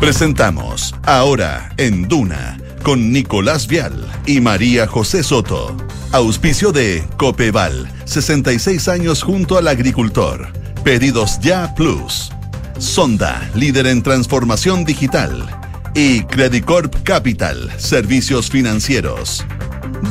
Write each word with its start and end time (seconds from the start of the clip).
Presentamos 0.00 0.94
Ahora 1.04 1.72
en 1.78 2.06
Duna 2.06 2.58
con 2.82 3.12
Nicolás 3.12 3.66
Vial 3.66 4.06
y 4.26 4.40
María 4.40 4.86
José 4.86 5.22
Soto. 5.22 5.74
Auspicio 6.12 6.70
de 6.70 7.02
Copeval, 7.16 7.90
66 8.04 8.88
años 8.88 9.22
junto 9.22 9.56
al 9.56 9.66
agricultor. 9.66 10.52
Pedidos 10.84 11.40
ya 11.40 11.74
Plus. 11.74 12.30
Sonda, 12.78 13.50
líder 13.54 13.86
en 13.86 14.02
transformación 14.02 14.84
digital. 14.84 15.48
Y 15.94 16.22
Credicorp 16.24 17.02
Capital, 17.02 17.72
servicios 17.78 18.50
financieros. 18.50 19.44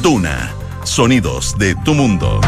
Duna, 0.02 0.52
sonidos 0.84 1.56
de 1.60 1.76
tu 1.86 1.94
mundo. 1.94 2.42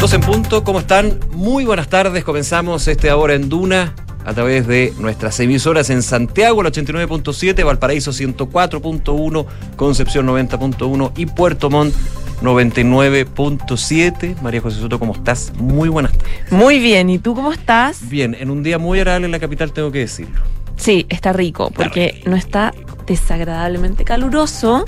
Dos 0.00 0.14
en 0.14 0.22
punto, 0.22 0.64
¿cómo 0.64 0.78
están? 0.78 1.20
Muy 1.32 1.66
buenas 1.66 1.88
tardes, 1.88 2.24
comenzamos 2.24 2.88
este 2.88 3.10
ahora 3.10 3.34
en 3.34 3.50
Duna 3.50 3.94
a 4.24 4.32
través 4.32 4.66
de 4.66 4.94
nuestras 4.98 5.38
emisoras 5.40 5.90
en 5.90 6.02
Santiago, 6.02 6.62
el 6.62 6.68
89.7, 6.68 7.62
Valparaíso 7.62 8.10
104.1, 8.10 9.46
Concepción 9.76 10.26
90.1 10.26 11.12
y 11.16 11.26
Puerto 11.26 11.68
Montt 11.68 11.94
99.7. 12.40 14.40
María 14.40 14.62
José 14.62 14.80
Soto, 14.80 14.98
¿cómo 14.98 15.12
estás? 15.12 15.52
Muy 15.58 15.90
buenas 15.90 16.16
tardes. 16.16 16.50
Muy 16.50 16.78
bien, 16.78 17.10
¿y 17.10 17.18
tú 17.18 17.34
cómo 17.34 17.52
estás? 17.52 18.08
Bien, 18.08 18.34
en 18.34 18.50
un 18.50 18.62
día 18.62 18.78
muy 18.78 19.00
agradable 19.00 19.26
en 19.26 19.32
la 19.32 19.38
capital, 19.38 19.74
tengo 19.74 19.92
que 19.92 19.98
decirlo. 19.98 20.40
Sí, 20.80 21.04
está 21.10 21.34
rico, 21.34 21.70
porque 21.70 22.22
no 22.24 22.36
está 22.36 22.72
desagradablemente 23.06 24.02
caluroso, 24.02 24.86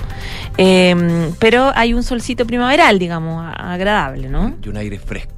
eh, 0.56 1.30
pero 1.38 1.70
hay 1.74 1.92
un 1.92 2.02
solcito 2.02 2.46
primaveral, 2.46 2.98
digamos, 2.98 3.44
agradable, 3.54 4.30
¿no? 4.30 4.56
Y 4.64 4.68
un 4.70 4.78
aire 4.78 4.98
fresco. 4.98 5.31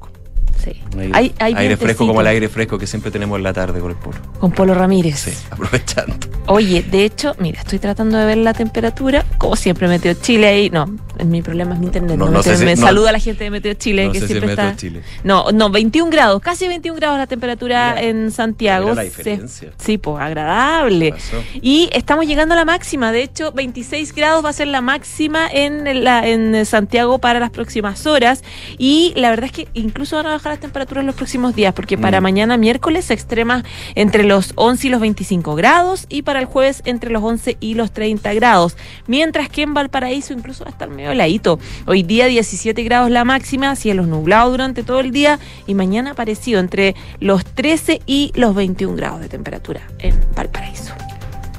Sí. 0.65 0.81
Aire, 0.97 1.11
Hay- 1.13 1.33
hay 1.39 1.53
aire 1.55 1.77
fresco 1.77 2.07
como 2.07 2.21
el 2.21 2.27
aire 2.27 2.49
fresco 2.49 2.77
que 2.77 2.87
siempre 2.87 3.11
tenemos 3.11 3.37
en 3.37 3.43
la 3.43 3.53
tarde 3.53 3.79
con 3.79 3.91
el 3.91 3.97
polo. 3.97 4.17
Con 4.39 4.51
Polo 4.51 4.73
Ramírez. 4.73 5.19
Sí, 5.19 5.31
aprovechando. 5.51 6.15
Oye, 6.47 6.83
de 6.83 7.05
hecho, 7.05 7.35
mira, 7.39 7.59
estoy 7.61 7.79
tratando 7.79 8.17
de 8.17 8.25
ver 8.25 8.37
la 8.37 8.53
temperatura. 8.53 9.23
Como 9.37 9.55
siempre, 9.55 9.87
Meteo 9.87 10.13
Chile 10.15 10.47
ahí. 10.47 10.69
No, 10.69 10.85
mi 11.25 11.41
problema 11.41 11.73
es 11.73 11.79
mi 11.79 11.85
internet. 11.87 12.17
No, 12.17 12.25
No, 12.25 12.31
no 12.31 12.43
sé 12.43 12.51
Meteo- 12.51 12.57
si- 12.59 12.65
me 12.65 12.75
saluda 12.77 13.11
la 13.11 13.19
gente 13.19 13.43
de 13.45 13.49
Meteo 13.51 13.73
Chile, 13.75 14.05
no 14.07 14.11
que 14.11 14.19
sé 14.19 14.27
si 14.27 14.33
siempre 14.33 14.49
Meteo 14.51 14.65
está. 14.65 14.77
Chile. 14.77 15.01
No, 15.23 15.51
no, 15.51 15.69
21 15.69 16.09
grados, 16.11 16.41
casi 16.41 16.67
21 16.67 16.97
grados 16.97 17.17
la 17.17 17.27
temperatura 17.27 17.95
Mira, 17.95 18.07
en 18.07 18.31
Santiago. 18.31 18.89
mira 18.89 18.95
la 18.95 19.01
Se- 19.01 19.07
diferencia. 19.17 19.71
Sí, 19.77 19.97
pues 19.97 20.21
agradable. 20.21 21.13
Y 21.61 21.89
estamos 21.93 22.25
llegando 22.27 22.53
a 22.53 22.57
la 22.57 22.65
máxima. 22.65 23.11
De 23.11 23.23
hecho, 23.23 23.51
26 23.51 24.13
grados 24.13 24.43
va 24.45 24.49
a 24.49 24.53
ser 24.53 24.67
la 24.67 24.81
máxima 24.81 25.47
en, 25.51 26.03
la, 26.03 26.27
en 26.27 26.65
Santiago 26.65 27.19
para 27.19 27.39
las 27.39 27.49
próximas 27.51 28.05
horas. 28.05 28.43
Y 28.77 29.13
la 29.15 29.29
verdad 29.31 29.45
es 29.45 29.51
que 29.51 29.67
incluso 29.73 30.15
van 30.17 30.27
a 30.27 30.29
bajar 30.31 30.51
las 30.55 30.61
temperaturas 30.61 31.01
en 31.01 31.07
los 31.07 31.15
próximos 31.15 31.55
días, 31.55 31.73
porque 31.73 31.97
para 31.97 32.19
Mm. 32.19 32.23
mañana 32.23 32.57
miércoles 32.57 33.05
se 33.05 33.13
extrema 33.13 33.63
entre 33.93 34.23
los 34.23 34.53
11 34.55 34.87
y 34.87 34.89
los 34.89 35.01
25 35.01 35.55
grados 35.55 36.05
y 36.09 36.21
para 36.21 36.39
el 36.39 36.45
jueves 36.45 36.81
entre 36.85 37.11
los 37.11 37.23
11 37.23 37.57
y 37.59 37.75
los 37.75 37.91
30 37.91 38.33
grados. 38.33 38.77
Mientras 39.07 39.49
que 39.49 39.61
en 39.63 39.73
Valparaíso 39.73 40.33
incluso 40.33 40.63
va 40.63 40.69
a 40.69 40.71
estar 40.71 40.89
medio 40.89 41.11
heladito. 41.11 41.59
Hoy 41.85 42.03
día 42.03 42.25
17 42.27 42.81
grados 42.83 43.11
la 43.11 43.25
máxima, 43.25 43.75
cielos 43.75 44.07
nublados 44.07 44.51
durante 44.51 44.83
todo 44.83 44.99
el 45.01 45.11
día 45.11 45.39
y 45.67 45.73
mañana 45.73 46.13
parecido 46.13 46.59
entre 46.59 46.95
los 47.19 47.43
13 47.45 48.01
y 48.05 48.31
los 48.35 48.55
21 48.55 48.95
grados 48.95 49.19
de 49.19 49.29
temperatura 49.29 49.81
en 49.99 50.15
Valparaíso. 50.35 50.93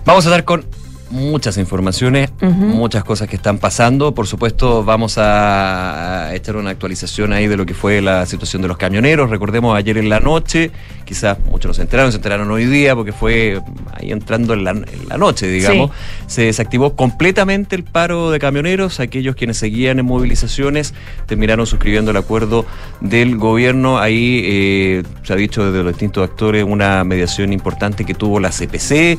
Vamos 0.04 0.24
a 0.26 0.30
estar 0.30 0.44
con 0.44 0.64
muchas 1.10 1.56
informaciones, 1.56 2.30
muchas 2.40 3.04
cosas 3.04 3.28
que 3.28 3.36
están 3.36 3.58
pasando. 3.58 4.14
Por 4.14 4.26
supuesto, 4.26 4.84
vamos 4.84 5.18
a, 5.18 6.30
echar 6.34 6.56
una 6.56 6.70
actualización 6.70 7.32
ahí 7.32 7.46
de 7.46 7.56
lo 7.56 7.66
que 7.66 7.74
fue 7.74 8.00
la 8.00 8.26
situación 8.26 8.62
de 8.62 8.68
los 8.68 8.76
camioneros. 8.76 9.30
Recordemos 9.30 9.76
ayer 9.76 9.98
en 9.98 10.08
la 10.08 10.20
noche, 10.20 10.70
quizás 11.04 11.38
muchos 11.50 11.70
no 11.70 11.74
se 11.74 11.82
enteraron, 11.82 12.12
se 12.12 12.18
enteraron 12.18 12.50
hoy 12.50 12.66
día 12.66 12.94
porque 12.94 13.12
fue 13.12 13.60
ahí 13.92 14.12
entrando 14.12 14.54
en 14.54 14.64
la, 14.64 14.70
en 14.70 15.08
la 15.08 15.18
noche, 15.18 15.46
digamos. 15.48 15.90
Se 16.26 16.42
desactivó 16.42 16.96
completamente 16.96 17.76
el 17.76 17.84
paro 17.84 18.30
de 18.30 18.38
camioneros. 18.38 19.00
Aquellos 19.00 19.36
quienes 19.36 19.58
seguían 19.58 19.98
en 19.98 20.06
movilizaciones 20.06 20.94
terminaron 21.26 21.66
suscribiendo 21.66 22.10
el 22.10 22.16
acuerdo 22.16 22.66
del 23.00 23.36
gobierno. 23.36 23.98
Ahí 23.98 24.42
eh, 24.44 25.02
se 25.22 25.32
ha 25.32 25.36
dicho 25.36 25.64
desde 25.64 25.82
los 25.82 25.92
distintos 25.92 26.28
actores 26.28 26.64
una 26.64 27.04
mediación 27.04 27.52
importante 27.52 28.04
que 28.04 28.14
tuvo 28.14 28.40
la 28.40 28.50
CPC 28.50 29.18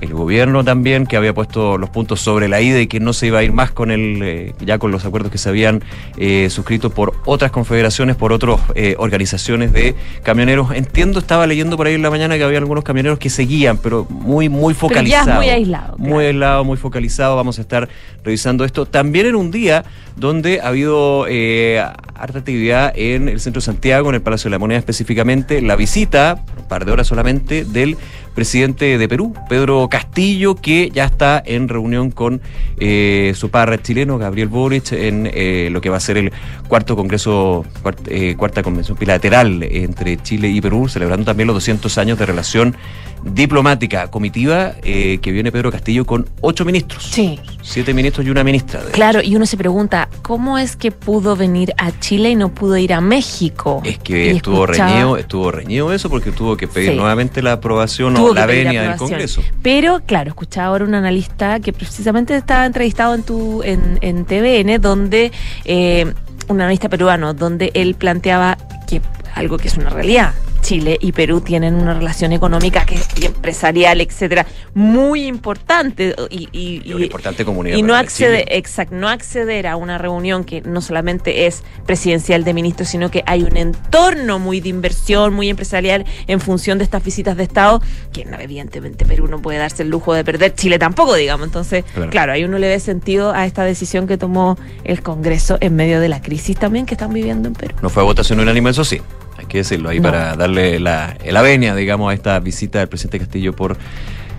el 0.00 0.12
gobierno 0.12 0.64
también 0.64 1.06
que 1.06 1.16
había 1.16 1.32
puesto 1.32 1.78
los 1.78 1.90
puntos 1.90 2.20
sobre 2.20 2.48
la 2.48 2.60
ida 2.60 2.80
y 2.80 2.86
que 2.86 2.98
no 3.00 3.12
se 3.12 3.28
iba 3.28 3.38
a 3.38 3.42
ir 3.42 3.52
más 3.52 3.70
con 3.70 3.90
el 3.90 4.20
eh, 4.22 4.54
ya 4.64 4.78
con 4.78 4.90
los 4.90 5.04
acuerdos 5.04 5.30
que 5.30 5.38
se 5.38 5.48
habían 5.48 5.82
eh, 6.16 6.48
suscrito 6.50 6.90
por 6.90 7.14
otras 7.24 7.50
confederaciones 7.50 8.16
por 8.16 8.32
otras 8.32 8.60
organizaciones 8.98 9.72
de 9.72 9.94
camioneros. 10.22 10.72
Entiendo 10.72 11.18
estaba 11.18 11.46
leyendo 11.46 11.76
por 11.76 11.86
ahí 11.86 11.94
en 11.94 12.02
la 12.02 12.10
mañana 12.10 12.36
que 12.36 12.44
había 12.44 12.58
algunos 12.58 12.84
camioneros 12.84 13.18
que 13.18 13.30
seguían 13.30 13.78
pero 13.78 14.06
muy 14.08 14.48
muy 14.48 14.74
Pero 14.74 15.02
ya 15.02 15.20
es 15.22 15.26
focalizados. 15.26 15.36
muy 15.36 15.48
aislado, 15.48 15.98
muy 15.98 16.08
claro. 16.08 16.26
aislado 16.28 16.64
muy 16.64 16.76
focalizado. 16.76 17.36
Vamos 17.36 17.58
a 17.58 17.62
estar 17.62 17.88
revisando 18.24 18.64
esto. 18.64 18.86
También 18.86 19.26
en 19.26 19.36
un 19.36 19.50
día 19.50 19.84
donde 20.16 20.60
ha 20.60 20.68
habido 20.68 21.26
eh, 21.28 21.82
harta 22.14 22.38
actividad 22.38 22.92
en 22.96 23.28
el 23.28 23.40
centro 23.40 23.60
de 23.60 23.66
Santiago 23.66 24.08
en 24.08 24.16
el 24.16 24.22
Palacio 24.22 24.48
de 24.48 24.52
la 24.52 24.58
Moneda 24.58 24.78
específicamente 24.78 25.62
la 25.62 25.76
visita 25.76 26.42
un 26.58 26.68
par 26.68 26.84
de 26.84 26.92
horas 26.92 27.06
solamente 27.06 27.64
del 27.64 27.96
presidente 28.34 28.96
de 28.98 29.08
Perú, 29.08 29.34
Pedro 29.48 29.81
Castillo, 29.88 30.54
que 30.54 30.90
ya 30.92 31.04
está 31.04 31.42
en 31.44 31.68
reunión 31.68 32.10
con 32.10 32.40
eh, 32.78 33.32
su 33.34 33.50
par 33.50 33.80
chileno, 33.82 34.18
Gabriel 34.18 34.48
Boric, 34.48 34.92
en 34.92 35.28
eh, 35.32 35.68
lo 35.70 35.80
que 35.80 35.88
va 35.90 35.96
a 35.96 36.00
ser 36.00 36.16
el 36.16 36.32
cuarto 36.68 36.96
congreso, 36.96 37.64
cuart- 37.82 38.06
eh, 38.08 38.34
cuarta 38.36 38.62
convención 38.62 38.96
bilateral 38.98 39.62
entre 39.62 40.16
Chile 40.16 40.48
y 40.48 40.60
Perú, 40.60 40.88
celebrando 40.88 41.24
también 41.26 41.46
los 41.46 41.54
200 41.56 41.96
años 41.98 42.18
de 42.18 42.26
relación 42.26 42.76
diplomática 43.24 44.08
comitiva 44.10 44.72
eh, 44.82 45.18
que 45.22 45.30
viene 45.32 45.52
Pedro 45.52 45.70
Castillo 45.70 46.04
con 46.04 46.28
ocho 46.40 46.64
ministros. 46.64 47.04
Sí. 47.04 47.38
Siete 47.62 47.94
ministros 47.94 48.26
y 48.26 48.30
una 48.30 48.42
ministra. 48.44 48.80
Claro, 48.92 49.20
y 49.22 49.36
uno 49.36 49.46
se 49.46 49.56
pregunta, 49.56 50.08
¿cómo 50.22 50.58
es 50.58 50.76
que 50.76 50.90
pudo 50.90 51.36
venir 51.36 51.72
a 51.78 51.92
Chile 52.00 52.30
y 52.30 52.34
no 52.34 52.48
pudo 52.52 52.76
ir 52.76 52.92
a 52.92 53.00
México? 53.00 53.80
Es 53.84 53.98
que 53.98 54.32
Y 54.32 54.36
estuvo 54.36 54.64
escuchaba- 54.64 54.90
reñido, 54.90 55.16
estuvo 55.16 55.50
reñido 55.50 55.92
eso 55.92 56.10
porque 56.10 56.32
tuvo 56.32 56.56
que 56.56 56.66
pedir 56.68 56.90
Sí. 56.90 56.96
nuevamente 56.96 57.42
la 57.42 57.52
aprobación 57.52 58.14
Tuvo 58.14 58.30
o 58.30 58.34
la 58.34 58.46
venia 58.46 58.82
del. 58.82 58.96
Congreso. 58.96 59.42
Pero, 59.62 60.00
claro, 60.06 60.30
escuchaba 60.30 60.68
ahora 60.68 60.84
un 60.84 60.94
analista 60.94 61.60
que 61.60 61.72
precisamente 61.72 62.36
estaba 62.36 62.66
entrevistado 62.66 63.14
en 63.14 63.22
tu 63.22 63.62
en, 63.62 63.98
en 64.02 64.24
TVN, 64.24 64.78
donde 64.80 65.32
eh, 65.64 66.12
un 66.48 66.60
analista 66.60 66.88
peruano, 66.88 67.34
donde 67.34 67.70
él 67.74 67.94
planteaba 67.94 68.58
que 68.86 69.00
algo 69.34 69.56
que 69.56 69.68
es 69.68 69.76
una 69.76 69.90
realidad. 69.90 70.34
Chile 70.62 70.96
y 71.00 71.12
Perú 71.12 71.40
tienen 71.42 71.74
una 71.74 71.92
relación 71.92 72.32
económica 72.32 72.86
que 72.86 72.98
y 73.20 73.26
empresarial, 73.26 74.00
etcétera, 74.00 74.46
muy 74.74 75.26
importante 75.26 76.14
y, 76.30 76.48
y- 76.52 76.80
Y 76.84 76.92
una 76.94 77.04
importante 77.04 77.44
comunidad. 77.44 77.76
y 77.76 77.82
no 77.82 77.94
accede, 77.94 78.56
exacto, 78.56 78.94
no 78.94 79.08
acceder 79.08 79.66
a 79.66 79.76
una 79.76 79.98
reunión 79.98 80.44
que 80.44 80.62
no 80.62 80.80
solamente 80.80 81.46
es 81.46 81.62
presidencial 81.84 82.44
de 82.44 82.54
ministros, 82.54 82.88
sino 82.88 83.10
que 83.10 83.22
hay 83.26 83.42
un 83.42 83.56
entorno 83.56 84.38
muy 84.38 84.60
de 84.60 84.68
inversión, 84.70 85.34
muy 85.34 85.50
empresarial 85.50 86.06
en 86.26 86.40
función 86.40 86.78
de 86.78 86.84
estas 86.84 87.04
visitas 87.04 87.36
de 87.36 87.42
Estado, 87.42 87.82
que 88.12 88.24
no, 88.24 88.38
evidentemente 88.38 89.04
Perú 89.04 89.26
no 89.26 89.42
puede 89.42 89.58
darse 89.58 89.82
el 89.82 89.90
lujo 89.90 90.14
de 90.14 90.24
perder, 90.24 90.54
Chile 90.54 90.78
tampoco, 90.78 91.14
digamos. 91.14 91.46
Entonces, 91.46 91.84
Claro. 91.92 92.10
claro, 92.10 92.32
ahí 92.32 92.44
uno 92.44 92.58
le 92.58 92.68
ve 92.68 92.78
sentido 92.80 93.32
a 93.32 93.44
esta 93.46 93.64
decisión 93.64 94.06
que 94.06 94.16
tomó 94.16 94.56
el 94.84 95.02
Congreso 95.02 95.58
en 95.60 95.74
medio 95.76 96.00
de 96.00 96.08
la 96.08 96.22
crisis 96.22 96.56
también 96.56 96.86
que 96.86 96.94
están 96.94 97.12
viviendo 97.12 97.48
en 97.48 97.54
Perú. 97.54 97.74
No 97.82 97.90
fue 97.90 98.02
votación 98.04 98.38
unánime, 98.40 98.70
eso 98.70 98.84
sí. 98.84 99.00
Hay 99.42 99.48
que 99.48 99.58
decirlo 99.58 99.88
ahí 99.90 99.98
No. 99.98 100.04
para 100.04 100.36
darle 100.36 100.78
la, 100.78 101.16
la 101.24 101.42
venia, 101.42 101.74
digamos, 101.74 102.10
a 102.10 102.14
esta 102.14 102.38
visita 102.40 102.78
del 102.78 102.88
presidente 102.88 103.18
Castillo 103.18 103.52
por 103.54 103.76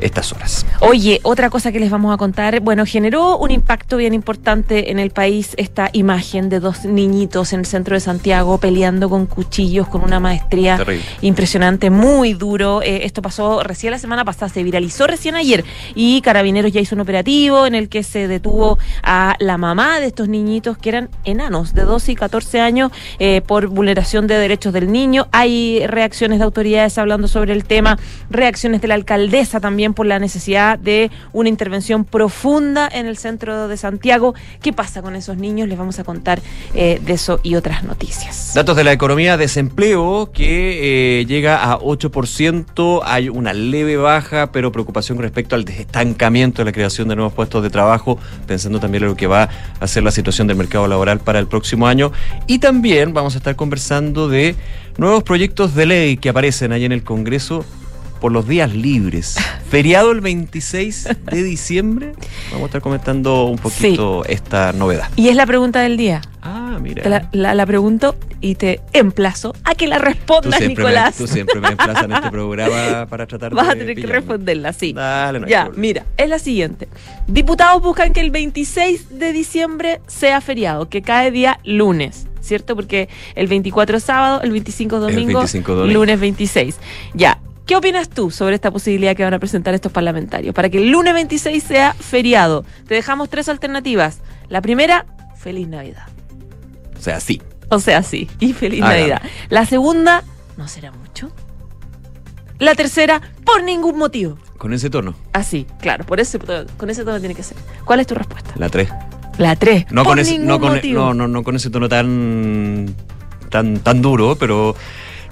estas 0.06 0.32
horas. 0.34 0.66
Oye, 0.80 1.20
otra 1.24 1.50
cosa 1.50 1.72
que 1.72 1.80
les 1.80 1.90
vamos 1.90 2.14
a 2.14 2.18
contar, 2.18 2.60
bueno, 2.60 2.86
generó 2.86 3.38
un 3.38 3.52
impacto 3.52 3.98
bien 3.98 4.14
importante 4.14 4.92
en 4.92 5.00
el 5.00 5.12
país 5.12 5.54
esta 5.58 5.90
imagen 5.94 6.50
de 6.50 6.60
dos 6.60 6.86
niñitos 6.86 7.54
en 7.54 7.62
el 7.62 7.66
centro 7.66 7.96
de 7.96 8.00
Santiago 8.00 8.58
peleando 8.58 9.10
con 9.10 9.26
cuchillos, 9.26 9.88
con 9.88 10.04
una 10.04 10.20
maestría 10.20 10.78
Terrible. 10.78 11.04
impresionante, 11.22 11.90
muy 11.90 12.34
duro. 12.34 12.82
Eh, 12.82 13.06
esto 13.06 13.22
pasó 13.22 13.64
recién 13.64 13.92
la 13.92 14.00
semana 14.00 14.26
pasada, 14.26 14.50
se 14.50 14.64
viralizó 14.64 15.08
recién 15.08 15.36
ayer 15.36 15.64
y 15.96 16.22
Carabineros 16.22 16.72
ya 16.72 16.82
hizo 16.82 16.96
un 16.96 17.02
operativo 17.02 17.66
en 17.66 17.76
el 17.76 17.90
que 17.90 18.04
se 18.04 18.28
detuvo 18.28 18.78
a 19.04 19.36
la 19.40 19.58
mamá 19.58 20.00
de 20.00 20.08
estos 20.08 20.28
niñitos 20.28 20.78
que 20.78 20.90
eran 20.90 21.10
enanos 21.24 21.74
de 21.74 21.84
12 21.84 22.12
y 22.12 22.16
14 22.16 22.60
años 22.60 22.92
eh, 23.20 23.42
por 23.46 23.68
vulneración 23.68 24.28
de 24.28 24.38
derechos 24.38 24.74
del 24.74 24.92
niño. 24.92 25.28
Hay 25.32 25.86
reacciones 25.88 26.40
de 26.40 26.46
autoridades 26.46 26.98
hablando 26.98 27.28
sobre 27.28 27.54
el 27.54 27.66
tema, 27.66 27.98
reacciones 28.30 28.82
de 28.82 28.88
la 28.88 28.96
alcaldesa 28.96 29.60
también 29.60 29.93
por 29.94 30.06
la 30.06 30.20
necesidad 30.20 30.80
de 30.80 31.12
una 31.32 31.50
intervención 31.50 32.06
profunda 32.06 32.90
en 32.92 33.06
el 33.06 33.18
centro 33.18 33.68
de 33.68 33.78
Santiago. 33.78 34.34
¿Qué 34.62 34.74
pasa 34.74 35.02
con 35.02 35.16
esos 35.16 35.38
niños? 35.38 35.68
Les 35.68 35.78
vamos 35.78 36.00
a 36.00 36.04
contar 36.04 36.42
eh, 36.74 37.00
de 37.04 37.14
eso 37.14 37.40
y 37.44 37.56
otras 37.56 37.84
noticias. 37.84 38.52
Datos 38.54 38.76
de 38.76 38.84
la 38.84 38.92
economía, 38.92 39.38
desempleo 39.38 40.32
que 40.34 41.20
eh, 41.22 41.26
llega 41.26 41.64
a 41.64 41.80
8%, 41.80 43.02
hay 43.04 43.30
una 43.30 43.54
leve 43.54 43.98
baja, 43.98 44.52
pero 44.52 44.72
preocupación 44.72 45.18
respecto 45.20 45.56
al 45.56 45.68
estancamiento 45.68 46.62
de 46.62 46.66
la 46.66 46.72
creación 46.72 47.08
de 47.08 47.16
nuevos 47.16 47.34
puestos 47.34 47.64
de 47.64 47.70
trabajo, 47.70 48.18
pensando 48.48 48.80
también 48.80 49.04
en 49.04 49.10
lo 49.10 49.16
que 49.16 49.28
va 49.28 49.50
a 49.80 49.88
ser 49.88 50.04
la 50.04 50.12
situación 50.12 50.48
del 50.48 50.58
mercado 50.58 50.88
laboral 50.88 51.20
para 51.20 51.40
el 51.40 51.48
próximo 51.48 51.88
año. 51.88 52.12
Y 52.48 52.60
también 52.60 53.14
vamos 53.14 53.36
a 53.36 53.38
estar 53.38 53.56
conversando 53.56 54.28
de 54.28 54.56
nuevos 54.98 55.24
proyectos 55.24 55.76
de 55.76 55.86
ley 55.86 56.18
que 56.18 56.30
aparecen 56.30 56.72
ahí 56.72 56.86
en 56.86 56.92
el 56.92 57.04
Congreso 57.04 57.66
por 58.24 58.32
los 58.32 58.48
días 58.48 58.74
libres. 58.74 59.36
Feriado 59.70 60.12
el 60.14 60.22
26 60.22 61.10
de 61.30 61.44
diciembre. 61.44 62.14
Vamos 62.52 62.64
a 62.64 62.66
estar 62.68 62.80
comentando 62.82 63.44
un 63.48 63.58
poquito 63.58 64.24
esta 64.24 64.72
novedad. 64.72 65.10
Y 65.18 65.28
es 65.28 65.36
la 65.36 65.46
pregunta 65.46 65.82
del 65.82 65.98
día. 65.98 66.22
Ah, 66.42 66.78
mira. 66.82 67.08
La, 67.10 67.28
la- 67.34 67.54
la 67.54 67.66
pregunto 67.66 68.16
y 68.40 68.56
te 68.56 68.80
emplazo 68.94 69.54
a 69.66 69.76
que 69.76 69.88
la 69.88 69.98
Tú 69.98 70.06
respondas, 70.06 70.58
siempre, 70.60 70.86
me, 70.86 70.90
Nicolás. 70.92 71.16
tú 71.18 71.28
siempre 71.28 71.60
me 71.60 71.68
emplazas 71.68 72.06
en 72.06 72.14
este 72.14 72.32
programa 72.32 73.08
para 73.10 73.28
tratar 73.28 73.54
Vas 73.54 73.66
de 73.68 73.72
a 73.74 73.76
tener 73.76 73.96
que 73.98 74.08
responderla, 74.08 74.72
sí. 74.72 74.94
Dale, 74.94 75.42
no 75.42 75.48
ya, 75.48 75.70
mira, 75.76 76.06
es 76.16 76.30
la 76.30 76.40
siguiente. 76.40 76.88
Diputados 77.28 77.82
buscan 77.82 78.14
que 78.14 78.22
el 78.22 78.32
26 78.32 79.20
de 79.20 79.34
diciembre 79.34 80.00
sea 80.08 80.40
feriado, 80.40 80.88
que 80.88 81.02
cae 81.02 81.30
día 81.30 81.60
lunes, 81.66 82.28
¿cierto? 82.40 82.78
Porque 82.78 83.10
el 83.36 83.48
24 83.48 83.98
es 83.98 84.04
sábado, 84.06 84.42
el 84.44 84.52
25 84.52 84.96
es 84.96 85.02
El 85.10 85.14
domingo, 85.14 85.40
25 85.40 85.76
domingo. 85.76 86.00
lunes 86.00 86.20
26. 86.22 86.78
Ya. 87.16 87.38
¿Qué 87.66 87.78
opinas 87.78 88.10
tú 88.10 88.30
sobre 88.30 88.56
esta 88.56 88.72
posibilidad 88.72 89.16
que 89.16 89.24
van 89.24 89.34
a 89.34 89.40
presentar 89.40 89.74
estos 89.74 89.92
parlamentarios? 89.92 90.54
Para 90.54 90.70
que 90.70 90.80
el 90.80 90.90
lunes 90.90 91.14
26 91.14 91.64
sea 91.64 91.94
feriado, 91.94 92.66
te 92.88 92.96
dejamos 92.96 93.30
tres 93.30 93.48
alternativas. 93.48 94.20
La 94.50 94.62
primera, 94.62 95.06
feliz 95.38 95.68
Navidad. 95.68 96.08
O 96.98 97.02
sea, 97.02 97.20
sí. 97.22 97.42
O 97.70 97.80
sea, 97.80 98.04
sí, 98.04 98.30
y 98.40 98.52
feliz. 98.54 98.82
Navidad. 98.82 99.22
La 99.50 99.66
segunda, 99.66 100.24
no 100.58 100.68
será 100.68 100.92
mucho. 100.92 101.32
La 102.60 102.76
tercera, 102.76 103.22
por 103.46 103.64
ningún 103.64 103.98
motivo. 103.98 104.38
Con 104.58 104.74
ese 104.74 104.90
tono. 104.90 105.16
Así, 105.32 105.66
claro, 105.80 106.06
por 106.06 106.20
ese, 106.20 106.40
con 106.78 106.90
ese 106.90 107.04
tono 107.06 107.20
tiene 107.20 107.34
que 107.36 107.44
ser. 107.44 107.58
¿Cuál 107.86 108.02
es 108.02 108.08
tu 108.08 108.16
respuesta? 108.16 108.52
La 108.58 108.70
3. 108.70 108.90
La 109.38 109.56
tres. 109.56 109.86
No 109.90 110.04
por 110.04 110.12
con 110.12 110.20
ese, 110.20 110.34
ningún 110.34 110.48
no 110.48 110.60
con, 110.60 110.76
motivo. 110.76 111.00
no, 111.00 111.14
no, 111.14 111.28
no 111.28 111.44
con 111.44 111.56
ese 111.56 111.70
tono 111.70 111.90
tan, 111.90 112.94
tan, 113.50 113.80
tan 113.80 114.02
duro, 114.02 114.36
pero 114.36 114.76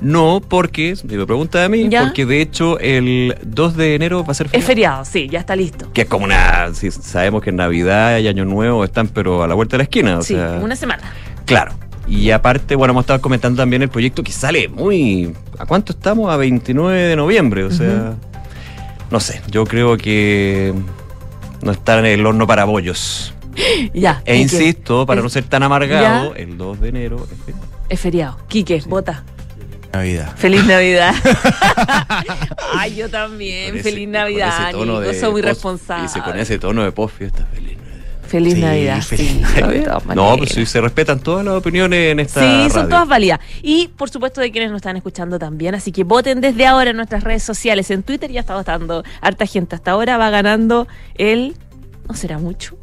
no 0.01 0.41
porque, 0.45 0.95
me 1.03 1.25
pregunta 1.25 1.63
a 1.63 1.69
mí, 1.69 1.87
¿Ya? 1.89 2.03
porque 2.03 2.25
de 2.25 2.41
hecho 2.41 2.79
el 2.79 3.37
2 3.43 3.77
de 3.77 3.95
enero 3.95 4.23
va 4.25 4.31
a 4.31 4.33
ser 4.33 4.47
Es 4.47 4.51
feriado. 4.65 5.03
feriado, 5.03 5.05
sí, 5.05 5.29
ya 5.29 5.39
está 5.39 5.55
listo. 5.55 5.91
Que 5.93 6.01
es 6.01 6.07
como 6.07 6.25
una. 6.25 6.73
sí, 6.73 6.89
sabemos 6.91 7.41
que 7.43 7.51
Navidad 7.51 8.17
y 8.19 8.27
Año 8.27 8.43
Nuevo 8.45 8.83
están, 8.83 9.07
pero 9.07 9.43
a 9.43 9.47
la 9.47 9.53
vuelta 9.55 9.73
de 9.73 9.77
la 9.79 9.83
esquina. 9.83 10.17
O 10.17 10.21
sí, 10.23 10.33
sea, 10.35 10.59
una 10.61 10.75
semana. 10.75 11.13
Claro. 11.45 11.73
Y 12.07 12.31
aparte, 12.31 12.75
bueno, 12.75 12.91
hemos 12.93 13.03
estado 13.03 13.21
comentando 13.21 13.61
también 13.61 13.83
el 13.83 13.89
proyecto 13.89 14.23
que 14.23 14.31
sale 14.31 14.67
muy. 14.67 15.33
¿A 15.59 15.65
cuánto 15.67 15.93
estamos? 15.93 16.31
A 16.33 16.35
29 16.37 16.97
de 16.99 17.15
noviembre. 17.15 17.63
O 17.63 17.71
sea, 17.71 18.15
no 19.11 19.19
sé, 19.19 19.41
yo 19.51 19.65
creo 19.65 19.97
que 19.97 20.73
no 21.61 21.71
está 21.71 21.99
en 21.99 22.05
el 22.07 22.25
horno 22.25 22.47
para 22.47 22.65
bollos. 22.65 23.33
Ya. 23.93 24.21
E 24.25 24.37
insisto, 24.37 25.05
para 25.05 25.19
es- 25.19 25.23
no 25.23 25.29
ser 25.29 25.43
tan 25.43 25.61
amargado, 25.61 26.33
¿Ya? 26.33 26.41
el 26.41 26.57
2 26.57 26.79
de 26.81 26.89
enero 26.89 27.27
es 27.29 27.37
feriado. 27.45 27.67
Es 27.89 27.99
feriado. 27.99 28.37
Quique, 28.47 28.81
vota. 28.87 29.23
Navidad. 29.93 30.33
Feliz 30.37 30.65
Navidad. 30.65 31.13
Ay, 32.77 32.95
yo 32.95 33.09
también. 33.09 33.75
Ese- 33.75 33.83
Feliz 33.91 34.07
Navidad, 34.07 34.67
Nico. 34.73 35.13
Soy 35.13 35.31
muy 35.31 35.41
responsable. 35.41 36.03
Dice 36.03 36.21
con 36.21 36.37
ese 36.39 36.59
tono 36.59 36.83
de 36.83 36.91
post 36.91 37.17
fiesta, 37.17 37.45
feliz 37.51 37.77
Navidad. 37.77 37.81
Feliz 38.27 38.53
Sí, 38.53 38.61
Navidad, 38.61 39.01
feliz 39.03 39.83
todas 39.83 40.05
No, 40.15 40.37
pues 40.37 40.51
sí, 40.51 40.65
se 40.65 40.79
respetan 40.79 41.19
todas 41.19 41.43
las 41.43 41.55
opiniones 41.55 42.11
en 42.13 42.21
esta 42.21 42.39
Sí, 42.41 42.69
son 42.71 42.87
todas 42.87 43.05
válidas. 43.07 43.41
Y 43.61 43.89
por 43.89 44.09
supuesto 44.09 44.39
de 44.39 44.51
quienes 44.51 44.69
nos 44.71 44.77
están 44.77 44.95
escuchando 44.95 45.37
también. 45.37 45.75
Así 45.75 45.91
que 45.91 46.05
voten 46.05 46.39
desde 46.39 46.65
ahora 46.65 46.91
en 46.91 46.95
nuestras 46.95 47.23
redes 47.25 47.43
sociales. 47.43 47.91
En 47.91 48.03
Twitter 48.03 48.31
ya 48.31 48.39
está 48.39 48.55
votando 48.55 49.03
harta 49.19 49.45
gente. 49.45 49.75
Hasta 49.75 49.91
ahora 49.91 50.17
va 50.17 50.29
ganando 50.29 50.87
el. 51.15 51.55
No 52.07 52.15
será 52.15 52.37
mucho. 52.37 52.77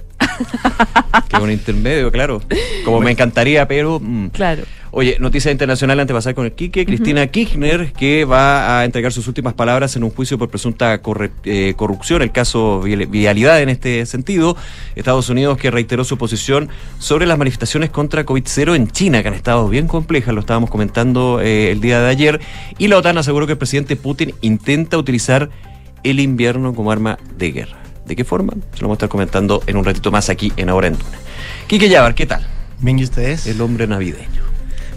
Que 1.28 1.37
un 1.37 1.50
intermedio, 1.50 2.12
claro. 2.12 2.43
Como 2.84 3.00
me 3.00 3.11
encantaría, 3.11 3.66
pero... 3.66 3.99
mm. 4.00 4.28
Claro. 4.28 4.62
Oye, 4.90 5.17
noticia 5.20 5.50
internacional 5.50 6.00
antes 6.00 6.08
de 6.14 6.19
pasar 6.19 6.35
con 6.35 6.46
el 6.46 6.52
Quique. 6.52 6.87
Cristina 6.87 7.26
Kirchner, 7.26 7.93
que 7.93 8.25
va 8.25 8.81
a 8.81 8.85
entregar 8.85 9.12
sus 9.12 9.29
últimas 9.29 9.52
palabras 9.55 9.94
en 9.96 10.05
un 10.05 10.11
juicio 10.11 10.38
por 10.38 10.49
presunta 10.49 11.00
corre- 11.02 11.31
eh, 11.44 11.75
corrupción, 11.76 12.23
el 12.23 12.32
caso 12.32 12.81
vial- 12.81 13.06
Vialidad 13.06 13.61
en 13.61 13.69
este 13.69 14.06
sentido. 14.06 14.56
Estados 14.96 15.29
Unidos 15.29 15.58
que 15.58 15.70
reiteró 15.70 16.05
su 16.05 16.17
posición 16.17 16.69
sobre 16.99 17.26
las 17.26 17.37
manifestaciones 17.38 17.90
contra 17.90 18.25
COVID-0 18.25 18.75
en 18.75 18.88
China, 18.90 19.23
que 19.23 19.29
han 19.29 19.35
estado 19.35 19.69
bien 19.69 19.87
complejas, 19.88 20.35
lo 20.35 20.40
estábamos 20.40 20.70
comentando 20.70 21.40
eh, 21.43 21.70
el 21.70 21.81
día 21.81 22.00
de 22.00 22.08
ayer. 22.08 22.40
Y 22.79 22.88
la 22.88 22.96
OTAN 22.99 23.19
aseguró 23.19 23.46
que 23.46 23.52
el 23.52 23.58
presidente 23.58 23.94
Putin 23.96 24.35
intenta 24.40 24.96
utilizar 24.96 25.50
el 26.02 26.20
invierno 26.20 26.75
como 26.75 26.90
arma 26.93 27.19
de 27.37 27.52
guerra. 27.52 27.76
¿De 28.06 28.17
qué 28.17 28.25
forma? 28.25 28.55
Se 28.73 28.81
lo 28.81 28.88
vamos 28.88 28.93
a 28.93 28.99
estar 28.99 29.08
comentando 29.11 29.62
en 29.67 29.76
un 29.76 29.85
ratito 29.85 30.11
más 30.11 30.31
aquí 30.31 30.50
en 30.56 30.70
Ahora 30.70 30.87
en 30.87 30.94
Duna. 30.94 31.19
Quique 31.67 31.90
Yavar, 31.90 32.14
¿qué 32.14 32.25
tal? 32.25 32.46
¿Bien 32.81 32.99
y 32.99 33.05
ustedes? 33.05 33.46
El 33.46 33.61
hombre 33.61 33.87
navideño. 33.87 34.48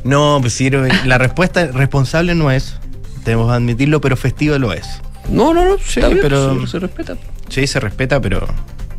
No, 0.03 0.37
pues 0.41 0.53
sí, 0.53 0.69
la 1.05 1.17
respuesta 1.17 1.67
responsable 1.67 2.33
no 2.35 2.51
es, 2.51 2.75
tenemos 3.23 3.47
que 3.49 3.53
admitirlo, 3.55 4.01
pero 4.01 4.15
festiva 4.17 4.57
lo 4.57 4.73
es. 4.73 4.87
No, 5.29 5.53
no, 5.53 5.63
no, 5.65 5.75
sí, 5.83 5.99
bien, 5.99 6.19
pero- 6.21 6.59
se, 6.61 6.67
se 6.71 6.79
respeta. 6.79 7.15
Sí, 7.49 7.67
se 7.67 7.79
respeta, 7.79 8.19
pero 8.21 8.47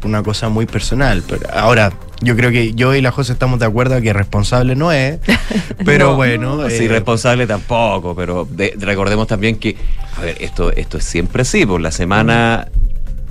una 0.05 0.23
cosa 0.23 0.49
muy 0.49 0.67
personal. 0.67 1.23
Pero 1.29 1.49
ahora, 1.55 1.93
yo 2.21 2.37
creo 2.37 2.51
que 2.51 2.75
yo 2.75 2.95
y 2.95 3.01
la 3.01 3.11
José 3.11 3.33
estamos 3.33 3.59
de 3.59 3.67
acuerdo 3.67 4.01
que 4.01 4.13
responsable 4.13 4.77
no 4.77 4.93
es, 4.93 5.19
pero 5.85 6.11
No, 6.11 6.17
bueno. 6.17 6.57
No, 6.57 6.67
eh, 6.67 6.71
sí, 6.71 6.87
responsable 6.89 7.47
tampoco, 7.47 8.15
pero 8.15 8.47
de- 8.51 8.75
recordemos 8.79 9.27
también 9.27 9.57
que, 9.57 9.77
a 10.17 10.21
ver, 10.23 10.37
esto, 10.41 10.71
esto 10.73 10.99
es 10.99 11.05
siempre 11.05 11.43
así, 11.43 11.65
por 11.67 11.81
la 11.81 11.91
semana, 11.93 12.69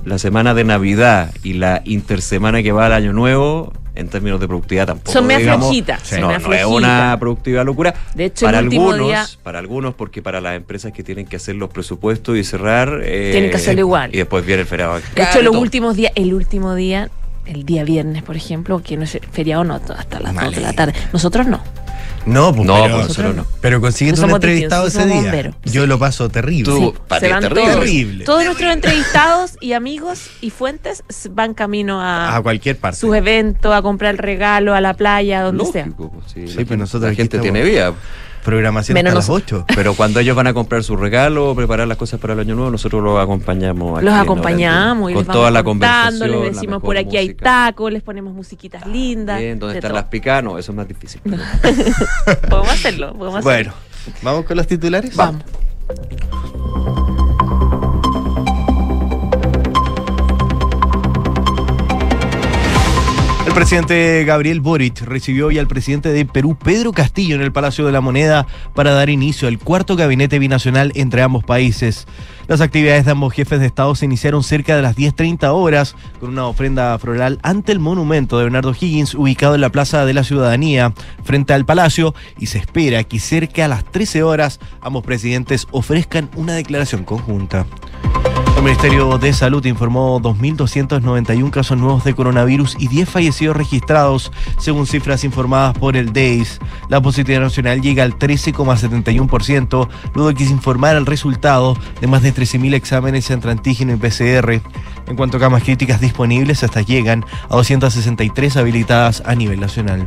la 0.04 0.18
semana 0.18 0.52
de 0.54 0.64
Navidad 0.64 1.30
y 1.42 1.54
la 1.54 1.82
intersemana 1.84 2.62
que 2.62 2.72
va 2.72 2.86
al 2.86 2.92
Año 2.92 3.12
Nuevo, 3.12 3.72
en 3.94 4.08
términos 4.08 4.40
de 4.40 4.48
productividad 4.48 4.86
tampoco. 4.86 5.12
Son 5.12 5.28
flojitas, 5.28 6.00
Sí. 6.02 6.20
No, 6.20 6.38
no 6.38 6.52
es 6.54 6.64
una 6.64 7.16
productividad 7.20 7.64
locura. 7.64 7.94
De 8.14 8.26
hecho, 8.26 8.46
para 8.46 8.58
el 8.60 8.64
algunos, 8.66 9.06
día- 9.06 9.26
para 9.42 9.58
algunos, 9.58 9.94
porque 9.94 10.22
para 10.22 10.40
las 10.40 10.56
empresas 10.56 10.92
que 10.92 11.02
tienen 11.02 11.26
que 11.26 11.36
hacer 11.36 11.56
los 11.56 11.68
presupuestos 11.70 12.36
y 12.36 12.44
cerrar, 12.44 13.00
eh, 13.04 13.30
Tienen 13.32 13.50
que 13.50 13.56
hacerlo 13.56 13.80
igual. 13.80 14.14
Y 14.14 14.18
después 14.18 14.44
viene 14.46 14.62
el 14.62 14.68
feriado. 14.68 14.94
De 15.14 15.22
hecho, 15.22 15.42
los 15.42 15.54
últimos 15.56 15.96
días, 15.96 16.12
el 16.14 16.32
último 16.34 16.74
día, 16.74 17.10
el 17.44 17.64
día 17.64 17.84
viernes, 17.84 18.22
por 18.22 18.36
ejemplo, 18.36 18.82
que 18.82 18.96
no 18.96 19.04
es 19.04 19.18
feriado, 19.32 19.64
no, 19.64 19.74
hasta 19.74 20.20
las 20.20 20.34
2 20.34 20.54
de 20.54 20.60
la 20.60 20.72
tarde. 20.72 20.94
Nosotros 21.12 21.46
no. 21.46 21.60
No, 22.24 22.54
pues, 22.54 22.66
No, 22.66 22.74
pero, 22.82 22.94
pues 22.96 23.08
nosotros 23.08 23.34
no. 23.36 23.46
pero 23.60 23.80
consiguiendo 23.80 24.20
No 24.22 24.28
un 24.28 24.34
entrevistado 24.34 24.86
ese 24.86 25.04
día. 25.06 25.14
bomberos. 25.16 25.54
Yo 25.64 25.86
lo 25.86 25.98
paso 25.98 26.28
terrible. 26.28 26.64
Tú- 26.64 26.92
Sí, 26.94 27.00
para 27.08 27.20
se 27.20 27.28
van 27.32 27.48
todos. 27.48 27.54
terrible. 27.80 28.24
Todos 28.24 28.44
nuestros 28.44 28.72
entrevistados 28.72 29.56
y 29.60 29.72
amigos 29.72 30.30
y 30.40 30.50
fuentes 30.50 31.02
van 31.30 31.52
camino 31.54 32.00
a, 32.00 32.36
A 32.36 32.42
cualquier 32.42 32.78
parte. 32.78 32.98
sus 33.00 33.14
eventos, 33.16 33.74
a 33.74 33.82
comprar 33.82 34.12
el 34.12 34.18
regalo, 34.18 34.74
a 34.74 34.80
la 34.80 34.94
playa, 34.94 35.40
a 35.40 35.42
donde 35.42 35.64
sea. 35.66 35.86
Lógico, 35.86 36.10
pues, 36.12 36.32
sí, 36.32 36.46
Sí, 36.46 36.58
la 36.58 36.64
pero 36.64 36.76
nosotros 36.76 37.10
la 37.10 37.16
gente 37.16 37.36
estamos- 37.38 37.42
tiene 37.42 37.62
vida. 37.68 37.92
Programación 38.44 38.94
Menos 38.94 39.10
hasta 39.10 39.18
las 39.20 39.28
nosotros. 39.28 39.62
8. 39.68 39.74
Pero 39.76 39.94
cuando 39.94 40.18
ellos 40.20 40.34
van 40.34 40.48
a 40.48 40.54
comprar 40.54 40.82
su 40.82 40.96
regalo 40.96 41.50
o 41.50 41.54
preparar 41.54 41.86
las 41.86 41.96
cosas 41.96 42.18
para 42.18 42.32
el 42.34 42.40
año 42.40 42.54
nuevo, 42.54 42.70
nosotros 42.70 43.02
los 43.02 43.20
acompañamos. 43.20 43.98
aquí 43.98 44.04
Los 44.06 44.14
acompañamos 44.14 45.10
y 45.10 45.14
Hora 45.14 45.20
les 45.20 45.26
Con 45.26 45.32
toda 45.32 45.44
vamos 45.44 45.54
la 45.54 45.62
conversación. 45.62 46.30
les 46.42 46.54
decimos 46.54 46.82
por 46.82 46.96
aquí 46.96 47.16
hay 47.16 47.26
música. 47.28 47.44
tacos, 47.44 47.92
les 47.92 48.02
ponemos 48.02 48.34
musiquitas 48.34 48.86
lindas. 48.86 49.38
Bien, 49.38 49.58
¿dónde 49.58 49.74
de 49.74 49.78
están 49.78 49.90
todo. 49.90 50.00
las 50.00 50.08
picas? 50.10 50.42
No, 50.42 50.58
eso 50.58 50.72
es 50.72 50.76
más 50.76 50.88
difícil. 50.88 51.20
Podemos 52.50 52.68
hacerlo, 52.70 53.12
podemos 53.14 53.38
hacerlo. 53.38 53.42
Bueno, 53.42 53.72
¿vamos 54.22 54.44
con 54.44 54.56
los 54.56 54.66
titulares? 54.66 55.14
Vamos. 55.16 55.42
El 63.44 63.54
presidente 63.54 64.24
Gabriel 64.24 64.60
Boric 64.60 65.00
recibió 65.02 65.48
hoy 65.48 65.58
al 65.58 65.66
presidente 65.66 66.10
de 66.10 66.24
Perú, 66.24 66.56
Pedro 66.56 66.92
Castillo, 66.92 67.34
en 67.34 67.42
el 67.42 67.52
Palacio 67.52 67.84
de 67.84 67.92
la 67.92 68.00
Moneda 68.00 68.46
para 68.72 68.92
dar 68.92 69.10
inicio 69.10 69.48
al 69.48 69.58
cuarto 69.58 69.96
gabinete 69.96 70.38
binacional 70.38 70.92
entre 70.94 71.22
ambos 71.22 71.42
países. 71.42 72.06
Las 72.46 72.60
actividades 72.60 73.04
de 73.04 73.10
ambos 73.10 73.32
jefes 73.34 73.58
de 73.58 73.66
Estado 73.66 73.94
se 73.96 74.04
iniciaron 74.04 74.44
cerca 74.44 74.76
de 74.76 74.82
las 74.82 74.96
10.30 74.96 75.52
horas 75.52 75.96
con 76.20 76.30
una 76.30 76.46
ofrenda 76.46 76.96
floral 76.98 77.40
ante 77.42 77.72
el 77.72 77.80
monumento 77.80 78.38
de 78.38 78.44
Bernardo 78.44 78.74
Higgins 78.78 79.14
ubicado 79.14 79.56
en 79.56 79.60
la 79.60 79.70
Plaza 79.70 80.06
de 80.06 80.14
la 80.14 80.24
Ciudadanía 80.24 80.92
frente 81.24 81.52
al 81.52 81.64
Palacio 81.64 82.14
y 82.38 82.46
se 82.46 82.58
espera 82.58 83.02
que 83.02 83.18
cerca 83.18 83.64
a 83.64 83.68
las 83.68 83.84
13 83.84 84.22
horas 84.22 84.60
ambos 84.80 85.02
presidentes 85.02 85.66
ofrezcan 85.72 86.30
una 86.36 86.54
declaración 86.54 87.04
conjunta. 87.04 87.66
El 88.62 88.66
Ministerio 88.66 89.18
de 89.18 89.32
Salud 89.32 89.66
informó 89.66 90.20
2.291 90.20 91.50
casos 91.50 91.76
nuevos 91.76 92.04
de 92.04 92.14
coronavirus 92.14 92.76
y 92.78 92.86
10 92.86 93.08
fallecidos 93.08 93.56
registrados, 93.56 94.30
según 94.56 94.86
cifras 94.86 95.24
informadas 95.24 95.76
por 95.76 95.96
el 95.96 96.12
DEIS. 96.12 96.60
La 96.88 97.00
positividad 97.00 97.40
nacional 97.40 97.82
llega 97.82 98.04
al 98.04 98.16
13,71%, 98.16 99.88
luego 100.14 100.28
de 100.28 100.36
que 100.36 100.44
se 100.44 100.52
informara 100.52 100.96
el 100.96 101.06
resultado 101.06 101.76
de 102.00 102.06
más 102.06 102.22
de 102.22 102.32
13.000 102.32 102.74
exámenes 102.74 103.28
entre 103.32 103.50
antígeno 103.50 103.94
y 103.94 103.96
PCR. 103.96 104.62
En 105.08 105.16
cuanto 105.16 105.38
a 105.38 105.40
camas 105.40 105.64
críticas 105.64 106.00
disponibles, 106.00 106.62
estas 106.62 106.86
llegan 106.86 107.24
a 107.48 107.56
263 107.56 108.56
habilitadas 108.56 109.24
a 109.26 109.34
nivel 109.34 109.58
nacional. 109.58 110.06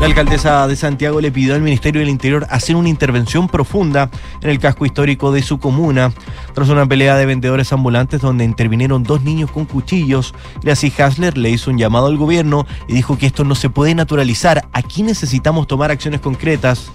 La 0.00 0.06
alcaldesa 0.06 0.68
de 0.68 0.76
Santiago 0.76 1.20
le 1.20 1.32
pidió 1.32 1.56
al 1.56 1.60
Ministerio 1.60 2.00
del 2.00 2.08
Interior 2.08 2.46
hacer 2.50 2.76
una 2.76 2.88
intervención 2.88 3.48
profunda 3.48 4.08
en 4.40 4.48
el 4.48 4.60
casco 4.60 4.86
histórico 4.86 5.32
de 5.32 5.42
su 5.42 5.58
comuna. 5.58 6.12
Tras 6.54 6.68
una 6.68 6.86
pelea 6.86 7.16
de 7.16 7.26
vendedores 7.26 7.72
ambulantes 7.72 8.20
donde 8.20 8.44
intervinieron 8.44 9.02
dos 9.02 9.22
niños 9.22 9.50
con 9.50 9.64
cuchillos, 9.64 10.34
Gracie 10.62 10.92
Hasler 10.96 11.36
le 11.36 11.50
hizo 11.50 11.72
un 11.72 11.78
llamado 11.78 12.06
al 12.06 12.16
gobierno 12.16 12.64
y 12.86 12.94
dijo 12.94 13.18
que 13.18 13.26
esto 13.26 13.42
no 13.42 13.56
se 13.56 13.70
puede 13.70 13.96
naturalizar. 13.96 14.68
Aquí 14.72 15.02
necesitamos 15.02 15.66
tomar 15.66 15.90
acciones 15.90 16.20
concretas. 16.20 16.92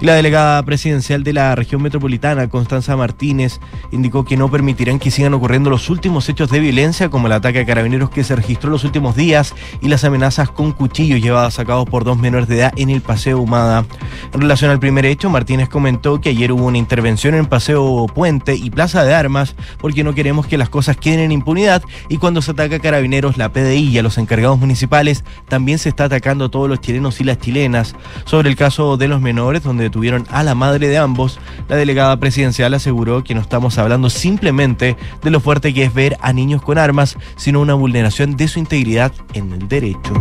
La 0.00 0.14
delegada 0.14 0.62
presidencial 0.62 1.24
de 1.24 1.32
la 1.32 1.56
región 1.56 1.82
metropolitana, 1.82 2.48
Constanza 2.48 2.96
Martínez, 2.96 3.58
indicó 3.90 4.24
que 4.24 4.36
no 4.36 4.48
permitirán 4.48 5.00
que 5.00 5.10
sigan 5.10 5.34
ocurriendo 5.34 5.70
los 5.70 5.90
últimos 5.90 6.28
hechos 6.28 6.50
de 6.50 6.60
violencia, 6.60 7.08
como 7.08 7.26
el 7.26 7.32
ataque 7.32 7.58
a 7.58 7.66
carabineros 7.66 8.08
que 8.08 8.22
se 8.22 8.36
registró 8.36 8.70
los 8.70 8.84
últimos 8.84 9.16
días 9.16 9.56
y 9.80 9.88
las 9.88 10.04
amenazas 10.04 10.50
con 10.50 10.70
cuchillos 10.70 11.20
llevadas 11.20 11.58
a 11.58 11.64
cabo 11.64 11.84
por 11.84 12.04
dos 12.04 12.16
menores 12.16 12.46
de 12.46 12.58
edad 12.58 12.72
en 12.76 12.90
el 12.90 13.00
Paseo 13.00 13.40
Humada. 13.40 13.86
En 14.32 14.40
relación 14.40 14.70
al 14.70 14.78
primer 14.78 15.04
hecho, 15.04 15.30
Martínez 15.30 15.68
comentó 15.68 16.20
que 16.20 16.28
ayer 16.28 16.52
hubo 16.52 16.66
una 16.66 16.78
intervención 16.78 17.34
en 17.34 17.46
Paseo 17.46 18.06
Puente 18.14 18.54
y 18.54 18.70
Plaza 18.70 19.02
de 19.02 19.14
Armas, 19.16 19.56
porque 19.80 20.04
no 20.04 20.14
queremos 20.14 20.46
que 20.46 20.58
las 20.58 20.68
cosas 20.68 20.96
queden 20.96 21.18
en 21.18 21.32
impunidad 21.32 21.82
y 22.08 22.18
cuando 22.18 22.40
se 22.40 22.52
ataca 22.52 22.76
a 22.76 22.78
carabineros, 22.78 23.36
la 23.36 23.52
PDI 23.52 23.88
y 23.88 23.98
a 23.98 24.04
los 24.04 24.16
encargados 24.16 24.60
municipales, 24.60 25.24
también 25.48 25.80
se 25.80 25.88
está 25.88 26.04
atacando 26.04 26.44
a 26.44 26.50
todos 26.50 26.68
los 26.68 26.80
chilenos 26.80 27.20
y 27.20 27.24
las 27.24 27.38
chilenas. 27.38 27.96
Sobre 28.26 28.48
el 28.48 28.54
caso 28.54 28.96
de 28.96 29.08
los 29.08 29.20
menores, 29.20 29.64
donde 29.64 29.87
detuvieron 29.88 30.26
a 30.30 30.42
la 30.42 30.54
madre 30.54 30.88
de 30.88 30.98
ambos, 30.98 31.38
la 31.68 31.76
delegada 31.76 32.16
presidencial 32.18 32.74
aseguró 32.74 33.24
que 33.24 33.34
no 33.34 33.40
estamos 33.40 33.78
hablando 33.78 34.10
simplemente 34.10 34.96
de 35.22 35.30
lo 35.30 35.40
fuerte 35.40 35.74
que 35.74 35.84
es 35.84 35.94
ver 35.94 36.16
a 36.20 36.32
niños 36.32 36.62
con 36.62 36.78
armas, 36.78 37.16
sino 37.36 37.60
una 37.60 37.74
vulneración 37.74 38.36
de 38.36 38.48
su 38.48 38.58
integridad 38.58 39.12
en 39.34 39.52
el 39.52 39.68
derecho. 39.68 40.12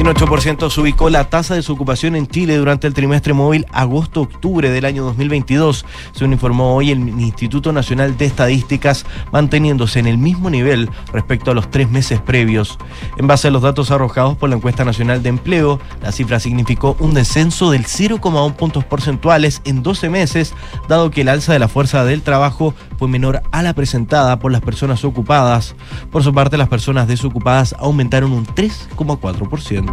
En 0.00 0.06
8% 0.06 0.70
se 0.70 0.80
ubicó 0.80 1.10
la 1.10 1.28
tasa 1.28 1.52
de 1.52 1.58
desocupación 1.58 2.16
en 2.16 2.26
Chile 2.26 2.56
durante 2.56 2.86
el 2.86 2.94
trimestre 2.94 3.34
móvil 3.34 3.66
agosto-octubre 3.70 4.70
del 4.70 4.86
año 4.86 5.04
2022, 5.04 5.84
según 6.12 6.32
informó 6.32 6.74
hoy 6.74 6.90
el 6.90 7.06
Instituto 7.20 7.70
Nacional 7.70 8.16
de 8.16 8.24
Estadísticas, 8.24 9.04
manteniéndose 9.30 9.98
en 9.98 10.06
el 10.06 10.16
mismo 10.16 10.48
nivel 10.48 10.88
respecto 11.12 11.50
a 11.50 11.54
los 11.54 11.70
tres 11.70 11.90
meses 11.90 12.18
previos. 12.18 12.78
En 13.18 13.26
base 13.26 13.48
a 13.48 13.50
los 13.50 13.60
datos 13.60 13.90
arrojados 13.90 14.38
por 14.38 14.48
la 14.48 14.56
encuesta 14.56 14.86
nacional 14.86 15.22
de 15.22 15.28
empleo, 15.28 15.78
la 16.00 16.12
cifra 16.12 16.40
significó 16.40 16.96
un 16.98 17.12
descenso 17.12 17.70
del 17.70 17.84
0,1 17.84 18.54
puntos 18.54 18.86
porcentuales 18.86 19.60
en 19.66 19.82
12 19.82 20.08
meses, 20.08 20.54
dado 20.88 21.10
que 21.10 21.20
el 21.20 21.28
alza 21.28 21.52
de 21.52 21.58
la 21.58 21.68
fuerza 21.68 22.06
del 22.06 22.22
trabajo 22.22 22.74
fue 22.98 23.08
menor 23.08 23.42
a 23.52 23.62
la 23.62 23.74
presentada 23.74 24.38
por 24.38 24.50
las 24.50 24.62
personas 24.62 25.04
ocupadas. 25.04 25.76
Por 26.10 26.22
su 26.22 26.32
parte, 26.32 26.56
las 26.56 26.70
personas 26.70 27.06
desocupadas 27.06 27.74
aumentaron 27.78 28.32
un 28.32 28.46
3,4%. 28.46 29.89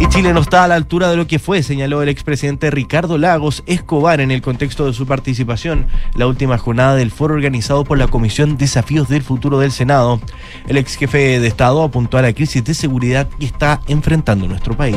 Y 0.00 0.06
Chile 0.06 0.32
no 0.32 0.40
está 0.40 0.62
a 0.62 0.68
la 0.68 0.76
altura 0.76 1.08
de 1.10 1.16
lo 1.16 1.26
que 1.26 1.40
fue, 1.40 1.62
señaló 1.62 2.02
el 2.02 2.08
expresidente 2.08 2.70
Ricardo 2.70 3.18
Lagos 3.18 3.64
Escobar 3.66 4.20
en 4.20 4.30
el 4.30 4.42
contexto 4.42 4.86
de 4.86 4.92
su 4.92 5.06
participación 5.06 5.86
la 6.14 6.28
última 6.28 6.56
jornada 6.56 6.94
del 6.94 7.10
foro 7.10 7.34
organizado 7.34 7.84
por 7.84 7.98
la 7.98 8.06
Comisión 8.06 8.56
Desafíos 8.56 9.08
del 9.08 9.22
Futuro 9.22 9.58
del 9.58 9.72
Senado. 9.72 10.20
El 10.68 10.76
ex 10.76 10.96
jefe 10.96 11.40
de 11.40 11.46
Estado 11.48 11.82
apuntó 11.82 12.16
a 12.16 12.22
la 12.22 12.32
crisis 12.32 12.62
de 12.64 12.74
seguridad 12.74 13.28
que 13.40 13.46
está 13.46 13.80
enfrentando 13.88 14.46
nuestro 14.46 14.76
país. 14.76 14.96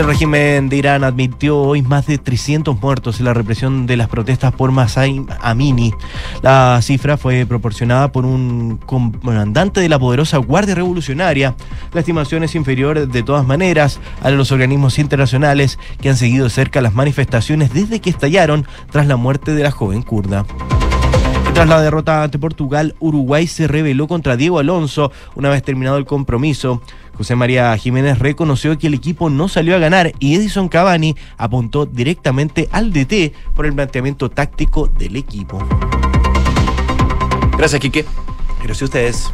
El 0.00 0.06
régimen 0.06 0.70
de 0.70 0.78
Irán 0.78 1.04
admitió 1.04 1.58
hoy 1.58 1.82
más 1.82 2.06
de 2.06 2.16
300 2.16 2.80
muertos 2.80 3.18
en 3.18 3.26
la 3.26 3.34
represión 3.34 3.84
de 3.84 3.98
las 3.98 4.08
protestas 4.08 4.50
por 4.50 4.72
Masai 4.72 5.26
Amini. 5.42 5.92
La 6.40 6.80
cifra 6.80 7.18
fue 7.18 7.44
proporcionada 7.44 8.10
por 8.10 8.24
un 8.24 8.78
comandante 8.78 9.82
de 9.82 9.90
la 9.90 9.98
poderosa 9.98 10.38
Guardia 10.38 10.74
Revolucionaria. 10.74 11.54
La 11.92 12.00
estimación 12.00 12.44
es 12.44 12.54
inferior 12.54 13.08
de 13.08 13.22
todas 13.22 13.46
maneras 13.46 14.00
a 14.22 14.30
los 14.30 14.52
organismos 14.52 14.98
internacionales 14.98 15.78
que 16.00 16.08
han 16.08 16.16
seguido 16.16 16.48
cerca 16.48 16.80
las 16.80 16.94
manifestaciones 16.94 17.74
desde 17.74 18.00
que 18.00 18.08
estallaron 18.08 18.66
tras 18.90 19.06
la 19.06 19.16
muerte 19.16 19.52
de 19.52 19.64
la 19.64 19.70
joven 19.70 20.00
kurda. 20.00 20.46
Tras 21.52 21.68
la 21.68 21.82
derrota 21.82 22.22
ante 22.22 22.38
Portugal, 22.38 22.94
Uruguay 23.00 23.46
se 23.46 23.68
rebeló 23.68 24.08
contra 24.08 24.38
Diego 24.38 24.60
Alonso 24.60 25.12
una 25.34 25.50
vez 25.50 25.62
terminado 25.62 25.98
el 25.98 26.06
compromiso. 26.06 26.80
José 27.20 27.36
María 27.36 27.76
Jiménez 27.76 28.18
reconoció 28.18 28.78
que 28.78 28.86
el 28.86 28.94
equipo 28.94 29.28
no 29.28 29.46
salió 29.46 29.76
a 29.76 29.78
ganar 29.78 30.10
y 30.20 30.36
Edison 30.36 30.70
Cavani 30.70 31.16
apuntó 31.36 31.84
directamente 31.84 32.66
al 32.72 32.94
DT 32.94 33.34
por 33.54 33.66
el 33.66 33.74
planteamiento 33.74 34.30
táctico 34.30 34.86
del 34.86 35.16
equipo. 35.16 35.58
Gracias, 37.58 37.78
Quique. 37.78 38.06
Gracias 38.62 38.80
a 38.80 38.84
ustedes. 38.86 39.30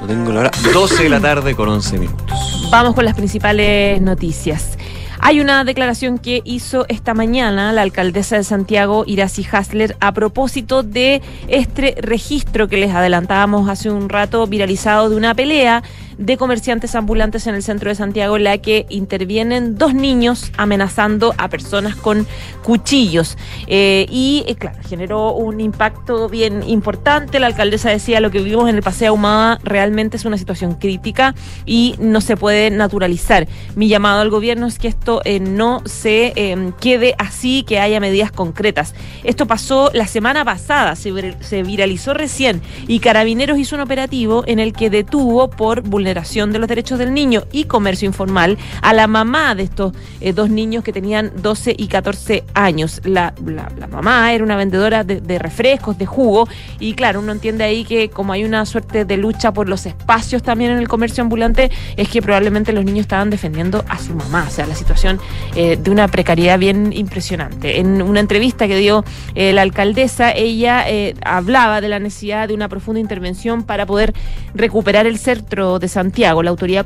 No 0.00 0.06
tengo 0.06 0.30
la 0.30 0.40
hora. 0.42 0.50
12 0.72 1.02
de 1.02 1.08
la 1.08 1.18
tarde 1.18 1.56
con 1.56 1.68
11 1.68 1.98
minutos. 1.98 2.68
Vamos 2.70 2.94
con 2.94 3.04
las 3.04 3.16
principales 3.16 4.00
noticias. 4.00 4.78
Hay 5.18 5.40
una 5.40 5.64
declaración 5.64 6.18
que 6.18 6.40
hizo 6.44 6.86
esta 6.88 7.14
mañana 7.14 7.72
la 7.72 7.82
alcaldesa 7.82 8.36
de 8.36 8.44
Santiago, 8.44 9.04
Iracy 9.08 9.44
Hasler, 9.50 9.96
a 9.98 10.12
propósito 10.12 10.84
de 10.84 11.20
este 11.48 11.96
registro 12.00 12.68
que 12.68 12.76
les 12.76 12.94
adelantábamos 12.94 13.68
hace 13.68 13.90
un 13.90 14.08
rato 14.08 14.46
viralizado 14.46 15.08
de 15.10 15.16
una 15.16 15.34
pelea 15.34 15.82
de 16.18 16.36
comerciantes 16.36 16.94
ambulantes 16.94 17.46
en 17.46 17.54
el 17.54 17.62
centro 17.62 17.90
de 17.90 17.94
Santiago, 17.94 18.36
en 18.36 18.44
la 18.44 18.58
que 18.58 18.86
intervienen 18.88 19.76
dos 19.76 19.94
niños 19.94 20.52
amenazando 20.56 21.34
a 21.38 21.48
personas 21.48 21.96
con 21.96 22.26
cuchillos. 22.62 23.36
Eh, 23.66 24.06
y 24.10 24.44
eh, 24.46 24.54
claro, 24.54 24.78
generó 24.88 25.32
un 25.32 25.60
impacto 25.60 26.28
bien 26.28 26.62
importante. 26.68 27.40
La 27.40 27.46
alcaldesa 27.46 27.90
decía 27.90 28.20
lo 28.20 28.30
que 28.30 28.38
vivimos 28.38 28.68
en 28.68 28.76
el 28.76 28.82
Paseo 28.82 29.10
Ahumada 29.10 29.58
realmente 29.62 30.16
es 30.16 30.24
una 30.24 30.38
situación 30.38 30.74
crítica 30.74 31.34
y 31.66 31.94
no 31.98 32.20
se 32.20 32.36
puede 32.36 32.70
naturalizar. 32.70 33.46
Mi 33.74 33.88
llamado 33.88 34.20
al 34.20 34.30
gobierno 34.30 34.66
es 34.66 34.78
que 34.78 34.88
esto 34.88 35.20
eh, 35.24 35.40
no 35.40 35.82
se 35.84 36.32
em, 36.36 36.72
quede 36.72 37.14
así, 37.18 37.64
que 37.64 37.80
haya 37.80 38.00
medidas 38.00 38.32
concretas. 38.32 38.94
Esto 39.24 39.46
pasó 39.46 39.90
la 39.92 40.06
semana 40.06 40.44
pasada, 40.44 40.96
se, 40.96 41.12
se 41.40 41.62
viralizó 41.62 42.14
recién 42.14 42.62
y 42.86 43.00
Carabineros 43.00 43.58
hizo 43.58 43.76
un 43.76 43.82
operativo 43.82 44.44
en 44.46 44.58
el 44.58 44.72
que 44.72 44.90
detuvo 44.90 45.50
por 45.50 45.82
vulneración 45.82 46.03
vulneración 46.04 46.52
de 46.52 46.58
los 46.58 46.68
derechos 46.68 46.98
del 46.98 47.14
niño 47.14 47.44
y 47.50 47.64
comercio 47.64 48.04
informal 48.04 48.58
a 48.82 48.92
la 48.92 49.06
mamá 49.06 49.54
de 49.54 49.62
estos 49.62 49.94
eh, 50.20 50.34
dos 50.34 50.50
niños 50.50 50.84
que 50.84 50.92
tenían 50.92 51.32
12 51.40 51.74
y 51.78 51.88
14 51.88 52.44
años. 52.52 53.00
La, 53.04 53.32
la, 53.46 53.86
mamá 53.86 54.34
era 54.34 54.44
una 54.44 54.56
vendedora 54.56 55.02
de, 55.02 55.38
refrescos, 55.38 55.96
de 55.96 56.04
jugo, 56.04 56.46
y 56.78 56.92
claro, 56.92 57.20
uno 57.20 57.32
entiende 57.32 57.64
ahí 57.64 57.84
que 57.84 58.10
como 58.10 58.34
hay 58.34 58.44
una 58.44 58.66
suerte 58.66 59.06
de 59.06 59.16
lucha 59.16 59.52
por 59.52 59.66
los 59.66 59.86
espacios 59.86 60.42
también 60.42 60.72
en 60.72 60.78
el 60.78 60.88
comercio 60.88 61.22
ambulante, 61.22 61.70
es 61.96 62.08
que 62.08 62.20
probablemente 62.20 62.72
los 62.72 62.84
niños 62.84 63.00
estaban 63.00 63.30
defendiendo 63.30 63.82
a 63.88 63.98
su 63.98 64.14
mamá, 64.14 64.44
o 64.46 64.50
sea, 64.50 64.66
la 64.66 64.74
situación 64.74 65.18
eh, 65.54 65.78
de 65.82 65.90
una 65.90 66.08
precariedad 66.08 66.58
bien 66.58 66.92
impresionante. 66.92 67.78
En 67.78 68.02
una 68.02 68.20
entrevista 68.20 68.66
que 68.66 68.76
dio 68.76 69.04
eh, 69.34 69.54
la 69.54 69.62
alcaldesa, 69.62 70.32
ella 70.32 70.84
hablaba 71.24 71.80
de 71.80 71.88
la 71.88 71.98
necesidad 71.98 72.48
de 72.48 72.54
una 72.54 72.68
profunda 72.68 73.00
intervención 73.00 73.62
para 73.62 73.86
poder 73.86 74.12
recuperar 74.54 75.06
el 75.06 75.18
centro 75.18 75.78
de 75.78 75.88
Santiago. 75.94 76.42
La 76.42 76.50
autoridad 76.50 76.84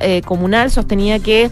eh, 0.00 0.22
comunal 0.22 0.70
sostenía 0.70 1.18
que 1.18 1.50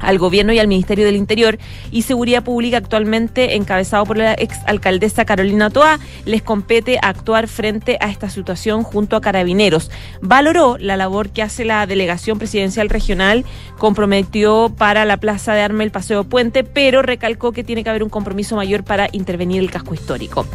al 0.00 0.18
gobierno 0.18 0.52
y 0.52 0.58
al 0.58 0.68
Ministerio 0.68 1.04
del 1.04 1.16
Interior 1.16 1.58
y 1.90 2.02
Seguridad 2.02 2.42
Pública 2.42 2.76
actualmente 2.76 3.56
encabezado 3.56 4.04
por 4.04 4.16
la 4.16 4.34
exalcaldesa 4.34 5.24
Carolina 5.24 5.70
Toa, 5.70 5.98
les 6.24 6.42
compete 6.42 6.98
actuar 7.00 7.48
frente 7.48 7.98
a 8.00 8.10
esta 8.10 8.28
situación 8.28 8.82
junto 8.82 9.16
a 9.16 9.20
carabineros. 9.20 9.90
Valoró 10.20 10.76
la 10.78 10.96
labor 10.96 11.30
que 11.30 11.42
hace 11.42 11.64
la 11.64 11.86
delegación 11.86 12.38
presidencial 12.38 12.88
regional, 12.88 13.44
comprometió 13.78 14.72
para 14.76 15.04
la 15.04 15.16
Plaza 15.16 15.54
de 15.54 15.62
Armas 15.62 15.84
el 15.84 15.90
Paseo 15.90 16.24
Puente, 16.24 16.64
pero 16.64 17.02
recalcó 17.02 17.52
que 17.52 17.64
tiene 17.64 17.84
que 17.84 17.90
haber 17.90 18.02
un 18.02 18.10
compromiso 18.10 18.56
mayor 18.56 18.84
para 18.84 19.08
intervenir 19.12 19.60
el 19.60 19.70
casco 19.70 19.94
histórico. 19.94 20.46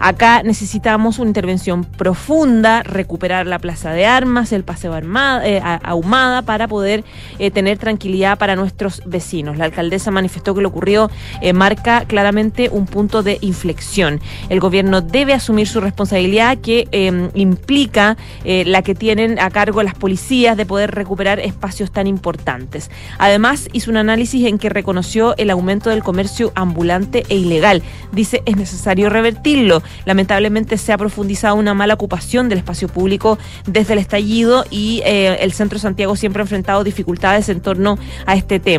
Acá 0.00 0.42
necesitamos 0.42 1.18
una 1.18 1.28
intervención 1.28 1.84
profunda, 1.84 2.82
recuperar 2.82 3.46
la 3.46 3.58
Plaza 3.58 3.92
de 3.92 4.06
Armas, 4.06 4.52
el 4.52 4.64
Paseo 4.64 4.92
Armada, 4.92 5.46
eh, 5.46 5.60
Ahumada, 5.82 6.42
para 6.42 6.68
poder 6.68 7.04
eh, 7.38 7.50
tener 7.50 7.78
tranquilidad 7.78 8.38
para 8.38 8.56
nuestro 8.56 8.81
nuestros 8.82 9.08
vecinos. 9.08 9.56
La 9.56 9.64
alcaldesa 9.64 10.10
manifestó 10.10 10.54
que 10.54 10.62
lo 10.62 10.68
ocurrido 10.68 11.10
eh, 11.40 11.52
marca 11.52 12.04
claramente 12.06 12.68
un 12.70 12.86
punto 12.86 13.22
de 13.22 13.38
inflexión. 13.40 14.20
El 14.48 14.60
gobierno 14.60 15.00
debe 15.00 15.34
asumir 15.34 15.68
su 15.68 15.80
responsabilidad 15.80 16.58
que 16.58 16.88
eh, 16.92 17.30
implica 17.34 18.16
eh, 18.44 18.64
la 18.66 18.82
que 18.82 18.94
tienen 18.94 19.38
a 19.38 19.50
cargo 19.50 19.82
las 19.82 19.94
policías 19.94 20.56
de 20.56 20.66
poder 20.66 20.92
recuperar 20.92 21.40
espacios 21.40 21.92
tan 21.92 22.06
importantes. 22.06 22.90
Además, 23.18 23.68
hizo 23.72 23.90
un 23.90 23.96
análisis 23.96 24.46
en 24.46 24.58
que 24.58 24.68
reconoció 24.68 25.36
el 25.36 25.50
aumento 25.50 25.90
del 25.90 26.02
comercio 26.02 26.52
ambulante 26.54 27.24
e 27.28 27.36
ilegal. 27.36 27.82
Dice 28.12 28.42
es 28.46 28.56
necesario 28.56 29.10
revertirlo. 29.10 29.82
Lamentablemente 30.04 30.76
se 30.78 30.92
ha 30.92 30.98
profundizado 30.98 31.56
una 31.56 31.74
mala 31.74 31.94
ocupación 31.94 32.48
del 32.48 32.58
espacio 32.58 32.88
público 32.88 33.38
desde 33.66 33.92
el 33.92 33.98
estallido 33.98 34.64
y 34.70 35.02
eh, 35.04 35.38
el 35.40 35.52
Centro 35.52 35.78
Santiago 35.78 36.16
siempre 36.16 36.40
ha 36.40 36.44
enfrentado 36.44 36.84
dificultades 36.84 37.48
en 37.48 37.60
torno 37.60 37.98
a 38.26 38.34
este 38.34 38.58
tema. 38.58 38.71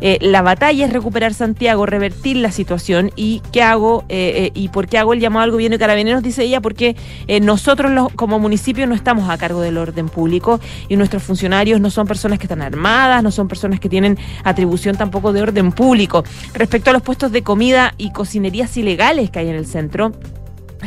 Eh, 0.00 0.18
la 0.20 0.42
batalla 0.42 0.86
es 0.86 0.92
recuperar 0.92 1.34
Santiago, 1.34 1.86
revertir 1.86 2.36
la 2.36 2.50
situación 2.50 3.10
y 3.16 3.42
qué 3.52 3.62
hago 3.62 4.04
eh, 4.08 4.50
y 4.54 4.68
por 4.68 4.86
qué 4.88 4.98
hago 4.98 5.12
el 5.12 5.20
llamado 5.20 5.44
al 5.44 5.50
gobierno 5.50 5.74
de 5.74 5.78
carabineros, 5.78 6.22
dice 6.22 6.44
ella, 6.44 6.60
porque 6.60 6.96
nosotros 7.42 8.12
como 8.16 8.38
municipio 8.38 8.86
no 8.86 8.94
estamos 8.94 9.28
a 9.28 9.38
cargo 9.38 9.60
del 9.60 9.78
orden 9.78 10.08
público 10.08 10.60
y 10.88 10.96
nuestros 10.96 11.22
funcionarios 11.22 11.80
no 11.80 11.90
son 11.90 12.06
personas 12.06 12.38
que 12.38 12.44
están 12.44 12.62
armadas, 12.62 13.22
no 13.22 13.30
son 13.30 13.48
personas 13.48 13.80
que 13.80 13.88
tienen 13.88 14.18
atribución 14.44 14.96
tampoco 14.96 15.32
de 15.32 15.42
orden 15.42 15.72
público. 15.72 16.24
Respecto 16.54 16.90
a 16.90 16.92
los 16.92 17.02
puestos 17.02 17.32
de 17.32 17.42
comida 17.42 17.94
y 17.98 18.12
cocinerías 18.12 18.76
ilegales 18.76 19.30
que 19.30 19.40
hay 19.40 19.48
en 19.48 19.56
el 19.56 19.66
centro, 19.66 20.12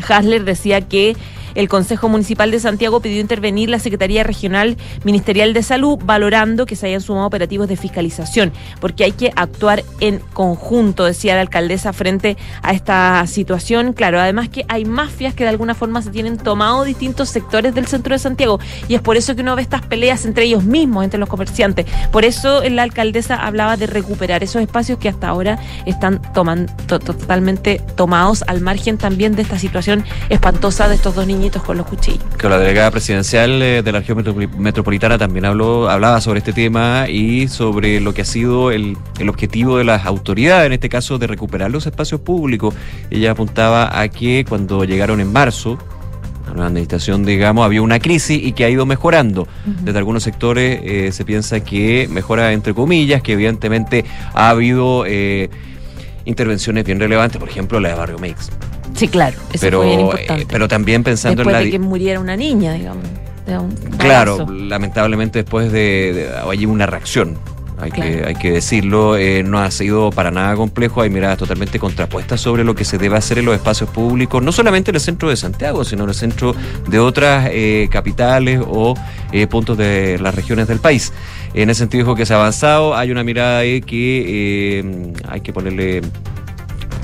Hasler 0.08 0.44
decía 0.44 0.82
que 0.82 1.16
el 1.58 1.68
Consejo 1.70 2.08
Municipal 2.08 2.52
de 2.52 2.60
Santiago 2.60 3.02
pidió 3.02 3.20
intervenir 3.20 3.68
la 3.68 3.80
Secretaría 3.80 4.24
Regional 4.24 4.78
Ministerial 5.04 5.54
de 5.54 5.64
Salud, 5.64 5.98
valorando 6.04 6.68
que 6.68 6.76
se 6.76 6.86
hayan 6.86 7.02
sumado 7.02 7.26
operativos 7.26 7.68
de 7.68 7.76
fiscalización, 7.76 8.54
porque 8.80 9.04
hay 9.04 9.12
que 9.12 9.34
actuar 9.36 9.84
en 10.00 10.20
conjunto, 10.34 11.04
decía 11.04 11.34
la 11.34 11.42
alcaldesa, 11.42 11.94
frente 11.94 12.38
a 12.62 12.74
esta 12.74 13.26
situación. 13.26 13.94
Claro, 13.94 14.20
además 14.20 14.50
que 14.50 14.66
hay 14.68 14.86
mafias 14.86 15.34
que 15.34 15.46
de 15.46 15.50
alguna 15.50 15.74
forma 15.74 16.04
se 16.04 16.12
tienen 16.12 16.38
tomado 16.38 16.84
distintos 16.84 17.30
sectores 17.30 17.74
del 17.74 17.88
centro 17.88 18.14
de 18.14 18.20
Santiago, 18.20 18.60
y 18.88 18.94
es 18.94 19.02
por 19.02 19.18
eso 19.18 19.36
que 19.36 19.42
uno 19.42 19.56
ve 19.56 19.64
estas 19.64 19.82
peleas 19.82 20.26
entre 20.26 20.46
ellos 20.46 20.64
mismos, 20.64 21.04
entre 21.04 21.20
los 21.20 21.28
comerciantes. 21.28 21.88
Por 22.12 22.24
eso 22.24 22.62
la 22.70 22.84
alcaldesa 22.84 23.36
hablaba 23.36 23.78
de 23.78 23.88
recuperar 23.88 24.44
esos 24.44 24.62
espacios 24.62 25.00
que 25.00 25.10
hasta 25.10 25.28
ahora 25.28 25.58
están 25.88 26.22
totalmente 26.34 27.82
tomados 27.96 28.44
al 28.46 28.62
margen 28.62 29.00
también 29.00 29.36
de 29.36 29.42
esta 29.42 29.58
situación 29.58 30.06
espantosa 30.30 30.88
de 30.88 30.94
estos 30.94 31.16
dos 31.16 31.26
niños 31.26 31.47
con 31.56 31.78
los 31.78 31.86
cuchillos. 31.86 32.24
Que 32.38 32.50
la 32.50 32.60
delegada 32.60 32.92
presidencial 32.92 33.62
eh, 33.62 33.82
de 33.82 33.92
la 33.92 34.00
región 34.00 34.24
metropolitana 34.58 35.18
también 35.18 35.46
habló, 35.46 35.90
hablaba 35.90 36.22
sobre 36.22 36.40
este 36.40 36.54
tema 36.54 37.08
y 37.10 37.48
sobre 37.48 38.00
lo 38.00 38.14
que 38.14 38.22
ha 38.22 38.26
sido 38.26 38.72
el, 38.72 38.98
el 39.20 39.30
objetivo 39.30 39.78
de 39.78 39.84
las 39.84 40.06
autoridades, 40.06 40.68
en 40.68 40.74
este 40.74 40.90
caso 40.90 41.18
de 41.18 41.28
recuperar 41.28 41.72
los 41.72 41.86
espacios 41.86 42.22
públicos. 42.22 42.74
Ella 43.10 43.32
apuntaba 43.32 44.00
a 44.00 44.08
que 44.10 44.46
cuando 44.48 44.84
llegaron 44.84 45.20
en 45.22 45.32
marzo, 45.32 45.78
a 46.48 46.58
la 46.58 46.68
administración, 46.68 47.26
digamos, 47.26 47.66
había 47.66 47.82
una 47.82 48.00
crisis 48.00 48.42
y 48.42 48.54
que 48.54 48.66
ha 48.66 48.70
ido 48.70 48.86
mejorando. 48.86 49.48
Desde 49.84 49.98
algunos 49.98 50.24
sectores 50.24 50.80
eh, 50.84 51.12
se 51.12 51.26
piensa 51.26 51.60
que 51.60 52.08
mejora 52.10 52.54
entre 52.54 52.74
comillas, 52.74 53.22
que 53.22 53.34
evidentemente 53.34 54.06
ha 54.34 54.50
habido 54.50 55.06
eh, 55.06 55.50
intervenciones 56.26 56.86
bien 56.86 57.00
relevantes, 57.00 57.38
por 57.38 57.50
ejemplo 57.50 57.80
la 57.80 57.90
de 57.90 57.96
Barrio 57.96 58.20
Mix. 58.20 58.50
Sí, 58.98 59.08
claro, 59.08 59.38
eso 59.54 59.62
pero, 59.62 59.78
fue 59.80 59.88
bien 59.88 60.00
eh, 60.00 60.04
importante. 60.04 60.46
pero 60.50 60.68
también 60.68 61.04
pensando 61.04 61.38
Después 61.38 61.56
en 61.56 61.60
la... 61.62 61.66
de 61.66 61.72
que 61.72 61.80
muriera 61.80 62.20
una 62.20 62.36
niña, 62.36 62.74
digamos. 62.74 63.04
de 63.46 63.58
un 63.58 63.72
Claro, 63.98 64.46
lamentablemente 64.52 65.44
después 65.44 65.72
de, 65.72 66.14
de- 66.14 66.30
hay 66.50 66.66
una 66.66 66.86
reacción. 66.86 67.38
Hay, 67.80 67.92
que, 67.92 68.02
Claro. 68.02 68.28
hay 68.30 68.34
que 68.34 68.52
decirlo, 68.54 69.18
eh, 69.18 69.44
no 69.44 69.60
ha 69.60 69.70
sido 69.70 70.10
para 70.10 70.32
nada 70.32 70.56
complejo, 70.56 71.02
hay 71.04 71.12
miradas 71.12 71.38
totalmente 71.38 71.78
contrapuestas 71.78 72.42
sobre 72.42 72.64
lo 72.64 72.74
que 72.74 72.84
se 72.84 72.98
debe 72.98 73.18
hacer 73.18 73.38
en 73.38 73.46
los 73.46 73.54
espacios 73.54 73.88
públicos, 73.92 74.42
no 74.42 74.52
solamente 74.52 74.90
en 74.90 74.96
el 74.96 75.00
centro 75.02 75.30
de 75.30 75.36
Santiago, 75.36 75.86
sino 75.86 76.02
en 76.06 76.10
el 76.10 76.16
centro 76.16 76.56
de 76.88 76.98
otras 76.98 77.50
eh, 77.52 77.88
capitales 77.92 78.62
o 78.68 78.96
eh, 79.32 79.46
puntos 79.46 79.78
de 79.78 80.18
las 80.20 80.34
regiones 80.34 80.68
del 80.68 80.80
país. 80.80 81.14
En 81.54 81.70
ese 81.70 81.78
sentido 81.82 82.04
dijo 82.04 82.16
que 82.16 82.26
se 82.26 82.34
ha 82.34 82.38
avanzado, 82.38 82.96
hay 82.96 83.12
una 83.12 83.24
mirada 83.24 83.60
ahí 83.60 83.82
que 83.82 85.14
hay 85.30 85.42
que 85.42 85.54
ponerle 85.54 86.02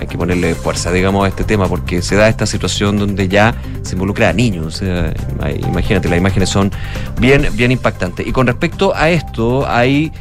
hay 0.04 0.08
que 0.08 0.18
ponerle 0.18 0.54
fuerza, 0.54 0.92
digamos, 0.92 1.26
a 1.26 1.30
este 1.30 1.46
tema, 1.46 1.68
porque 1.68 2.02
se 2.02 2.16
da 2.16 2.28
esta 2.28 2.46
situación 2.46 2.98
donde 2.98 3.28
ya 3.28 3.56
se 3.84 3.94
involucra 3.94 4.30
a 4.30 4.34
niños. 4.34 4.84
Imagínate, 5.68 6.10
las 6.10 6.18
imágenes 6.18 6.50
son 6.50 6.72
bien, 7.20 7.48
bien 7.54 7.72
impactantes. 7.72 8.28
Y 8.28 8.32
con 8.32 8.46
respecto 8.48 8.94
a 8.96 9.10
esto, 9.10 9.66
hay 9.68 10.12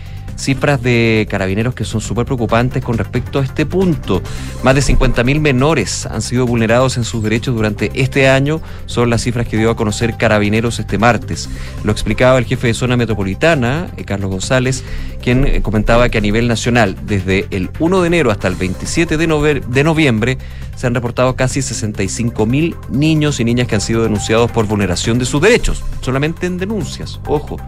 cifras 0.42 0.82
de 0.82 1.26
carabineros 1.30 1.74
que 1.74 1.84
son 1.84 2.00
súper 2.00 2.26
preocupantes 2.26 2.82
con 2.84 2.98
respecto 2.98 3.38
a 3.38 3.44
este 3.44 3.64
punto. 3.64 4.22
Más 4.62 4.74
de 4.74 4.80
50.000 4.80 5.40
menores 5.40 6.06
han 6.06 6.20
sido 6.20 6.46
vulnerados 6.46 6.96
en 6.96 7.04
sus 7.04 7.22
derechos 7.22 7.54
durante 7.54 7.90
este 7.94 8.28
año, 8.28 8.60
son 8.86 9.08
las 9.08 9.22
cifras 9.22 9.46
que 9.46 9.56
dio 9.56 9.70
a 9.70 9.76
conocer 9.76 10.16
Carabineros 10.16 10.78
este 10.78 10.98
martes. 10.98 11.48
Lo 11.84 11.92
explicaba 11.92 12.38
el 12.38 12.44
jefe 12.44 12.66
de 12.68 12.74
zona 12.74 12.96
metropolitana, 12.96 13.88
eh, 13.96 14.04
Carlos 14.04 14.30
González, 14.30 14.82
quien 15.22 15.46
eh, 15.46 15.62
comentaba 15.62 16.08
que 16.08 16.18
a 16.18 16.20
nivel 16.20 16.48
nacional, 16.48 16.96
desde 17.06 17.46
el 17.50 17.70
1 17.78 18.00
de 18.00 18.06
enero 18.06 18.30
hasta 18.30 18.48
el 18.48 18.56
27 18.56 19.16
de, 19.16 19.62
de 19.66 19.84
noviembre, 19.84 20.38
se 20.76 20.86
han 20.86 20.94
reportado 20.94 21.36
casi 21.36 21.60
65.000 21.60 22.76
niños 22.90 23.38
y 23.38 23.44
niñas 23.44 23.68
que 23.68 23.76
han 23.76 23.80
sido 23.80 24.02
denunciados 24.02 24.50
por 24.50 24.66
vulneración 24.66 25.18
de 25.18 25.24
sus 25.24 25.40
derechos, 25.40 25.84
solamente 26.00 26.46
en 26.46 26.58
denuncias, 26.58 27.20
ojo, 27.26 27.58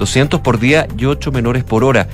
200 0.00 0.40
por 0.40 0.58
día 0.58 0.88
y 0.98 1.04
8 1.04 1.30
menores 1.30 1.62
por 1.62 1.84
hora. 1.84 2.08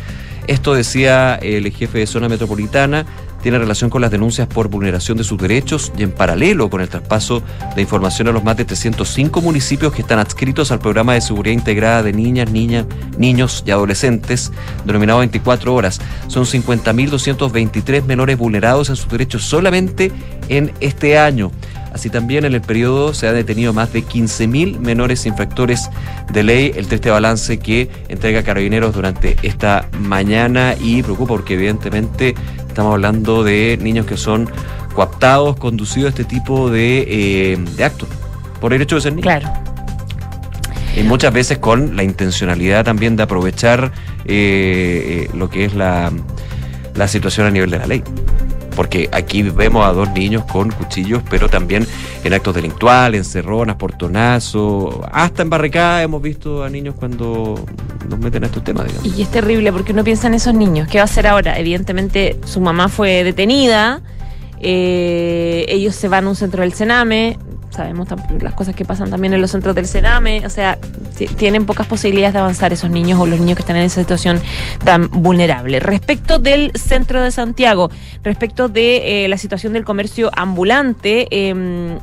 Esto 0.47 0.75
decía 0.75 1.37
el 1.37 1.73
jefe 1.73 1.99
de 1.99 2.07
zona 2.07 2.29
metropolitana, 2.29 3.07
tiene 3.43 3.59
relación 3.59 3.91
con 3.91 4.01
las 4.03 4.11
denuncias 4.11 4.49
por 4.49 4.69
vulneración 4.69 5.17
de 5.19 5.25
sus 5.25 5.39
derechos 5.39 5.93
y 5.97 6.03
en 6.03 6.11
paralelo 6.11 6.69
con 6.69 6.81
el 6.81 6.89
traspaso 6.89 7.43
de 7.77 7.83
información 7.83 8.27
a 8.27 8.33
los 8.33 8.43
más 8.43 8.57
de 8.57 8.65
305 8.65 9.41
municipios 9.41 9.93
que 9.93 10.03
están 10.03 10.19
adscritos 10.19 10.73
al 10.73 10.81
programa 10.81 11.15
de 11.15 11.21
seguridad 11.21 11.55
integrada 11.55 12.03
de 12.03 12.13
niñas, 12.13 12.51
niñas, 12.51 12.87
niños 13.19 13.63
y 13.65 13.71
adolescentes, 13.71 14.51
denominado 14.85 15.21
24 15.21 15.73
horas. 15.75 16.01
Son 16.27 16.45
50.223 16.45 18.05
menores 18.05 18.37
vulnerados 18.37 18.89
en 18.89 18.97
sus 18.97 19.09
derechos 19.09 19.45
solamente 19.45 20.11
en 20.49 20.73
este 20.81 21.19
año. 21.19 21.53
Así 21.97 22.11
también 22.11 22.45
en 22.45 22.53
el 22.53 22.61
periodo 22.61 23.15
se 23.15 23.27
ha 23.27 23.33
detenido 23.33 23.73
más 23.73 23.91
de 23.91 24.05
15.000 24.05 24.81
menores 24.81 25.25
infractores 25.25 25.89
de 26.31 26.43
ley, 26.43 26.73
el 26.77 26.89
triste 26.89 27.09
balance 27.09 27.59
que 27.59 27.89
entrega 28.09 28.43
Carabineros 28.43 28.95
durante 28.95 29.39
esta 29.43 29.89
mañana 29.99 30.75
y 30.79 31.03
preocupa 31.03 31.29
porque 31.29 31.55
evidentemente 31.55 32.35
estamos 32.69 32.93
hablando 32.93 33.45
de 33.45 33.79
niños 33.81 34.05
que 34.05 34.19
son 34.19 34.47
coaptados, 34.93 35.57
conducidos 35.57 36.09
a 36.09 36.11
este 36.11 36.25
tipo 36.25 36.69
de, 36.69 37.07
eh, 37.09 37.57
de 37.57 37.85
actos 37.85 38.11
por 38.61 38.75
el 38.75 38.83
hecho 38.83 38.97
de 38.97 39.01
ser 39.01 39.15
niños. 39.15 39.23
Claro. 39.23 39.51
Y 40.95 41.03
muchas 41.03 41.33
veces 41.33 41.57
con 41.57 41.97
la 41.97 42.03
intencionalidad 42.03 42.85
también 42.85 43.17
de 43.17 43.23
aprovechar 43.23 43.91
eh, 44.27 45.29
eh, 45.31 45.31
lo 45.35 45.49
que 45.49 45.65
es 45.65 45.73
la, 45.73 46.13
la 46.95 47.09
situación 47.09 47.47
a 47.47 47.51
nivel 47.51 47.71
de 47.71 47.79
la 47.79 47.87
ley. 47.87 48.03
Porque 48.77 49.09
aquí 49.11 49.43
vemos 49.43 49.85
a 49.85 49.93
dos 49.93 50.11
niños 50.11 50.45
con 50.45 50.71
cuchillos, 50.71 51.23
pero 51.31 51.49
también 51.49 51.87
en 52.23 52.33
actos 52.35 52.55
delictuales, 52.55 53.27
encerronas, 53.27 53.77
portonazos, 53.77 54.97
hasta 55.11 55.43
en 55.43 55.51
barricadas 55.51 56.05
hemos 56.05 56.21
visto 56.23 56.63
a 56.63 56.69
niños 56.69 56.95
cuando 56.95 57.65
nos 58.09 58.19
meten 58.19 58.45
a 58.45 58.47
estos 58.47 58.63
temas, 58.63 58.87
digamos. 58.87 59.19
Y 59.19 59.23
es 59.23 59.31
terrible 59.31 59.73
porque 59.73 59.93
uno 59.93 60.05
piensa 60.05 60.27
en 60.29 60.35
esos 60.35 60.55
niños. 60.55 60.87
¿Qué 60.89 60.99
va 60.99 61.03
a 61.03 61.05
hacer 61.07 61.27
ahora? 61.27 61.59
Evidentemente, 61.59 62.39
su 62.45 62.61
mamá 62.61 62.89
fue 62.89 63.25
detenida. 63.25 64.03
eh, 64.61 65.67
ellos 65.69 65.95
se 65.95 66.09
van 66.09 66.27
a 66.27 66.29
un 66.29 66.37
centro 66.37 66.63
del 66.63 66.73
Sename. 66.73 67.39
Sabemos 67.77 68.09
las 68.41 68.55
cosas 68.55 68.75
que 68.75 68.85
pasan 68.85 69.11
también 69.11 69.35
en 69.35 69.41
los 69.41 69.51
centros 69.51 69.75
del 69.75 69.87
Sename. 69.87 70.47
O 70.47 70.51
sea, 70.51 70.79
ti- 71.17 71.27
tienen 71.27 71.67
pocas 71.67 71.87
posibilidades 71.87 72.33
de 72.35 72.41
avanzar 72.41 72.73
esos 72.73 72.89
niños 72.91 73.21
o 73.21 73.27
los 73.27 73.39
niños 73.39 73.57
que 73.57 73.63
están 73.63 73.77
en 73.77 73.83
esa 73.83 74.01
situación 74.01 74.41
tan 74.85 75.09
vulnerable. 75.11 75.79
Respecto 75.81 76.39
del 76.39 76.73
centro 76.75 77.21
de 77.23 77.31
Santiago, 77.31 77.91
respecto 78.23 78.69
de 78.69 79.25
eh, 79.25 79.29
la 79.29 79.37
situación 79.39 79.75
del 79.75 79.85
comercio 79.85 80.31
ambulante, 80.35 81.29
em, 81.31 81.99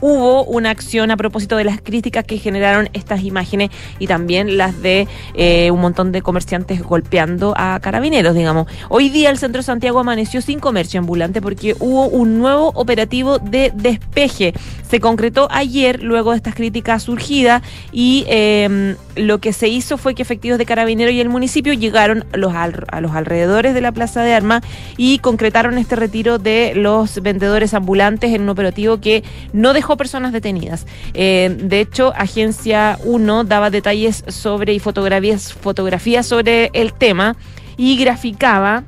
hubo 0.00 0.44
una 0.44 0.70
acción 0.70 1.10
a 1.10 1.16
propósito 1.16 1.56
de 1.56 1.64
las 1.64 1.80
críticas 1.80 2.24
que 2.24 2.38
generaron 2.38 2.88
estas 2.92 3.22
imágenes 3.22 3.70
y 3.98 4.06
también 4.06 4.56
las 4.56 4.80
de 4.82 5.08
eh, 5.34 5.70
un 5.70 5.80
montón 5.80 6.12
de 6.12 6.22
comerciantes 6.22 6.82
golpeando 6.82 7.54
a 7.56 7.78
carabineros, 7.80 8.34
digamos. 8.34 8.66
Hoy 8.88 9.08
día 9.08 9.30
el 9.30 9.38
centro 9.38 9.62
Santiago 9.62 10.00
amaneció 10.00 10.40
sin 10.40 10.60
comercio 10.60 11.00
ambulante 11.00 11.40
porque 11.40 11.74
hubo 11.78 12.08
un 12.08 12.38
nuevo 12.38 12.72
operativo 12.74 13.38
de 13.38 13.72
despeje. 13.74 14.54
Se 14.88 15.00
concretó 15.00 15.48
ayer 15.50 16.02
luego 16.02 16.30
de 16.30 16.38
estas 16.38 16.54
críticas 16.54 17.02
surgidas 17.02 17.62
y 17.92 18.24
eh, 18.28 18.96
lo 19.16 19.38
que 19.38 19.52
se 19.52 19.68
hizo 19.68 19.98
fue 19.98 20.14
que 20.14 20.22
efectivos 20.22 20.58
de 20.58 20.66
carabineros 20.66 21.14
y 21.14 21.20
el 21.20 21.28
municipio 21.28 21.72
llegaron 21.72 22.24
los, 22.32 22.54
a 22.54 23.00
los 23.00 23.12
alrededores 23.12 23.74
de 23.74 23.80
la 23.80 23.92
Plaza 23.92 24.22
de 24.22 24.34
Armas 24.34 24.62
y 24.96 25.18
concretaron 25.18 25.78
este 25.78 25.96
retiro 25.96 26.38
de 26.38 26.72
los 26.74 27.20
vendedores 27.22 27.74
ambulantes 27.74 28.32
en 28.34 28.42
un 28.42 28.48
operativo 28.48 29.00
que 29.00 29.24
no 29.52 29.72
dejó 29.72 29.87
personas 29.96 30.32
detenidas. 30.32 30.86
Eh, 31.14 31.56
de 31.58 31.80
hecho, 31.80 32.12
Agencia 32.16 32.98
1 33.04 33.44
daba 33.44 33.70
detalles 33.70 34.24
sobre 34.28 34.74
y 34.74 34.78
fotografías, 34.78 35.52
fotografías 35.52 36.26
sobre 36.26 36.70
el 36.74 36.92
tema 36.92 37.36
y 37.76 37.96
graficaba 37.96 38.84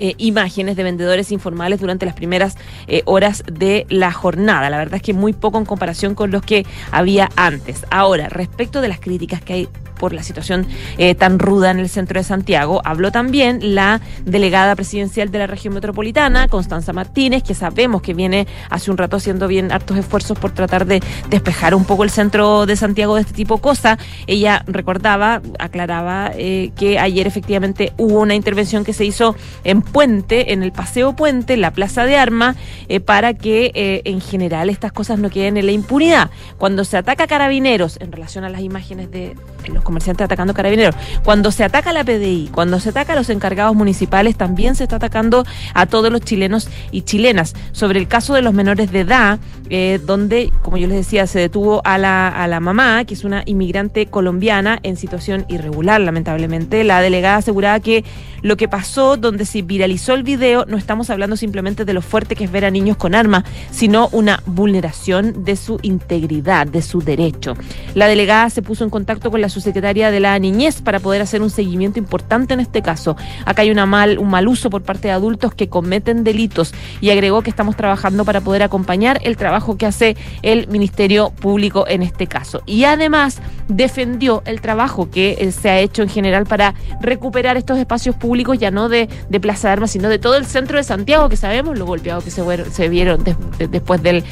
eh, 0.00 0.14
imágenes 0.18 0.76
de 0.76 0.82
vendedores 0.82 1.30
informales 1.30 1.80
durante 1.80 2.04
las 2.04 2.14
primeras 2.14 2.56
eh, 2.88 3.02
horas 3.04 3.44
de 3.50 3.86
la 3.88 4.10
jornada. 4.10 4.68
La 4.68 4.78
verdad 4.78 4.96
es 4.96 5.02
que 5.02 5.14
muy 5.14 5.32
poco 5.32 5.58
en 5.58 5.64
comparación 5.64 6.16
con 6.16 6.32
los 6.32 6.42
que 6.42 6.66
había 6.90 7.28
antes. 7.36 7.86
Ahora, 7.90 8.28
respecto 8.28 8.80
de 8.80 8.88
las 8.88 8.98
críticas 8.98 9.40
que 9.40 9.52
hay 9.52 9.68
por 9.98 10.12
la 10.12 10.22
situación 10.22 10.66
eh, 10.98 11.14
tan 11.14 11.38
ruda 11.38 11.70
en 11.70 11.78
el 11.78 11.88
centro 11.88 12.18
de 12.20 12.24
Santiago. 12.24 12.80
Habló 12.84 13.12
también 13.12 13.74
la 13.74 14.00
delegada 14.24 14.74
presidencial 14.74 15.30
de 15.30 15.38
la 15.38 15.46
región 15.46 15.74
metropolitana, 15.74 16.48
Constanza 16.48 16.92
Martínez, 16.92 17.42
que 17.42 17.54
sabemos 17.54 18.02
que 18.02 18.14
viene 18.14 18.46
hace 18.70 18.90
un 18.90 18.98
rato 18.98 19.16
haciendo 19.16 19.48
bien 19.48 19.72
hartos 19.72 19.96
esfuerzos 19.96 20.38
por 20.38 20.52
tratar 20.52 20.86
de 20.86 21.02
despejar 21.30 21.74
un 21.74 21.84
poco 21.84 22.04
el 22.04 22.10
centro 22.10 22.66
de 22.66 22.76
Santiago 22.76 23.14
de 23.14 23.22
este 23.22 23.34
tipo 23.34 23.56
de 23.56 23.62
cosas. 23.62 23.98
Ella 24.26 24.64
recordaba, 24.66 25.40
aclaraba 25.58 26.30
eh, 26.34 26.72
que 26.76 26.98
ayer 26.98 27.26
efectivamente 27.26 27.92
hubo 27.96 28.20
una 28.20 28.34
intervención 28.34 28.84
que 28.84 28.92
se 28.92 29.04
hizo 29.04 29.36
en 29.64 29.82
Puente, 29.82 30.52
en 30.52 30.62
el 30.62 30.72
Paseo 30.72 31.14
Puente, 31.14 31.54
en 31.54 31.60
la 31.60 31.72
Plaza 31.72 32.04
de 32.04 32.16
Armas, 32.16 32.56
eh, 32.88 33.00
para 33.00 33.34
que 33.34 34.02
en 34.04 34.20
general 34.20 34.70
estas 34.70 34.92
cosas 34.92 35.18
no 35.18 35.30
queden 35.30 35.56
en 35.56 35.66
la 35.66 35.72
impunidad. 35.72 36.30
Cuando 36.58 36.84
se 36.84 36.96
ataca 36.96 37.24
a 37.24 37.26
carabineros, 37.26 37.98
en 38.00 38.12
relación 38.12 38.44
a 38.44 38.48
las 38.48 38.60
imágenes 38.60 39.10
de 39.10 39.36
los 39.72 39.83
comerciantes 39.84 40.24
atacando 40.24 40.54
carabineros, 40.54 40.94
cuando 41.24 41.50
se 41.50 41.64
ataca 41.64 41.90
a 41.90 41.92
la 41.92 42.04
PDI, 42.04 42.50
cuando 42.52 42.80
se 42.80 42.90
ataca 42.90 43.12
a 43.12 43.16
los 43.16 43.30
encargados 43.30 43.76
municipales, 43.76 44.36
también 44.36 44.74
se 44.74 44.84
está 44.84 44.96
atacando 44.96 45.44
a 45.74 45.86
todos 45.86 46.10
los 46.10 46.20
chilenos 46.22 46.68
y 46.90 47.02
chilenas. 47.02 47.54
Sobre 47.72 47.98
el 47.98 48.08
caso 48.08 48.34
de 48.34 48.42
los 48.42 48.54
menores 48.54 48.90
de 48.90 49.00
edad, 49.00 49.38
eh, 49.70 50.00
donde, 50.04 50.52
como 50.62 50.76
yo 50.76 50.86
les 50.86 50.98
decía, 50.98 51.26
se 51.26 51.38
detuvo 51.38 51.80
a 51.84 51.98
la, 51.98 52.28
a 52.28 52.46
la 52.48 52.60
mamá, 52.60 53.04
que 53.04 53.14
es 53.14 53.24
una 53.24 53.42
inmigrante 53.46 54.06
colombiana 54.06 54.78
en 54.82 54.96
situación 54.96 55.44
irregular, 55.48 56.00
lamentablemente, 56.00 56.84
la 56.84 57.00
delegada 57.00 57.36
aseguraba 57.36 57.80
que 57.80 58.04
lo 58.42 58.58
que 58.58 58.68
pasó, 58.68 59.16
donde 59.16 59.46
se 59.46 59.62
viralizó 59.62 60.12
el 60.12 60.22
video, 60.22 60.66
no 60.66 60.76
estamos 60.76 61.08
hablando 61.08 61.36
simplemente 61.36 61.86
de 61.86 61.94
lo 61.94 62.02
fuerte 62.02 62.36
que 62.36 62.44
es 62.44 62.52
ver 62.52 62.66
a 62.66 62.70
niños 62.70 62.98
con 62.98 63.14
armas, 63.14 63.44
sino 63.70 64.08
una 64.12 64.42
vulneración 64.44 65.44
de 65.44 65.56
su 65.56 65.78
integridad, 65.80 66.66
de 66.66 66.82
su 66.82 67.00
derecho. 67.00 67.54
La 67.94 68.06
delegada 68.06 68.50
se 68.50 68.60
puso 68.60 68.84
en 68.84 68.90
contacto 68.90 69.30
con 69.30 69.40
la 69.40 69.48
subsecretaria 69.74 70.10
de 70.12 70.20
la 70.20 70.38
niñez 70.38 70.80
para 70.82 71.00
poder 71.00 71.20
hacer 71.22 71.42
un 71.42 71.50
seguimiento 71.50 71.98
importante 71.98 72.54
en 72.54 72.60
este 72.60 72.80
caso. 72.80 73.16
Acá 73.44 73.62
hay 73.62 73.70
una 73.70 73.86
mal, 73.86 74.18
un 74.18 74.30
mal 74.30 74.46
uso 74.46 74.70
por 74.70 74.82
parte 74.82 75.08
de 75.08 75.12
adultos 75.12 75.52
que 75.54 75.68
cometen 75.68 76.22
delitos 76.22 76.72
y 77.00 77.10
agregó 77.10 77.42
que 77.42 77.50
estamos 77.50 77.76
trabajando 77.76 78.24
para 78.24 78.40
poder 78.40 78.62
acompañar 78.62 79.18
el 79.24 79.36
trabajo 79.36 79.76
que 79.76 79.86
hace 79.86 80.16
el 80.42 80.68
Ministerio 80.68 81.30
Público 81.30 81.86
en 81.88 82.02
este 82.02 82.26
caso. 82.28 82.62
Y 82.66 82.84
además 82.84 83.40
defendió 83.66 84.42
el 84.46 84.60
trabajo 84.60 85.10
que 85.10 85.36
eh, 85.40 85.50
se 85.50 85.70
ha 85.70 85.80
hecho 85.80 86.02
en 86.02 86.08
general 86.08 86.46
para 86.46 86.74
recuperar 87.00 87.56
estos 87.56 87.78
espacios 87.78 88.14
públicos, 88.14 88.58
ya 88.58 88.70
no 88.70 88.88
de, 88.88 89.08
Plaza 89.40 89.68
de 89.68 89.72
Armas, 89.72 89.90
sino 89.90 90.08
de 90.08 90.18
todo 90.18 90.36
el 90.36 90.46
centro 90.46 90.78
de 90.78 90.84
Santiago, 90.84 91.28
que 91.28 91.36
sabemos 91.36 91.76
lo 91.78 91.84
golpeado 91.84 92.22
que 92.22 92.30
se, 92.30 92.88
vieron 92.88 93.24
des- 93.24 93.36
de- 93.58 93.66
después 93.68 94.00
del, 94.02 94.22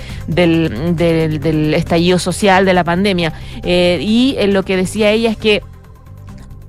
estallido 1.74 2.18
social 2.18 2.64
de 2.64 2.72
la 2.74 2.84
pandemia. 2.84 3.32
Eh, 3.64 3.98
y 4.00 4.36
eh, 4.38 4.46
lo 4.46 4.62
que 4.62 4.76
decía 4.76 5.10
ella 5.10 5.31
es 5.32 5.36
que 5.36 5.62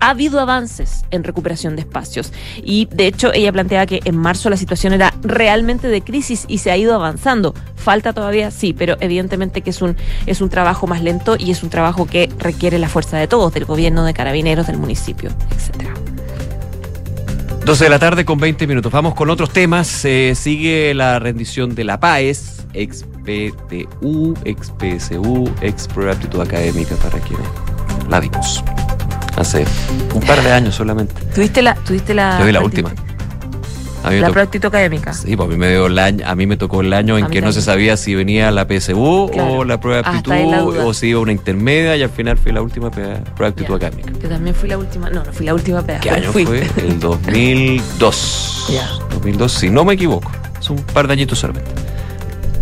ha 0.04 0.10
habido 0.10 0.41
avances 0.41 1.06
en 1.12 1.23
recuperación 1.23 1.78
de 1.78 1.84
espacios 1.84 2.34
y 2.62 2.89
de 2.91 3.08
hecho 3.08 3.32
ella 3.34 3.54
planteaba 3.54 3.86
que 3.86 4.02
en 4.04 4.17
marzo 4.17 4.49
la 4.49 4.58
situación 4.58 4.91
era 4.91 5.13
realmente 5.21 5.88
de 5.88 6.02
crisis 6.02 6.43
y 6.49 6.58
se 6.58 6.71
ha 6.71 6.78
ido 6.78 6.93
avanzando. 6.93 7.54
Falta 7.78 8.12
todavía, 8.12 8.52
sí, 8.52 8.73
pero 8.73 8.97
evidentemente 8.99 9.62
que 9.62 9.69
es 9.69 9.82
un 9.82 9.95
es 10.26 10.41
un 10.41 10.49
trabajo 10.49 10.88
más 10.88 11.02
lento 11.02 11.38
y 11.39 11.52
es 11.52 11.63
un 11.63 11.69
trabajo 11.69 12.06
que 12.06 12.30
requiere 12.38 12.80
la 12.80 12.89
fuerza 12.89 13.17
de 13.17 13.28
todos, 13.28 13.54
del 13.54 13.63
gobierno, 13.63 14.04
de 14.04 14.13
carabineros, 14.13 14.67
del 14.67 14.78
municipio, 14.78 15.30
etcétera. 15.56 15.93
12 17.65 17.86
de 17.86 17.89
la 17.89 17.99
tarde 17.99 18.26
con 18.26 18.39
20 18.39 18.67
minutos. 18.67 18.91
Vamos 18.91 19.15
con 19.15 19.30
otros 19.30 19.52
temas. 19.52 20.04
Eh, 20.04 20.34
sigue 20.36 20.93
la 20.93 21.17
rendición 21.19 21.76
de 21.76 21.86
la 21.86 21.97
PAES, 21.97 22.65
ex 22.73 23.06
PTU, 23.23 24.34
ex 24.43 24.73
PSU, 24.78 25.49
ex 25.62 25.88
Académica 26.41 26.95
para 26.97 27.19
quienes 27.19 27.47
la 28.10 28.20
dimos. 28.22 28.63
Hace 29.38 29.66
un 30.13 30.22
par 30.22 30.42
de 30.44 30.52
años 30.52 30.76
solamente. 30.76 31.13
¿Tuviste 31.34 31.62
la 31.62 31.76
tuviste 31.76 32.13
la 32.13 32.39
Yo 32.39 32.46
vi 32.46 32.52
la 32.52 32.62
última. 32.62 32.94
La 34.04 34.32
práctica 34.32 34.68
académica. 34.68 35.13
Sí, 35.13 35.36
pues 35.38 35.48
a 35.48 35.52
mí 35.52 35.58
me, 35.58 35.70
dio 35.70 35.86
el 35.86 35.98
año, 35.98 36.26
a 36.28 36.36
mí 36.36 36.46
me 36.46 36.58
tocó 36.58 36.82
el 36.82 36.92
año 36.92 37.18
en 37.18 37.28
que 37.28 37.42
no 37.42 37.54
se 37.54 37.62
sabía 37.62 37.96
si 37.96 38.16
venía 38.16 38.52
la 38.52 38.68
PSU 38.68 39.30
Claro. 39.32 39.54
o 39.54 39.63
la 39.63 39.80
prueba 39.80 39.98
de 39.98 40.04
la 40.04 40.10
aptitud 40.18 40.78
o 40.80 40.94
si 40.94 41.08
iba 41.08 41.22
una 41.22 41.32
intermedia 41.32 41.96
y 41.96 42.04
al 42.04 42.10
final 42.10 42.38
fue 42.38 42.52
la 42.52 42.62
última 42.62 42.92
prueba 42.92 43.22
de 43.38 43.46
aptitud 43.46 43.76
académica. 43.76 44.12
Yo 44.22 44.28
también 44.28 44.56
fui 44.56 44.68
la 44.68 44.78
última, 44.78 45.10
no, 45.10 45.24
no 45.24 45.32
fui 45.32 45.46
la 45.46 45.54
última 45.54 45.82
pedazo. 45.82 46.04
¿Qué 46.04 46.10
año 46.10 46.32
fui. 46.34 46.46
fue? 46.46 46.68
El 46.78 47.00
2002. 47.00 48.68
Ya. 48.72 48.89
2002, 49.12 49.52
si 49.52 49.70
no 49.70 49.86
me 49.86 49.94
equivoco. 49.94 50.30
Es 50.60 50.70
un 50.70 50.78
par 50.78 51.08
de 51.08 51.13
añitos 51.13 51.39
solamente. 51.39 51.72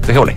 Dejémosle. 0.05 0.35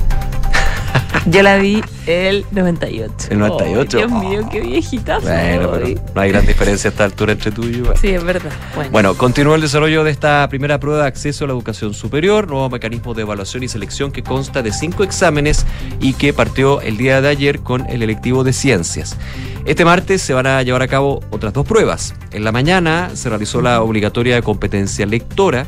Yo 1.27 1.43
la 1.43 1.57
vi 1.57 1.83
el 2.07 2.45
98. 2.51 3.29
El 3.31 3.39
98. 3.39 3.97
Oh, 3.97 4.01
Dios 4.01 4.13
mío, 4.23 4.49
qué 4.51 4.61
viejita. 4.61 5.21
Bueno, 5.21 5.71
pero 5.73 6.01
no 6.15 6.21
hay 6.21 6.31
gran 6.31 6.47
diferencia 6.47 6.91
a 6.91 6.93
esta 6.93 7.05
altura 7.05 7.33
entre 7.33 7.51
tú 7.51 7.65
y 7.65 7.79
yo. 7.79 7.97
Sí, 7.97 8.09
es 8.09 8.23
verdad. 8.23 8.53
Bueno. 8.75 8.91
Bueno, 8.91 9.15
continúa 9.15 9.55
el 9.55 9.63
desarrollo 9.63 10.05
de 10.05 10.11
esta 10.11 10.47
primera 10.51 10.79
prueba 10.79 11.03
de 11.03 11.09
acceso 11.09 11.45
a 11.45 11.49
la 11.49 11.55
educación 11.55 11.95
superior, 11.95 12.47
nuevo 12.47 12.69
mecanismo 12.69 13.15
de 13.15 13.23
evaluación 13.23 13.63
y 13.63 13.69
selección 13.69 14.13
que 14.13 14.23
consta 14.23 14.63
de 14.63 14.73
cinco 14.73 15.03
exámenes 15.03 15.65
y 15.99 16.13
que 16.13 16.35
partió 16.35 16.83
el 16.83 16.99
día 16.99 17.23
de 17.23 17.29
ayer 17.29 17.61
con 17.61 17.89
el 17.89 18.03
electivo 18.03 18.45
de 18.45 18.53
ciencias. 18.53 19.17
Este 19.65 19.87
martes 19.87 20.21
se 20.21 20.35
van 20.35 20.47
a 20.47 20.63
llevar 20.63 20.83
a 20.83 20.89
cabo 20.89 21.21
otras 21.31 21.55
dos 21.55 21.67
pruebas. 21.67 22.15
En 22.33 22.45
la 22.45 22.53
mañana 22.53 23.11
se 23.15 23.31
realizó 23.31 23.63
la 23.63 23.81
obligatoria 23.81 24.35
de 24.35 24.43
competencia 24.43 25.07
lectora 25.07 25.67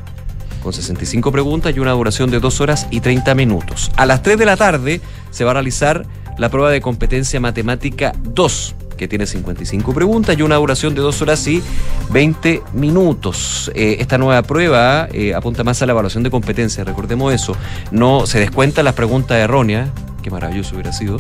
con 0.67 0.73
65 0.73 1.31
preguntas 1.31 1.77
y 1.77 1.79
una 1.79 1.93
duración 1.93 2.29
de 2.29 2.41
2 2.41 2.61
horas 2.61 2.89
y 2.91 2.99
30 2.99 3.37
minutos. 3.37 3.93
A 3.95 4.05
las 4.05 4.25
3 4.25 4.37
de 4.37 4.47
la 4.47 4.57
tarde 4.57 5.01
se 5.31 5.45
va 5.45 5.53
a 5.53 5.55
realizar 5.55 6.05
la 6.39 6.49
prueba 6.49 6.73
de 6.73 6.81
competencia 6.81 7.39
matemática 7.39 8.13
2, 8.21 8.75
que 8.97 9.07
tiene 9.07 9.27
55 9.27 9.95
preguntas 9.95 10.37
y 10.37 10.43
una 10.43 10.57
duración 10.57 10.97
de 10.97 11.03
2 11.03 11.23
horas 11.23 11.47
y 11.47 11.63
20 12.11 12.65
minutos. 12.73 13.71
Eh, 13.77 13.99
esta 14.01 14.19
nueva 14.19 14.43
prueba 14.43 15.07
eh, 15.13 15.35
apunta 15.35 15.63
más 15.63 15.81
a 15.83 15.87
la 15.87 15.93
evaluación 15.93 16.25
de 16.25 16.33
competencia, 16.33 16.83
recordemos 16.83 17.33
eso. 17.33 17.57
No 17.93 18.27
se 18.27 18.41
descuentan 18.41 18.87
las 18.87 18.95
preguntas 18.95 19.39
erróneas, 19.39 19.89
qué 20.21 20.31
maravilloso 20.31 20.75
hubiera 20.75 20.93
sido, 20.93 21.19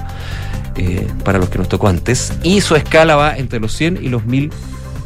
eh, 0.74 1.06
para 1.24 1.38
los 1.38 1.50
que 1.50 1.58
nos 1.58 1.68
tocó 1.68 1.86
antes, 1.86 2.32
y 2.42 2.62
su 2.62 2.74
escala 2.74 3.14
va 3.14 3.36
entre 3.36 3.60
los 3.60 3.72
100 3.74 4.00
y 4.02 4.08
los 4.08 4.24
1000 4.26 4.50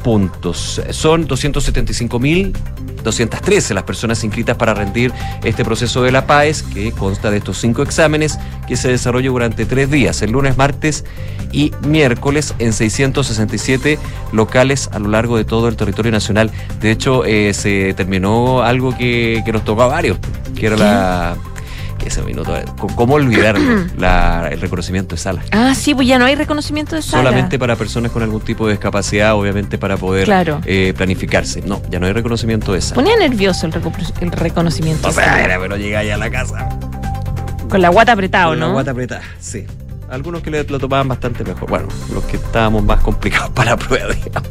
puntos. 0.03 0.83
Son 0.91 1.29
275.213 1.29 3.75
las 3.75 3.85
personas 3.85 4.25
inscritas 4.25 4.57
para 4.57 4.75
rendir 4.75 5.13
este 5.45 5.65
proceso 5.65 6.03
de 6.03 6.11
la 6.13 6.27
PAES, 6.27 6.63
que 6.63 6.93
consta 6.93 7.31
de 7.31 7.39
estos 7.39 7.57
cinco 7.59 7.83
exámenes 7.83 8.39
que 8.67 8.77
se 8.77 8.89
desarrolla 8.89 9.31
durante 9.31 9.65
tres 9.67 9.91
días, 9.91 10.23
el 10.23 10.31
lunes, 10.33 10.57
martes 10.57 11.05
y 11.53 11.73
miércoles, 11.87 12.55
en 12.59 12.73
667 12.73 13.99
locales 14.33 14.89
a 14.93 14.99
lo 14.99 15.09
largo 15.09 15.37
de 15.37 15.45
todo 15.45 15.69
el 15.69 15.77
territorio 15.77 16.11
nacional. 16.13 16.51
De 16.81 16.91
hecho, 16.91 17.25
eh, 17.25 17.53
se 17.55 17.95
terminó 17.95 18.63
algo 18.63 18.97
que, 18.97 19.43
que 19.45 19.53
nos 19.53 19.65
tocó 19.65 19.83
a 19.83 19.89
varios, 19.89 20.19
que 20.55 20.67
era 20.67 20.77
la... 20.77 21.37
Ese 22.05 22.23
minuto, 22.23 22.55
¿cómo 22.97 23.15
olvidarlo? 23.15 23.85
La- 23.99 24.49
el 24.51 24.61
reconocimiento 24.61 25.15
de 25.15 25.21
sala. 25.21 25.43
Ah, 25.53 25.75
sí, 25.77 25.95
pues 25.95 26.09
ya 26.09 26.19
no 26.19 26.25
hay 26.25 26.35
reconocimiento 26.35 26.97
de 26.97 27.03
sala. 27.03 27.23
Solamente 27.25 27.59
para 27.59 27.77
personas 27.77 28.11
con 28.11 28.23
algún 28.23 28.41
tipo 28.41 28.67
de 28.67 28.73
discapacidad, 28.73 29.35
obviamente 29.35 29.79
para 29.79 29.97
poder 29.97 30.25
Claro. 30.25 30.61
eh, 30.65 30.93
planificarse. 30.97 31.63
No, 31.63 31.81
ya 31.91 32.01
no 32.01 32.07
hay 32.07 32.13
reconocimiento 32.13 32.73
de 32.73 32.79
esa. 32.81 32.95
Ponía 32.95 33.17
nervioso 33.17 33.67
el, 33.67 33.73
reco- 33.73 33.93
el 34.21 34.33
reconocimiento. 34.33 35.07
O 35.09 35.11
de 35.11 35.15
sea, 35.17 35.25
sala. 35.27 35.45
era, 35.45 35.61
pero 35.61 35.77
llega 35.77 36.03
ya 36.03 36.15
a 36.15 36.19
la 36.19 36.31
casa. 36.31 36.69
Con 37.69 37.81
la 37.83 37.89
guata 37.91 38.13
apretada, 38.13 38.47
con 38.47 38.59
la 38.61 38.67
¿no? 38.67 38.73
guata 38.73 38.91
apretada, 38.91 39.23
sí. 39.39 39.67
Algunos 40.11 40.43
que 40.43 40.51
lo 40.51 40.79
tomaban 40.81 41.07
bastante 41.07 41.45
mejor. 41.45 41.71
Bueno, 41.71 41.89
los 42.13 42.25
que 42.25 42.37
estábamos 42.37 42.83
más 42.83 43.01
complicados 43.01 43.51
para 43.55 43.71
la 43.71 43.77
prueba, 43.77 44.13
digamos. 44.13 44.51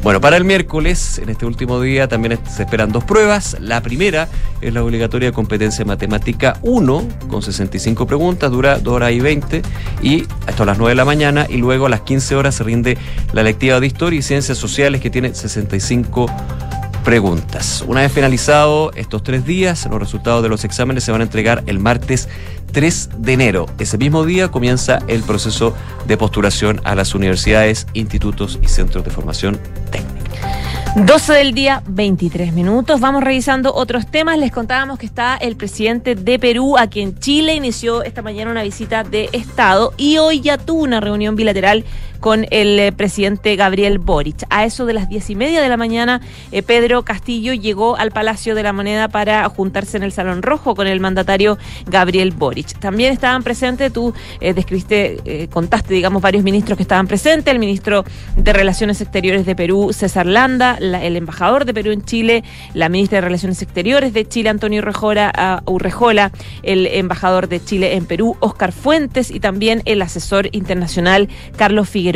Bueno, 0.00 0.20
para 0.20 0.36
el 0.36 0.44
miércoles, 0.44 1.18
en 1.18 1.28
este 1.28 1.44
último 1.44 1.80
día, 1.80 2.06
también 2.06 2.38
se 2.48 2.62
esperan 2.62 2.92
dos 2.92 3.02
pruebas. 3.02 3.56
La 3.60 3.80
primera 3.80 4.28
es 4.60 4.72
la 4.72 4.82
obligatoria 4.84 5.32
competencia 5.32 5.84
matemática 5.84 6.58
1, 6.62 7.08
con 7.28 7.42
65 7.42 8.06
preguntas, 8.06 8.50
dura 8.50 8.78
2 8.78 8.94
horas 8.94 9.12
y 9.12 9.20
20, 9.20 9.62
y 10.02 10.24
hasta 10.46 10.64
las 10.64 10.78
9 10.78 10.90
de 10.90 10.96
la 10.96 11.04
mañana, 11.04 11.46
y 11.48 11.56
luego 11.56 11.86
a 11.86 11.88
las 11.88 12.02
15 12.02 12.36
horas 12.36 12.54
se 12.54 12.64
rinde 12.64 12.96
la 13.32 13.42
lectiva 13.42 13.80
de 13.80 13.88
Historia 13.88 14.20
y 14.20 14.22
Ciencias 14.22 14.58
Sociales, 14.58 15.00
que 15.00 15.10
tiene 15.10 15.34
65 15.34 16.26
preguntas. 17.02 17.84
Una 17.86 18.02
vez 18.02 18.12
finalizado 18.12 18.92
estos 18.94 19.22
tres 19.22 19.44
días, 19.44 19.86
los 19.90 19.98
resultados 19.98 20.42
de 20.42 20.48
los 20.48 20.64
exámenes 20.64 21.04
se 21.04 21.12
van 21.12 21.20
a 21.20 21.24
entregar 21.24 21.64
el 21.66 21.78
martes 21.78 22.28
3 22.72 23.10
de 23.18 23.32
enero. 23.32 23.66
Ese 23.78 23.98
mismo 23.98 24.24
día 24.24 24.48
comienza 24.48 24.98
el 25.06 25.22
proceso 25.22 25.74
de 26.06 26.16
postulación 26.16 26.80
a 26.84 26.94
las 26.94 27.14
universidades, 27.14 27.86
institutos 27.94 28.58
y 28.62 28.68
centros 28.68 29.04
de 29.04 29.10
formación 29.10 29.60
técnica. 29.90 30.22
12 30.94 31.32
del 31.32 31.54
día, 31.54 31.82
23 31.86 32.52
minutos. 32.52 33.00
Vamos 33.00 33.24
revisando 33.24 33.72
otros 33.74 34.06
temas. 34.06 34.38
Les 34.38 34.52
contábamos 34.52 34.98
que 34.98 35.06
está 35.06 35.36
el 35.36 35.56
presidente 35.56 36.14
de 36.14 36.38
Perú, 36.38 36.76
aquí 36.76 37.00
en 37.00 37.18
Chile 37.18 37.54
inició 37.54 38.02
esta 38.02 38.20
mañana 38.20 38.50
una 38.50 38.62
visita 38.62 39.02
de 39.02 39.30
Estado 39.32 39.94
y 39.96 40.18
hoy 40.18 40.42
ya 40.42 40.58
tuvo 40.58 40.82
una 40.82 41.00
reunión 41.00 41.34
bilateral 41.34 41.86
con 42.22 42.46
el 42.52 42.78
eh, 42.78 42.92
presidente 42.92 43.56
Gabriel 43.56 43.98
Boric. 43.98 44.44
A 44.48 44.64
eso 44.64 44.86
de 44.86 44.92
las 44.92 45.08
diez 45.08 45.28
y 45.28 45.34
media 45.34 45.60
de 45.60 45.68
la 45.68 45.76
mañana, 45.76 46.20
eh, 46.52 46.62
Pedro 46.62 47.02
Castillo 47.02 47.52
llegó 47.52 47.96
al 47.96 48.12
Palacio 48.12 48.54
de 48.54 48.62
la 48.62 48.72
Moneda 48.72 49.08
para 49.08 49.46
juntarse 49.48 49.96
en 49.96 50.04
el 50.04 50.12
Salón 50.12 50.40
Rojo 50.40 50.76
con 50.76 50.86
el 50.86 51.00
mandatario 51.00 51.58
Gabriel 51.86 52.30
Boric. 52.30 52.78
También 52.78 53.12
estaban 53.12 53.42
presentes, 53.42 53.92
tú 53.92 54.14
eh, 54.40 54.54
describiste, 54.54 55.18
eh, 55.24 55.48
contaste, 55.48 55.94
digamos, 55.94 56.22
varios 56.22 56.44
ministros 56.44 56.76
que 56.76 56.84
estaban 56.84 57.08
presentes, 57.08 57.52
el 57.52 57.58
ministro 57.58 58.04
de 58.36 58.52
Relaciones 58.52 59.00
Exteriores 59.00 59.44
de 59.44 59.56
Perú, 59.56 59.90
César 59.92 60.26
Landa, 60.26 60.76
la- 60.78 61.02
el 61.02 61.16
embajador 61.16 61.64
de 61.64 61.74
Perú 61.74 61.90
en 61.90 62.04
Chile, 62.04 62.44
la 62.72 62.88
ministra 62.88 63.16
de 63.16 63.22
Relaciones 63.22 63.60
Exteriores 63.62 64.12
de 64.12 64.28
Chile, 64.28 64.48
Antonio 64.48 64.80
Urrejola, 65.66 66.30
el 66.62 66.86
embajador 66.86 67.48
de 67.48 67.64
Chile 67.64 67.96
en 67.96 68.06
Perú, 68.06 68.36
Oscar 68.38 68.70
Fuentes, 68.70 69.32
y 69.32 69.40
también 69.40 69.82
el 69.86 70.00
asesor 70.02 70.48
internacional 70.52 71.28
Carlos 71.56 71.88
Figueroa. 71.88 72.11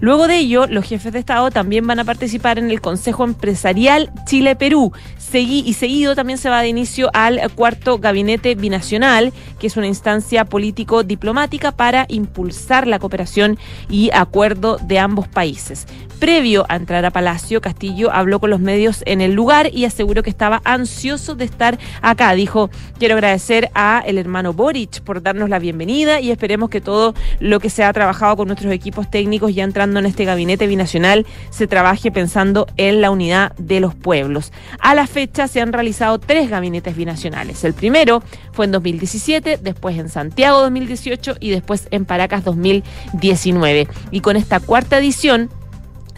Luego 0.00 0.26
de 0.26 0.38
ello, 0.38 0.66
los 0.66 0.84
jefes 0.84 1.12
de 1.12 1.18
Estado 1.18 1.50
también 1.50 1.86
van 1.86 1.98
a 1.98 2.04
participar 2.04 2.58
en 2.58 2.70
el 2.70 2.80
Consejo 2.80 3.24
Empresarial 3.24 4.10
Chile-Perú. 4.26 4.92
Segui- 5.32 5.64
y 5.66 5.72
seguido 5.72 6.14
también 6.14 6.38
se 6.38 6.50
va 6.50 6.60
de 6.60 6.68
inicio 6.68 7.10
al 7.12 7.40
cuarto 7.54 7.98
gabinete 7.98 8.54
binacional, 8.54 9.32
que 9.58 9.66
es 9.66 9.76
una 9.76 9.86
instancia 9.86 10.44
político-diplomática 10.44 11.72
para 11.72 12.06
impulsar 12.08 12.86
la 12.86 12.98
cooperación 12.98 13.58
y 13.88 14.10
acuerdo 14.12 14.78
de 14.82 14.98
ambos 14.98 15.26
países. 15.26 15.86
Previo 16.20 16.64
a 16.68 16.76
entrar 16.76 17.04
a 17.04 17.10
Palacio, 17.10 17.60
Castillo 17.60 18.10
habló 18.12 18.38
con 18.38 18.48
los 18.48 18.60
medios 18.60 19.02
en 19.04 19.20
el 19.20 19.32
lugar 19.32 19.70
y 19.74 19.84
aseguró 19.84 20.22
que 20.22 20.30
estaba 20.30 20.62
ansioso 20.64 21.34
de 21.34 21.44
estar 21.44 21.78
acá. 22.00 22.32
Dijo, 22.34 22.70
quiero 22.98 23.14
agradecer 23.14 23.70
a 23.74 24.02
el 24.06 24.16
hermano 24.16 24.52
Boric 24.52 25.00
por 25.02 25.22
darnos 25.22 25.50
la 25.50 25.58
bienvenida 25.58 26.20
y 26.20 26.30
esperemos 26.30 26.70
que 26.70 26.80
todo 26.80 27.14
lo 27.40 27.60
que 27.60 27.68
se 27.68 27.82
ha 27.82 27.92
trabajado 27.92 28.36
con 28.36 28.46
nuestros 28.46 28.72
equipos 28.72 29.10
técnicos 29.10 29.54
ya 29.54 29.64
entrando 29.64 29.98
en 29.98 30.06
este 30.06 30.24
gabinete 30.24 30.66
binacional 30.66 31.26
se 31.50 31.66
trabaje 31.66 32.12
pensando 32.12 32.66
en 32.76 33.00
la 33.00 33.10
unidad 33.10 33.52
de 33.56 33.80
los 33.80 33.94
pueblos. 33.94 34.52
A 34.78 34.94
la 34.94 35.06
fecha 35.14 35.46
se 35.46 35.60
han 35.60 35.72
realizado 35.72 36.18
tres 36.18 36.50
gabinetes 36.50 36.96
binacionales. 36.96 37.62
El 37.62 37.72
primero 37.72 38.20
fue 38.52 38.64
en 38.64 38.72
2017, 38.72 39.60
después 39.62 39.96
en 39.96 40.08
Santiago 40.08 40.60
2018 40.60 41.36
y 41.38 41.50
después 41.50 41.86
en 41.92 42.04
Paracas 42.04 42.42
2019. 42.42 43.86
Y 44.10 44.20
con 44.20 44.34
esta 44.34 44.58
cuarta 44.58 44.98
edición 44.98 45.50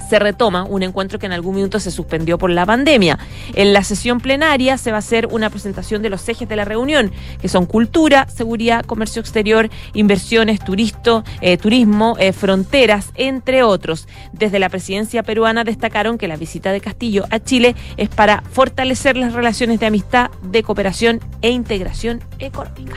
se 0.09 0.19
retoma 0.19 0.65
un 0.65 0.83
encuentro 0.83 1.19
que 1.19 1.27
en 1.27 1.33
algún 1.33 1.57
minuto 1.57 1.81
se 1.81 1.91
suspendió 1.91 2.39
por 2.39 2.51
la 2.51 2.67
pandemia. 2.67 3.19
En 3.55 3.73
la 3.73 3.83
sesión 3.83 4.21
plenaria 4.21 4.79
se 4.79 4.91
va 4.91 4.97
a 4.97 5.01
hacer 5.01 5.27
una 5.27 5.51
presentación 5.51 6.03
de 6.03 6.11
los 6.11 6.29
ejes 6.29 6.49
de 6.49 6.57
la 6.57 6.65
reunión, 6.65 7.13
que 7.41 7.49
son 7.49 7.67
cultura, 7.67 8.29
seguridad, 8.29 8.85
comercio 8.85 9.21
exterior, 9.21 9.69
inversiones, 9.95 10.61
turisto, 10.61 11.25
eh, 11.41 11.57
turismo, 11.57 12.17
eh, 12.19 12.33
fronteras, 12.33 13.11
entre 13.15 13.63
otros. 13.63 14.07
Desde 14.33 14.59
la 14.59 14.69
presidencia 14.69 15.23
peruana 15.23 15.65
destacaron 15.65 16.19
que 16.19 16.29
la 16.29 16.37
visita 16.37 16.73
de 16.73 16.81
Castillo 16.81 17.25
a 17.31 17.41
Chile 17.41 17.75
es 17.97 18.09
para 18.09 18.43
fortalecer 18.53 19.17
las 19.17 19.33
relaciones 19.33 19.81
de 19.81 19.87
amistad, 19.87 20.31
de 20.43 20.63
cooperación 20.63 21.21
e 21.43 21.51
integración 21.51 22.23
económica. 22.39 22.97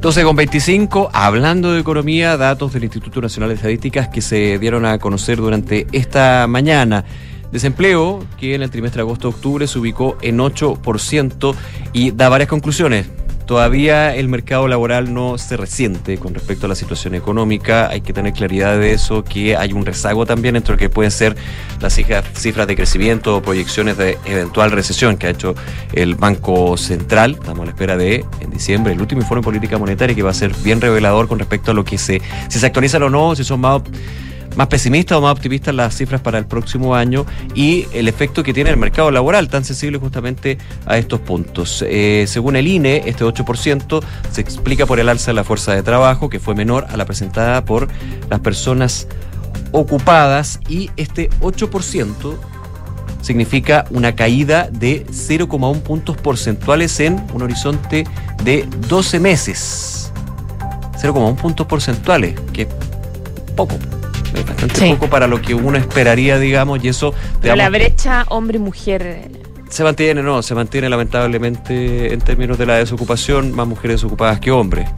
12 0.00 0.22
con 0.22 0.36
25, 0.36 1.10
hablando 1.12 1.72
de 1.72 1.80
economía, 1.80 2.36
datos 2.36 2.72
del 2.72 2.84
Instituto 2.84 3.20
Nacional 3.20 3.48
de 3.48 3.56
Estadísticas 3.56 4.06
que 4.06 4.22
se 4.22 4.60
dieron 4.60 4.86
a 4.86 4.98
conocer 4.98 5.38
durante 5.38 5.88
esta 5.90 6.46
mañana. 6.46 7.04
Desempleo, 7.50 8.24
que 8.38 8.54
en 8.54 8.62
el 8.62 8.70
trimestre 8.70 9.00
de 9.00 9.08
agosto-octubre 9.08 9.66
se 9.66 9.76
ubicó 9.76 10.16
en 10.22 10.38
8% 10.38 11.52
y 11.92 12.12
da 12.12 12.28
varias 12.28 12.48
conclusiones. 12.48 13.06
Todavía 13.48 14.14
el 14.14 14.28
mercado 14.28 14.68
laboral 14.68 15.14
no 15.14 15.38
se 15.38 15.56
resiente 15.56 16.18
con 16.18 16.34
respecto 16.34 16.66
a 16.66 16.68
la 16.68 16.74
situación 16.74 17.14
económica. 17.14 17.88
Hay 17.88 18.02
que 18.02 18.12
tener 18.12 18.34
claridad 18.34 18.78
de 18.78 18.92
eso, 18.92 19.24
que 19.24 19.56
hay 19.56 19.72
un 19.72 19.86
rezago 19.86 20.26
también 20.26 20.54
entre 20.54 20.74
lo 20.74 20.78
que 20.78 20.90
pueden 20.90 21.10
ser 21.10 21.34
las 21.80 21.94
cifras 21.94 22.66
de 22.66 22.76
crecimiento 22.76 23.38
o 23.38 23.40
proyecciones 23.40 23.96
de 23.96 24.18
eventual 24.26 24.70
recesión 24.70 25.16
que 25.16 25.28
ha 25.28 25.30
hecho 25.30 25.54
el 25.94 26.14
Banco 26.14 26.76
Central. 26.76 27.38
Estamos 27.40 27.62
a 27.62 27.64
la 27.64 27.70
espera 27.70 27.96
de, 27.96 28.26
el 28.66 29.00
último 29.00 29.20
informe 29.20 29.40
de 29.40 29.44
política 29.44 29.78
monetaria 29.78 30.14
que 30.14 30.22
va 30.22 30.30
a 30.30 30.34
ser 30.34 30.52
bien 30.62 30.80
revelador 30.80 31.28
con 31.28 31.38
respecto 31.38 31.70
a 31.70 31.74
lo 31.74 31.84
que 31.84 31.98
se, 31.98 32.20
si 32.48 32.58
se 32.58 32.66
actualizan 32.66 33.02
o 33.02 33.10
no, 33.10 33.34
si 33.34 33.44
son 33.44 33.60
más 33.60 33.82
más 34.56 34.66
pesimistas 34.66 35.16
o 35.16 35.20
más 35.20 35.32
optimistas 35.32 35.72
las 35.72 35.96
cifras 35.96 36.20
para 36.20 36.36
el 36.36 36.44
próximo 36.44 36.96
año 36.96 37.24
y 37.54 37.86
el 37.92 38.08
efecto 38.08 38.42
que 38.42 38.52
tiene 38.52 38.70
el 38.70 38.76
mercado 38.76 39.12
laboral, 39.12 39.48
tan 39.48 39.64
sensible 39.64 39.98
justamente 39.98 40.58
a 40.84 40.98
estos 40.98 41.20
puntos. 41.20 41.84
Eh, 41.86 42.24
según 42.26 42.56
el 42.56 42.66
INE, 42.66 43.04
este 43.06 43.24
8% 43.24 44.02
se 44.32 44.40
explica 44.40 44.84
por 44.84 44.98
el 44.98 45.08
alza 45.08 45.30
de 45.30 45.34
la 45.34 45.44
fuerza 45.44 45.74
de 45.74 45.84
trabajo, 45.84 46.28
que 46.28 46.40
fue 46.40 46.56
menor 46.56 46.86
a 46.90 46.96
la 46.96 47.04
presentada 47.04 47.64
por 47.64 47.86
las 48.28 48.40
personas 48.40 49.06
ocupadas, 49.70 50.58
y 50.68 50.90
este 50.96 51.30
8% 51.40 52.36
significa 53.20 53.84
una 53.90 54.14
caída 54.14 54.68
de 54.70 55.06
0,1 55.06 55.80
puntos 55.82 56.16
porcentuales 56.16 56.98
en 57.00 57.24
un 57.32 57.42
horizonte 57.42 58.04
de 58.44 58.66
12 58.88 59.20
meses. 59.20 60.12
0,1 61.00 61.36
puntos 61.36 61.66
porcentuales, 61.66 62.34
que 62.52 62.62
es 62.62 62.68
poco. 63.56 63.76
Es 64.34 64.44
bastante 64.46 64.74
Sí. 64.76 64.92
poco 64.92 65.08
para 65.08 65.26
lo 65.26 65.40
que 65.40 65.54
uno 65.54 65.78
esperaría, 65.78 66.38
digamos, 66.38 66.82
y 66.84 66.88
eso 66.88 67.14
Pero 67.40 67.56
la 67.56 67.70
brecha 67.70 68.24
hombre-mujer 68.28 69.30
se 69.68 69.84
mantiene, 69.84 70.22
no, 70.22 70.42
se 70.42 70.54
mantiene 70.54 70.88
lamentablemente 70.88 72.12
en 72.12 72.20
términos 72.20 72.58
de 72.58 72.66
la 72.66 72.76
desocupación, 72.76 73.52
más 73.54 73.66
mujeres 73.66 73.96
desocupadas 74.00 74.40
que 74.40 74.50
hombres, 74.50 74.88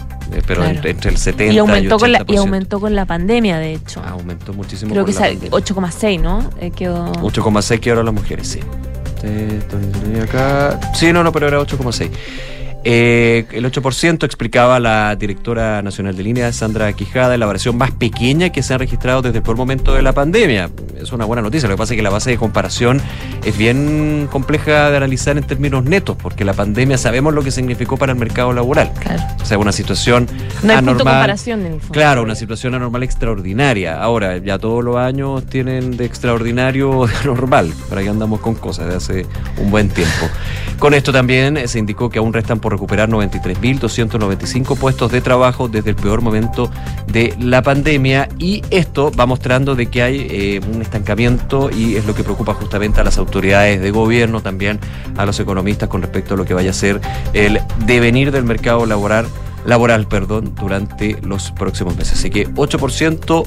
pero 0.47 0.61
Claro. 0.61 0.71
entre, 0.77 0.91
entre 0.91 1.11
el 1.11 1.17
70 1.17 1.53
y 1.55 1.59
aumentó, 1.59 1.99
con 1.99 2.13
la, 2.13 2.19
y 2.21 2.23
80%. 2.23 2.39
aumentó 2.39 2.81
con 2.81 2.95
la 2.95 3.05
pandemia, 3.07 3.59
de 3.59 3.75
hecho. 3.75 4.01
Ah, 4.05 4.11
aumentó 4.11 4.53
muchísimo. 4.53 4.93
Creo 4.93 5.05
que 5.05 5.13
la 5.13 5.19
sal- 5.19 5.29
pandemia. 5.39 5.51
8,6, 5.59 6.21
¿no? 6.21 6.51
Eh, 6.61 6.71
quedó... 6.71 7.13
8,6 7.13 7.81
que 7.81 7.91
ahora 7.91 8.03
las 8.03 8.15
mujeres, 8.15 8.49
sí. 8.49 8.61
Eh, 9.23 9.59
estoy 9.61 10.21
acá. 10.21 10.79
Sí, 10.95 11.13
no, 11.13 11.23
no, 11.23 11.33
pero 11.33 11.49
era 11.49 11.59
8,6. 11.61 12.11
Eh, 12.85 13.47
el 13.53 13.65
8% 13.71 14.25
explicaba 14.25 14.81
la 14.81 15.15
directora 15.17 15.83
nacional 15.83 16.17
de 16.17 16.23
línea, 16.23 16.51
Sandra 16.53 16.91
Quijada, 16.95 17.37
la 17.37 17.45
variación 17.47 17.77
más 17.77 17.91
pequeña 17.91 18.51
que 18.51 18.63
se 18.63 18.73
ha 18.73 18.79
registrado 18.79 19.21
desde 19.23 19.39
el 19.39 19.43
peor 19.43 19.57
momento 19.59 19.95
de 19.95 20.03
la 20.03 20.13
pandemia. 20.13 20.71
Es 20.99 21.13
una 21.13 21.25
buena 21.27 21.43
noticia. 21.43 21.69
Lo 21.69 21.75
que 21.75 21.79
pasa 21.79 21.93
es 21.95 21.97
que 21.99 22.03
la 22.03 22.11
base 22.11 22.31
de 22.31 22.39
comparación 22.39 23.01
es 23.45 23.57
bien 23.59 24.29
compleja 24.31 24.91
de 24.91 24.97
analizar 24.97 25.37
en 25.37 25.45
términos 25.45 25.85
netos, 25.85 26.17
porque 26.17 26.45
la 26.45 26.55
pandemia 26.55 26.97
sabemos 26.97 27.35
lo 27.35 27.43
que 27.43 27.51
significó 27.51 27.97
para 27.97 28.13
el 28.13 28.19
mercado 28.19 28.53
laboral. 28.53 28.93
Claro. 29.01 29.23
O 29.43 29.45
sea, 29.45 29.59
una 29.59 29.73
situación 29.73 30.27
No 30.63 30.71
hay 30.73 30.77
punto 30.79 30.91
anormal. 30.93 31.15
comparación 31.15 31.61
en 31.61 31.73
el 31.75 31.81
fondo. 31.81 31.93
Claro, 31.95 32.23
una 32.23 32.35
situación 32.35 32.75
anormal 32.75 33.03
extraordinaria. 33.03 34.01
Ahora, 34.03 34.39
ya 34.39 34.59
todos 34.59 34.83
los 34.83 34.97
años 34.97 35.45
tienen 35.47 35.97
de 35.97 36.05
extraordinario 36.07 36.91
o 36.91 37.07
de 37.07 37.15
anormal, 37.17 37.73
para 37.89 38.03
que 38.03 38.09
andamos 38.09 38.41
con 38.41 38.55
cosas 38.55 38.89
de 38.89 38.97
hace 38.97 39.27
un 39.59 39.71
buen 39.71 39.89
tiempo. 39.91 40.27
Con 40.79 40.95
esto 40.95 41.13
también 41.13 41.59
eh, 41.59 41.69
se 41.69 41.79
indicó 41.79 42.09
que 42.09 42.19
aún 42.19 42.33
restan 42.33 42.59
por 42.59 42.70
recuperar 42.71 43.09
93.295 43.09 44.79
puestos 44.79 45.13
de 45.13 45.21
trabajo 45.21 45.69
desde 45.69 45.91
el 45.91 45.97
peor 45.97 46.21
momento 46.21 46.71
de 47.07 47.35
la 47.39 47.63
pandemia 47.63 48.29
y 48.39 48.63
esto 48.71 49.11
va 49.13 49.27
mostrando 49.27 49.75
de 49.75 49.87
que 49.87 50.03
hay 50.03 50.27
eh, 50.31 50.61
un 50.73 50.83
estancamiento 50.83 51.71
y 51.71 51.97
es 51.97 52.07
lo 52.07 52.15
que 52.15 52.25
preocupa 52.25 52.55
justamente 52.55 53.01
a 53.01 53.05
las 53.05 53.19
autoridades 53.19 53.81
de 53.81 53.91
gobierno, 53.91 54.41
también 54.41 54.79
a 55.17 55.27
los 55.27 55.39
economistas 55.41 55.89
con 55.89 56.03
respecto 56.03 56.35
a 56.35 56.37
lo 56.37 56.45
que 56.45 56.55
vaya 56.55 56.71
a 56.71 56.75
ser 56.75 57.01
el 57.33 57.61
devenir 57.87 58.33
del 58.33 58.45
mercado 58.45 58.87
laboral 58.87 59.27
laboral, 59.65 60.07
perdón, 60.09 60.55
durante 60.55 61.19
los 61.23 61.51
próximos 61.53 61.97
meses. 61.97 62.19
Así 62.19 62.31
que 62.31 62.49
8% 62.49 63.47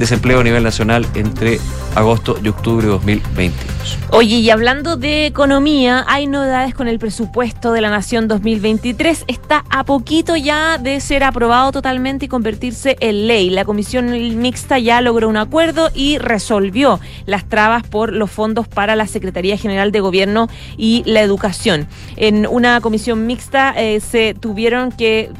desempleo 0.00 0.40
a 0.40 0.42
nivel 0.42 0.64
nacional 0.64 1.06
entre 1.14 1.60
agosto 1.94 2.38
y 2.42 2.48
octubre 2.48 2.86
de 2.86 2.92
2022. 2.92 3.98
Oye, 4.10 4.36
y 4.36 4.50
hablando 4.50 4.96
de 4.96 5.26
economía, 5.26 6.04
hay 6.08 6.26
novedades 6.26 6.74
con 6.74 6.88
el 6.88 6.98
presupuesto 6.98 7.72
de 7.72 7.80
la 7.80 7.90
Nación 7.90 8.26
2023. 8.26 9.24
Está 9.28 9.64
a 9.70 9.84
poquito 9.84 10.34
ya 10.36 10.78
de 10.78 11.00
ser 11.00 11.22
aprobado 11.22 11.70
totalmente 11.70 12.24
y 12.24 12.28
convertirse 12.28 12.96
en 13.00 13.28
ley. 13.28 13.50
La 13.50 13.64
comisión 13.64 14.10
mixta 14.40 14.78
ya 14.78 15.00
logró 15.00 15.28
un 15.28 15.36
acuerdo 15.36 15.90
y 15.94 16.18
resolvió 16.18 16.98
las 17.26 17.48
trabas 17.48 17.86
por 17.86 18.12
los 18.12 18.30
fondos 18.30 18.66
para 18.66 18.96
la 18.96 19.06
Secretaría 19.06 19.56
General 19.56 19.92
de 19.92 20.00
Gobierno 20.00 20.48
y 20.76 21.02
la 21.06 21.20
Educación. 21.20 21.86
En 22.16 22.46
una 22.46 22.80
comisión 22.80 23.26
mixta 23.26 23.74
eh, 23.76 24.00
se 24.00 24.34
tuvieron 24.34 24.92
que, 24.92 25.30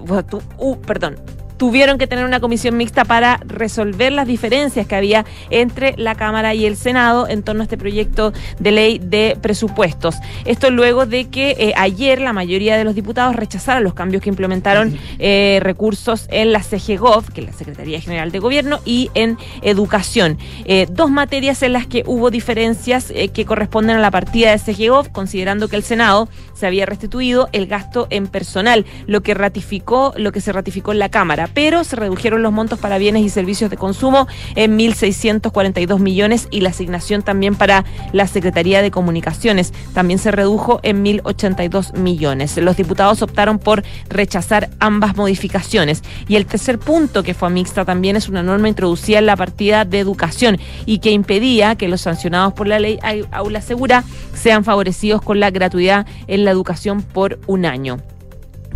uh, 0.58 0.76
perdón, 0.82 1.16
tuvieron 1.60 1.98
que 1.98 2.06
tener 2.06 2.24
una 2.24 2.40
comisión 2.40 2.78
mixta 2.78 3.04
para 3.04 3.38
resolver 3.44 4.12
las 4.12 4.26
diferencias 4.26 4.86
que 4.86 4.94
había 4.94 5.26
entre 5.50 5.94
la 5.98 6.14
Cámara 6.14 6.54
y 6.54 6.64
el 6.64 6.74
Senado 6.74 7.28
en 7.28 7.42
torno 7.42 7.60
a 7.60 7.64
este 7.64 7.76
proyecto 7.76 8.32
de 8.58 8.70
ley 8.70 8.98
de 8.98 9.36
presupuestos. 9.38 10.14
Esto 10.46 10.70
luego 10.70 11.04
de 11.04 11.28
que 11.28 11.50
eh, 11.58 11.74
ayer 11.76 12.22
la 12.22 12.32
mayoría 12.32 12.78
de 12.78 12.84
los 12.84 12.94
diputados 12.94 13.36
rechazaron 13.36 13.84
los 13.84 13.92
cambios 13.92 14.22
que 14.22 14.30
implementaron 14.30 14.98
eh, 15.18 15.58
recursos 15.62 16.28
en 16.30 16.50
la 16.52 16.60
CGGOV, 16.60 17.30
que 17.30 17.42
es 17.42 17.48
la 17.48 17.52
Secretaría 17.52 18.00
General 18.00 18.32
de 18.32 18.38
Gobierno, 18.38 18.80
y 18.86 19.10
en 19.12 19.36
educación. 19.60 20.38
Eh, 20.64 20.86
dos 20.90 21.10
materias 21.10 21.62
en 21.62 21.74
las 21.74 21.86
que 21.86 22.04
hubo 22.06 22.30
diferencias 22.30 23.12
que 23.34 23.44
corresponden 23.44 23.96
a 23.96 24.00
la 24.00 24.10
partida 24.10 24.50
de 24.50 24.58
CGGOV, 24.58 25.12
considerando 25.12 25.68
que 25.68 25.76
el 25.76 25.82
Senado 25.82 26.30
se 26.54 26.66
había 26.66 26.86
restituido 26.86 27.50
el 27.52 27.66
gasto 27.66 28.06
en 28.08 28.28
personal, 28.28 28.86
lo 29.06 29.22
que 29.22 29.34
ratificó, 29.34 30.14
lo 30.16 30.32
que 30.32 30.40
se 30.40 30.52
ratificó 30.52 30.92
en 30.92 31.00
la 31.00 31.10
Cámara. 31.10 31.49
Pero 31.54 31.84
se 31.84 31.96
redujeron 31.96 32.42
los 32.42 32.52
montos 32.52 32.78
para 32.78 32.98
bienes 32.98 33.22
y 33.22 33.28
servicios 33.28 33.70
de 33.70 33.76
consumo 33.76 34.26
en 34.54 34.78
1.642 34.78 35.98
millones 35.98 36.48
y 36.50 36.60
la 36.60 36.70
asignación 36.70 37.22
también 37.22 37.54
para 37.54 37.84
la 38.12 38.26
Secretaría 38.26 38.82
de 38.82 38.90
Comunicaciones 38.90 39.72
también 39.94 40.18
se 40.18 40.30
redujo 40.30 40.80
en 40.82 41.04
1.082 41.04 41.96
millones. 41.96 42.56
Los 42.56 42.76
diputados 42.76 43.22
optaron 43.22 43.58
por 43.58 43.82
rechazar 44.08 44.70
ambas 44.78 45.16
modificaciones. 45.16 46.02
Y 46.28 46.36
el 46.36 46.46
tercer 46.46 46.78
punto 46.78 47.22
que 47.22 47.34
fue 47.34 47.50
mixta 47.50 47.84
también 47.84 48.16
es 48.16 48.28
una 48.28 48.42
norma 48.42 48.68
introducida 48.68 49.18
en 49.18 49.26
la 49.26 49.36
partida 49.36 49.84
de 49.84 49.98
educación 49.98 50.58
y 50.86 50.98
que 50.98 51.10
impedía 51.10 51.74
que 51.76 51.88
los 51.88 52.02
sancionados 52.02 52.52
por 52.52 52.66
la 52.66 52.78
ley 52.78 52.98
Aula 53.32 53.60
Segura 53.60 54.04
sean 54.34 54.64
favorecidos 54.64 55.22
con 55.22 55.40
la 55.40 55.50
gratuidad 55.50 56.06
en 56.26 56.44
la 56.44 56.50
educación 56.50 57.02
por 57.02 57.38
un 57.46 57.66
año. 57.66 57.98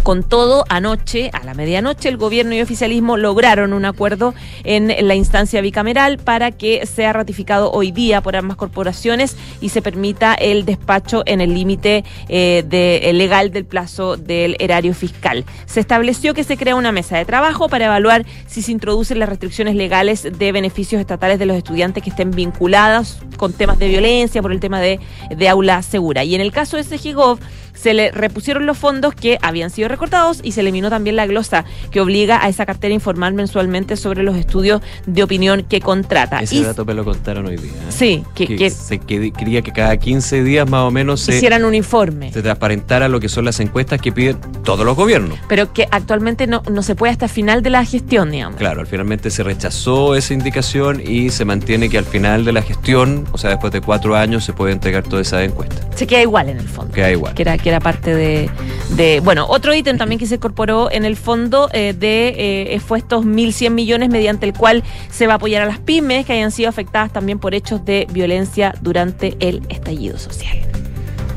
Con 0.05 0.23
todo, 0.23 0.67
anoche, 0.69 1.31
a 1.33 1.43
la 1.45 1.55
medianoche, 1.55 2.11
el 2.11 2.19
gobierno 2.19 2.55
y 2.55 2.61
oficialismo 2.61 3.17
lograron 3.17 3.73
un 3.73 3.87
acuerdo 3.87 4.35
en 4.63 4.93
la 5.09 5.15
instancia 5.15 5.63
bicameral 5.63 6.19
para 6.19 6.53
que 6.53 6.85
sea 6.85 7.15
ratificado 7.15 7.73
hoy 7.73 7.91
día 7.91 8.21
por 8.21 8.37
ambas 8.37 8.59
corporaciones 8.59 9.35
y 9.63 9.71
se 9.71 9.81
permita 9.81 10.35
el 10.35 10.67
despacho 10.67 11.23
en 11.25 11.41
el 11.41 11.55
límite 11.55 12.05
eh, 12.29 12.65
de, 12.69 13.11
legal 13.15 13.51
del 13.51 13.65
plazo 13.65 14.19
del 14.19 14.57
erario 14.59 14.93
fiscal. 14.93 15.47
Se 15.65 15.81
estableció 15.81 16.35
que 16.35 16.45
se 16.45 16.59
crea 16.59 16.77
una 16.77 16.93
mesa 16.93 17.17
de 17.17 17.25
trabajo 17.25 17.71
para 17.71 17.87
evaluar 17.87 18.27
si 18.47 18.61
se 18.61 18.73
introducen 18.73 19.19
las 19.19 19.31
restricciones 19.31 19.75
legales 19.75 20.29
de 20.37 20.53
beneficios 20.53 21.01
estatales 21.01 21.39
de 21.39 21.47
los 21.47 21.57
estudiantes 21.57 22.05
que 22.05 22.11
estén 22.11 22.31
vinculados 22.31 23.23
con 23.39 23.55
temas 23.55 23.79
de 23.79 23.89
violencia 23.89 24.43
por 24.43 24.53
el 24.53 24.61
tema 24.61 24.81
de, 24.81 25.01
aula 25.49 25.81
segura. 25.83 26.25
Y 26.25 26.35
en 26.35 26.43
el 26.43 26.53
caso 26.53 26.77
de 26.77 26.85
SGGOV, 26.85 27.39
se 27.75 27.95
le 27.95 28.11
repusieron 28.11 28.67
los 28.67 28.79
fondos 28.79 29.15
que 29.15 29.39
habían 29.43 29.71
sido 29.71 29.89
recortados 29.89 30.41
y 30.43 30.53
se 30.53 30.61
eliminó 30.61 30.91
también 30.91 31.17
la 31.17 31.27
glosa 31.27 31.65
que 31.91 32.01
obliga 32.01 32.43
a 32.43 32.49
esa 32.49 32.67
cartera 32.67 32.93
a 32.93 32.95
informar 32.95 33.33
mensualmente 33.33 33.97
sobre 33.97 34.23
los 34.23 34.37
estudios 34.37 34.81
de 35.07 35.23
opinión 35.23 35.65
que 35.69 35.81
contrata. 35.81 36.41
Ese 36.41 36.63
dato 36.63 36.85
me 36.85 36.95
lo 36.95 37.05
contaron 37.05 37.47
hoy 37.47 37.57
día. 37.57 37.73
¿eh? 37.73 37.91
Sí, 37.91 38.25
que, 38.35 38.71
se 38.71 38.99
quería 38.99 39.63
que 39.63 39.73
cada 39.73 39.97
15 39.97 40.43
días 40.43 40.69
más 40.69 40.83
o 40.83 40.91
menos 40.91 41.21
se 41.21 41.37
hicieran 41.37 41.65
un 41.65 41.75
informe. 41.75 42.33
Se 42.33 42.43
transparentara 42.43 43.09
lo 43.09 43.21
que 43.21 43.29
son 43.29 43.45
las 43.45 43.61
encuestas 43.61 44.01
que 44.01 44.13
piden 44.13 44.39
todos 44.63 44.85
los 44.85 44.97
gobiernos. 44.97 45.39
Pero 45.49 45.73
que 45.73 45.87
actualmente 45.91 46.47
no, 46.47 46.63
no 46.71 46.83
se 46.83 46.95
puede 46.95 47.13
hasta 47.13 47.27
el 47.27 47.31
final 47.31 47.63
de 47.63 47.71
la 47.71 47.85
gestión, 47.85 48.31
digamos. 48.31 48.59
Claro, 48.59 48.85
finalmente 48.87 49.31
se 49.31 49.43
rechazó 49.43 50.15
esa 50.15 50.35
indicación 50.35 51.03
y 51.05 51.31
se 51.31 51.45
mantiene 51.45 51.89
que 51.89 51.99
al 51.99 52.05
final 52.05 52.45
de 52.45 52.53
la 52.53 52.63
gestión, 52.63 53.27
o 53.33 53.39
sea, 53.39 53.51
después 53.51 53.73
de 53.73 53.81
cuatro 53.81 54.17
años, 54.17 54.45
se 54.45 54.53
puede 54.53 54.73
entregar 54.73 55.03
toda 55.05 55.23
esa 55.23 55.43
encuesta. 55.43 55.77
Se 55.95 56.07
queda 56.07 56.23
igual 56.23 56.49
en 56.49 56.59
el 56.59 56.69
fondo. 56.69 56.93
Queda 56.93 57.11
igual. 57.11 57.35
Que 57.35 57.43
era, 57.43 57.57
que 57.65 57.71
era 57.71 57.81
parte 57.81 58.15
de, 58.15 59.21
Bueno, 59.25 59.47
otro 59.49 59.75
ítem 59.75 59.97
también 59.97 60.19
que 60.19 60.27
se 60.27 60.35
incorporó 60.35 60.91
en 60.93 61.07
el 61.07 61.17
fondo 61.17 61.71
eh, 61.73 61.95
de 61.99 62.75
eh, 62.75 62.79
fue 62.79 62.99
estos 62.99 63.25
1.100 63.25 63.71
millones 63.71 64.11
mediante 64.11 64.45
el 64.45 64.53
cual 64.53 64.85
se 65.11 65.27
va 65.27 65.33
a 65.33 65.37
apoyar 65.37 65.63
a 65.63 65.65
las 65.65 65.79
pymes 65.79 66.27
que 66.27 66.35
hayan 66.35 66.51
sido 66.51 66.69
afectadas 66.69 67.11
también 67.11 67.39
por 67.39 67.55
hechos 67.55 67.83
de 67.83 68.07
violencia 68.13 68.75
durante 68.83 69.39
el 69.41 69.63
estallido 69.71 70.19
social. 70.19 70.59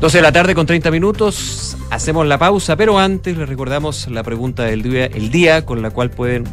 12 0.02 0.18
de 0.18 0.22
la 0.22 0.30
tarde 0.30 0.54
con 0.54 0.66
30 0.66 0.90
minutos, 0.90 1.78
hacemos 1.88 2.26
la 2.26 2.36
pausa, 2.36 2.76
pero 2.76 2.98
antes 2.98 3.34
les 3.34 3.48
recordamos 3.48 4.06
la 4.08 4.22
pregunta 4.22 4.64
del 4.64 4.82
día, 4.82 5.06
el 5.06 5.30
día 5.30 5.64
con 5.64 5.80
la 5.80 5.88
cual 5.88 6.10
pueden 6.10 6.44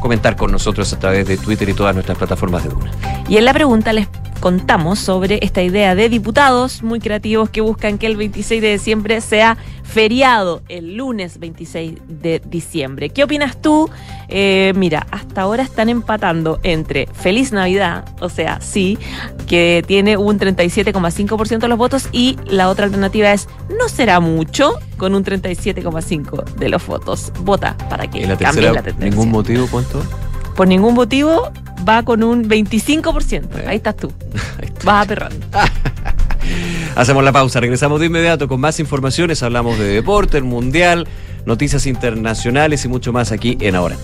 comentar 0.00 0.34
con 0.34 0.50
nosotros 0.50 0.90
a 0.94 0.98
través 0.98 1.26
de 1.26 1.36
Twitter 1.36 1.68
y 1.68 1.74
todas 1.74 1.94
nuestras 1.94 2.16
plataformas 2.16 2.64
de 2.64 2.70
Duna. 2.70 2.90
Y 3.28 3.36
en 3.36 3.44
la 3.44 3.52
pregunta 3.52 3.92
les 3.92 4.08
contamos 4.40 4.98
sobre 4.98 5.38
esta 5.42 5.62
idea 5.62 5.94
de 5.94 6.08
diputados 6.08 6.82
muy 6.82 7.00
creativos 7.00 7.50
que 7.50 7.60
buscan 7.60 7.98
que 7.98 8.06
el 8.06 8.16
26 8.16 8.62
de 8.62 8.72
diciembre 8.72 9.20
sea 9.20 9.56
feriado, 9.82 10.62
el 10.68 10.96
lunes 10.96 11.38
26 11.38 11.94
de 12.06 12.40
diciembre. 12.44 13.10
¿Qué 13.10 13.24
opinas 13.24 13.60
tú? 13.60 13.88
Eh, 14.28 14.72
mira, 14.76 15.06
hasta 15.10 15.42
ahora 15.42 15.62
están 15.62 15.88
empatando 15.88 16.60
entre 16.62 17.06
Feliz 17.06 17.52
Navidad, 17.52 18.04
o 18.20 18.28
sea, 18.28 18.60
sí, 18.60 18.98
que 19.46 19.82
tiene 19.86 20.16
un 20.16 20.38
37,5% 20.38 21.58
de 21.58 21.68
los 21.68 21.78
votos, 21.78 22.08
y 22.12 22.36
la 22.46 22.68
otra 22.68 22.84
alternativa 22.84 23.32
es 23.32 23.48
No 23.78 23.88
será 23.88 24.20
mucho, 24.20 24.74
con 24.98 25.14
un 25.14 25.24
37,5% 25.24 26.44
de 26.54 26.68
los 26.68 26.86
votos. 26.86 27.32
Vota 27.40 27.76
para 27.88 28.06
que 28.08 28.20
cambie 28.36 28.70
la 28.70 28.82
tendencia. 28.82 29.10
¿Ningún 29.10 29.30
motivo 29.30 29.66
cuánto? 29.70 30.02
Por 30.54 30.68
ningún 30.68 30.94
motivo 30.94 31.50
va 31.88 32.02
con 32.02 32.22
un 32.22 32.48
25%. 32.48 33.66
Ahí 33.66 33.76
estás 33.76 33.96
tú. 33.96 34.12
Vas 34.84 35.04
a 35.04 35.08
perrar. 35.08 35.32
Hacemos 36.96 37.24
la 37.24 37.32
pausa, 37.32 37.60
regresamos 37.60 38.00
de 38.00 38.06
inmediato 38.06 38.48
con 38.48 38.60
más 38.60 38.80
informaciones, 38.80 39.42
hablamos 39.42 39.78
de 39.78 39.84
deporte, 39.84 40.38
el 40.38 40.44
mundial, 40.44 41.06
noticias 41.46 41.86
internacionales 41.86 42.84
y 42.84 42.88
mucho 42.88 43.12
más 43.12 43.32
aquí 43.32 43.56
en 43.60 43.76
Ahora. 43.76 43.96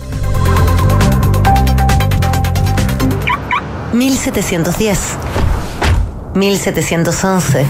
1710 3.93 4.99
1711 6.35 7.65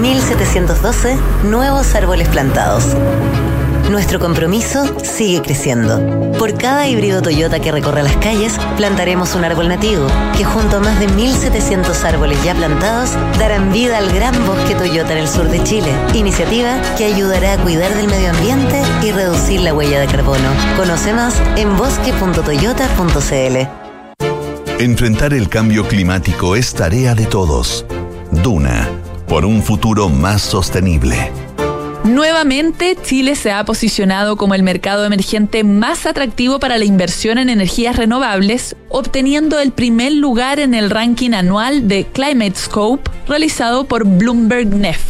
1712 0.00 1.16
Nuevos 1.44 1.94
árboles 1.96 2.28
plantados 2.28 2.96
nuestro 3.90 4.18
compromiso 4.18 4.84
sigue 5.02 5.42
creciendo. 5.42 6.00
Por 6.38 6.56
cada 6.56 6.88
híbrido 6.88 7.20
Toyota 7.20 7.60
que 7.60 7.72
recorra 7.72 8.02
las 8.02 8.16
calles, 8.16 8.58
plantaremos 8.76 9.34
un 9.34 9.44
árbol 9.44 9.68
nativo, 9.68 10.06
que 10.36 10.44
junto 10.44 10.76
a 10.76 10.80
más 10.80 10.98
de 11.00 11.08
1.700 11.08 12.04
árboles 12.04 12.42
ya 12.44 12.54
plantados, 12.54 13.10
darán 13.38 13.72
vida 13.72 13.98
al 13.98 14.10
gran 14.12 14.34
bosque 14.46 14.74
Toyota 14.74 15.12
en 15.12 15.18
el 15.18 15.28
sur 15.28 15.48
de 15.48 15.62
Chile. 15.64 15.92
Iniciativa 16.14 16.80
que 16.96 17.04
ayudará 17.04 17.54
a 17.54 17.58
cuidar 17.58 17.94
del 17.94 18.08
medio 18.08 18.30
ambiente 18.30 18.80
y 19.02 19.10
reducir 19.12 19.60
la 19.60 19.74
huella 19.74 20.00
de 20.00 20.06
carbono. 20.06 20.48
Conoce 20.76 21.12
más 21.12 21.34
en 21.56 21.76
bosque.toyota.cl. 21.76 23.68
Enfrentar 24.78 25.34
el 25.34 25.48
cambio 25.48 25.86
climático 25.86 26.56
es 26.56 26.72
tarea 26.72 27.14
de 27.14 27.26
todos. 27.26 27.84
Duna, 28.30 28.88
por 29.28 29.44
un 29.44 29.62
futuro 29.62 30.08
más 30.08 30.40
sostenible. 30.40 31.49
Nuevamente, 32.04 32.96
Chile 33.02 33.36
se 33.36 33.52
ha 33.52 33.62
posicionado 33.64 34.36
como 34.36 34.54
el 34.54 34.62
mercado 34.62 35.04
emergente 35.04 35.64
más 35.64 36.06
atractivo 36.06 36.58
para 36.58 36.78
la 36.78 36.86
inversión 36.86 37.36
en 37.36 37.50
energías 37.50 37.96
renovables, 37.96 38.74
obteniendo 38.88 39.60
el 39.60 39.72
primer 39.72 40.12
lugar 40.12 40.60
en 40.60 40.72
el 40.72 40.88
ranking 40.88 41.32
anual 41.32 41.88
de 41.88 42.06
Climate 42.06 42.54
Scope 42.56 43.10
realizado 43.28 43.84
por 43.84 44.06
Bloomberg 44.06 44.68
NEF. 44.68 45.00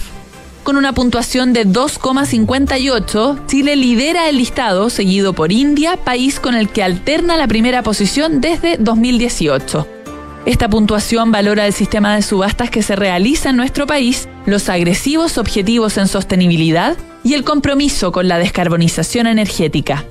Con 0.65 0.77
una 0.77 0.93
puntuación 0.93 1.53
de 1.53 1.67
2,58, 1.67 3.47
Chile 3.47 3.77
lidera 3.77 4.29
el 4.29 4.37
listado, 4.37 4.91
seguido 4.91 5.33
por 5.33 5.53
India, 5.53 5.97
país 5.97 6.41
con 6.41 6.55
el 6.55 6.69
que 6.69 6.83
alterna 6.83 7.37
la 7.37 7.47
primera 7.47 7.83
posición 7.83 8.41
desde 8.41 8.77
2018. 8.79 10.00
Esta 10.47 10.71
puntuación 10.71 11.33
valora 11.33 11.67
el 11.67 11.75
sistema 11.75 12.15
de 12.15 12.23
subastas 12.23 12.71
que 12.71 12.83
se 12.83 12.97
realiza 12.97 13.51
en 13.51 13.57
nuestro 13.57 13.87
país, 13.87 14.27
los 14.47 14.71
agresivos 14.71 15.37
objetivos 15.37 15.99
en 15.99 16.09
sostenibilidad 16.09 16.97
y 17.23 17.35
el 17.35 17.45
compromiso 17.45 18.11
con 18.11 18.27
la 18.27 18.39
descarbonización 18.39 19.27
energética. 19.27 20.07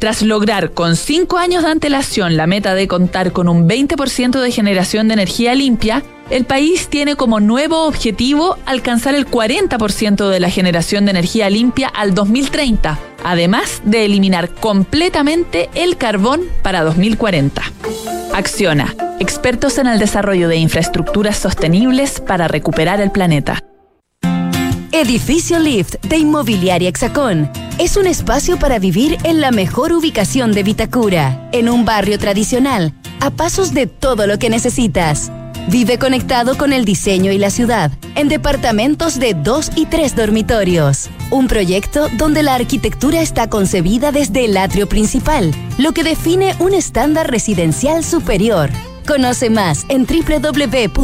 Tras 0.00 0.22
lograr 0.22 0.72
con 0.72 0.96
cinco 0.96 1.38
años 1.38 1.62
de 1.62 1.70
antelación 1.70 2.36
la 2.36 2.46
meta 2.46 2.74
de 2.74 2.88
contar 2.88 3.32
con 3.32 3.48
un 3.48 3.68
20% 3.68 4.40
de 4.40 4.50
generación 4.50 5.08
de 5.08 5.14
energía 5.14 5.54
limpia, 5.54 6.02
el 6.30 6.44
país 6.44 6.88
tiene 6.88 7.16
como 7.16 7.40
nuevo 7.40 7.86
objetivo 7.86 8.58
alcanzar 8.66 9.14
el 9.14 9.26
40% 9.26 10.28
de 10.28 10.40
la 10.40 10.50
generación 10.50 11.04
de 11.04 11.12
energía 11.12 11.48
limpia 11.48 11.88
al 11.88 12.14
2030, 12.14 12.98
además 13.24 13.80
de 13.84 14.04
eliminar 14.04 14.50
completamente 14.50 15.70
el 15.74 15.96
carbón 15.96 16.42
para 16.62 16.82
2040. 16.82 17.62
Acciona, 18.34 18.94
expertos 19.20 19.78
en 19.78 19.86
el 19.86 19.98
desarrollo 19.98 20.48
de 20.48 20.56
infraestructuras 20.56 21.36
sostenibles 21.38 22.20
para 22.20 22.46
recuperar 22.46 23.00
el 23.00 23.10
planeta. 23.10 23.62
Edificio 24.92 25.58
Lift 25.58 25.96
de 26.06 26.18
Inmobiliaria 26.18 26.88
Hexacón. 26.88 27.50
Es 27.78 27.96
un 27.96 28.06
espacio 28.06 28.58
para 28.58 28.78
vivir 28.78 29.16
en 29.22 29.40
la 29.40 29.50
mejor 29.50 29.92
ubicación 29.92 30.52
de 30.52 30.62
Vitacura, 30.62 31.48
en 31.52 31.68
un 31.68 31.84
barrio 31.84 32.18
tradicional, 32.18 32.94
a 33.20 33.30
pasos 33.30 33.72
de 33.72 33.86
todo 33.86 34.26
lo 34.26 34.38
que 34.38 34.50
necesitas. 34.50 35.30
Vive 35.70 35.98
conectado 35.98 36.56
con 36.56 36.72
el 36.72 36.86
diseño 36.86 37.30
y 37.30 37.36
la 37.36 37.50
ciudad, 37.50 37.92
en 38.14 38.28
departamentos 38.28 39.18
de 39.18 39.34
dos 39.34 39.70
y 39.76 39.84
tres 39.84 40.16
dormitorios. 40.16 41.10
Un 41.30 41.46
proyecto 41.46 42.08
donde 42.16 42.42
la 42.42 42.54
arquitectura 42.54 43.20
está 43.20 43.50
concebida 43.50 44.10
desde 44.10 44.46
el 44.46 44.56
atrio 44.56 44.88
principal, 44.88 45.52
lo 45.76 45.92
que 45.92 46.04
define 46.04 46.54
un 46.58 46.72
estándar 46.72 47.30
residencial 47.30 48.02
superior. 48.02 48.70
Conoce 49.06 49.50
más 49.50 49.84
en 49.90 50.06
www.exacon.cl. 50.06 50.98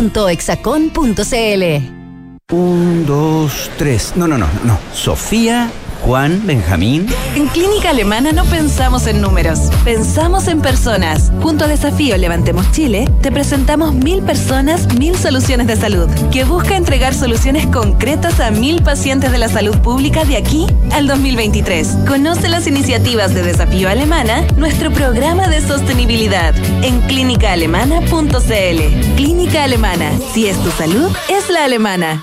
Un, 2.53 3.07
dos, 3.07 3.71
tres. 3.77 4.15
No, 4.17 4.27
no, 4.27 4.39
no, 4.39 4.49
no. 4.65 4.79
Sofía 4.95 5.71
Juan, 6.05 6.47
Benjamín. 6.47 7.07
En 7.35 7.49
Clínica 7.49 7.91
Alemana 7.91 8.31
no 8.33 8.45
pensamos 8.45 9.07
en 9.07 9.23
números, 9.23 9.71
pensamos 9.85 10.49
en 10.49 10.61
personas. 10.61 11.33
Junto 11.43 11.65
a 11.65 11.69
Desafío 11.69 12.19
Levantemos 12.19 12.71
Chile, 12.73 13.09
te 13.23 13.33
presentamos 13.33 13.95
Mil 13.95 14.23
Personas, 14.23 14.95
Mil 14.99 15.17
Soluciones 15.17 15.67
de 15.67 15.77
Salud, 15.77 16.11
que 16.31 16.45
busca 16.45 16.77
entregar 16.77 17.15
soluciones 17.15 17.67
concretas 17.69 18.39
a 18.41 18.51
mil 18.51 18.83
pacientes 18.83 19.33
de 19.33 19.39
la 19.39 19.49
salud 19.49 19.79
pública 19.79 20.27
de 20.27 20.37
aquí 20.37 20.67
al 20.93 21.07
2023. 21.07 21.89
Conoce 22.07 22.51
las 22.51 22.67
iniciativas 22.67 23.35
de 23.35 23.43
Desafío 23.43 23.89
Alemana, 23.89 24.47
nuestro 24.57 24.91
programa 24.91 25.49
de 25.49 25.63
sostenibilidad, 25.63 26.55
en 26.85 27.01
clínicaalemana.cl. 27.03 29.17
Clínica 29.17 29.65
Alemana, 29.65 30.11
si 30.35 30.49
es 30.49 30.59
tu 30.59 30.71
salud, 30.71 31.11
es 31.31 31.49
la 31.49 31.65
alemana. 31.65 32.23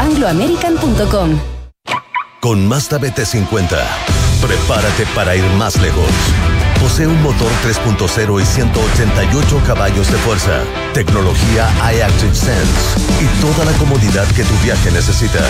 chile.angloamerican.com. 0.00 1.38
Con 2.40 2.66
Mazda 2.66 2.98
BT50, 2.98 3.78
prepárate 4.40 5.06
para 5.14 5.36
ir 5.36 5.44
más 5.58 5.80
lejos. 5.80 6.10
Posee 6.80 7.06
un 7.06 7.22
motor 7.22 7.50
3.0 7.62 8.40
y 8.40 8.46
188 8.46 9.62
caballos 9.66 10.10
de 10.10 10.16
fuerza, 10.18 10.62
tecnología 10.94 11.68
iActive 11.92 12.34
Sense 12.34 12.98
y 13.20 13.26
toda 13.42 13.70
la 13.70 13.76
comodidad 13.76 14.26
que 14.28 14.44
tu 14.44 14.54
viaje 14.64 14.90
necesita. 14.90 15.40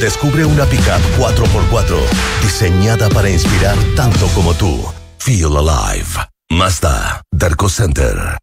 Descubre 0.00 0.44
una 0.44 0.64
pickup 0.66 1.00
4x4 1.18 1.98
diseñada 2.42 3.08
para 3.08 3.28
inspirar 3.28 3.76
tanto 3.96 4.28
como 4.28 4.54
tú. 4.54 4.80
Feel 5.18 5.56
alive. 5.56 6.06
Mazda, 6.48 7.22
Darko 7.32 7.68
Center. 7.68 8.38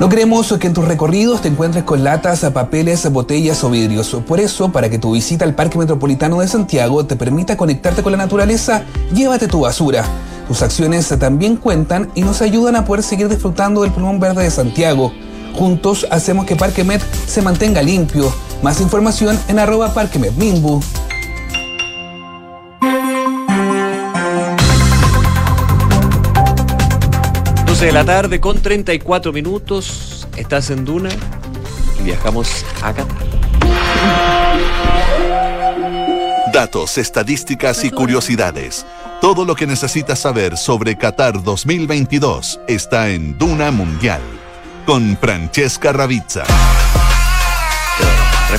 No 0.00 0.08
queremos 0.08 0.50
que 0.58 0.66
en 0.66 0.72
tus 0.72 0.86
recorridos 0.86 1.42
te 1.42 1.48
encuentres 1.48 1.84
con 1.84 2.02
latas, 2.02 2.40
papeles, 2.54 3.06
botellas 3.12 3.62
o 3.64 3.68
vidrios. 3.68 4.16
Por 4.26 4.40
eso, 4.40 4.72
para 4.72 4.88
que 4.88 4.98
tu 4.98 5.12
visita 5.12 5.44
al 5.44 5.54
Parque 5.54 5.76
Metropolitano 5.76 6.40
de 6.40 6.48
Santiago 6.48 7.04
te 7.04 7.16
permita 7.16 7.58
conectarte 7.58 8.02
con 8.02 8.12
la 8.12 8.16
naturaleza, 8.16 8.84
llévate 9.14 9.46
tu 9.46 9.60
basura. 9.60 10.06
Tus 10.48 10.62
acciones 10.62 11.06
también 11.18 11.56
cuentan 11.56 12.10
y 12.14 12.22
nos 12.22 12.40
ayudan 12.40 12.76
a 12.76 12.86
poder 12.86 13.02
seguir 13.02 13.28
disfrutando 13.28 13.82
del 13.82 13.92
pulmón 13.92 14.18
verde 14.20 14.42
de 14.42 14.50
Santiago. 14.50 15.12
Juntos 15.54 16.06
hacemos 16.10 16.46
que 16.46 16.56
Parque 16.56 16.82
Met 16.82 17.02
se 17.26 17.42
mantenga 17.42 17.82
limpio. 17.82 18.32
Más 18.62 18.80
información 18.80 19.38
en 19.48 19.58
arroba 19.58 19.92
Parque 19.92 20.18
Met 20.18 20.32
Mimbu. 20.32 20.80
12 27.80 27.86
de 27.86 27.92
la 27.98 28.04
tarde 28.04 28.40
con 28.40 28.60
34 28.60 29.32
minutos. 29.32 30.28
Estás 30.36 30.68
en 30.68 30.84
Duna 30.84 31.08
y 31.98 32.02
viajamos 32.02 32.62
a 32.82 32.92
Qatar. 32.92 33.16
Datos, 36.52 36.98
estadísticas 36.98 37.82
y 37.84 37.90
curiosidades. 37.90 38.84
Todo 39.22 39.46
lo 39.46 39.54
que 39.54 39.66
necesitas 39.66 40.18
saber 40.18 40.58
sobre 40.58 40.98
Qatar 40.98 41.42
2022 41.42 42.60
está 42.68 43.08
en 43.08 43.38
Duna 43.38 43.70
Mundial 43.70 44.20
con 44.84 45.16
Francesca 45.16 45.90
Ravizza. 45.90 46.44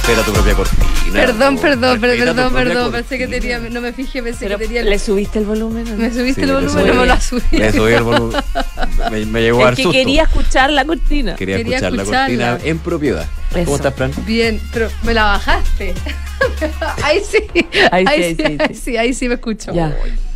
Respeta 0.04 0.24
tu 0.26 0.34
propia 0.34 0.56
cortina. 0.56 0.84
Perdón, 1.14 1.58
perdón, 1.60 2.00
perdón, 2.02 2.54
perdón. 2.54 2.92
Pensé 2.92 3.18
que 3.20 3.28
tenía, 3.28 3.60
no 3.60 3.82
me 3.82 3.94
fijé, 3.94 4.24
pensé 4.24 4.46
Pero 4.46 4.58
que 4.58 4.66
tenía. 4.66 4.84
¿Le 4.84 4.98
subiste 4.98 5.38
el 5.40 5.46
volumen? 5.46 5.84
Me 5.98 6.12
subiste 6.12 6.42
Sí, 6.42 6.50
el 6.50 6.54
volumen, 6.54 6.88
no 6.88 6.94
me 6.96 7.06
lo 7.06 7.22
subí. 7.22 7.42
Le 7.58 7.72
subí 7.72 7.94
el 7.94 8.04
volumen. 8.04 8.42
Me, 9.12 9.26
me 9.28 9.42
llegó 9.42 9.64
al 9.66 9.74
Es 9.74 9.78
que 9.78 9.84
susto. 9.84 9.98
quería 9.98 10.24
escuchar 10.24 10.72
la 10.72 10.86
cortina. 10.86 11.36
Quería, 11.36 11.58
Quería 11.58 11.76
escuchar 11.78 11.94
la 11.94 12.04
cortina 12.06 12.58
en 12.64 12.80
propiedad. 12.80 13.26
Eso. 13.52 13.66
¿Cómo 13.66 13.76
estás, 13.76 13.94
Fran? 13.94 14.12
Bien, 14.26 14.60
pero 14.74 14.90
me 15.04 15.14
la 15.14 15.24
bajaste. 15.26 15.94
ahí 17.04 17.22
sí. 17.24 17.38
Ahí 17.92 18.06
sí, 18.08 18.12
Ahí 18.12 18.24
sí, 18.24 18.36
sí, 18.36 18.58
ahí 18.60 18.76
sí, 18.76 18.98
ahí 18.98 19.14
sí 19.14 19.28
me 19.28 19.36
escucho. 19.36 19.72
Ya. 19.74 19.96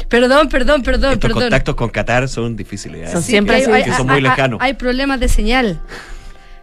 Perdón, 0.10 0.48
perdón, 0.50 0.84
perdón, 0.84 1.14
Estos 1.14 1.30
perdón. 1.30 1.44
contactos 1.44 1.76
con 1.76 1.90
Qatar 1.90 2.30
son 2.30 2.56
difíciles. 2.56 3.10
¿eh? 3.10 3.12
Son 3.12 3.24
Sí, 3.24 3.32
siempre 3.32 3.56
hay- 3.56 3.64
así. 3.64 3.72
hay- 3.72 3.84
que 3.84 3.94
son 3.94 4.06
muy 4.08 4.22
lejanos. 4.22 4.60
Hay 4.62 4.74
problemas 4.76 5.20
de 5.20 5.28
señal. 5.28 5.80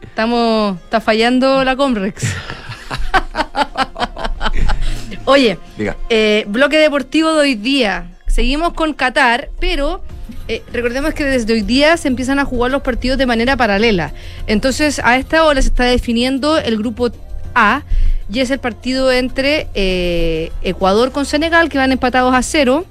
Estamos, 0.03 0.77
está 0.85 1.01
fallando 1.01 1.65
la 1.65 1.75
Comrex. 1.75 2.23
Oye, 5.25 5.59
eh, 6.09 6.45
bloque 6.49 6.79
deportivo 6.79 7.33
de 7.33 7.41
hoy 7.41 7.55
día. 7.55 8.11
Seguimos 8.27 8.75
con 8.75 8.95
Qatar, 8.95 9.51
pero 9.61 10.03
eh, 10.49 10.63
recordemos 10.73 11.15
que 11.15 11.25
desde 11.25 11.53
hoy 11.53 11.63
día 11.63 11.97
se 11.97 12.09
empiezan 12.09 12.39
a 12.39 12.45
jugar 12.45 12.71
los 12.71 12.83
partidos 12.83 13.19
de 13.19 13.27
manera 13.27 13.57
paralela. 13.57 14.13
Entonces, 14.47 15.01
a 15.05 15.17
esta 15.17 15.45
hora 15.45 15.63
se 15.63 15.69
está 15.69 15.85
definiendo 15.85 16.59
el 16.59 16.77
grupo 16.77 17.11
A 17.55 17.83
y 18.33 18.41
es 18.41 18.51
el 18.51 18.59
partido 18.59 19.13
entre 19.13 19.69
eh, 19.75 20.51
Ecuador 20.63 21.13
con 21.13 21.27
Senegal, 21.27 21.69
que 21.69 21.79
van 21.79 21.93
empatados 21.93 22.35
a 22.35 22.43
cero, 22.43 22.87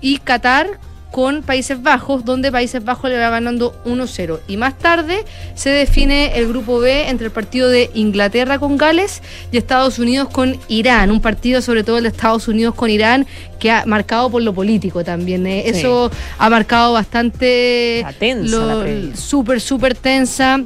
y 0.00 0.18
Qatar 0.18 0.80
con 1.16 1.40
Países 1.40 1.82
Bajos, 1.82 2.26
donde 2.26 2.52
Países 2.52 2.84
Bajos 2.84 3.08
le 3.08 3.16
va 3.16 3.30
ganando 3.30 3.74
1-0. 3.86 4.40
Y 4.48 4.58
más 4.58 4.76
tarde 4.76 5.24
se 5.54 5.70
define 5.70 6.36
el 6.36 6.46
grupo 6.46 6.78
B 6.78 7.08
entre 7.08 7.28
el 7.28 7.32
partido 7.32 7.70
de 7.70 7.90
Inglaterra 7.94 8.58
con 8.58 8.76
Gales 8.76 9.22
y 9.50 9.56
Estados 9.56 9.98
Unidos 9.98 10.28
con 10.28 10.58
Irán. 10.68 11.10
Un 11.10 11.22
partido, 11.22 11.62
sobre 11.62 11.84
todo 11.84 11.96
el 11.96 12.02
de 12.02 12.10
Estados 12.10 12.48
Unidos 12.48 12.74
con 12.74 12.90
Irán, 12.90 13.26
que 13.58 13.70
ha 13.70 13.86
marcado 13.86 14.28
por 14.28 14.42
lo 14.42 14.52
político 14.52 15.04
también. 15.04 15.46
¿eh? 15.46 15.62
Sí. 15.64 15.78
Eso 15.78 16.10
ha 16.36 16.50
marcado 16.50 16.92
bastante. 16.92 18.00
Está 18.00 18.12
tensa 18.12 18.58
la 18.58 18.82
previa. 18.82 19.16
Súper, 19.16 19.62
súper 19.62 19.94
tensa. 19.94 20.64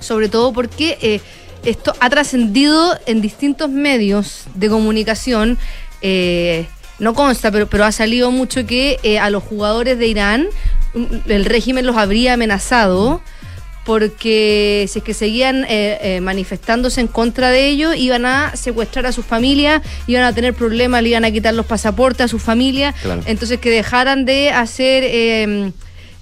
Sobre 0.00 0.28
todo 0.28 0.52
porque 0.52 0.98
eh, 1.02 1.20
esto 1.64 1.94
ha 2.00 2.10
trascendido 2.10 2.98
en 3.06 3.20
distintos 3.20 3.70
medios 3.70 4.46
de 4.56 4.68
comunicación. 4.68 5.56
eh, 6.02 6.66
no 6.98 7.14
consta, 7.14 7.50
pero, 7.50 7.66
pero 7.66 7.84
ha 7.84 7.92
salido 7.92 8.30
mucho 8.30 8.66
que 8.66 8.98
eh, 9.02 9.18
a 9.18 9.30
los 9.30 9.42
jugadores 9.42 9.98
de 9.98 10.06
Irán 10.06 10.46
mm, 10.94 11.30
el 11.30 11.44
régimen 11.44 11.86
los 11.86 11.96
habría 11.96 12.34
amenazado 12.34 13.20
porque 13.84 14.86
si 14.88 14.98
es 15.00 15.04
que 15.04 15.12
seguían 15.14 15.64
eh, 15.64 15.98
eh, 16.00 16.20
manifestándose 16.22 17.00
en 17.02 17.06
contra 17.06 17.50
de 17.50 17.68
ellos, 17.68 17.94
iban 17.96 18.24
a 18.24 18.56
secuestrar 18.56 19.04
a 19.06 19.12
sus 19.12 19.26
familias, 19.26 19.82
iban 20.06 20.22
a 20.24 20.32
tener 20.32 20.54
problemas, 20.54 21.02
le 21.02 21.10
iban 21.10 21.24
a 21.24 21.30
quitar 21.30 21.52
los 21.54 21.66
pasaportes 21.66 22.24
a 22.24 22.28
sus 22.28 22.42
familias, 22.42 22.94
Claro. 23.02 23.22
entonces 23.26 23.58
que 23.60 23.68
dejaran 23.70 24.24
de 24.24 24.50
hacer 24.50 25.04
eh, 25.06 25.72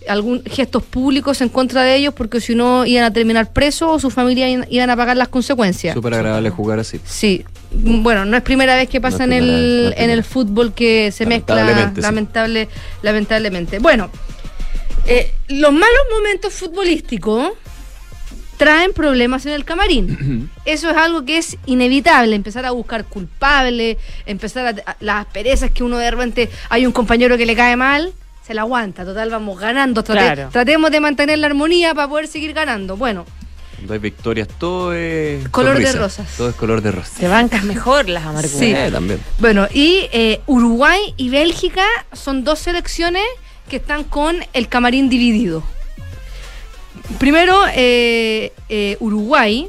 algún 0.08 0.42
gestos 0.44 0.82
públicos 0.82 1.40
en 1.40 1.48
contra 1.48 1.82
de 1.84 1.94
ellos, 1.94 2.12
porque 2.14 2.40
si 2.40 2.56
no 2.56 2.84
iban 2.84 3.04
a 3.04 3.12
terminar 3.12 3.52
presos 3.52 3.88
o 3.92 3.98
sus 4.00 4.12
familias 4.12 4.50
iban- 4.50 4.66
iban 4.68 4.90
a 4.90 4.96
pagar 4.96 5.16
las 5.16 5.28
consecuencias. 5.28 5.94
Súper 5.94 6.14
agradable 6.14 6.50
jugar 6.50 6.80
así. 6.80 6.98
Sí, 7.04 7.44
bueno, 7.74 8.24
no 8.24 8.36
es 8.36 8.42
primera 8.42 8.74
vez 8.76 8.88
que 8.88 9.00
pasa 9.00 9.26
No 9.26 9.34
en, 9.34 9.40
primera 9.40 9.56
vez, 9.56 9.70
no 9.82 9.88
el, 9.88 9.94
en 9.96 10.10
el 10.10 10.24
fútbol 10.24 10.74
que 10.74 11.10
se 11.12 11.26
mezcla 11.26 11.66
sí. 11.94 12.00
lamentable, 12.00 12.68
lamentablemente. 13.02 13.78
Bueno, 13.78 14.10
eh, 15.06 15.32
los 15.48 15.72
malos 15.72 16.00
momentos 16.12 16.52
futbolísticos 16.54 17.50
traen 18.56 18.92
problemas 18.92 19.44
en 19.46 19.52
el 19.52 19.64
camarín. 19.64 20.50
Eso 20.64 20.90
es 20.90 20.96
algo 20.96 21.24
que 21.24 21.38
es 21.38 21.56
inevitable, 21.66 22.36
empezar 22.36 22.64
a 22.66 22.70
buscar 22.70 23.04
culpables, 23.04 23.96
empezar 24.26 24.66
a, 24.86 24.90
a- 24.92 24.96
las 25.00 25.26
perezas 25.26 25.70
que 25.70 25.82
uno 25.82 25.98
de 25.98 26.10
repente 26.10 26.50
hay 26.68 26.86
un 26.86 26.92
compañero 26.92 27.36
que 27.36 27.46
le 27.46 27.56
cae 27.56 27.74
mal, 27.76 28.12
se 28.46 28.54
la 28.54 28.62
aguanta, 28.62 29.04
total 29.04 29.30
vamos 29.30 29.58
ganando, 29.58 30.02
trate- 30.04 30.34
Claro. 30.34 30.48
tratemos 30.52 30.90
de 30.90 31.00
mantener 31.00 31.38
la 31.38 31.46
armonía 31.48 31.94
para 31.94 32.08
poder 32.08 32.28
seguir 32.28 32.52
ganando. 32.52 32.96
Bueno, 32.96 33.24
Cuando 33.82 33.94
hay 33.94 33.98
victorias, 33.98 34.46
todo 34.46 34.92
es. 34.94 35.48
Color 35.48 35.78
de 35.80 35.92
rosas. 35.92 36.28
Todo 36.36 36.50
es 36.50 36.54
color 36.54 36.82
de 36.82 36.92
rosas. 36.92 37.14
Te 37.14 37.26
bancas 37.26 37.64
mejor 37.64 38.08
las 38.08 38.24
amarguras. 38.24 38.56
Sí. 38.56 38.72
Eh, 38.72 38.90
también. 38.92 39.20
Bueno, 39.40 39.66
y 39.74 40.08
eh, 40.12 40.40
Uruguay 40.46 41.14
y 41.16 41.30
Bélgica 41.30 41.84
son 42.12 42.44
dos 42.44 42.60
selecciones 42.60 43.24
que 43.68 43.76
están 43.76 44.04
con 44.04 44.36
el 44.52 44.68
camarín 44.68 45.08
dividido. 45.08 45.64
Primero, 47.18 47.60
eh, 47.74 48.52
eh, 48.68 48.96
Uruguay, 49.00 49.68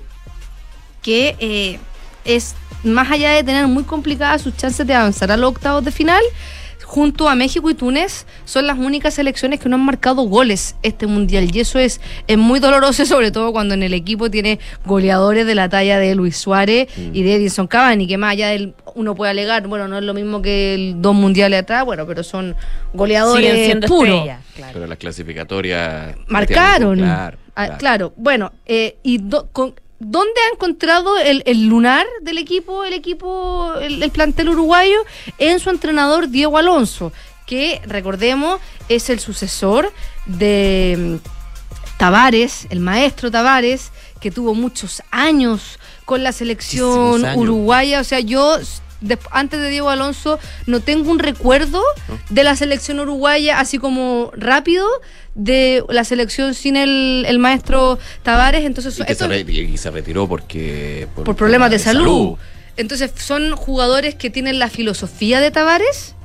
que 1.02 1.36
eh, 1.40 1.80
es 2.24 2.54
más 2.84 3.10
allá 3.10 3.32
de 3.32 3.44
tener 3.44 3.66
muy 3.66 3.84
complicadas 3.84 4.44
sus 4.44 4.56
chances 4.56 4.86
de 4.86 4.94
avanzar 4.94 5.32
a 5.32 5.38
los 5.38 5.50
octavos 5.50 5.84
de 5.84 5.92
final, 5.92 6.22
junto 6.94 7.28
a 7.28 7.34
México 7.34 7.72
y 7.72 7.74
Túnez, 7.74 8.28
son 8.46 8.68
las 8.68 8.78
únicas 8.78 9.16
selecciones 9.16 9.60
que 9.60 9.68
no 9.68 9.78
han 9.78 9.82
marcado 9.84 10.22
goles 10.24 10.76
este 10.84 11.08
mundial. 11.08 11.50
Y 11.52 11.60
eso 11.60 11.80
es, 11.80 12.00
es 12.28 12.38
muy 12.38 12.60
doloroso, 12.60 13.04
sobre 13.08 13.32
todo 13.32 13.52
cuando 13.52 13.74
en 13.74 13.82
el 13.82 13.96
equipo 13.96 14.30
tiene 14.30 14.60
goleadores 14.86 15.48
de 15.48 15.56
la 15.56 15.70
talla 15.70 15.98
de 15.98 16.14
Luis 16.14 16.38
Suárez 16.38 16.88
y 16.96 17.24
de 17.24 17.34
Edinson 17.36 17.66
Cavani, 17.66 18.06
que 18.06 18.20
más 18.20 18.34
allá 18.34 18.50
del 18.50 18.76
uno 18.94 19.16
puede 19.16 19.32
alegar, 19.32 19.66
bueno, 19.68 19.88
no 19.88 19.98
es 19.98 20.04
lo 20.04 20.14
mismo 20.14 20.44
que 20.44 20.76
el 20.76 21.02
dos 21.02 21.16
mundiales 21.16 21.62
atrás, 21.64 21.84
bueno, 21.84 22.06
pero 22.06 22.22
son 22.22 22.56
goleadores 22.94 23.76
puros. 23.88 24.28
claro. 24.56 24.74
Pero 24.74 24.86
las 24.86 25.00
clasificatorias. 25.00 26.16
Marcaron. 26.28 27.00
Claro. 27.00 27.38
Ah, 27.56 27.66
claro. 27.66 27.78
claro. 27.80 28.14
bueno, 28.18 28.52
eh, 28.68 28.98
¿y 29.02 29.18
do- 29.18 29.50
con- 29.52 29.74
dónde 30.06 30.34
ha 30.42 30.54
encontrado 30.54 31.18
el, 31.18 31.44
el 31.46 31.68
lunar 31.68 32.06
del 32.22 32.38
equipo, 32.38 32.84
el 32.84 32.94
equipo, 32.94 33.74
el, 33.82 34.04
el 34.04 34.12
plantel 34.12 34.50
uruguayo? 34.50 34.98
En 35.38 35.60
su 35.60 35.70
entrenador 35.70 36.30
Diego 36.30 36.58
Alonso, 36.58 37.12
que 37.46 37.82
recordemos 37.86 38.60
es 38.90 39.10
el 39.10 39.20
sucesor 39.20 39.92
de 40.26 41.20
mm, 41.24 41.98
Tavares, 41.98 42.68
el 42.70 42.80
maestro 42.80 43.32
Tavares, 43.32 43.92
que 44.20 44.32
tuvo 44.32 44.54
muchos 44.54 45.04
años 45.12 45.80
con 46.06 46.24
la 46.24 46.32
selección 46.32 47.26
años. 47.26 47.38
uruguaya. 47.38 48.00
O 48.00 48.04
sea, 48.04 48.20
yo 48.20 48.58
des- 49.04 49.20
antes 49.32 49.60
de 49.60 49.70
Diego 49.70 49.90
Alonso 49.90 50.40
no 50.66 50.80
tengo 50.80 51.12
un 51.12 51.20
recuerdo 51.20 51.82
de 52.30 52.44
la 52.44 52.56
selección 52.56 53.00
uruguaya, 53.00 53.60
así 53.60 53.78
como 53.78 54.32
rápido, 54.36 54.88
de 55.36 55.84
la 55.90 56.04
selección 56.04 56.54
sin 56.54 56.76
el, 56.76 57.26
el 57.28 57.40
maestro 57.40 58.00
Tavares. 58.24 58.66
Entonces, 58.66 58.98
Y, 59.00 59.02
esto- 59.04 59.26
se, 59.26 59.28
re- 59.28 59.42
y 59.52 59.78
se 59.78 59.92
retiró 59.92 60.28
porque. 60.28 61.08
por 61.16 61.36
problemas 61.36 61.70
de 61.72 61.80
salud. 61.80 62.38
Entonces 62.76 63.12
son 63.18 63.56
jugadores 63.56 64.16
que 64.16 64.30
tienen 64.32 64.58
la 64.58 64.68
filosofía 64.70 65.40
de 65.40 65.52
Tavares, 65.52 66.16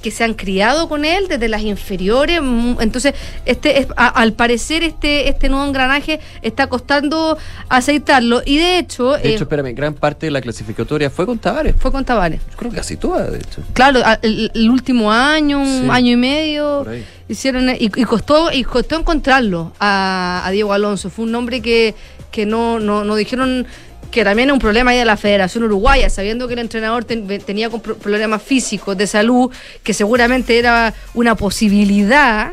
que 0.00 0.10
se 0.10 0.24
han 0.24 0.34
criado 0.34 0.88
con 0.88 1.04
él 1.04 1.28
desde 1.28 1.48
las 1.48 1.62
inferiores. 1.62 2.40
mm, 2.42 2.76
Entonces, 2.80 3.14
este 3.44 3.80
es- 3.80 3.88
a- 3.96 4.08
al 4.08 4.32
parecer 4.32 4.82
este, 4.82 5.28
este 5.28 5.48
nuevo 5.48 5.66
engranaje 5.66 6.20
está 6.42 6.66
costando 6.68 7.36
aceitarlo. 7.68 8.42
Y 8.44 8.58
de 8.58 8.78
hecho, 8.78 9.12
De 9.12 9.28
eh, 9.30 9.34
hecho, 9.34 9.44
espérame, 9.44 9.74
gran 9.74 9.94
parte 9.94 10.26
de 10.26 10.30
la 10.32 10.40
clasificatoria 10.40 11.10
fue 11.10 11.26
con 11.26 11.38
Tavares. 11.38 11.74
fue 11.78 11.90
con 11.92 12.04
Tavares. 12.04 12.40
Yo 12.50 12.56
creo 12.56 12.70
que 12.70 12.76
casi 12.78 12.96
toda, 12.96 13.30
de 13.30 13.38
hecho. 13.38 13.62
Claro, 13.72 14.00
el, 14.22 14.50
el 14.54 14.70
último 14.70 15.10
año, 15.12 15.58
un 15.60 15.82
Sí. 15.84 15.88
año 15.90 16.12
y 16.12 16.16
medio, 16.16 16.86
hicieron 17.28 17.68
y, 17.70 17.76
y 17.80 18.04
costó 18.04 18.52
y 18.52 18.62
costó 18.64 18.96
encontrarlo 18.96 19.72
a, 19.80 20.42
a 20.44 20.50
Diego 20.50 20.72
Alonso. 20.72 21.10
Fue 21.10 21.24
un 21.24 21.32
nombre 21.32 21.60
que, 21.60 21.94
que 22.30 22.46
no, 22.46 22.78
no, 22.78 23.04
no 23.04 23.16
dijeron 23.16 23.66
que 24.10 24.24
también 24.24 24.48
es 24.48 24.52
un 24.54 24.58
problema 24.58 24.92
ahí 24.92 24.98
de 24.98 25.04
la 25.04 25.16
Federación 25.16 25.64
Uruguaya, 25.64 26.08
sabiendo 26.10 26.46
que 26.48 26.54
el 26.54 26.60
entrenador 26.60 27.04
ten- 27.04 27.26
tenía 27.44 27.68
problemas 27.70 28.42
físicos 28.42 28.96
de 28.96 29.06
salud, 29.06 29.50
que 29.82 29.92
seguramente 29.94 30.58
era 30.58 30.94
una 31.14 31.34
posibilidad 31.34 32.52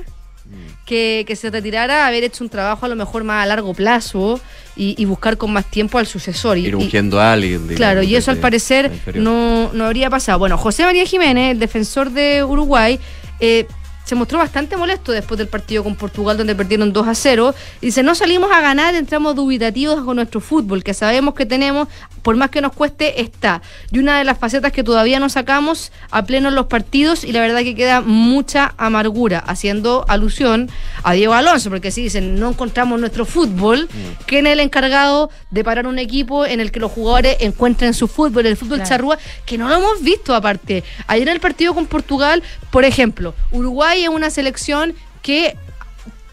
que, 0.86 1.24
que 1.26 1.36
se 1.38 1.50
retirara, 1.50 2.06
haber 2.08 2.24
hecho 2.26 2.44
un 2.44 2.50
trabajo 2.50 2.86
a 2.86 2.90
lo 2.90 2.96
mejor 2.98 3.24
más 3.24 3.44
a 3.44 3.46
largo 3.46 3.74
plazo 3.74 4.42
y, 4.76 4.96
y 5.02 5.06
buscar 5.06 5.38
con 5.38 5.54
más 5.54 5.66
tiempo 5.66 5.98
al 5.98 6.06
sucesor. 6.08 6.58
Y- 6.58 6.66
Ir 6.68 6.76
ungiendo 6.76 7.20
a 7.22 7.32
alguien. 7.32 7.60
digamos, 7.62 7.78
Claro, 7.78 8.04
y 8.04 8.16
eso 8.16 8.32
al 8.32 8.38
parecer 8.38 8.92
no, 9.16 9.72
no 9.74 9.86
habría 9.86 10.10
pasado. 10.10 10.40
Bueno, 10.40 10.58
José 10.58 10.84
María 10.84 11.06
Jiménez, 11.06 11.52
el 11.52 11.60
defensor 11.60 12.10
de 12.12 12.44
Uruguay, 12.44 13.00
eh, 13.40 13.66
se 14.04 14.16
mostró 14.16 14.38
bastante 14.40 14.76
molesto 14.78 15.12
después 15.12 15.38
del 15.38 15.48
partido 15.48 15.84
con 15.84 15.96
Portugal, 15.96 16.38
donde 16.38 16.56
perdieron 16.56 16.92
2 16.92 17.08
a 17.08 17.16
0. 17.16 17.56
Y 17.82 17.88
dice: 17.88 18.04
No 18.04 18.16
salimos 18.16 18.52
a 18.52 18.62
ganar, 18.62 18.96
entramos 18.96 19.36
dubitativos 19.36 20.04
con 20.04 20.18
nuestro 20.18 20.42
fútbol, 20.42 20.84
que 20.84 20.94
sabemos 20.94 21.34
que 21.34 21.46
tenemos, 21.46 21.88
por 22.22 22.36
más 22.36 22.50
que 22.50 22.62
nos 22.62 22.74
cueste, 22.74 23.22
está. 23.22 23.62
Y 23.92 24.00
una 24.00 24.18
de 24.18 24.24
las 24.24 24.38
facetas 24.38 24.72
que 24.72 24.84
todavía 24.84 25.20
no 25.20 25.30
sacamos 25.30 25.92
a 26.12 26.24
pleno 26.26 26.50
en 26.50 26.56
los 26.56 26.66
partidos, 26.68 27.24
y 27.24 27.32
la 27.32 27.42
verdad 27.42 27.62
que 27.62 27.76
queda 27.76 28.02
mucha 28.02 28.74
amargura, 28.78 29.40
haciendo 29.40 30.06
alusión 30.08 30.70
a 31.04 31.14
Diego 31.14 31.34
Alonso, 31.34 31.70
porque 31.70 31.92
si 31.92 32.04
dicen 32.04 32.40
no 32.40 32.50
encontramos 32.50 33.00
nuestro 33.00 33.26
fútbol, 33.26 33.88
¿quién 34.26 34.48
es 34.48 34.54
el 34.54 34.60
encargado 34.60 35.30
de 35.52 35.64
parar 35.64 35.88
un 35.88 36.00
equipo 36.00 36.46
en 36.46 36.60
el 36.60 36.72
que 36.72 36.80
los 36.80 36.92
jugadores 36.92 37.38
encuentren 37.40 37.94
su 37.94 38.08
fútbol, 38.08 38.46
el 38.46 38.58
fútbol 38.58 38.78
Claro. 38.78 38.90
charrúa, 38.90 39.18
que 39.46 39.58
no 39.58 39.70
lo 39.70 39.76
hemos 39.76 40.02
visto 40.02 40.34
aparte. 40.36 40.84
Ayer 41.08 41.28
en 41.28 41.34
el 41.36 41.40
partido 41.40 41.74
con 41.74 41.86
Portugal, 41.86 42.42
por 42.72 42.86
ejemplo, 42.86 43.34
Uruguay 43.52 43.93
es 44.02 44.10
una 44.10 44.32
selección 44.32 44.96
que 45.22 45.56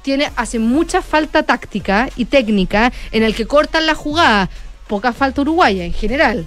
tiene, 0.02 0.30
hace 0.36 0.58
mucha 0.58 1.02
falta 1.02 1.42
táctica 1.42 2.08
y 2.16 2.24
técnica 2.24 2.92
en 3.12 3.22
el 3.22 3.34
que 3.34 3.46
cortan 3.46 3.84
la 3.86 3.94
jugada. 3.94 4.48
Poca 4.88 5.12
falta 5.12 5.42
uruguaya 5.42 5.84
en 5.84 5.92
general. 5.92 6.46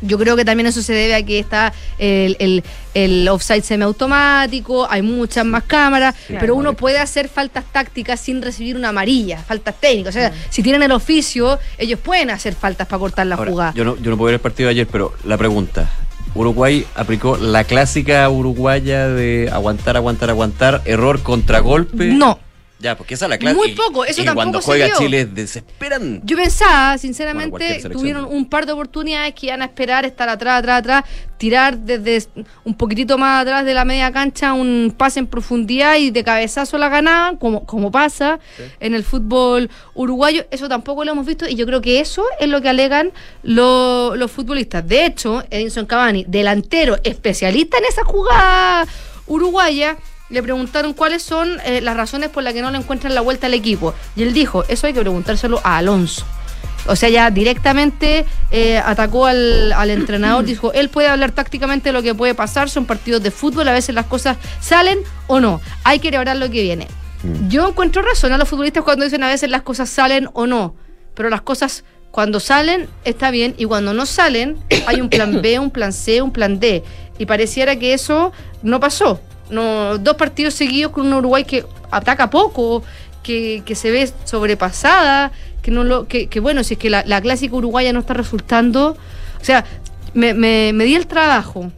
Yo 0.00 0.18
creo 0.18 0.36
que 0.36 0.44
también 0.44 0.66
eso 0.66 0.82
se 0.82 0.92
debe 0.92 1.14
a 1.14 1.22
que 1.24 1.38
está 1.38 1.72
el, 1.98 2.36
el, 2.38 2.62
el 2.94 3.28
offside 3.28 3.62
semiautomático, 3.62 4.88
hay 4.88 5.02
muchas 5.02 5.44
más 5.44 5.64
cámaras, 5.64 6.14
pero 6.38 6.54
uno 6.54 6.74
puede 6.74 6.98
hacer 6.98 7.28
faltas 7.28 7.64
tácticas 7.72 8.20
sin 8.20 8.40
recibir 8.40 8.76
una 8.76 8.90
amarilla, 8.90 9.38
faltas 9.38 9.74
técnicas. 9.80 10.14
O 10.14 10.18
sea, 10.18 10.32
si 10.50 10.62
tienen 10.62 10.82
el 10.82 10.92
oficio, 10.92 11.58
ellos 11.78 11.98
pueden 11.98 12.30
hacer 12.30 12.54
faltas 12.54 12.86
para 12.86 13.00
cortar 13.00 13.26
la 13.26 13.34
Ahora, 13.36 13.50
jugada. 13.50 13.72
Yo 13.74 13.84
no, 13.84 13.96
yo 13.96 14.10
no 14.10 14.16
puedo 14.16 14.26
ver 14.26 14.34
el 14.34 14.40
partido 14.40 14.68
de 14.68 14.72
ayer, 14.72 14.86
pero 14.86 15.14
la 15.24 15.36
pregunta. 15.36 15.90
Uruguay 16.34 16.86
aplicó 16.94 17.36
la 17.36 17.64
clásica 17.64 18.28
uruguaya 18.28 19.08
de 19.08 19.48
aguantar, 19.52 19.96
aguantar, 19.96 20.30
aguantar, 20.30 20.82
error, 20.84 21.22
contragolpe. 21.22 22.06
No. 22.06 22.38
Ya, 22.80 22.96
porque 22.96 23.14
esa 23.14 23.24
es 23.26 23.30
la 23.30 23.38
clásica. 23.38 23.60
Muy 23.60 23.74
poco, 23.74 24.04
eso 24.04 24.22
y 24.22 24.24
tampoco 24.24 24.36
cuando 24.44 24.60
se 24.60 24.66
juega. 24.66 24.90
Chile 24.98 25.24
desesperan. 25.26 26.20
Yo 26.24 26.36
pensaba, 26.36 26.86
Bueno, 26.90 26.98
sinceramente, 26.98 27.58
selección. 27.66 27.92
tuvieron 27.92 28.24
un 28.26 28.48
par 28.48 28.66
de 28.66 28.72
oportunidades 28.72 29.34
que 29.34 29.46
iban 29.46 29.62
a 29.62 29.64
esperar, 29.64 30.04
estar 30.04 30.28
atrás, 30.28 30.60
atrás, 30.60 30.78
atrás, 30.78 31.04
tirar 31.38 31.76
desde 31.78 32.28
un 32.64 32.74
poquitito 32.76 33.18
más 33.18 33.42
atrás 33.42 33.64
de 33.64 33.74
la 33.74 33.84
media 33.84 34.12
cancha 34.12 34.52
un 34.52 34.94
pase 34.96 35.18
en 35.18 35.26
profundidad 35.26 35.96
y 35.96 36.12
de 36.12 36.22
cabezazo 36.22 36.78
la 36.78 36.88
ganaban, 36.88 37.36
como, 37.36 37.66
como 37.66 37.90
pasa 37.90 38.38
en 38.78 38.94
el 38.94 39.02
fútbol 39.02 39.68
uruguayo. 39.94 40.46
Eso 40.52 40.68
tampoco 40.68 41.04
lo 41.04 41.10
hemos 41.10 41.26
visto 41.26 41.48
y 41.48 41.56
yo 41.56 41.66
creo 41.66 41.80
que 41.80 41.98
eso 41.98 42.24
es 42.38 42.48
lo 42.48 42.62
que 42.62 42.68
alegan 42.68 43.10
lo- 43.42 44.14
los 44.14 44.30
futbolistas. 44.30 44.86
De 44.86 45.04
hecho, 45.04 45.42
Edinson 45.50 45.84
Cavani, 45.86 46.24
delantero 46.28 46.96
especialista 47.02 47.76
en 47.78 47.84
esa 47.86 48.04
jugada 48.04 48.86
uruguaya, 49.26 49.96
le 50.30 50.42
preguntaron 50.42 50.92
cuáles 50.92 51.22
son 51.22 51.58
eh, 51.64 51.80
las 51.80 51.96
razones 51.96 52.30
por 52.30 52.42
las 52.42 52.52
que 52.52 52.62
no 52.62 52.70
le 52.70 52.78
encuentran 52.78 53.14
la 53.14 53.20
vuelta 53.20 53.46
al 53.46 53.54
equipo. 53.54 53.94
Y 54.16 54.22
él 54.22 54.32
dijo, 54.32 54.64
eso 54.68 54.86
hay 54.86 54.92
que 54.92 55.00
preguntárselo 55.00 55.60
a 55.64 55.78
Alonso. 55.78 56.24
O 56.86 56.96
sea, 56.96 57.08
ya 57.08 57.30
directamente 57.30 58.24
eh, 58.50 58.78
atacó 58.78 59.26
al, 59.26 59.72
al 59.72 59.90
entrenador, 59.90 60.44
dijo, 60.44 60.72
él 60.72 60.88
puede 60.88 61.08
hablar 61.08 61.32
tácticamente 61.32 61.90
de 61.90 61.92
lo 61.92 62.02
que 62.02 62.14
puede 62.14 62.34
pasar, 62.34 62.70
son 62.70 62.86
partidos 62.86 63.22
de 63.22 63.30
fútbol, 63.30 63.68
a 63.68 63.72
veces 63.72 63.94
las 63.94 64.06
cosas 64.06 64.36
salen 64.60 64.98
o 65.26 65.40
no, 65.40 65.60
hay 65.84 65.98
que 65.98 66.08
elaborar 66.08 66.36
lo 66.36 66.50
que 66.50 66.62
viene. 66.62 66.88
Yo 67.48 67.68
encuentro 67.68 68.00
razón 68.02 68.32
a 68.32 68.38
los 68.38 68.48
futbolistas 68.48 68.84
cuando 68.84 69.04
dicen 69.04 69.22
a 69.24 69.28
veces 69.28 69.50
las 69.50 69.62
cosas 69.62 69.90
salen 69.90 70.28
o 70.34 70.46
no, 70.46 70.76
pero 71.14 71.28
las 71.28 71.42
cosas 71.42 71.84
cuando 72.10 72.40
salen 72.40 72.88
está 73.04 73.30
bien 73.30 73.54
y 73.58 73.64
cuando 73.64 73.92
no 73.92 74.06
salen 74.06 74.56
hay 74.86 75.00
un 75.00 75.08
plan 75.08 75.42
B, 75.42 75.58
un 75.58 75.70
plan 75.70 75.92
C, 75.92 76.22
un 76.22 76.32
plan 76.32 76.58
D. 76.60 76.84
Y 77.18 77.26
pareciera 77.26 77.76
que 77.76 77.92
eso 77.92 78.32
no 78.62 78.80
pasó. 78.80 79.20
No, 79.50 79.98
dos 79.98 80.16
partidos 80.16 80.54
seguidos 80.54 80.92
con 80.92 81.06
un 81.06 81.14
Uruguay 81.14 81.44
que 81.44 81.64
ataca 81.90 82.30
poco, 82.30 82.82
que, 83.22 83.62
que 83.64 83.74
se 83.74 83.90
ve 83.90 84.10
sobrepasada, 84.24 85.32
que 85.62 85.70
no 85.70 85.84
lo, 85.84 86.06
que, 86.06 86.28
que 86.28 86.40
bueno, 86.40 86.64
si 86.64 86.74
es 86.74 86.80
que 86.80 86.90
la, 86.90 87.04
la 87.06 87.20
clásica 87.20 87.54
uruguaya 87.54 87.92
no 87.92 88.00
está 88.00 88.14
resultando. 88.14 88.96
O 89.40 89.44
sea, 89.44 89.64
me, 90.14 90.34
me, 90.34 90.72
me 90.72 90.84
di 90.84 90.94
el 90.94 91.06
trabajo 91.06 91.70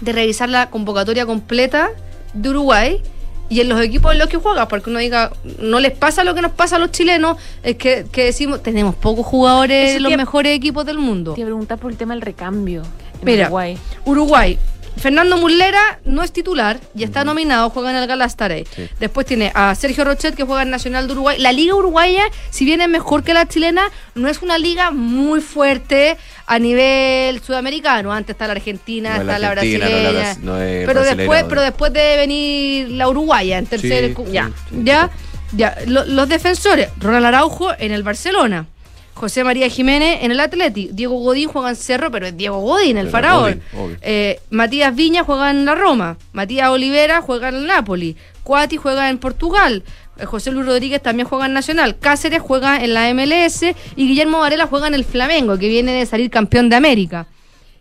de 0.00 0.12
revisar 0.12 0.48
la 0.48 0.70
convocatoria 0.70 1.26
completa 1.26 1.90
de 2.32 2.48
Uruguay 2.48 3.02
y 3.50 3.60
en 3.60 3.68
los 3.68 3.80
equipos 3.80 4.12
en 4.12 4.18
los 4.18 4.28
que 4.28 4.36
juega, 4.36 4.68
porque 4.68 4.90
uno 4.90 5.00
diga, 5.00 5.32
no 5.58 5.80
les 5.80 5.90
pasa 5.90 6.22
lo 6.22 6.34
que 6.36 6.40
nos 6.40 6.52
pasa 6.52 6.76
a 6.76 6.78
los 6.78 6.92
chilenos, 6.92 7.36
es 7.64 7.76
que, 7.76 8.06
que 8.10 8.26
decimos, 8.26 8.62
tenemos 8.62 8.94
pocos 8.94 9.26
jugadores 9.26 9.96
en 9.96 10.04
los 10.04 10.16
mejores 10.16 10.56
equipos 10.56 10.86
del 10.86 10.98
mundo. 10.98 11.34
Te 11.34 11.44
preguntar 11.44 11.76
por 11.76 11.90
el 11.90 11.96
tema 11.96 12.14
del 12.14 12.22
recambio. 12.22 12.82
en 12.82 13.24
Mira, 13.24 13.46
Uruguay. 13.46 13.78
Uruguay. 14.04 14.58
Fernando 14.96 15.36
Muslera 15.38 16.00
no 16.04 16.22
es 16.22 16.32
titular 16.32 16.78
y 16.94 17.04
está 17.04 17.24
nominado, 17.24 17.70
juega 17.70 17.90
en 17.90 17.96
el 17.96 18.06
Galatasaray. 18.06 18.66
Sí. 18.74 18.88
Después 18.98 19.26
tiene 19.26 19.50
a 19.54 19.74
Sergio 19.74 20.04
Rochet 20.04 20.34
que 20.34 20.44
juega 20.44 20.62
en 20.62 20.70
Nacional 20.70 21.06
de 21.06 21.12
Uruguay. 21.14 21.38
La 21.38 21.52
liga 21.52 21.74
uruguaya, 21.74 22.24
si 22.50 22.64
bien 22.64 22.80
es 22.80 22.88
mejor 22.88 23.22
que 23.22 23.32
la 23.32 23.46
chilena, 23.46 23.84
no 24.14 24.28
es 24.28 24.42
una 24.42 24.58
liga 24.58 24.90
muy 24.90 25.40
fuerte 25.40 26.16
a 26.46 26.58
nivel 26.58 27.40
sudamericano. 27.42 28.12
Antes 28.12 28.34
está 28.34 28.46
la 28.46 28.52
Argentina, 28.52 29.14
No 29.14 29.20
es 29.22 29.26
la 29.26 29.32
está 29.34 29.40
la, 29.40 29.50
Argentina, 29.52 29.88
no 29.88 29.96
es 29.96 30.02
la 30.02 30.10
brasileña. 30.10 30.36
no 30.42 30.86
pero 30.86 31.02
después, 31.02 31.44
pero 31.48 31.62
después 31.62 31.92
debe 31.92 32.16
venir 32.16 32.90
la 32.90 33.08
uruguaya 33.08 33.58
en 33.58 33.66
tercer, 33.66 34.14
Sí, 34.14 34.22
ya, 34.32 34.50
sí, 34.68 34.76
ya, 34.84 35.10
ya. 35.52 35.76
Lo- 35.86 36.04
los 36.04 36.28
defensores, 36.28 36.88
Ronald 36.98 37.26
Araujo 37.26 37.70
en 37.78 37.92
el 37.92 38.02
Barcelona. 38.02 38.66
José 39.20 39.44
María 39.44 39.68
Jiménez 39.68 40.20
en 40.22 40.30
el 40.30 40.40
Atleti, 40.40 40.88
Diego 40.94 41.18
Godín 41.20 41.46
juega 41.46 41.68
en 41.68 41.76
Cerro, 41.76 42.10
pero 42.10 42.26
es 42.26 42.34
Diego 42.38 42.58
Godín, 42.60 42.96
el 42.96 43.08
Pero 43.08 43.12
faraón. 43.12 43.62
Godín. 43.70 43.98
Eh, 44.00 44.40
Matías 44.48 44.96
Viña 44.96 45.24
juega 45.24 45.50
en 45.50 45.66
la 45.66 45.74
Roma, 45.74 46.16
Matías 46.32 46.70
Olivera 46.70 47.20
juega 47.20 47.50
en 47.50 47.56
el 47.56 47.66
Napoli, 47.66 48.16
Cuati 48.44 48.78
juega 48.78 49.10
en 49.10 49.18
Portugal, 49.18 49.84
eh, 50.16 50.24
José 50.24 50.52
Luis 50.52 50.64
Rodríguez 50.64 51.02
también 51.02 51.28
juega 51.28 51.44
en 51.44 51.52
Nacional, 51.52 51.98
Cáceres 51.98 52.40
juega 52.40 52.82
en 52.82 52.94
la 52.94 53.12
MLS 53.12 53.62
y 53.94 54.08
Guillermo 54.08 54.38
Varela 54.38 54.66
juega 54.66 54.86
en 54.86 54.94
el 54.94 55.04
Flamengo, 55.04 55.58
que 55.58 55.68
viene 55.68 55.92
de 55.92 56.06
salir 56.06 56.30
campeón 56.30 56.70
de 56.70 56.76
América. 56.76 57.26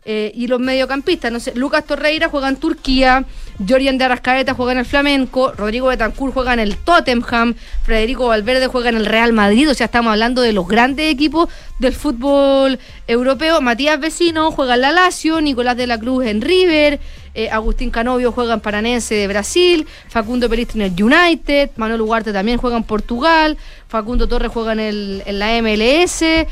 Eh, 0.03 0.33
y 0.35 0.47
los 0.47 0.59
mediocampistas, 0.59 1.31
no 1.31 1.39
sé, 1.39 1.53
Lucas 1.55 1.85
Torreira 1.85 2.27
juega 2.27 2.49
en 2.49 2.57
Turquía, 2.57 3.23
Jordan 3.67 3.97
de 3.97 4.05
Arrascaeta 4.05 4.53
juega 4.53 4.71
en 4.73 4.77
el 4.79 4.85
Flamenco, 4.85 5.51
Rodrigo 5.51 5.87
Betancourt 5.87 6.33
juega 6.33 6.53
en 6.53 6.59
el 6.59 6.77
Tottenham, 6.77 7.55
Federico 7.83 8.27
Valverde 8.27 8.67
juega 8.67 8.89
en 8.89 8.97
el 8.97 9.05
Real 9.05 9.33
Madrid, 9.33 9.69
o 9.69 9.73
sea, 9.73 9.85
estamos 9.85 10.11
hablando 10.11 10.41
de 10.41 10.53
los 10.53 10.67
grandes 10.67 11.11
equipos 11.11 11.49
del 11.79 11.93
fútbol 11.93 12.79
europeo. 13.07 13.61
Matías 13.61 13.99
Vecino 13.99 14.51
juega 14.51 14.75
en 14.75 14.81
la 14.81 14.91
Lazio, 14.91 15.41
Nicolás 15.41 15.77
de 15.77 15.87
la 15.87 15.97
Cruz 15.97 16.25
en 16.25 16.41
River, 16.41 16.99
eh, 17.35 17.49
Agustín 17.49 17.91
Canovio 17.91 18.31
juega 18.31 18.53
en 18.53 18.59
Paranense 18.59 19.15
de 19.15 19.27
Brasil, 19.27 19.87
Facundo 20.07 20.49
Peristri 20.49 20.81
en 20.81 20.93
el 20.93 21.03
United, 21.03 21.69
Manuel 21.75 22.01
Ugarte 22.01 22.33
también 22.33 22.57
juega 22.57 22.77
en 22.77 22.83
Portugal, 22.83 23.57
Facundo 23.87 24.27
Torres 24.27 24.51
juega 24.51 24.73
en 24.73 25.39
la 25.39 25.61
MLS, 25.61 26.21
eh, 26.21 26.47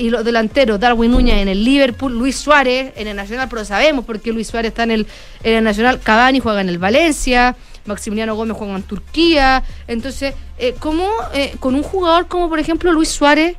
y 0.00 0.10
los 0.10 0.24
delanteros, 0.24 0.78
Darwin 0.78 1.10
Núñez 1.10 1.42
en 1.42 1.48
el 1.48 1.64
Liverpool, 1.64 2.12
Luis 2.12 2.36
Suárez 2.36 2.92
en 2.96 3.08
el 3.08 3.16
Nacional, 3.16 3.48
pero 3.50 3.64
sabemos 3.64 4.04
por 4.04 4.20
qué 4.20 4.32
Luis 4.32 4.48
Suárez 4.48 4.70
está 4.70 4.84
en 4.84 4.92
el, 4.92 5.06
en 5.42 5.54
el 5.54 5.64
Nacional, 5.64 6.00
Cavani 6.00 6.40
juega 6.40 6.60
en 6.60 6.68
el 6.68 6.78
Valencia, 6.78 7.56
Maximiliano 7.84 8.34
Gómez 8.36 8.56
juega 8.56 8.76
en 8.76 8.82
Turquía, 8.82 9.64
entonces, 9.86 10.34
eh, 10.58 10.74
¿cómo 10.78 11.08
eh, 11.34 11.56
con 11.58 11.74
un 11.74 11.82
jugador 11.82 12.28
como 12.28 12.48
por 12.48 12.58
ejemplo 12.58 12.92
Luis 12.92 13.08
Suárez, 13.08 13.56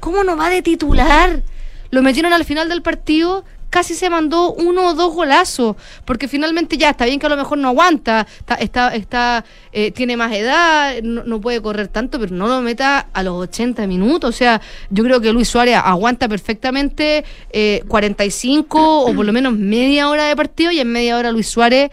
cómo 0.00 0.24
no 0.24 0.36
va 0.36 0.48
de 0.48 0.62
titular? 0.62 1.42
Lo 1.90 2.02
metieron 2.02 2.32
al 2.32 2.44
final 2.44 2.68
del 2.68 2.82
partido 2.82 3.44
casi 3.74 3.96
se 3.96 4.08
mandó 4.08 4.52
uno 4.52 4.90
o 4.90 4.94
dos 4.94 5.12
golazos, 5.12 5.74
porque 6.04 6.28
finalmente 6.28 6.78
ya 6.78 6.90
está 6.90 7.06
bien 7.06 7.18
que 7.18 7.26
a 7.26 7.28
lo 7.28 7.36
mejor 7.36 7.58
no 7.58 7.66
aguanta, 7.66 8.24
está, 8.38 8.54
está, 8.54 8.94
está 8.94 9.44
eh, 9.72 9.90
tiene 9.90 10.16
más 10.16 10.32
edad, 10.32 11.02
no, 11.02 11.24
no 11.24 11.40
puede 11.40 11.60
correr 11.60 11.88
tanto, 11.88 12.20
pero 12.20 12.32
no 12.36 12.46
lo 12.46 12.60
meta 12.60 13.08
a 13.12 13.22
los 13.24 13.34
80 13.34 13.88
minutos. 13.88 14.32
O 14.32 14.32
sea, 14.32 14.60
yo 14.90 15.02
creo 15.02 15.20
que 15.20 15.32
Luis 15.32 15.48
Suárez 15.48 15.74
aguanta 15.74 16.28
perfectamente 16.28 17.24
eh, 17.50 17.82
45 17.88 19.06
o 19.06 19.12
por 19.12 19.26
lo 19.26 19.32
menos 19.32 19.54
media 19.54 20.08
hora 20.08 20.26
de 20.28 20.36
partido 20.36 20.70
y 20.70 20.78
en 20.78 20.92
media 20.92 21.18
hora 21.18 21.32
Luis 21.32 21.48
Suárez 21.48 21.90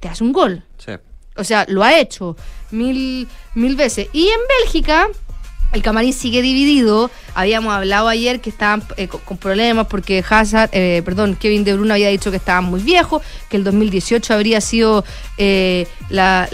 te 0.00 0.08
hace 0.08 0.22
un 0.22 0.34
gol. 0.34 0.64
Sí. 0.76 0.92
O 1.34 1.44
sea, 1.44 1.64
lo 1.66 1.82
ha 1.82 1.98
hecho 1.98 2.36
mil, 2.72 3.26
mil 3.54 3.74
veces. 3.74 4.08
Y 4.12 4.28
en 4.28 4.40
Bélgica, 4.60 5.08
el 5.76 5.82
camarín 5.82 6.12
sigue 6.12 6.42
dividido. 6.42 7.10
Habíamos 7.34 7.72
hablado 7.72 8.08
ayer 8.08 8.40
que 8.40 8.50
estaban 8.50 8.82
eh, 8.96 9.08
con, 9.08 9.36
problemas 9.36 9.86
porque 9.86 10.24
Hazard, 10.28 10.70
eh, 10.72 11.02
perdón, 11.04 11.36
Kevin 11.36 11.64
De 11.64 11.74
Bruyne 11.74 11.92
había 11.92 12.08
dicho 12.08 12.30
que 12.30 12.38
estaban 12.38 12.64
muy 12.64 12.80
viejos, 12.80 13.22
que 13.48 13.56
el 13.58 13.64
2018 13.64 14.34
habría 14.34 14.60
sido 14.60 15.04
eh, 15.38 15.86
la, 16.08 16.48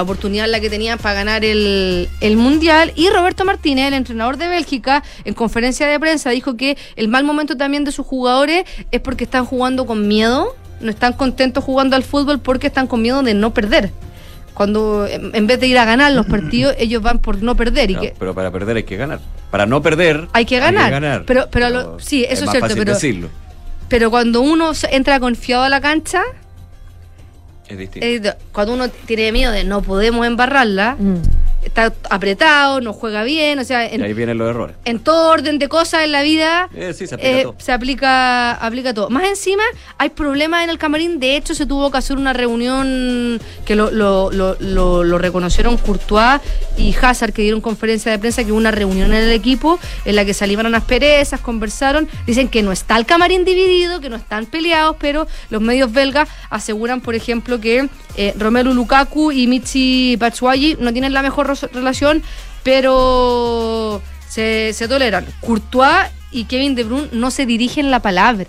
oportunidad 0.00 0.46
la 0.48 0.60
que 0.60 0.70
tenían 0.70 0.98
para 0.98 1.14
ganar 1.14 1.44
el 1.44 2.08
Mundial. 2.36 2.92
Y 2.94 3.08
Roberto 3.08 3.44
Martínez, 3.44 3.88
el 3.88 3.94
entrenador 3.94 4.36
de 4.36 4.48
Bélgica, 4.48 5.02
en 5.24 5.34
conferencia 5.34 5.86
de 5.86 5.98
prensa 5.98 6.30
dijo 6.30 6.56
que 6.56 6.76
el 6.96 7.08
mal 7.08 7.24
momento 7.24 7.56
también 7.56 7.84
de 7.84 7.92
sus 7.92 8.06
jugadores 8.06 8.64
es 8.90 9.00
porque 9.00 9.24
están 9.24 9.46
jugando 9.46 9.86
con 9.86 10.06
miedo, 10.06 10.54
no 10.80 10.90
están 10.90 11.14
contentos 11.14 11.64
jugando 11.64 11.96
al 11.96 12.04
fútbol 12.04 12.38
porque 12.40 12.66
están 12.66 12.86
con 12.86 13.00
miedo 13.00 13.22
de 13.22 13.32
no 13.32 13.54
perder 13.54 13.90
cuando 14.56 15.06
en 15.06 15.34
en 15.36 15.46
vez 15.46 15.60
de 15.60 15.66
ir 15.66 15.78
a 15.78 15.84
ganar 15.84 16.10
los 16.12 16.24
partidos, 16.26 16.74
ellos 16.78 17.02
van 17.02 17.18
por 17.20 17.42
no 17.42 17.54
perder. 17.54 17.90
y 17.90 17.94
No, 17.94 18.00
que 18.00 18.14
pero 18.18 18.34
para 18.34 18.50
perder 18.50 18.78
hay 18.78 18.82
que 18.84 18.96
ganar. 18.96 19.20
Para 19.50 19.66
no 19.66 19.82
perder 19.82 20.26
hay 20.32 20.44
que 20.46 20.58
ganar. 20.58 21.24
Pero, 21.26 21.46
pero, 21.50 21.68
lo- 21.70 22.00
sí, 22.00 22.24
eso 22.24 22.44
es, 22.44 22.50
cierto. 22.50 22.60
fácil 22.60 22.78
Pero, 22.78 22.94
decirlo. 22.94 23.28
pero 23.88 24.10
cuando 24.10 24.40
uno 24.40 24.72
entra 24.90 25.20
confiado 25.20 25.62
a 25.64 25.68
la 25.68 25.80
cancha, 25.80 26.22
Es 27.68 27.78
distinto. 27.78 28.06
eh, 28.06 28.34
cuando 28.52 28.74
uno 28.74 28.88
tiene 28.88 29.30
miedo 29.32 29.52
de 29.52 29.64
no 29.64 29.82
podemos 29.82 30.26
embarrarla, 30.26 30.96
Mm. 30.98 31.16
Está 31.66 31.92
apretado, 32.10 32.80
no 32.80 32.92
juega 32.92 33.22
bien, 33.24 33.58
o 33.58 33.64
sea, 33.64 33.90
y 33.90 33.94
en, 33.96 34.02
ahí 34.02 34.12
vienen 34.14 34.38
los 34.38 34.48
errores. 34.48 34.76
en 34.84 34.98
todo 35.00 35.30
orden 35.30 35.58
de 35.58 35.68
cosas 35.68 36.04
en 36.04 36.12
la 36.12 36.22
vida. 36.22 36.68
Eh, 36.74 36.92
sí, 36.94 37.06
se 37.06 37.14
aplica 37.16 37.30
eh, 37.38 37.42
todo. 37.42 37.54
se 37.58 37.72
aplica, 37.72 38.52
aplica 38.52 38.94
todo. 38.94 39.10
Más 39.10 39.24
encima, 39.24 39.62
hay 39.98 40.10
problemas 40.10 40.64
en 40.64 40.70
el 40.70 40.78
camarín. 40.78 41.20
De 41.20 41.36
hecho, 41.36 41.54
se 41.54 41.66
tuvo 41.66 41.90
que 41.90 41.98
hacer 41.98 42.16
una 42.16 42.32
reunión 42.32 43.40
que 43.64 43.74
lo, 43.76 43.90
lo, 43.90 44.30
lo, 44.30 44.56
lo- 44.60 45.04
lo 45.04 45.18
reconocieron 45.18 45.76
Courtois 45.76 46.40
y 46.76 46.94
Hazard, 47.00 47.32
que 47.32 47.42
dieron 47.42 47.60
conferencia 47.60 48.10
de 48.12 48.18
prensa, 48.18 48.44
que 48.44 48.50
hubo 48.52 48.58
una 48.58 48.70
reunión 48.70 49.12
en 49.12 49.24
el 49.24 49.32
equipo 49.32 49.78
en 50.04 50.16
la 50.16 50.24
que 50.24 50.34
salieron 50.34 50.70
las 50.70 50.84
perezas, 50.84 51.40
conversaron. 51.40 52.08
Dicen 52.26 52.48
que 52.48 52.62
no 52.62 52.72
está 52.72 52.96
el 52.96 53.06
camarín 53.06 53.44
dividido, 53.44 54.00
que 54.00 54.08
no 54.08 54.16
están 54.16 54.46
peleados, 54.46 54.96
pero 54.98 55.26
los 55.50 55.60
medios 55.60 55.92
belgas 55.92 56.28
aseguran, 56.50 57.00
por 57.00 57.14
ejemplo, 57.14 57.60
que 57.60 57.88
eh, 58.16 58.34
Romelu 58.38 58.72
Lukaku 58.72 59.32
y 59.32 59.46
Michi 59.46 60.16
Batshuayi 60.16 60.76
no 60.80 60.92
tienen 60.92 61.12
la 61.12 61.22
mejor 61.22 61.46
relación, 61.62 62.22
pero 62.62 64.02
se, 64.28 64.72
se 64.72 64.88
toleran. 64.88 65.26
Courtois 65.40 66.08
y 66.30 66.44
Kevin 66.44 66.74
De 66.74 66.84
Bruyne 66.84 67.08
no 67.12 67.30
se 67.30 67.46
dirigen 67.46 67.90
la 67.90 68.00
palabra. 68.00 68.48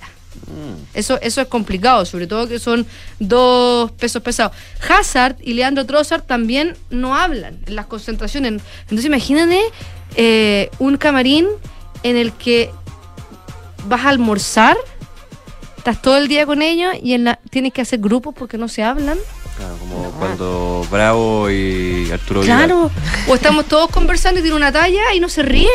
Eso, 0.93 1.19
eso 1.21 1.41
es 1.41 1.47
complicado, 1.47 2.05
sobre 2.05 2.25
todo 2.25 2.47
que 2.47 2.59
son 2.59 2.85
dos 3.19 3.91
pesos 3.91 4.21
pesados. 4.21 4.55
Hazard 4.87 5.35
y 5.41 5.53
Leandro 5.53 5.85
Trossard 5.85 6.23
también 6.23 6.75
no 6.89 7.15
hablan 7.15 7.59
en 7.65 7.75
las 7.75 7.85
concentraciones. 7.85 8.61
Entonces 8.83 9.05
imagínate 9.05 9.61
eh, 10.15 10.69
un 10.79 10.97
camarín 10.97 11.47
en 12.03 12.17
el 12.17 12.33
que 12.33 12.71
vas 13.87 14.05
a 14.05 14.09
almorzar, 14.09 14.77
estás 15.89 16.01
todo 16.01 16.17
el 16.17 16.27
día 16.27 16.45
con 16.45 16.61
ellos 16.61 16.93
y 17.01 17.13
en 17.13 17.23
la, 17.23 17.39
tienes 17.49 17.71
que 17.73 17.81
hacer 17.81 17.99
grupos 17.99 18.33
porque 18.37 18.57
no 18.57 18.67
se 18.67 18.83
hablan. 18.83 19.17
Claro, 19.57 19.77
como 19.77 20.11
cuando 20.19 20.85
Bravo 20.91 21.49
y 21.49 22.09
Arturo 22.11 22.41
Vidal. 22.41 22.65
Claro. 22.65 22.91
O 23.27 23.35
estamos 23.35 23.65
todos 23.65 23.89
conversando 23.89 24.39
y 24.39 24.43
tiene 24.43 24.57
una 24.57 24.71
talla 24.71 25.13
y 25.15 25.19
no 25.19 25.29
se 25.29 25.43
ríe. 25.43 25.69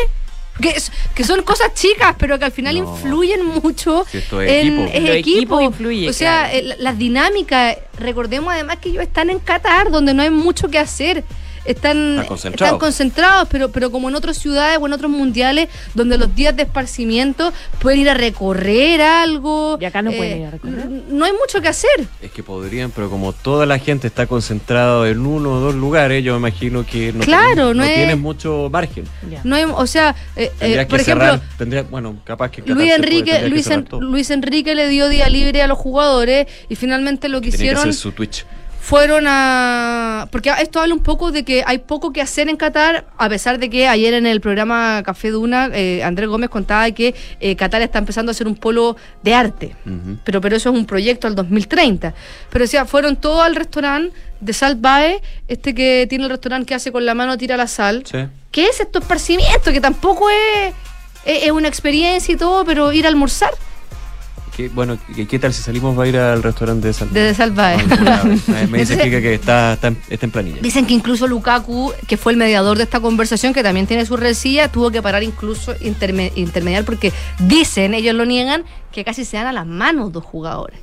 Que, 0.60 0.68
es- 0.68 0.92
que 1.14 1.24
son 1.24 1.42
cosas 1.44 1.72
chicas, 1.72 2.14
pero 2.18 2.38
que 2.38 2.44
al 2.44 2.52
final 2.52 2.78
No. 2.78 2.94
influyen 2.94 3.42
mucho 3.46 4.04
Si 4.10 4.18
esto 4.18 4.42
es 4.42 4.50
en 4.52 4.78
equipo. 4.80 4.82
es 4.92 4.94
equipo. 5.10 5.38
equipo 5.38 5.60
influye, 5.62 6.08
o 6.10 6.12
sea, 6.12 6.42
claro. 6.50 6.58
eh, 6.58 6.62
la- 6.62 6.76
las 6.76 6.98
dinámicas. 6.98 7.78
Recordemos 7.98 8.52
además 8.52 8.76
que 8.76 8.90
ellos 8.90 9.02
están 9.02 9.30
en 9.30 9.38
Qatar, 9.38 9.90
donde 9.90 10.12
no 10.12 10.22
hay 10.22 10.28
mucho 10.30 10.68
que 10.68 10.78
hacer. 10.78 11.24
Están, 11.64 12.10
Están 12.12 12.26
concentrados. 12.26 12.66
están 12.72 12.78
concentrados, 12.78 13.48
pero, 13.50 13.70
pero 13.70 13.90
como 13.90 14.08
en 14.08 14.14
otras 14.14 14.36
ciudades 14.36 14.78
o 14.80 14.86
en 14.86 14.92
otros 14.92 15.10
mundiales, 15.10 15.68
donde 15.94 16.18
los 16.18 16.34
días 16.34 16.56
de 16.56 16.64
esparcimiento 16.64 17.52
pueden 17.80 18.00
ir 18.00 18.10
a 18.10 18.14
recorrer 18.14 19.00
algo. 19.00 19.78
Y 19.80 19.84
acá 19.84 20.02
no 20.02 20.10
eh, 20.10 20.16
pueden 20.16 20.40
ir 20.40 20.46
a 20.46 20.50
recorrer. 20.50 20.86
No 21.08 21.24
hay 21.24 21.32
mucho 21.32 21.60
que 21.60 21.68
hacer. 21.68 21.90
Es 22.20 22.30
que 22.32 22.42
podrían, 22.42 22.90
pero 22.90 23.08
como 23.10 23.32
toda 23.32 23.64
la 23.66 23.78
gente 23.78 24.06
está 24.08 24.26
concentrada 24.26 25.08
en 25.08 25.24
uno 25.24 25.52
o 25.52 25.60
dos 25.60 25.74
lugares, 25.74 26.24
yo 26.24 26.32
me 26.32 26.38
imagino 26.48 26.84
que 26.84 27.12
no, 27.12 27.20
Claro, 27.20 27.54
tienen, 27.54 27.76
no 27.76 27.84
es- 27.84 27.94
tienen 27.94 28.20
mucho 28.20 28.68
margen. 28.70 29.04
Ya. 29.30 29.40
No 29.44 29.54
hay, 29.56 29.64
o 29.64 29.86
sea, 29.86 30.14
eh, 30.36 30.50
eh, 30.60 30.76
por 30.88 30.96
que 30.98 31.02
ejemplo, 31.02 31.24
cerrar, 31.26 31.40
tendría, 31.58 31.82
bueno, 31.84 32.16
capaz 32.24 32.50
que 32.50 32.62
Luis 32.62 32.74
puede, 32.74 32.94
Enrique, 32.94 33.40
que 33.40 33.48
Luis, 33.48 33.64
cerrar 33.64 33.78
En- 33.80 33.84
todo. 33.86 34.00
Luis 34.00 34.30
Enrique 34.30 34.74
le 34.74 34.88
dio 34.88 35.08
día 35.08 35.28
libre 35.28 35.62
a 35.62 35.66
los 35.66 35.78
jugadores 35.78 36.46
y 36.68 36.74
finalmente 36.76 37.28
lo 37.28 37.40
que 37.40 37.50
que 37.50 37.56
hicieron 37.56 37.80
hacer 37.80 37.94
su 37.94 38.12
Twitch. 38.12 38.44
Fueron 38.82 39.26
a... 39.28 40.26
Porque 40.32 40.50
esto 40.60 40.80
habla 40.80 40.92
un 40.92 41.04
poco 41.04 41.30
de 41.30 41.44
que 41.44 41.62
hay 41.64 41.78
poco 41.78 42.12
que 42.12 42.20
hacer 42.20 42.48
en 42.48 42.56
Qatar, 42.56 43.06
a 43.16 43.28
pesar 43.28 43.60
de 43.60 43.70
que 43.70 43.86
ayer 43.86 44.12
en 44.12 44.26
el 44.26 44.40
programa 44.40 45.04
Café 45.04 45.30
Duna, 45.30 45.70
eh, 45.72 46.02
Andrés 46.02 46.28
Gómez 46.28 46.50
contaba 46.50 46.90
que 46.90 47.14
eh, 47.38 47.54
Qatar 47.54 47.80
está 47.80 48.00
empezando 48.00 48.32
a 48.32 48.34
ser 48.34 48.48
un 48.48 48.56
polo 48.56 48.96
de 49.22 49.34
arte. 49.34 49.76
Pero, 50.24 50.40
pero 50.40 50.56
eso 50.56 50.70
es 50.70 50.76
un 50.76 50.84
proyecto 50.84 51.28
al 51.28 51.36
2030. 51.36 52.12
Pero 52.50 52.64
o 52.64 52.68
sea, 52.68 52.84
fueron 52.84 53.14
todos 53.14 53.44
al 53.44 53.54
restaurante 53.54 54.16
de 54.40 54.52
Salt 54.52 54.80
Bae, 54.80 55.22
este 55.46 55.76
que 55.76 56.08
tiene 56.08 56.24
el 56.24 56.30
restaurante 56.30 56.66
que 56.66 56.74
hace 56.74 56.90
con 56.90 57.06
la 57.06 57.14
mano 57.14 57.38
tira 57.38 57.56
la 57.56 57.68
sal. 57.68 58.02
Sí. 58.04 58.18
¿Qué 58.50 58.66
es 58.66 58.80
esto 58.80 58.98
esparcimiento? 58.98 59.70
Que 59.70 59.80
tampoco 59.80 60.28
es, 60.28 60.74
es, 61.24 61.44
es 61.44 61.50
una 61.52 61.68
experiencia 61.68 62.34
y 62.34 62.36
todo, 62.36 62.64
pero 62.64 62.92
ir 62.92 63.06
a 63.06 63.08
almorzar 63.08 63.52
¿Qué, 64.56 64.68
bueno, 64.68 64.98
¿qué, 65.16 65.26
qué 65.26 65.38
tal 65.38 65.52
si 65.54 65.62
salimos 65.62 65.98
a 65.98 66.06
ir 66.06 66.16
al 66.18 66.42
restaurante 66.42 66.88
de 66.88 66.92
San 66.92 67.10
desde 67.12 67.34
Salvae. 67.34 67.78
Me, 68.48 68.66
me 68.66 68.78
dice 68.80 68.98
Kika 68.98 69.20
que 69.22 69.34
está, 69.34 69.72
está, 69.72 69.88
en, 69.88 69.96
está 70.10 70.26
en 70.26 70.32
planilla. 70.32 70.58
Dicen 70.60 70.84
que 70.84 70.92
incluso 70.92 71.26
Lukaku, 71.26 71.92
que 72.06 72.18
fue 72.18 72.32
el 72.32 72.38
mediador 72.38 72.76
de 72.76 72.84
esta 72.84 73.00
conversación, 73.00 73.54
que 73.54 73.62
también 73.62 73.86
tiene 73.86 74.04
su 74.04 74.16
resilla, 74.16 74.68
tuvo 74.68 74.90
que 74.90 75.00
parar 75.00 75.22
incluso 75.22 75.74
interme- 75.76 76.32
intermediar 76.36 76.84
porque 76.84 77.12
dicen, 77.38 77.94
ellos 77.94 78.14
lo 78.14 78.26
niegan, 78.26 78.64
que 78.92 79.04
casi 79.04 79.24
se 79.24 79.38
dan 79.38 79.46
a 79.46 79.52
las 79.52 79.66
manos 79.66 80.12
dos 80.12 80.24
jugadores. 80.24 80.78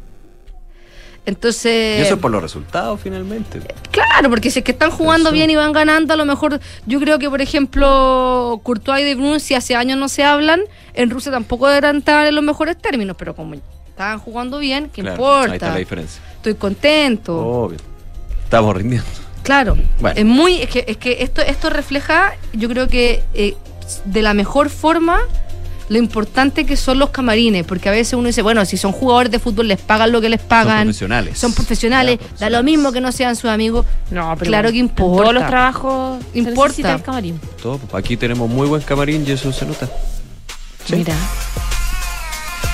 Entonces, 1.30 1.99
y 1.99 2.01
eso 2.01 2.15
es 2.15 2.19
por 2.19 2.32
los 2.32 2.41
resultados 2.41 2.99
finalmente. 3.01 3.59
claro, 3.91 4.30
porque 4.30 4.51
si 4.51 4.59
es 4.59 4.65
que 4.65 4.71
están 4.71 4.91
jugando 4.91 5.30
Eso. 5.30 5.34
bien 5.36 5.49
y 5.49 5.55
van 5.55 5.71
ganando, 5.71 6.13
a 6.13 6.17
lo 6.17 6.25
mejor 6.25 6.59
yo 6.86 6.99
creo 6.99 7.17
que, 7.19 7.30
por 7.30 7.41
ejemplo, 7.41 8.59
Courtois 8.63 9.01
y 9.01 9.05
De 9.05 9.15
Bruyne, 9.15 9.39
si 9.39 9.53
hace 9.55 9.75
años 9.75 9.97
no 9.97 10.09
se 10.09 10.23
hablan, 10.23 10.61
en 10.93 11.09
Rusia 11.09 11.32
tampoco 11.32 11.69
eran 11.69 11.97
estar 11.97 12.25
en 12.27 12.36
los 12.36 12.43
mejores 12.43 12.77
términos, 12.77 13.15
pero 13.17 13.36
como 13.36 13.55
estaban 13.88 14.19
jugando 14.19 14.59
bien, 14.59 14.89
¿qué 14.93 15.01
Claro, 15.01 15.15
importa? 15.15 15.51
Ahí 15.51 15.55
está 15.57 15.69
la 15.69 15.77
diferencia. 15.77 16.21
Estoy 16.36 16.55
contento. 16.55 17.38
Obvio. 17.38 17.77
Estamos 18.43 18.75
rindiendo. 18.75 19.07
Claro, 19.43 19.77
Bueno. 19.99 20.19
es 20.19 20.25
muy, 20.25 20.61
es 20.61 20.69
que, 20.69 20.86
es 20.88 20.97
que 20.97 21.23
esto, 21.23 21.41
esto 21.41 21.69
refleja, 21.69 22.34
yo 22.53 22.67
creo 22.69 22.88
que 22.88 23.23
eh, 23.34 23.55
de 24.05 24.21
la 24.21 24.34
mejor 24.34 24.69
forma 24.69 25.19
lo 25.90 25.98
importante 25.98 26.66
que 26.66 26.78
son 26.78 27.00
los 27.00 27.10
camarines, 27.10 27.66
porque 27.66 27.90
a 27.90 27.92
veces 27.92 28.14
uno 28.14 28.28
dice, 28.28 28.42
bueno, 28.44 28.64
si 28.66 28.78
son 28.78 28.92
jugadores 28.92 29.32
de 29.32 29.40
fútbol 29.40 29.68
les 29.68 29.80
pagan 29.82 30.12
lo 30.12 30.22
que 30.22 30.30
les 30.30 30.40
pagan, 30.40 30.78
Son 30.78 30.84
profesionales. 30.86 31.38
son 31.40 31.54
profesionales, 31.54 32.18
Claro, 32.20 32.36
da 32.40 32.50
lo 32.52 32.64
mismo 32.64 32.92
que 32.92 33.02
no 33.02 33.12
sean 33.12 33.36
sus 33.36 33.50
amigos. 33.50 33.86
No, 34.12 34.36
pero 34.38 34.50
Claro 34.50 34.70
que 34.72 34.80
en 34.80 34.86
importa. 34.86 35.22
todos 35.24 35.34
los 35.34 35.48
trabajos 35.48 36.24
Importa. 36.34 36.94
el 36.96 37.02
camarín. 37.02 37.42
Todo, 37.62 37.78
pues, 37.80 38.04
aquí 38.04 38.16
tenemos 38.18 38.50
muy 38.50 38.68
buen 38.68 38.82
camarín 38.84 39.26
y 39.28 39.32
eso 39.32 39.52
se 39.52 39.66
nota. 39.66 39.88
Sí. 40.86 40.96
Mira. 40.96 41.14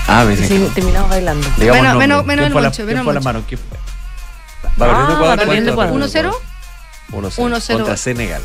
Ah, 0.07 0.23
me 0.25 0.35
dicen. 0.35 0.47
Sí, 0.67 0.71
terminamos 0.75 1.09
bailando. 1.09 1.47
Digamos 1.57 1.81
Menos- 1.81 1.97
menos- 1.97 2.25
menos 2.25 2.43
¿Quién 2.45 2.57
el 2.57 2.63
moncho, 2.63 2.75
quién 2.75 2.87
menos 2.87 3.03
fue 3.05 3.13
la 3.13 3.19
moncho. 3.21 3.33
mano? 3.33 3.45
¿Quién 3.47 3.59
fue? 3.67 3.77
Va 4.69 4.69
perdiendo 4.87 4.93
Ah, 4.99 5.15
Ecuador. 5.15 5.27
va 5.27 5.35
perdiendo 5.45 5.75
¿cuánto? 5.75 6.05
Ecuador. 6.05 6.31
1-0. 6.31 6.31
1-0. 7.11 7.43
1-0. 7.43 7.77
Contra 7.77 7.97
Senegal. 7.97 8.41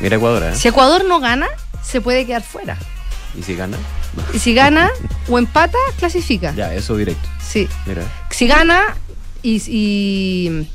Mira 0.00 0.16
Ecuador, 0.16 0.42
¿eh? 0.44 0.54
Si 0.56 0.68
Ecuador 0.68 1.04
no 1.04 1.20
gana, 1.20 1.46
se 1.82 2.00
puede 2.00 2.24
quedar 2.26 2.42
fuera. 2.42 2.78
¿Y 3.38 3.42
si 3.42 3.54
gana? 3.54 3.76
Y 4.34 4.38
si 4.38 4.54
gana 4.54 4.90
o 5.28 5.38
empata, 5.38 5.78
clasifica. 5.98 6.54
Ya, 6.54 6.74
eso 6.74 6.96
directo. 6.96 7.28
Sí. 7.46 7.68
Mira. 7.86 8.02
Si 8.30 8.46
gana 8.46 8.82
y, 9.42 9.62
y, 9.68 10.68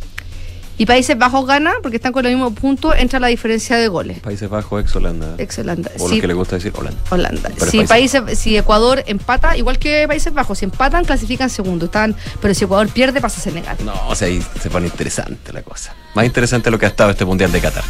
y 0.79 0.85
Países 0.85 1.17
Bajos 1.17 1.45
gana, 1.45 1.73
porque 1.81 1.97
están 1.97 2.11
con 2.13 2.23
los 2.23 2.31
mismos 2.31 2.53
puntos, 2.53 2.95
entra 2.97 3.19
la 3.19 3.27
diferencia 3.27 3.77
de 3.77 3.87
goles. 3.87 4.19
Países 4.19 4.49
Bajos, 4.49 4.81
ex 4.83 4.95
Holanda. 4.95 5.35
Ex 5.37 5.59
Holanda. 5.59 5.91
O 5.99 6.09
Sí. 6.09 6.15
lo 6.15 6.21
que 6.21 6.27
le 6.27 6.33
gusta 6.33 6.55
decir 6.55 6.73
Holanda. 6.75 6.99
Holanda. 7.11 7.51
Pero 7.57 7.71
Si, 7.71 7.77
Países- 7.85 8.21
Países, 8.21 8.39
si 8.39 8.57
Ecuador 8.57 9.03
empata, 9.07 9.55
igual 9.55 9.77
que 9.79 10.07
Países 10.07 10.33
Bajos, 10.33 10.57
si 10.59 10.65
empatan, 10.65 11.05
clasifican 11.05 11.49
segundo. 11.49 11.85
Están, 11.85 12.15
pero 12.41 12.53
si 12.55 12.63
Ecuador 12.65 12.87
pierde, 12.89 13.21
pasa 13.21 13.39
a 13.39 13.43
Senegal. 13.43 13.77
No, 13.85 13.93
o 14.07 14.15
sea, 14.15 14.27
ahí 14.27 14.43
se 14.61 14.69
pone 14.69 14.87
interesante 14.87 15.53
la 15.53 15.61
cosa. 15.61 15.95
Más 16.15 16.25
interesante 16.25 16.71
lo 16.71 16.79
que 16.79 16.85
ha 16.87 16.89
estado 16.89 17.11
este 17.11 17.23
Mundial 17.25 17.51
de 17.51 17.61
Qatar. 17.61 17.83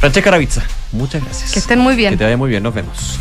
Francesca 0.00 0.30
Ravizza, 0.30 0.62
muchas 0.92 1.24
gracias. 1.24 1.52
Que 1.52 1.58
estén 1.58 1.78
muy 1.78 1.96
bien. 1.96 2.10
Que 2.12 2.18
te 2.18 2.24
vaya 2.24 2.36
muy 2.36 2.50
bien, 2.50 2.62
nos 2.62 2.74
vemos. 2.74 3.18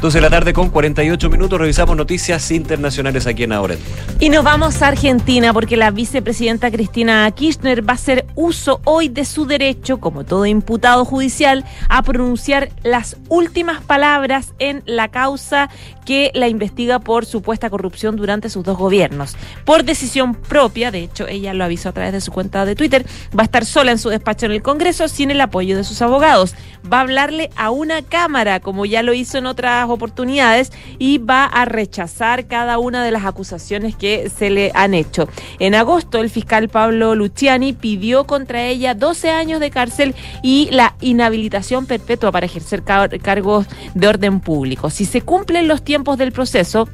12 0.00 0.16
de 0.16 0.22
la 0.22 0.30
tarde 0.30 0.54
con 0.54 0.70
48 0.70 1.28
minutos, 1.28 1.60
revisamos 1.60 1.94
noticias 1.94 2.50
internacionales 2.52 3.26
aquí 3.26 3.42
en 3.42 3.52
Ahora. 3.52 3.76
Y 4.18 4.30
nos 4.30 4.42
vamos 4.42 4.80
a 4.80 4.88
Argentina 4.88 5.52
porque 5.52 5.76
la 5.76 5.90
vicepresidenta 5.90 6.70
Cristina 6.70 7.30
Kirchner 7.32 7.86
va 7.86 7.92
a 7.92 7.96
hacer 7.96 8.24
uso 8.34 8.80
hoy 8.84 9.10
de 9.10 9.26
su 9.26 9.44
derecho, 9.44 10.00
como 10.00 10.24
todo 10.24 10.46
imputado 10.46 11.04
judicial, 11.04 11.66
a 11.90 12.02
pronunciar 12.02 12.70
las 12.82 13.18
últimas 13.28 13.82
palabras 13.82 14.54
en 14.58 14.82
la 14.86 15.08
causa 15.08 15.68
que 16.06 16.30
la 16.34 16.48
investiga 16.48 16.98
por 16.98 17.26
supuesta 17.26 17.68
corrupción 17.68 18.16
durante 18.16 18.48
sus 18.48 18.64
dos 18.64 18.78
gobiernos. 18.78 19.36
Por 19.66 19.84
decisión 19.84 20.34
propia, 20.34 20.90
de 20.90 21.00
hecho 21.04 21.28
ella 21.28 21.52
lo 21.52 21.62
avisó 21.62 21.90
a 21.90 21.92
través 21.92 22.12
de 22.12 22.22
su 22.22 22.32
cuenta 22.32 22.64
de 22.64 22.74
Twitter, 22.74 23.04
va 23.38 23.42
a 23.42 23.44
estar 23.44 23.66
sola 23.66 23.92
en 23.92 23.98
su 23.98 24.08
despacho 24.08 24.46
en 24.46 24.52
el 24.52 24.62
Congreso 24.62 25.08
sin 25.08 25.30
el 25.30 25.42
apoyo 25.42 25.76
de 25.76 25.84
sus 25.84 26.00
abogados. 26.00 26.54
Va 26.90 26.98
a 26.98 27.02
hablarle 27.02 27.50
a 27.54 27.70
una 27.70 28.00
cámara, 28.00 28.60
como 28.60 28.86
ya 28.86 29.02
lo 29.02 29.12
hizo 29.12 29.36
en 29.36 29.46
otras 29.46 29.89
oportunidades, 29.90 30.72
y 30.98 31.18
va 31.18 31.44
a 31.44 31.64
rechazar 31.64 32.46
cada 32.46 32.78
una 32.78 33.04
de 33.04 33.10
las 33.10 33.24
acusaciones 33.24 33.94
que 33.96 34.30
se 34.30 34.50
le 34.50 34.70
han 34.74 34.94
hecho. 34.94 35.28
En 35.58 35.74
agosto, 35.74 36.18
el 36.18 36.30
fiscal 36.30 36.68
Pablo 36.68 37.14
Luciani 37.14 37.72
pidió 37.72 38.24
contra 38.24 38.64
ella 38.64 38.94
12 38.94 39.30
años 39.30 39.60
de 39.60 39.70
cárcel 39.70 40.14
y 40.42 40.68
la 40.72 40.94
inhabilitación 41.00 41.86
perpetua 41.86 42.32
para 42.32 42.46
ejercer 42.46 42.82
car- 42.82 43.18
cargos 43.20 43.66
de 43.94 44.08
orden 44.08 44.40
público. 44.40 44.90
Si 44.90 45.04
se 45.04 45.22
cumplen 45.22 45.68
los 45.68 45.82
tiempos 45.82 46.16
del 46.18 46.32
proceso, 46.32 46.88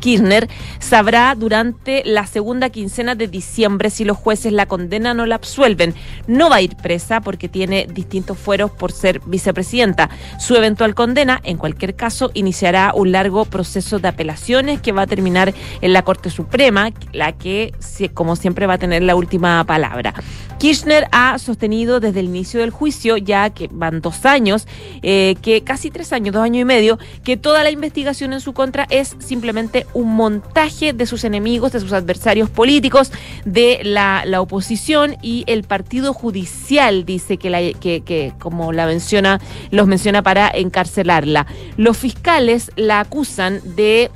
Kirchner 0.00 0.48
sabrá 0.80 1.34
durante 1.36 2.02
la 2.04 2.26
segunda 2.26 2.70
quincena 2.70 3.14
de 3.14 3.28
diciembre 3.28 3.90
si 3.90 4.04
los 4.04 4.16
jueces 4.16 4.52
la 4.52 4.66
condenan 4.66 5.20
o 5.20 5.26
la 5.26 5.36
absuelven. 5.36 5.94
No 6.26 6.50
va 6.50 6.56
a 6.56 6.62
ir 6.62 6.76
presa 6.76 7.20
porque 7.20 7.48
tiene 7.48 7.86
distintos 7.92 8.38
fueros 8.38 8.70
por 8.70 8.90
ser 8.90 9.20
vicepresidenta. 9.26 10.10
Su 10.38 10.56
eventual 10.56 10.94
condena, 10.94 11.40
en 11.44 11.56
cualquier 11.56 11.94
caso, 11.94 12.30
iniciará 12.34 12.92
un 12.94 13.12
largo 13.12 13.44
proceso 13.44 13.98
de 13.98 14.08
apelaciones 14.08 14.80
que 14.80 14.92
va 14.92 15.02
a 15.02 15.06
terminar 15.06 15.54
en 15.80 15.92
la 15.92 16.02
Corte 16.02 16.30
Suprema, 16.30 16.90
la 17.12 17.32
que, 17.32 17.72
como 18.14 18.36
siempre, 18.36 18.66
va 18.66 18.74
a 18.74 18.78
tener 18.78 19.02
la 19.02 19.14
última 19.14 19.62
palabra. 19.64 20.14
Kirchner 20.60 21.06
ha 21.10 21.38
sostenido 21.38 22.00
desde 22.00 22.20
el 22.20 22.26
inicio 22.26 22.60
del 22.60 22.68
juicio, 22.68 23.16
ya 23.16 23.48
que 23.48 23.70
van 23.72 24.02
dos 24.02 24.26
años, 24.26 24.68
eh, 25.00 25.36
que 25.40 25.62
casi 25.62 25.90
tres 25.90 26.12
años, 26.12 26.34
dos 26.34 26.42
años 26.42 26.60
y 26.60 26.64
medio, 26.66 26.98
que 27.24 27.38
toda 27.38 27.64
la 27.64 27.70
investigación 27.70 28.34
en 28.34 28.42
su 28.42 28.52
contra 28.52 28.86
es 28.90 29.16
simplemente 29.20 29.86
un 29.94 30.14
montaje 30.14 30.92
de 30.92 31.06
sus 31.06 31.24
enemigos, 31.24 31.72
de 31.72 31.80
sus 31.80 31.94
adversarios 31.94 32.50
políticos, 32.50 33.10
de 33.46 33.80
la, 33.84 34.22
oposición 34.38 35.16
y 35.22 35.44
el 35.46 35.64
partido 35.64 36.12
judicial, 36.12 37.06
dice 37.06 37.38
que, 37.38 37.74
que, 37.80 38.02
que, 38.02 38.34
como 38.38 38.74
la 38.74 38.84
menciona, 38.84 39.40
los 39.70 39.86
menciona 39.86 40.22
para 40.22 40.50
encarcelarla. 40.50 41.46
Los 41.78 41.96
fiscales 41.96 42.70
la 42.76 43.00
acusan 43.00 43.62
de 43.64 44.10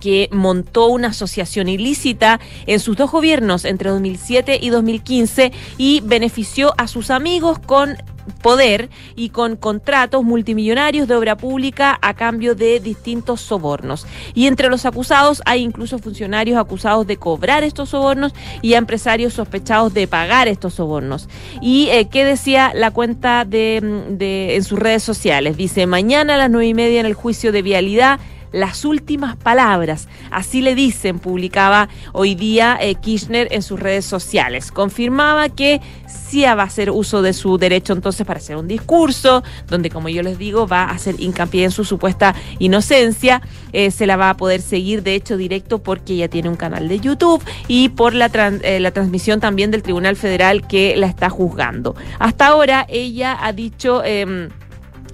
que 0.00 0.28
montó 0.32 0.86
una 0.88 1.08
asociación 1.08 1.68
ilícita 1.68 2.40
en 2.66 2.80
sus 2.80 2.96
dos 2.96 3.10
gobiernos 3.10 3.64
entre 3.64 3.90
2007 3.90 4.58
y 4.60 4.70
2015 4.70 5.52
y 5.76 6.00
benefició 6.04 6.74
a 6.78 6.88
sus 6.88 7.10
amigos 7.10 7.58
con 7.58 7.96
poder 8.42 8.90
y 9.16 9.30
con 9.30 9.56
contratos 9.56 10.22
multimillonarios 10.22 11.08
de 11.08 11.14
obra 11.14 11.36
pública 11.38 11.98
a 12.02 12.12
cambio 12.12 12.54
de 12.54 12.78
distintos 12.78 13.40
sobornos. 13.40 14.06
Y 14.34 14.46
entre 14.46 14.68
los 14.68 14.84
acusados 14.84 15.40
hay 15.46 15.62
incluso 15.62 15.98
funcionarios 15.98 16.58
acusados 16.58 17.06
de 17.06 17.16
cobrar 17.16 17.64
estos 17.64 17.88
sobornos 17.88 18.34
y 18.60 18.74
a 18.74 18.78
empresarios 18.78 19.32
sospechados 19.32 19.94
de 19.94 20.06
pagar 20.06 20.46
estos 20.46 20.74
sobornos. 20.74 21.26
¿Y 21.62 21.88
eh, 21.88 22.08
qué 22.10 22.26
decía 22.26 22.72
la 22.74 22.90
cuenta 22.90 23.46
de, 23.46 23.80
de- 24.10 24.56
en 24.56 24.62
sus 24.64 24.78
redes 24.78 25.02
sociales? 25.02 25.56
Dice, 25.56 25.86
mañana 25.86 26.34
a 26.34 26.38
las 26.38 26.50
nueve 26.50 26.66
y 26.66 26.74
media 26.74 27.00
en 27.00 27.06
el 27.06 27.14
juicio 27.14 27.50
de 27.50 27.62
vialidad 27.62 28.20
las 28.52 28.84
últimas 28.84 29.36
palabras. 29.36 30.08
Así 30.30 30.60
le 30.60 30.74
dicen, 30.74 31.18
publicaba 31.18 31.88
hoy 32.12 32.34
día 32.34 32.78
eh, 32.80 32.94
Kirchner 32.94 33.48
en 33.50 33.62
sus 33.62 33.80
redes 33.80 34.04
sociales. 34.04 34.72
Confirmaba 34.72 35.48
que 35.48 35.80
sí 36.06 36.42
va 36.42 36.62
a 36.62 36.66
hacer 36.66 36.90
uso 36.90 37.22
de 37.22 37.32
su 37.32 37.58
derecho 37.58 37.92
entonces 37.92 38.26
para 38.26 38.38
hacer 38.38 38.56
un 38.56 38.68
discurso, 38.68 39.42
donde 39.66 39.90
como 39.90 40.08
yo 40.08 40.22
les 40.22 40.38
digo 40.38 40.66
va 40.66 40.84
a 40.84 40.90
hacer 40.90 41.16
hincapié 41.18 41.64
en 41.64 41.70
su 41.70 41.84
supuesta 41.84 42.34
inocencia. 42.58 43.42
Eh, 43.72 43.90
se 43.90 44.06
la 44.06 44.16
va 44.16 44.30
a 44.30 44.36
poder 44.36 44.60
seguir 44.60 45.02
de 45.02 45.14
hecho 45.14 45.36
directo 45.36 45.78
porque 45.78 46.14
ella 46.14 46.28
tiene 46.28 46.48
un 46.48 46.56
canal 46.56 46.88
de 46.88 47.00
YouTube 47.00 47.42
y 47.66 47.90
por 47.90 48.14
la, 48.14 48.30
eh, 48.62 48.80
la 48.80 48.90
transmisión 48.90 49.40
también 49.40 49.70
del 49.70 49.82
Tribunal 49.82 50.16
Federal 50.16 50.66
que 50.66 50.96
la 50.96 51.06
está 51.06 51.30
juzgando. 51.30 51.94
Hasta 52.18 52.46
ahora 52.46 52.86
ella 52.88 53.36
ha 53.40 53.52
dicho... 53.52 54.04
em, 54.04 54.48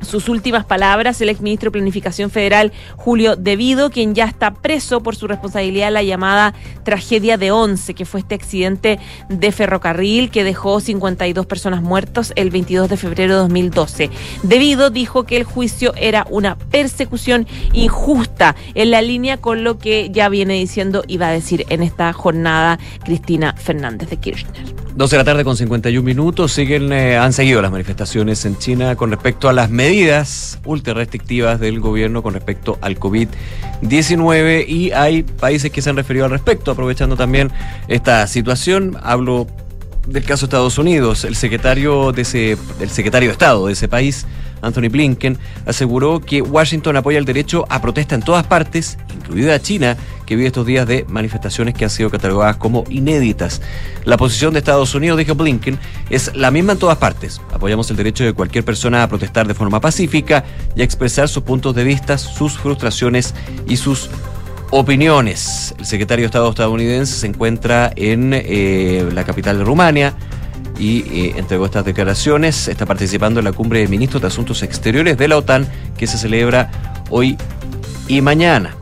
sus 0.01 0.29
últimas 0.29 0.65
palabras, 0.65 1.21
el 1.21 1.29
exministro 1.29 1.69
de 1.69 1.73
Planificación 1.73 2.31
Federal, 2.31 2.73
Julio 2.97 3.37
Devido, 3.37 3.91
quien 3.91 4.15
ya 4.15 4.25
está 4.25 4.53
preso 4.53 5.03
por 5.03 5.17
su 5.17 5.27
responsabilidad 5.27 5.89
en 5.89 5.95
la 5.95 6.03
llamada 6.03 6.55
tragedia 6.85 7.37
de 7.37 7.51
Once, 7.51 7.95
que 7.95 8.05
fue 8.05 8.21
este 8.21 8.35
accidente 8.35 8.99
de 9.29 9.53
ferrocarril 9.53 10.31
que 10.31 10.45
dejó 10.45 10.81
52 10.81 11.47
personas 11.47 11.83
muertas 11.83 12.33
el 12.37 12.51
22 12.51 12.89
de 12.89 12.97
febrero 12.97 13.35
de 13.35 13.41
2012. 13.41 14.11
Devido 14.43 14.91
dijo 14.91 15.25
que 15.25 15.37
el 15.37 15.45
juicio 15.45 15.95
era 15.97 16.27
una 16.31 16.57
persecución 16.57 17.47
injusta, 17.73 18.57
en 18.75 18.91
la 18.91 19.03
línea 19.03 19.39
con 19.39 19.65
lo 19.65 19.79
que 19.79 20.11
ya 20.11 20.29
viene 20.29 20.55
diciendo 20.55 21.05
y 21.07 21.17
va 21.17 21.29
a 21.29 21.33
decir 21.33 21.65
en 21.69 21.83
esta 21.83 22.13
jornada 22.13 22.79
Cristina 23.05 23.55
Fernández 23.57 24.11
de 24.11 24.17
Kirchner. 24.17 24.75
12 24.97 25.17
de 25.17 25.19
la 25.19 25.25
tarde 25.25 25.45
con 25.45 25.57
51 25.57 26.05
minutos. 26.05 26.53
Siguen, 26.53 26.93
eh, 26.93 27.17
han 27.17 27.33
seguido 27.33 27.61
las 27.61 27.73
manifestaciones 27.73 28.45
en 28.45 28.57
China 28.59 28.95
con 28.95 29.11
respecto 29.11 29.49
a 29.49 29.53
las 29.53 29.69
medidas 29.69 29.84
ultra 30.65 30.95
restrictivas 30.95 31.61
del 31.61 31.81
gobierno 31.81 32.23
con 32.23 32.35
respecto 32.35 32.79
al 32.81 32.99
COVID-19 32.99 34.67
y 34.67 34.93
hay 34.93 35.23
países 35.23 35.71
que 35.71 35.83
se 35.83 35.91
han 35.91 35.97
referido 35.97 36.25
al 36.25 36.31
respecto, 36.31 36.71
aprovechando 36.71 37.17
también 37.17 37.51
esta 37.89 38.27
situación. 38.27 38.97
Hablo 39.03 39.47
del 40.07 40.25
caso 40.25 40.47
de 40.47 40.51
Estados 40.51 40.79
Unidos. 40.79 41.25
El 41.25 41.37
secretario 41.37 42.13
de 42.13 42.23
ese, 42.23 42.57
el 42.81 42.91
secretario 42.91 43.29
de 43.29 43.33
Estado 43.33 43.67
de 43.67 43.75
ese 43.75 43.89
país, 43.89 44.27
Anthony 44.63 44.89
Blinken, 44.91 45.39
aseguró 45.67 46.21
que 46.21 46.41
Washington 46.41 46.97
apoya 46.97 47.19
el 47.19 47.25
derecho 47.25 47.67
a 47.69 47.83
protesta 47.83 48.15
en 48.15 48.23
todas 48.23 48.47
partes, 48.47 48.97
incluida 49.15 49.61
China, 49.61 49.97
que 50.27 50.37
vive 50.37 50.49
estos 50.49 50.67
días 50.67 50.87
de 50.87 51.05
manifestaciones 51.09 51.75
que 51.75 51.85
han 51.85 51.91
sido 51.91 52.11
catalogadas 52.11 52.57
como 52.57 52.85
inéditas. 52.89 53.61
La 54.05 54.17
posición 54.17 54.53
de 54.53 54.61
Estados 54.61 54.95
Unidos, 54.95 55.19
dijo 55.19 55.35
Blinken, 55.35 55.79
es 56.11 56.35
la 56.35 56.51
misma 56.51 56.73
en 56.73 56.79
todas 56.79 56.99
partes. 56.99 57.41
Apoyamos 57.53 57.91
el 57.91 57.97
derecho 57.97 58.25
de 58.25 58.33
cualquier 58.33 58.65
persona 58.65 59.03
a 59.03 59.09
protestar 59.09 59.47
de 59.47 59.55
forma 59.55 59.81
pacífica 59.81 60.45
y 60.75 60.81
a 60.81 60.85
expresar 60.85 61.29
sus 61.29 61.43
puntos 61.43 61.75
de 61.75 61.85
vista, 61.85 62.19
sus 62.19 62.59
frustraciones 62.59 63.35
y 63.69 63.77
sus 63.77 64.11
opiniones. 64.71 65.75
El 65.79 65.87
secretario 65.87 66.25
de 66.25 66.27
Estado 66.27 66.51
estadounidense 66.51 67.15
se 67.15 67.27
encuentra 67.27 67.93
en 67.95 68.33
eh, 68.35 69.09
la 69.13 69.25
capital 69.25 69.59
de 69.59 69.65
Rumania 69.65 70.15
y 70.79 71.01
eh, 71.01 71.35
entregó 71.37 71.67
estas 71.67 71.85
declaraciones. 71.85 72.69
Está 72.69 72.87
participando 72.87 73.41
en 73.41 73.45
la 73.45 73.53
cumbre 73.53 73.81
de 73.81 73.89
ministros 73.89 74.23
de 74.23 74.29
Asuntos 74.29 74.63
Exteriores 74.63 75.17
de 75.17 75.29
la 75.29 75.37
OTAN 75.37 75.69
que 75.97 76.07
se 76.07 76.19
celebra 76.19 76.71
hoy 77.11 77.37
y 78.09 78.21
mañana. 78.21 78.77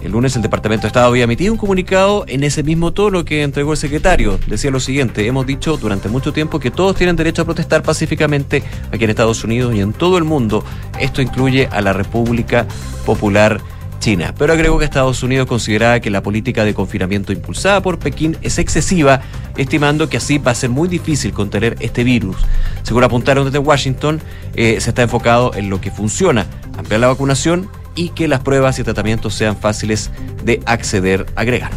El 0.00 0.12
lunes 0.12 0.36
el 0.36 0.42
Departamento 0.42 0.82
de 0.82 0.88
Estado 0.88 1.08
había 1.08 1.24
emitido 1.24 1.52
un 1.52 1.58
comunicado 1.58 2.24
en 2.28 2.44
ese 2.44 2.62
mismo 2.62 2.92
tono 2.92 3.24
que 3.24 3.42
entregó 3.42 3.72
el 3.72 3.78
secretario. 3.78 4.38
Decía 4.46 4.70
lo 4.70 4.80
siguiente, 4.80 5.26
hemos 5.26 5.46
dicho 5.46 5.76
durante 5.76 6.08
mucho 6.08 6.32
tiempo 6.32 6.60
que 6.60 6.70
todos 6.70 6.96
tienen 6.96 7.16
derecho 7.16 7.42
a 7.42 7.44
protestar 7.44 7.82
pacíficamente 7.82 8.62
aquí 8.92 9.04
en 9.04 9.10
Estados 9.10 9.42
Unidos 9.42 9.74
y 9.74 9.80
en 9.80 9.92
todo 9.92 10.18
el 10.18 10.24
mundo. 10.24 10.64
Esto 11.00 11.22
incluye 11.22 11.68
a 11.70 11.80
la 11.80 11.92
República 11.92 12.66
Popular 13.04 13.60
China. 13.98 14.34
Pero 14.38 14.52
agregó 14.52 14.78
que 14.78 14.84
Estados 14.84 15.22
Unidos 15.22 15.46
consideraba 15.46 16.00
que 16.00 16.10
la 16.10 16.22
política 16.22 16.64
de 16.64 16.74
confinamiento 16.74 17.32
impulsada 17.32 17.82
por 17.82 17.98
Pekín 17.98 18.36
es 18.42 18.58
excesiva, 18.58 19.22
estimando 19.56 20.08
que 20.08 20.18
así 20.18 20.38
va 20.38 20.52
a 20.52 20.54
ser 20.54 20.70
muy 20.70 20.88
difícil 20.88 21.32
contener 21.32 21.76
este 21.80 22.04
virus. 22.04 22.36
Según 22.82 23.04
apuntaron 23.04 23.44
desde 23.44 23.58
Washington, 23.58 24.20
eh, 24.54 24.80
se 24.80 24.90
está 24.90 25.02
enfocado 25.02 25.52
en 25.54 25.70
lo 25.70 25.80
que 25.80 25.90
funciona, 25.90 26.46
ampliar 26.76 27.00
la 27.00 27.08
vacunación 27.08 27.68
y 27.96 28.10
que 28.10 28.28
las 28.28 28.40
pruebas 28.40 28.78
y 28.78 28.84
tratamientos 28.84 29.34
sean 29.34 29.56
fáciles 29.56 30.10
de 30.44 30.62
acceder, 30.66 31.26
agregar. 31.34 31.70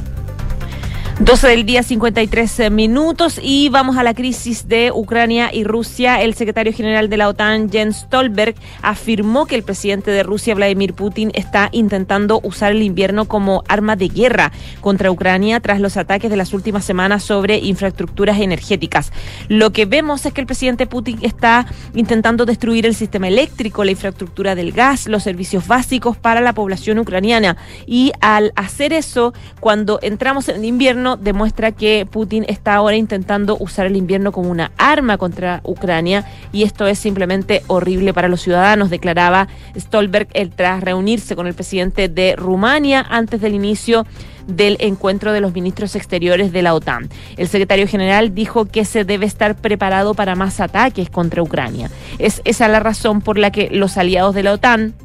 12 1.19 1.49
del 1.49 1.65
día, 1.65 1.83
53 1.83 2.71
minutos 2.71 3.41
y 3.43 3.67
vamos 3.67 3.97
a 3.97 4.03
la 4.03 4.13
crisis 4.13 4.69
de 4.69 4.89
Ucrania 4.93 5.53
y 5.53 5.65
Rusia. 5.65 6.21
El 6.21 6.33
secretario 6.33 6.71
general 6.71 7.09
de 7.09 7.17
la 7.17 7.27
OTAN, 7.27 7.69
Jens 7.69 7.97
Stolberg, 7.97 8.55
afirmó 8.81 9.45
que 9.45 9.55
el 9.55 9.63
presidente 9.63 10.11
de 10.11 10.23
Rusia, 10.23 10.55
Vladimir 10.55 10.93
Putin, 10.93 11.31
está 11.33 11.67
intentando 11.73 12.39
usar 12.41 12.71
el 12.71 12.83
invierno 12.83 13.25
como 13.25 13.65
arma 13.67 13.97
de 13.97 14.07
guerra 14.07 14.53
contra 14.79 15.11
Ucrania 15.11 15.59
tras 15.59 15.81
los 15.81 15.97
ataques 15.97 16.31
de 16.31 16.37
las 16.37 16.53
últimas 16.53 16.85
semanas 16.85 17.21
sobre 17.21 17.57
infraestructuras 17.57 18.39
energéticas. 18.39 19.11
Lo 19.49 19.73
que 19.73 19.85
vemos 19.85 20.25
es 20.25 20.31
que 20.31 20.39
el 20.39 20.47
presidente 20.47 20.87
Putin 20.87 21.19
está 21.21 21.65
intentando 21.95 22.45
destruir 22.45 22.85
el 22.85 22.95
sistema 22.95 23.27
eléctrico, 23.27 23.83
la 23.83 23.91
infraestructura 23.91 24.55
del 24.55 24.71
gas, 24.71 25.05
los 25.05 25.23
servicios 25.23 25.67
básicos 25.67 26.15
para 26.15 26.39
la 26.39 26.53
población 26.53 26.97
ucraniana. 26.97 27.57
Y 27.85 28.13
al 28.21 28.53
hacer 28.55 28.93
eso, 28.93 29.33
cuando 29.59 29.99
entramos 30.01 30.47
en 30.47 30.63
invierno, 30.63 31.08
demuestra 31.15 31.71
que 31.71 32.07
Putin 32.09 32.45
está 32.47 32.75
ahora 32.75 32.95
intentando 32.95 33.57
usar 33.59 33.85
el 33.85 33.95
invierno 33.95 34.31
como 34.31 34.49
una 34.49 34.71
arma 34.77 35.17
contra 35.17 35.61
Ucrania 35.63 36.25
y 36.51 36.63
esto 36.63 36.87
es 36.87 36.99
simplemente 36.99 37.63
horrible 37.67 38.13
para 38.13 38.27
los 38.27 38.41
ciudadanos, 38.41 38.89
declaraba 38.89 39.47
Stolberg 39.77 40.27
el, 40.33 40.51
tras 40.51 40.83
reunirse 40.83 41.35
con 41.35 41.47
el 41.47 41.53
presidente 41.53 42.09
de 42.09 42.35
Rumania 42.35 43.05
antes 43.09 43.41
del 43.41 43.55
inicio 43.55 44.05
del 44.47 44.77
encuentro 44.79 45.31
de 45.31 45.41
los 45.41 45.53
ministros 45.53 45.95
exteriores 45.95 46.51
de 46.51 46.61
la 46.61 46.73
OTAN. 46.73 47.09
El 47.37 47.47
secretario 47.47 47.87
general 47.87 48.33
dijo 48.33 48.65
que 48.65 48.85
se 48.85 49.05
debe 49.05 49.25
estar 49.25 49.55
preparado 49.55 50.13
para 50.13 50.35
más 50.35 50.59
ataques 50.59 51.09
contra 51.09 51.43
Ucrania. 51.43 51.89
Es 52.17 52.41
esa 52.45 52.67
la 52.67 52.79
razón 52.79 53.21
por 53.21 53.37
la 53.37 53.51
que 53.51 53.69
los 53.71 53.97
aliados 53.97 54.33
de 54.35 54.43
la 54.43 54.53
OTAN 54.53 54.95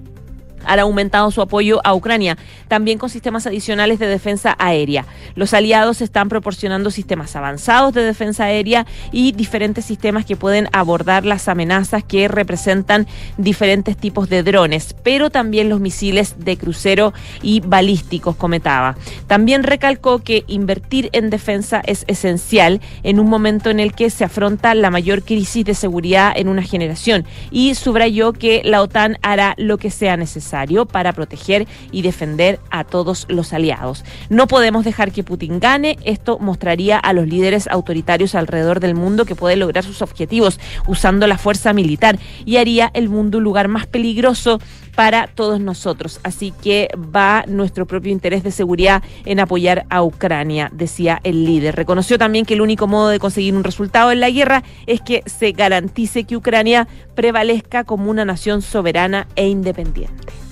han 0.67 0.79
aumentado 0.81 1.31
su 1.31 1.43
apoyo 1.43 1.81
a 1.85 1.95
Ucrania, 1.95 2.37
también 2.69 2.99
con 2.99 3.11
sistemas 3.11 3.47
adicionales 3.47 3.99
de 3.99 4.07
defensa 4.07 4.55
aérea. 4.59 5.07
Los 5.35 5.55
aliados 5.55 6.01
están 6.01 6.29
proporcionando 6.29 6.91
sistemas 6.91 7.35
avanzados 7.37 7.95
de 7.95 8.03
defensa 8.03 8.45
aérea 8.45 8.87
y 9.13 9.33
diferentes 9.33 9.85
sistemas 9.85 10.25
que 10.25 10.37
pueden 10.37 10.69
abordar 10.73 11.25
las 11.25 11.49
amenazas 11.49 12.05
que 12.05 12.29
representan 12.29 13.07
diferentes 13.37 13.97
tipos 13.97 14.29
de 14.29 14.43
drones, 14.43 14.95
pero 15.03 15.31
también 15.31 15.69
los 15.69 15.81
misiles 15.81 16.37
de 16.39 16.57
crucero 16.57 17.13
y 17.43 17.61
balísticos, 17.61 18.37
comentaba. 18.37 18.97
También 19.27 19.63
recalcó 19.63 20.21
que 20.21 20.45
invertir 20.47 21.11
en 21.13 21.31
defensa 21.31 21.83
es 21.85 22.05
esencial 22.07 22.81
en 23.03 23.21
un 23.21 23.29
momento 23.29 23.71
en 23.71 23.81
el 23.81 23.95
que 23.95 24.11
se 24.11 24.25
afronta 24.25 24.75
la 24.75 24.91
mayor 24.91 25.23
crisis 25.23 25.65
de 25.65 25.75
seguridad 25.75 26.33
en 26.37 26.49
una 26.49 26.63
generación 26.63 27.25
y 27.51 27.75
subrayó 27.75 28.33
que 28.33 28.63
la 28.65 28.83
OTAN 28.83 29.19
hará 29.23 29.55
lo 29.59 29.79
que 29.79 29.91
sea 29.91 30.17
necesario 30.17 30.54
para 30.87 31.13
proteger 31.13 31.67
y 31.91 32.03
defender 32.03 32.61
a 32.71 32.85
todos 32.85 33.27
los 33.29 33.53
aliados. 33.53 34.05
No 34.29 34.47
podemos 34.47 34.85
dejar 34.85 35.13
que 35.13 35.25
Putin 35.25 35.59
gane. 35.59 35.99
Esto 36.05 36.39
mostraría 36.39 36.99
a 36.99 37.13
los 37.13 37.27
líderes 37.27 37.67
autoritarios 37.67 38.35
alrededor 38.35 38.81
del 38.81 38.95
mundo 38.95 39.25
que 39.25 39.35
pueden 39.35 39.61
lograr 39.61 39.85
sus 39.85 40.03
objetivos 40.03 40.61
usando 40.87 41.27
la 41.27 41.39
fuerza 41.39 41.73
militar 41.73 42.19
y 42.45 42.57
haría 42.57 42.91
el 42.95 43.09
mundo 43.09 43.39
un 43.39 43.45
lugar 43.45 43.69
más 43.69 43.87
peligroso 43.87 44.61
para 44.95 45.27
todos 45.27 45.61
nosotros. 45.61 46.21
Así 46.23 46.53
que 46.63 46.89
va 46.97 47.45
nuestro 47.49 47.87
propio 47.87 48.13
interés 48.13 48.43
de 48.43 48.51
seguridad 48.51 49.03
en 49.25 49.41
apoyar 49.41 49.87
a 49.91 50.03
Ucrania, 50.03 50.71
decía 50.73 51.21
el 51.25 51.45
líder. 51.45 51.75
Reconoció 51.75 52.19
también 52.19 52.45
que 52.45 52.55
el 52.55 52.61
único 52.61 52.87
modo 52.87 53.09
de 53.09 53.19
conseguir 53.19 53.55
un 53.55 53.65
resultado 53.65 54.13
en 54.13 54.21
la 54.21 54.31
guerra 54.31 54.63
es 54.87 55.01
que 55.01 55.23
se 55.27 55.53
garantice 55.53 56.25
que 56.25 56.37
Ucrania 56.37 56.87
prevalezca 57.15 57.85
como 57.85 58.11
una 58.11 58.25
nación 58.25 58.63
soberana 58.63 59.27
e 59.37 59.49
independiente. 59.49 60.44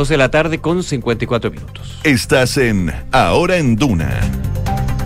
12 0.00 0.14
de 0.14 0.16
la 0.18 0.30
tarde 0.30 0.58
con 0.60 0.82
54 0.82 1.50
minutos. 1.50 1.98
Estás 2.04 2.56
en 2.56 2.90
Ahora 3.12 3.58
en 3.58 3.76
Duna. 3.76 4.08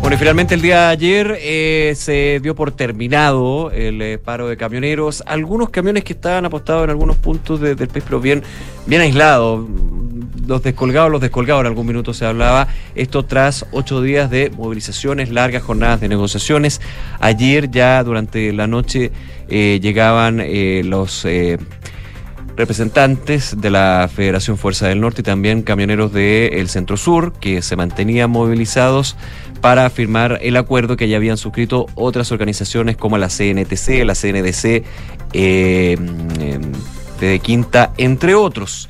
Bueno, 0.01 0.15
y 0.15 0.19
finalmente 0.21 0.55
el 0.55 0.63
día 0.63 0.83
de 0.83 0.87
ayer 0.87 1.37
eh, 1.41 1.95
se 1.97 2.39
dio 2.41 2.55
por 2.55 2.71
terminado 2.71 3.73
el 3.73 4.01
eh, 4.01 4.19
paro 4.19 4.47
de 4.47 4.57
camioneros. 4.57 5.25
Algunos 5.27 5.71
camiones 5.71 6.05
que 6.05 6.13
estaban 6.13 6.45
apostados 6.45 6.85
en 6.85 6.91
algunos 6.91 7.17
puntos 7.17 7.61
de- 7.61 7.75
del 7.75 7.89
país, 7.89 8.05
pero 8.07 8.21
bien, 8.21 8.45
bien 8.87 9.01
aislados. 9.01 9.67
Los 10.47 10.63
descolgados, 10.63 11.11
los 11.11 11.21
descolgados, 11.21 11.63
en 11.63 11.67
algún 11.67 11.89
minuto 11.89 12.15
se 12.15 12.25
hablaba. 12.25 12.69
Esto 12.95 13.25
tras 13.25 13.67
ocho 13.73 14.01
días 14.01 14.31
de 14.31 14.51
movilizaciones, 14.57 15.29
largas 15.29 15.65
jornadas 15.65 16.01
de 16.03 16.09
negociaciones. 16.09 16.81
Ayer 17.19 17.69
ya 17.69 18.05
durante 18.05 18.53
la 18.53 18.69
noche 18.69 19.11
eh, 19.49 19.81
llegaban 19.83 20.41
los... 20.89 21.27
eh, 22.55 22.57
representantes 22.57 23.61
de 23.61 23.71
la 23.71 24.09
Federación 24.13 24.59
Fuerza 24.59 24.89
del 24.89 25.01
Norte 25.01 25.21
y 25.21 25.25
también 25.25 25.63
camioneros 25.63 26.13
del 26.13 26.69
Centro 26.69 26.97
Sur 26.97 27.33
que 27.33 27.63
se 27.63 27.77
mantenían 27.77 28.31
movilizados 28.31 29.17
para 29.61 29.89
firmar 29.91 30.39
el 30.43 30.57
acuerdo 30.57 30.97
que 30.97 31.09
ya 31.09 31.17
habían 31.17 31.37
suscrito 31.37 31.87
otras 31.95 32.33
organizaciones 32.33 32.97
como 32.97 33.19
la 33.19 33.29
CNTC, 33.29 34.05
la 34.05 34.15
CNDC, 34.15 34.85
eh, 35.33 35.97
de 37.21 37.39
Quinta, 37.41 37.93
entre 37.97 38.35
otros. 38.35 38.89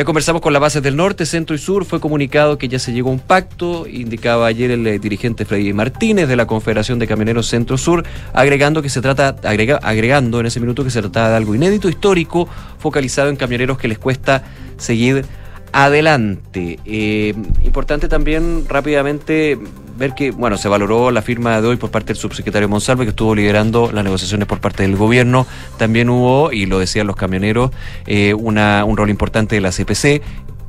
Ya 0.00 0.04
conversamos 0.06 0.40
con 0.40 0.54
las 0.54 0.62
bases 0.62 0.82
del 0.82 0.96
norte, 0.96 1.26
centro 1.26 1.54
y 1.54 1.58
sur. 1.58 1.84
Fue 1.84 2.00
comunicado 2.00 2.56
que 2.56 2.68
ya 2.68 2.78
se 2.78 2.90
llegó 2.90 3.10
a 3.10 3.12
un 3.12 3.18
pacto, 3.18 3.86
indicaba 3.86 4.46
ayer 4.46 4.70
el 4.70 4.86
eh, 4.86 4.98
dirigente 4.98 5.44
Freddy 5.44 5.74
Martínez 5.74 6.26
de 6.26 6.36
la 6.36 6.46
Confederación 6.46 6.98
de 6.98 7.06
Camioneros 7.06 7.48
Centro 7.48 7.76
Sur, 7.76 8.06
agregando 8.32 8.80
que 8.80 8.88
se 8.88 9.02
trata, 9.02 9.36
agrega- 9.42 9.78
agregando 9.82 10.40
en 10.40 10.46
ese 10.46 10.58
minuto 10.58 10.84
que 10.84 10.90
se 10.90 11.02
trataba 11.02 11.28
de 11.28 11.36
algo 11.36 11.54
inédito, 11.54 11.90
histórico, 11.90 12.48
focalizado 12.78 13.28
en 13.28 13.36
camioneros 13.36 13.76
que 13.76 13.88
les 13.88 13.98
cuesta 13.98 14.42
seguir 14.78 15.26
adelante. 15.70 16.78
Eh, 16.86 17.34
importante 17.62 18.08
también 18.08 18.64
rápidamente 18.70 19.58
ver 20.00 20.14
que, 20.14 20.30
bueno, 20.30 20.56
se 20.56 20.68
valoró 20.68 21.10
la 21.10 21.20
firma 21.20 21.60
de 21.60 21.68
hoy 21.68 21.76
por 21.76 21.90
parte 21.90 22.08
del 22.08 22.16
subsecretario 22.16 22.68
Monsalve, 22.70 23.04
que 23.04 23.10
estuvo 23.10 23.34
liderando 23.34 23.92
las 23.92 24.02
negociaciones 24.02 24.48
por 24.48 24.58
parte 24.58 24.82
del 24.82 24.96
gobierno. 24.96 25.46
También 25.76 26.08
hubo, 26.08 26.50
y 26.52 26.64
lo 26.64 26.78
decían 26.78 27.06
los 27.06 27.16
camioneros, 27.16 27.70
eh, 28.06 28.32
una, 28.32 28.84
un 28.86 28.96
rol 28.96 29.10
importante 29.10 29.56
de 29.56 29.60
la 29.60 29.70
CPC 29.70 30.22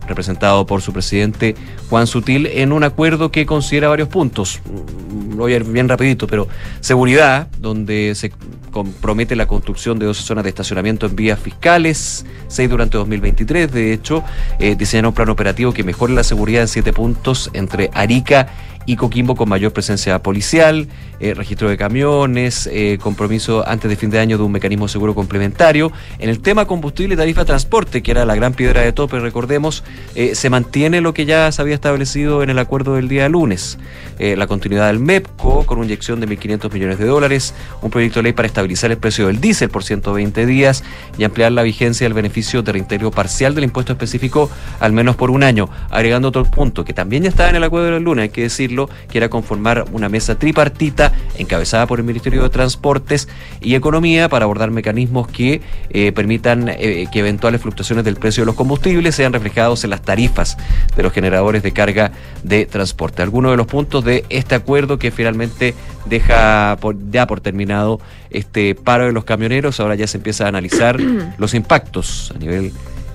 representado 0.05 0.65
por 0.65 0.81
su 0.81 0.91
presidente 0.91 1.55
Juan 1.89 2.07
Sutil, 2.07 2.45
en 2.47 2.73
un 2.73 2.83
acuerdo 2.83 3.31
que 3.31 3.45
considera 3.45 3.87
varios 3.87 4.09
puntos. 4.09 4.59
Mm, 4.65 5.37
voy 5.37 5.53
a 5.53 5.55
ir 5.55 5.63
bien 5.63 5.87
rapidito, 5.87 6.27
pero 6.27 6.49
seguridad, 6.81 7.47
donde 7.57 8.13
se 8.15 8.33
compromete 8.71 9.35
la 9.35 9.47
construcción 9.47 9.99
de 9.99 10.07
12 10.07 10.23
zonas 10.23 10.43
de 10.43 10.49
estacionamiento 10.49 11.05
en 11.05 11.15
vías 11.15 11.39
fiscales, 11.39 12.25
seis 12.47 12.69
durante 12.69 12.97
2023, 12.97 13.71
de 13.71 13.93
hecho, 13.93 14.23
eh, 14.59 14.75
diseñar 14.75 15.07
un 15.07 15.13
plan 15.13 15.29
operativo 15.29 15.73
que 15.73 15.83
mejore 15.83 16.13
la 16.13 16.23
seguridad 16.23 16.63
en 16.63 16.67
siete 16.67 16.91
puntos 16.91 17.49
entre 17.53 17.89
Arica 17.93 18.47
y 18.47 18.70
Coquimbo 18.95 19.35
con 19.35 19.49
mayor 19.49 19.73
presencia 19.73 20.21
policial, 20.21 20.87
eh, 21.23 21.35
registro 21.35 21.69
de 21.69 21.77
camiones, 21.77 22.67
eh, 22.71 22.97
compromiso 22.99 23.63
antes 23.67 23.87
de 23.87 23.95
fin 23.95 24.09
de 24.09 24.17
año 24.17 24.39
de 24.39 24.43
un 24.43 24.51
mecanismo 24.51 24.87
seguro 24.87 25.13
complementario. 25.13 25.91
En 26.17 26.29
el 26.31 26.39
tema 26.39 26.65
combustible 26.65 27.15
tarifa 27.15 27.45
transporte, 27.45 28.01
que 28.01 28.09
era 28.09 28.25
la 28.25 28.33
gran 28.33 28.55
piedra 28.55 28.81
de 28.81 28.91
tope, 28.91 29.19
recordemos, 29.19 29.83
eh, 30.15 30.33
se 30.33 30.49
mantiene 30.49 30.99
lo 30.99 31.13
que 31.13 31.27
ya 31.27 31.51
se 31.51 31.61
había 31.61 31.75
establecido 31.75 32.41
en 32.41 32.49
el 32.49 32.57
acuerdo 32.57 32.95
del 32.95 33.07
día 33.07 33.29
lunes. 33.29 33.77
La 34.19 34.45
continuidad 34.45 34.85
del 34.85 34.99
MEPCO 34.99 35.65
con 35.65 35.79
una 35.79 35.87
inyección 35.87 36.19
de 36.19 36.27
1.500 36.27 36.71
millones 36.71 36.99
de 36.99 37.05
dólares, 37.05 37.55
un 37.81 37.89
proyecto 37.89 38.19
de 38.19 38.23
ley 38.23 38.33
para 38.33 38.45
estabilizar 38.45 38.91
el 38.91 38.97
precio 38.97 39.25
del 39.25 39.41
diésel 39.41 39.69
por 39.69 39.83
120 39.83 40.45
días 40.45 40.83
y 41.17 41.23
ampliar 41.23 41.51
la 41.51 41.63
vigencia 41.63 42.05
del 42.05 42.13
beneficio 42.13 42.61
de 42.61 42.71
reintegro 42.71 43.09
parcial 43.09 43.55
del 43.55 43.63
impuesto 43.63 43.93
específico 43.93 44.51
al 44.79 44.91
menos 44.91 45.15
por 45.15 45.31
un 45.31 45.41
año, 45.41 45.69
agregando 45.89 46.27
otro 46.27 46.45
punto 46.45 46.85
que 46.85 46.93
también 46.93 47.23
ya 47.23 47.29
estaba 47.29 47.49
en 47.49 47.55
el 47.55 47.63
acuerdo 47.63 47.91
del 47.91 48.03
lunes, 48.03 48.23
hay 48.23 48.29
que 48.29 48.43
decirlo, 48.43 48.91
que 49.09 49.17
era 49.17 49.27
conformar 49.27 49.85
una 49.91 50.07
mesa 50.07 50.37
tripartita 50.37 51.10
encabezada 51.37 51.87
por 51.87 51.99
el 51.99 52.05
Ministerio 52.05 52.43
de 52.43 52.49
Transportes 52.49 53.27
y 53.61 53.75
Economía 53.75 54.29
para 54.29 54.45
abordar 54.45 54.71
mecanismos 54.71 55.27
que 55.27 55.61
eh, 55.89 56.11
permitan 56.11 56.69
eh, 56.69 57.07
que 57.11 57.19
eventuales 57.19 57.61
fluctuaciones 57.61 58.05
del 58.05 58.15
precio 58.15 58.41
de 58.43 58.45
los 58.45 58.55
combustibles 58.55 59.15
sean 59.15 59.33
reflejados 59.33 59.83
en 59.83 59.89
las 59.89 60.01
tarifas 60.01 60.57
de 60.95 61.03
los 61.03 61.13
generadores 61.13 61.63
de 61.63 61.71
carga 61.71 62.11
de 62.43 62.65
transporte. 62.65 63.21
Algunos 63.21 63.51
de 63.51 63.57
los 63.57 63.67
puntos 63.67 64.03
de 64.03 64.25
este 64.29 64.55
acuerdo 64.55 64.99
que 64.99 65.11
finalmente 65.11 65.73
deja 66.05 66.77
por- 66.79 66.95
ya 67.11 67.27
por 67.27 67.41
terminado 67.41 67.99
este 68.29 68.75
paro 68.75 69.05
de 69.05 69.11
los 69.11 69.23
camioneros, 69.25 69.79
ahora 69.79 69.95
ya 69.95 70.07
se 70.07 70.17
empieza 70.17 70.45
a 70.45 70.47
analizar 70.47 70.99
los 71.37 71.53
impactos 71.53 72.31
a 72.35 72.39
nivel 72.39 72.71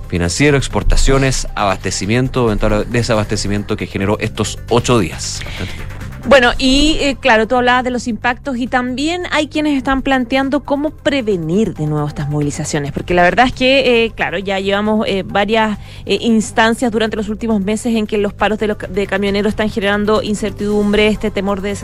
financiero, 0.09 0.57
exportaciones, 0.57 1.49
abastecimiento, 1.57 2.47
eventual 2.47 2.87
desabastecimiento 2.91 3.77
que 3.77 3.87
generó 3.89 4.19
estos 4.21 4.57
ocho 4.69 4.99
días. 5.01 5.41
Bueno, 6.29 6.51
y 6.59 6.97
eh, 7.01 7.17
claro, 7.21 7.47
tú 7.47 7.55
hablabas 7.55 7.85
de 7.85 7.91
los 7.91 8.09
impactos 8.09 8.57
y 8.57 8.67
también 8.67 9.23
hay 9.31 9.47
quienes 9.47 9.77
están 9.77 10.03
planteando 10.03 10.65
cómo 10.65 10.91
prevenir 10.91 11.73
de 11.75 11.87
nuevo 11.87 12.09
estas 12.09 12.29
movilizaciones, 12.29 12.91
porque 12.91 13.15
la 13.15 13.23
verdad 13.23 13.47
es 13.47 13.53
que, 13.53 14.05
eh, 14.05 14.11
claro, 14.11 14.37
ya 14.39 14.59
llevamos 14.59 15.07
eh, 15.07 15.23
varias 15.25 15.79
eh, 16.05 16.19
instancias 16.21 16.91
durante 16.91 17.17
los 17.17 17.29
últimos 17.29 17.61
meses 17.61 17.95
en 17.95 18.09
que 18.09 18.19
los 18.19 18.35
paros 18.35 18.59
de, 18.59 18.67
los, 18.67 18.77
de 18.89 19.07
camioneros 19.07 19.51
están 19.51 19.71
generando 19.71 20.21
incertidumbre, 20.21 21.07
este 21.07 21.31
temor 21.31 21.61
de, 21.61 21.75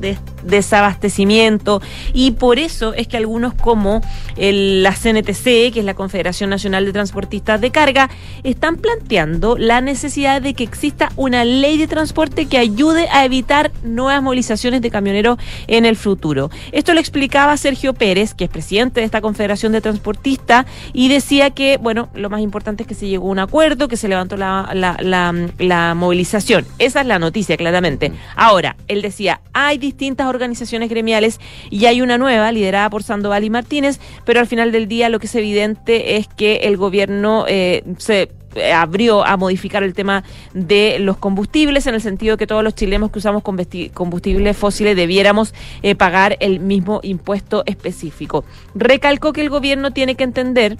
de 0.00 0.18
desabastecimiento, 0.42 1.80
y 2.12 2.32
por 2.32 2.58
eso 2.58 2.94
es 2.94 3.06
que 3.06 3.16
algunos 3.16 3.54
como 3.54 4.00
el- 4.36 4.82
la 4.82 4.90
CNTC, 4.92 5.70
que 5.72 5.76
es 5.78 5.84
la 5.84 5.94
Confederación 5.94 6.50
Nacional 6.50 6.84
de 6.84 6.92
Transportistas 6.92 7.60
de 7.60 7.70
Carga, 7.70 8.10
están 8.42 8.76
planteando 8.76 9.56
la 9.56 9.80
necesidad 9.80 10.42
de 10.42 10.54
que 10.54 10.64
exista 10.64 11.10
una 11.14 11.44
ley 11.44 11.78
de 11.78 11.86
transporte 11.86 12.46
que 12.46 12.58
ayude 12.58 13.06
a 13.12 13.24
evitar 13.24 13.70
nuevas 13.84 14.22
movilizaciones 14.22 14.82
de 14.82 14.90
camioneros 14.90 15.38
en 15.66 15.86
el 15.86 15.96
futuro. 15.96 16.50
Esto 16.72 16.94
lo 16.94 17.00
explicaba 17.00 17.56
Sergio 17.56 17.94
Pérez, 17.94 18.34
que 18.34 18.44
es 18.44 18.50
presidente 18.50 19.00
de 19.00 19.06
esta 19.06 19.20
Confederación 19.20 19.72
de 19.72 19.80
Transportistas, 19.80 20.66
y 20.92 21.08
decía 21.08 21.50
que, 21.50 21.76
bueno, 21.76 22.08
lo 22.14 22.30
más 22.30 22.40
importante 22.40 22.82
es 22.82 22.86
que 22.86 22.94
se 22.94 23.08
llegó 23.08 23.28
a 23.28 23.32
un 23.32 23.38
acuerdo, 23.38 23.88
que 23.88 23.96
se 23.96 24.08
levantó 24.08 24.36
la, 24.36 25.94
movilización. 25.96 26.66
Esa 26.78 27.00
es 27.00 27.06
la 27.06 27.18
noticia, 27.18 27.56
claramente. 27.56 28.12
Ahora, 28.36 28.76
él 28.88 29.02
decía, 29.02 29.40
hay 29.52 29.78
distintas 29.78 30.26
organizaciones 30.26 30.88
gremiales 30.88 31.40
y 31.70 31.86
hay 31.86 32.00
una 32.00 32.18
nueva 32.18 32.50
liderada 32.52 32.90
por 32.90 33.02
Sandoval 33.02 33.44
y 33.44 33.50
Martínez, 33.50 34.00
pero 34.24 34.40
al 34.40 34.46
final 34.46 34.72
del 34.72 34.88
día 34.88 35.08
lo 35.08 35.18
que 35.18 35.26
es 35.26 35.34
evidente 35.34 36.16
es 36.16 36.28
que 36.28 36.56
el 36.64 36.76
gobierno 36.76 37.44
eh, 37.48 37.82
se 37.98 38.30
abrió 38.74 39.24
a 39.24 39.36
modificar 39.36 39.82
el 39.82 39.94
tema 39.94 40.24
de 40.52 40.98
los 40.98 41.16
combustibles 41.16 41.86
en 41.86 41.94
el 41.94 42.00
sentido 42.00 42.36
que 42.36 42.46
todos 42.46 42.62
los 42.62 42.74
chilenos 42.74 43.10
que 43.10 43.18
usamos 43.18 43.42
combusti- 43.42 43.90
combustibles 43.92 44.56
fósiles 44.56 44.96
debiéramos 44.96 45.54
eh, 45.82 45.94
pagar 45.94 46.36
el 46.40 46.60
mismo 46.60 47.00
impuesto 47.02 47.62
específico. 47.66 48.44
Recalcó 48.74 49.32
que 49.32 49.40
el 49.40 49.50
gobierno 49.50 49.92
tiene 49.92 50.14
que 50.14 50.24
entender 50.24 50.78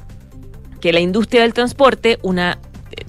que 0.81 0.93
la 0.93 1.01
industria 1.01 1.43
del 1.43 1.55
transporte, 1.55 2.19
una 2.23 2.59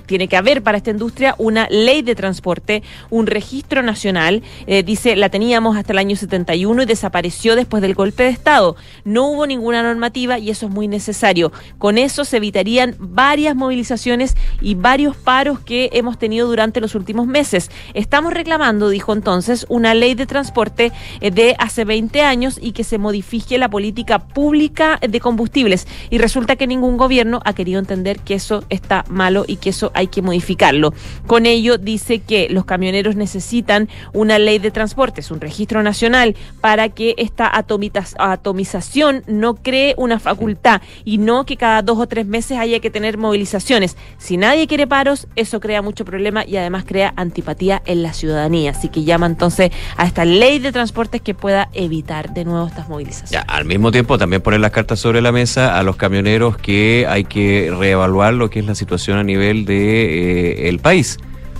tiene 0.05 0.27
que 0.27 0.37
haber 0.37 0.61
para 0.61 0.77
esta 0.77 0.91
industria 0.91 1.35
una 1.37 1.67
ley 1.69 2.01
de 2.01 2.15
transporte, 2.15 2.83
un 3.09 3.27
registro 3.27 3.81
nacional. 3.81 4.43
Eh, 4.67 4.83
dice, 4.83 5.15
la 5.15 5.29
teníamos 5.29 5.77
hasta 5.77 5.93
el 5.93 5.99
año 5.99 6.15
71 6.15 6.83
y 6.83 6.85
desapareció 6.85 7.55
después 7.55 7.81
del 7.81 7.95
golpe 7.95 8.23
de 8.23 8.29
Estado. 8.29 8.75
No 9.03 9.27
hubo 9.27 9.47
ninguna 9.47 9.83
normativa 9.83 10.39
y 10.39 10.49
eso 10.49 10.67
es 10.67 10.71
muy 10.71 10.87
necesario. 10.87 11.51
Con 11.77 11.97
eso 11.97 12.25
se 12.25 12.37
evitarían 12.37 12.95
varias 12.99 13.55
movilizaciones 13.55 14.35
y 14.61 14.75
varios 14.75 15.15
paros 15.15 15.59
que 15.59 15.89
hemos 15.93 16.17
tenido 16.17 16.47
durante 16.47 16.81
los 16.81 16.95
últimos 16.95 17.27
meses. 17.27 17.69
Estamos 17.93 18.33
reclamando, 18.33 18.89
dijo 18.89 19.13
entonces, 19.13 19.65
una 19.69 19.93
ley 19.93 20.15
de 20.15 20.25
transporte 20.25 20.91
eh, 21.21 21.31
de 21.31 21.55
hace 21.59 21.85
20 21.85 22.21
años 22.21 22.59
y 22.61 22.71
que 22.71 22.83
se 22.83 22.97
modifique 22.97 23.57
la 23.57 23.69
política 23.69 24.19
pública 24.19 24.99
de 25.07 25.19
combustibles. 25.19 25.87
Y 26.09 26.17
resulta 26.17 26.55
que 26.55 26.67
ningún 26.67 26.97
gobierno 26.97 27.41
ha 27.45 27.53
querido 27.53 27.79
entender 27.79 28.19
que 28.19 28.35
eso 28.35 28.63
está 28.69 29.03
malo 29.09 29.45
y 29.47 29.57
que 29.57 29.73
eso 29.75 29.91
hay 29.93 30.07
que 30.07 30.21
modificarlo. 30.21 30.93
Con 31.27 31.45
ello 31.45 31.77
dice 31.77 32.19
que 32.19 32.47
los 32.49 32.65
camioneros 32.65 33.15
necesitan 33.15 33.89
una 34.13 34.39
ley 34.39 34.59
de 34.59 34.71
transportes, 34.71 35.31
un 35.31 35.41
registro 35.41 35.83
nacional, 35.83 36.35
para 36.61 36.89
que 36.89 37.15
esta 37.17 37.51
atomización 37.53 39.23
no 39.27 39.55
cree 39.55 39.93
una 39.97 40.19
facultad 40.19 40.81
y 41.03 41.17
no 41.17 41.45
que 41.45 41.57
cada 41.57 41.81
dos 41.81 41.99
o 41.99 42.07
tres 42.07 42.25
meses 42.25 42.57
haya 42.57 42.79
que 42.79 42.89
tener 42.89 43.17
movilizaciones. 43.17 43.97
Si 44.17 44.37
nadie 44.37 44.67
quiere 44.67 44.87
paros, 44.87 45.27
eso 45.35 45.59
crea 45.59 45.81
mucho 45.81 46.05
problema 46.05 46.45
y 46.45 46.55
además 46.57 46.85
crea 46.85 47.13
antipatía 47.17 47.81
en 47.85 48.01
la 48.01 48.13
ciudadanía. 48.13 48.71
Así 48.71 48.89
que 48.89 49.03
llama 49.03 49.25
entonces 49.25 49.71
a 49.97 50.05
esta 50.05 50.25
ley 50.25 50.59
de 50.59 50.71
transportes 50.71 51.21
que 51.21 51.33
pueda 51.33 51.69
evitar 51.73 52.33
de 52.33 52.45
nuevo 52.45 52.67
estas 52.67 52.87
movilizaciones. 52.87 53.45
Al 53.47 53.65
mismo 53.65 53.91
tiempo 53.91 54.17
también 54.17 54.41
poner 54.41 54.61
las 54.61 54.71
cartas 54.71 54.99
sobre 54.99 55.21
la 55.21 55.31
mesa 55.31 55.77
a 55.77 55.83
los 55.83 55.97
camioneros 55.97 56.57
que 56.57 57.05
hay 57.09 57.25
que 57.25 57.73
reevaluar 57.77 58.33
lo 58.33 58.49
que 58.49 58.59
es 58.59 58.65
la 58.65 58.75
situación 58.75 59.17
a 59.17 59.23
nivel 59.23 59.64
de 59.65 60.69
eh, 60.69 60.77
país. 60.79 61.17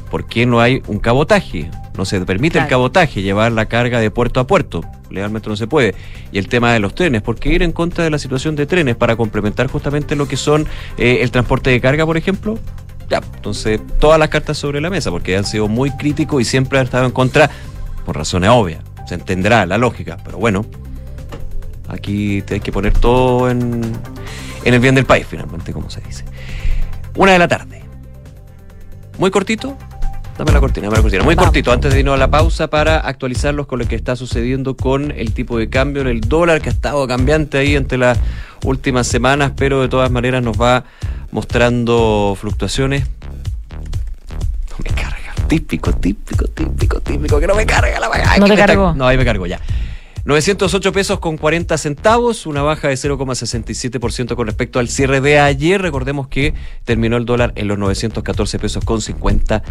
¿Por 0.09 0.27
qué 0.27 0.45
no 0.45 0.61
hay 0.61 0.81
un 0.87 0.99
cabotaje? 0.99 1.69
No 1.97 2.05
se 2.05 2.19
permite 2.21 2.59
el 2.59 2.67
cabotaje, 2.67 3.21
llevar 3.21 3.51
la 3.51 3.65
carga 3.65 3.99
de 3.99 4.11
puerto 4.11 4.39
a 4.39 4.47
puerto. 4.47 4.81
Legalmente 5.09 5.49
no 5.49 5.55
se 5.55 5.67
puede. 5.67 5.95
Y 6.31 6.37
el 6.37 6.47
tema 6.47 6.73
de 6.73 6.79
los 6.79 6.93
trenes, 6.93 7.21
¿por 7.21 7.37
qué 7.37 7.49
ir 7.49 7.63
en 7.63 7.71
contra 7.71 8.03
de 8.03 8.09
la 8.09 8.19
situación 8.19 8.55
de 8.55 8.65
trenes 8.65 8.95
para 8.95 9.15
complementar 9.15 9.67
justamente 9.67 10.15
lo 10.15 10.27
que 10.27 10.37
son 10.37 10.67
eh, 10.97 11.19
el 11.21 11.31
transporte 11.31 11.69
de 11.69 11.81
carga, 11.81 12.05
por 12.05 12.17
ejemplo? 12.17 12.59
Ya, 13.09 13.21
entonces 13.35 13.79
todas 13.99 14.19
las 14.19 14.29
cartas 14.29 14.57
sobre 14.57 14.81
la 14.81 14.89
mesa, 14.89 15.11
porque 15.11 15.37
han 15.37 15.45
sido 15.45 15.67
muy 15.67 15.91
críticos 15.91 16.41
y 16.41 16.45
siempre 16.45 16.79
han 16.79 16.85
estado 16.85 17.05
en 17.05 17.11
contra 17.11 17.49
por 18.05 18.17
razones 18.17 18.49
obvias. 18.49 18.81
Se 19.07 19.15
entenderá 19.15 19.65
la 19.65 19.77
lógica, 19.77 20.17
pero 20.23 20.37
bueno, 20.37 20.65
Aquí 21.87 22.43
hay 22.49 22.59
que 22.59 22.71
poner 22.71 22.93
todo 22.93 23.49
en, 23.49 23.81
en 24.63 24.73
el 24.73 24.79
bien 24.79 24.95
del 24.95 25.05
país, 25.05 25.25
finalmente, 25.29 25.71
como 25.71 25.89
se 25.89 26.01
dice. 26.01 26.25
Una 27.15 27.33
de 27.33 27.39
la 27.39 27.47
tarde. 27.47 27.84
Muy 29.17 29.31
cortito. 29.31 29.77
Dame 30.37 30.51
la 30.51 30.59
cortina, 30.59 30.87
dame 30.87 30.97
la 30.97 31.01
cortina. 31.01 31.23
Muy 31.23 31.35
Vamos. 31.35 31.47
cortito, 31.47 31.71
antes 31.71 31.93
de 31.93 31.99
irnos 31.99 32.15
a 32.15 32.17
la 32.17 32.29
pausa 32.29 32.67
para 32.67 32.99
actualizarlos 32.99 33.67
con 33.67 33.79
lo 33.79 33.87
que 33.87 33.95
está 33.95 34.17
sucediendo 34.17 34.75
con 34.75 35.11
el 35.11 35.33
tipo 35.33 35.57
de 35.57 35.69
cambio 35.69 36.01
en 36.01 36.09
el 36.09 36.21
dólar, 36.21 36.61
que 36.61 36.67
ha 36.67 36.73
estado 36.73 37.07
cambiante 37.07 37.57
ahí 37.57 37.75
entre 37.75 37.97
las 37.97 38.19
últimas 38.65 39.07
semanas, 39.07 39.53
pero 39.55 39.81
de 39.81 39.87
todas 39.87 40.11
maneras 40.11 40.43
nos 40.43 40.59
va 40.59 40.83
mostrando 41.31 42.35
fluctuaciones. 42.39 43.07
No 44.71 44.75
me 44.83 44.89
carga. 44.89 45.15
Típico, 45.47 45.93
típico, 45.93 46.47
típico, 46.47 46.99
típico, 46.99 47.39
que 47.39 47.47
no 47.47 47.55
me 47.55 47.65
carga 47.65 47.97
la 47.99 48.37
¿No 48.37 48.47
te 48.47 48.55
cargó? 48.55 48.93
No, 48.93 49.07
ahí 49.07 49.17
me 49.17 49.23
cargo 49.23 49.45
ya. 49.45 49.61
908 50.25 50.91
pesos 50.91 51.19
con 51.19 51.37
40 51.37 51.77
centavos, 51.77 52.45
una 52.47 52.63
baja 52.63 52.87
de 52.87 52.95
0,67% 52.95 54.35
con 54.35 54.47
respecto 54.47 54.79
al 54.79 54.89
cierre 54.89 55.21
de 55.21 55.39
ayer. 55.39 55.79
Recordemos 55.81 56.27
que 56.27 56.53
terminó 56.83 57.17
el 57.17 57.25
dólar 57.25 57.53
en 57.55 57.67
los 57.67 57.77
914 57.77 58.57
pesos 58.57 58.83
con 58.83 59.01
50 59.01 59.61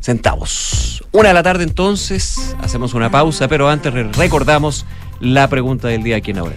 centavos. 0.00 1.04
Una 1.12 1.28
de 1.28 1.34
la 1.34 1.42
tarde 1.42 1.64
entonces, 1.64 2.56
hacemos 2.60 2.94
una 2.94 3.10
pausa, 3.10 3.48
pero 3.48 3.68
antes 3.68 3.92
re- 3.92 4.10
recordamos 4.12 4.86
la 5.20 5.48
pregunta 5.48 5.88
del 5.88 6.02
día 6.02 6.16
aquí 6.16 6.30
en 6.30 6.38
Ahora. 6.38 6.54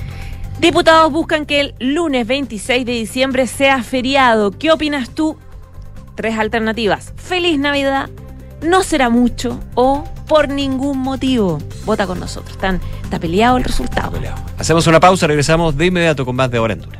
Diputados 0.59 1.11
buscan 1.11 1.45
que 1.45 1.59
el 1.61 1.75
lunes 1.79 2.27
26 2.27 2.85
de 2.85 2.91
diciembre 2.93 3.47
sea 3.47 3.83
feriado. 3.83 4.51
¿Qué 4.51 4.71
opinas 4.71 5.09
tú? 5.09 5.37
Tres 6.15 6.37
alternativas. 6.37 7.13
Feliz 7.17 7.59
Navidad, 7.59 8.09
no 8.61 8.83
será 8.83 9.09
mucho 9.09 9.59
o 9.75 10.03
por 10.27 10.49
ningún 10.49 10.99
motivo. 10.99 11.59
Vota 11.85 12.05
con 12.05 12.19
nosotros. 12.19 12.51
Están, 12.51 12.79
está 13.03 13.19
peleado 13.19 13.57
el 13.57 13.63
resultado. 13.63 14.13
Hacemos 14.57 14.87
una 14.87 14.99
pausa, 14.99 15.27
regresamos 15.27 15.75
de 15.75 15.87
inmediato 15.87 16.25
con 16.25 16.35
más 16.35 16.51
de 16.51 16.59
Hora 16.59 16.73
en 16.73 16.81
Duna. 16.81 16.99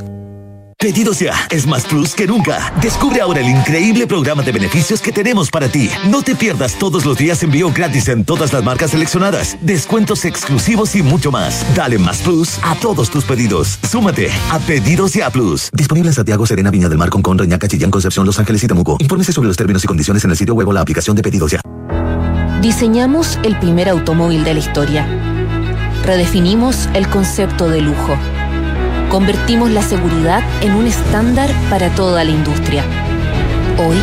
Pedidos 0.81 1.19
ya 1.19 1.35
es 1.51 1.67
más 1.67 1.85
plus 1.85 2.15
que 2.15 2.25
nunca. 2.25 2.73
Descubre 2.81 3.21
ahora 3.21 3.39
el 3.39 3.47
increíble 3.47 4.07
programa 4.07 4.41
de 4.41 4.51
beneficios 4.51 4.99
que 4.99 5.11
tenemos 5.11 5.51
para 5.51 5.69
ti. 5.69 5.91
No 6.09 6.23
te 6.23 6.33
pierdas 6.33 6.73
todos 6.73 7.05
los 7.05 7.19
días 7.19 7.43
envío 7.43 7.71
gratis 7.71 8.07
en 8.07 8.25
todas 8.25 8.51
las 8.51 8.63
marcas 8.63 8.89
seleccionadas, 8.89 9.57
descuentos 9.61 10.25
exclusivos 10.25 10.95
y 10.95 11.03
mucho 11.03 11.31
más. 11.31 11.63
Dale 11.75 11.99
más 11.99 12.23
plus 12.23 12.57
a 12.63 12.73
todos 12.73 13.11
tus 13.11 13.25
pedidos. 13.25 13.77
Súmate 13.87 14.31
a 14.49 14.57
Pedidos 14.57 15.13
ya 15.13 15.29
Plus. 15.29 15.69
Disponible 15.71 16.09
en 16.09 16.15
Santiago, 16.15 16.47
Serena, 16.47 16.71
Viña 16.71 16.89
del 16.89 16.97
Mar, 16.97 17.11
Concón, 17.11 17.37
Reñaca, 17.37 17.67
Chillán, 17.67 17.91
Concepción, 17.91 18.25
Los 18.25 18.39
Ángeles 18.39 18.63
y 18.63 18.67
Temuco. 18.67 18.97
Infórmese 18.97 19.33
sobre 19.33 19.49
los 19.49 19.57
términos 19.57 19.83
y 19.83 19.87
condiciones 19.87 20.23
en 20.25 20.31
el 20.31 20.37
sitio 20.37 20.55
web 20.55 20.67
o 20.67 20.73
la 20.73 20.81
aplicación 20.81 21.15
de 21.15 21.21
Pedidos 21.21 21.51
ya. 21.51 21.61
Diseñamos 22.63 23.37
el 23.43 23.55
primer 23.59 23.87
automóvil 23.87 24.43
de 24.43 24.55
la 24.55 24.59
historia. 24.59 25.07
Redefinimos 26.03 26.89
el 26.95 27.07
concepto 27.07 27.69
de 27.69 27.81
lujo 27.81 28.17
convertimos 29.11 29.69
la 29.71 29.81
seguridad 29.81 30.41
en 30.61 30.71
un 30.73 30.87
estándar 30.87 31.49
para 31.69 31.89
toda 31.89 32.23
la 32.23 32.31
industria. 32.31 32.85
Hoy 33.77 33.97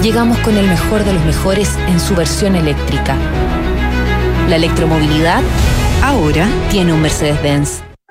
llegamos 0.00 0.38
con 0.38 0.56
el 0.56 0.68
mejor 0.68 1.02
de 1.02 1.12
los 1.12 1.24
mejores 1.24 1.76
en 1.88 1.98
su 1.98 2.14
versión 2.14 2.54
eléctrica. 2.54 3.16
La 4.48 4.54
electromovilidad 4.54 5.42
ahora 6.02 6.46
tiene 6.70 6.92
un 6.92 7.02
Mercedes-Benz. 7.02 7.93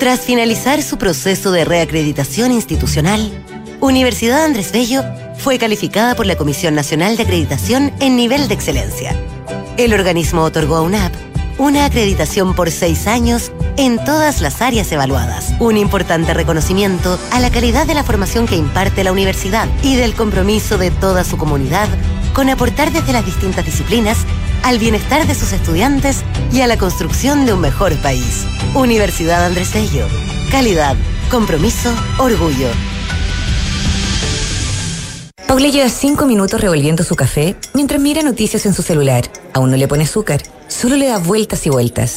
Tras 0.00 0.20
finalizar 0.20 0.82
su 0.82 0.96
proceso 0.96 1.52
de 1.52 1.66
reacreditación 1.66 2.52
institucional, 2.52 3.30
Universidad 3.80 4.46
Andrés 4.46 4.72
Bello 4.72 5.04
fue 5.36 5.58
calificada 5.58 6.14
por 6.14 6.24
la 6.24 6.36
Comisión 6.36 6.74
Nacional 6.74 7.18
de 7.18 7.24
Acreditación 7.24 7.92
en 8.00 8.16
nivel 8.16 8.48
de 8.48 8.54
excelencia. 8.54 9.14
El 9.76 9.92
organismo 9.92 10.40
otorgó 10.40 10.76
a 10.76 10.80
UNAP 10.80 11.12
una 11.58 11.84
acreditación 11.84 12.54
por 12.54 12.70
seis 12.70 13.06
años 13.06 13.52
en 13.76 14.02
todas 14.02 14.40
las 14.40 14.62
áreas 14.62 14.90
evaluadas. 14.90 15.52
Un 15.58 15.76
importante 15.76 16.32
reconocimiento 16.32 17.18
a 17.30 17.38
la 17.38 17.50
calidad 17.50 17.86
de 17.86 17.92
la 17.92 18.02
formación 18.02 18.46
que 18.46 18.56
imparte 18.56 19.04
la 19.04 19.12
universidad 19.12 19.68
y 19.82 19.96
del 19.96 20.14
compromiso 20.14 20.78
de 20.78 20.90
toda 20.90 21.24
su 21.24 21.36
comunidad 21.36 21.90
con 22.32 22.48
aportar 22.48 22.90
desde 22.90 23.12
las 23.12 23.26
distintas 23.26 23.66
disciplinas 23.66 24.16
al 24.62 24.78
bienestar 24.78 25.26
de 25.26 25.34
sus 25.34 25.52
estudiantes 25.52 26.22
y 26.52 26.60
a 26.60 26.66
la 26.66 26.78
construcción 26.78 27.46
de 27.46 27.52
un 27.52 27.60
mejor 27.60 27.94
país. 27.96 28.46
Universidad 28.74 29.44
Andrés 29.44 29.72
Bello. 29.72 30.06
Calidad, 30.50 30.96
compromiso, 31.30 31.92
orgullo. 32.18 32.68
Paula 35.46 35.68
lleva 35.68 35.88
cinco 35.88 36.26
minutos 36.26 36.60
revolviendo 36.60 37.02
su 37.02 37.16
café 37.16 37.56
mientras 37.74 38.00
mira 38.00 38.22
noticias 38.22 38.66
en 38.66 38.74
su 38.74 38.82
celular. 38.82 39.24
Aún 39.52 39.70
no 39.70 39.76
le 39.76 39.88
pone 39.88 40.04
azúcar, 40.04 40.42
solo 40.68 40.96
le 40.96 41.08
da 41.08 41.18
vueltas 41.18 41.66
y 41.66 41.70
vueltas. 41.70 42.16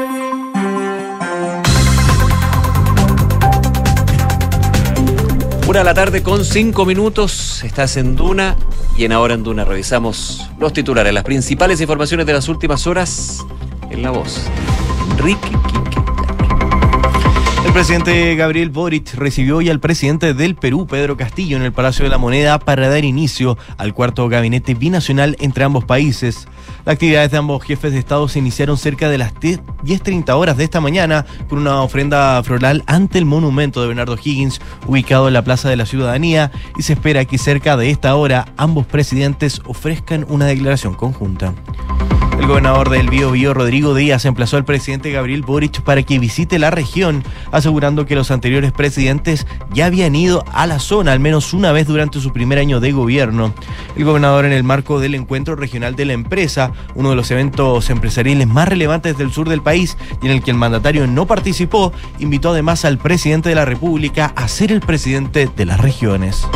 Una 5.71 5.79
de 5.79 5.85
la 5.85 5.93
tarde 5.93 6.21
con 6.21 6.43
cinco 6.43 6.85
minutos. 6.85 7.63
Estás 7.63 7.95
en 7.95 8.17
Duna 8.17 8.57
y 8.97 9.05
en 9.05 9.13
Ahora 9.13 9.35
en 9.35 9.43
Duna 9.43 9.63
revisamos 9.63 10.45
los 10.59 10.73
titulares, 10.73 11.13
las 11.13 11.23
principales 11.23 11.79
informaciones 11.79 12.25
de 12.25 12.33
las 12.33 12.49
últimas 12.49 12.87
horas 12.87 13.37
en 13.89 14.01
la 14.01 14.11
voz. 14.11 14.41
Enrique. 15.11 15.47
El 17.71 17.75
presidente 17.75 18.35
Gabriel 18.35 18.69
Boric 18.69 19.13
recibió 19.13 19.55
hoy 19.55 19.69
al 19.69 19.79
presidente 19.79 20.33
del 20.33 20.55
Perú, 20.55 20.87
Pedro 20.87 21.15
Castillo, 21.15 21.55
en 21.55 21.63
el 21.63 21.71
Palacio 21.71 22.03
de 22.03 22.11
la 22.11 22.17
Moneda 22.17 22.59
para 22.59 22.89
dar 22.89 23.05
inicio 23.05 23.57
al 23.77 23.93
cuarto 23.93 24.27
gabinete 24.27 24.73
binacional 24.73 25.37
entre 25.39 25.63
ambos 25.63 25.85
países. 25.85 26.49
Las 26.83 26.95
actividades 26.95 27.31
de 27.31 27.37
ambos 27.37 27.63
jefes 27.63 27.93
de 27.93 27.99
Estado 27.99 28.27
se 28.27 28.39
iniciaron 28.39 28.77
cerca 28.77 29.09
de 29.09 29.17
las 29.17 29.33
10.30 29.35 30.31
horas 30.31 30.57
de 30.57 30.65
esta 30.65 30.81
mañana 30.81 31.25
con 31.47 31.59
una 31.59 31.81
ofrenda 31.81 32.43
floral 32.43 32.83
ante 32.87 33.17
el 33.17 33.25
monumento 33.25 33.79
de 33.79 33.87
Bernardo 33.87 34.17
Higgins 34.21 34.59
ubicado 34.85 35.29
en 35.29 35.33
la 35.33 35.45
Plaza 35.45 35.69
de 35.69 35.77
la 35.77 35.85
Ciudadanía 35.85 36.51
y 36.77 36.81
se 36.81 36.91
espera 36.91 37.23
que 37.23 37.37
cerca 37.37 37.77
de 37.77 37.89
esta 37.89 38.13
hora 38.17 38.47
ambos 38.57 38.85
presidentes 38.85 39.61
ofrezcan 39.63 40.25
una 40.27 40.45
declaración 40.45 40.93
conjunta. 40.93 41.53
El 42.41 42.47
gobernador 42.47 42.89
del 42.89 43.07
Bío 43.07 43.29
Bío, 43.29 43.53
Rodrigo 43.53 43.93
Díaz, 43.93 44.25
emplazó 44.25 44.57
al 44.57 44.65
presidente 44.65 45.11
Gabriel 45.11 45.43
Boric 45.43 45.81
para 45.81 46.01
que 46.01 46.17
visite 46.17 46.57
la 46.57 46.71
región, 46.71 47.23
asegurando 47.51 48.07
que 48.07 48.15
los 48.15 48.31
anteriores 48.31 48.71
presidentes 48.71 49.45
ya 49.71 49.85
habían 49.85 50.15
ido 50.15 50.43
a 50.51 50.65
la 50.65 50.79
zona 50.79 51.11
al 51.11 51.19
menos 51.19 51.53
una 51.53 51.71
vez 51.71 51.85
durante 51.85 52.19
su 52.19 52.33
primer 52.33 52.57
año 52.57 52.79
de 52.79 52.93
gobierno. 52.93 53.53
El 53.95 54.05
gobernador, 54.05 54.45
en 54.45 54.53
el 54.53 54.63
marco 54.63 54.99
del 54.99 55.13
encuentro 55.13 55.55
regional 55.55 55.95
de 55.95 56.05
la 56.05 56.13
empresa, 56.13 56.71
uno 56.95 57.11
de 57.11 57.15
los 57.15 57.29
eventos 57.29 57.91
empresariales 57.91 58.47
más 58.47 58.67
relevantes 58.67 59.19
del 59.19 59.31
sur 59.31 59.47
del 59.47 59.61
país 59.61 59.95
y 60.23 60.25
en 60.25 60.31
el 60.31 60.41
que 60.41 60.49
el 60.49 60.57
mandatario 60.57 61.05
no 61.05 61.27
participó, 61.27 61.93
invitó 62.17 62.49
además 62.49 62.85
al 62.85 62.97
presidente 62.97 63.49
de 63.49 63.55
la 63.55 63.65
República 63.65 64.33
a 64.35 64.47
ser 64.47 64.71
el 64.71 64.81
presidente 64.81 65.47
de 65.55 65.65
las 65.65 65.79
regiones. 65.79 66.47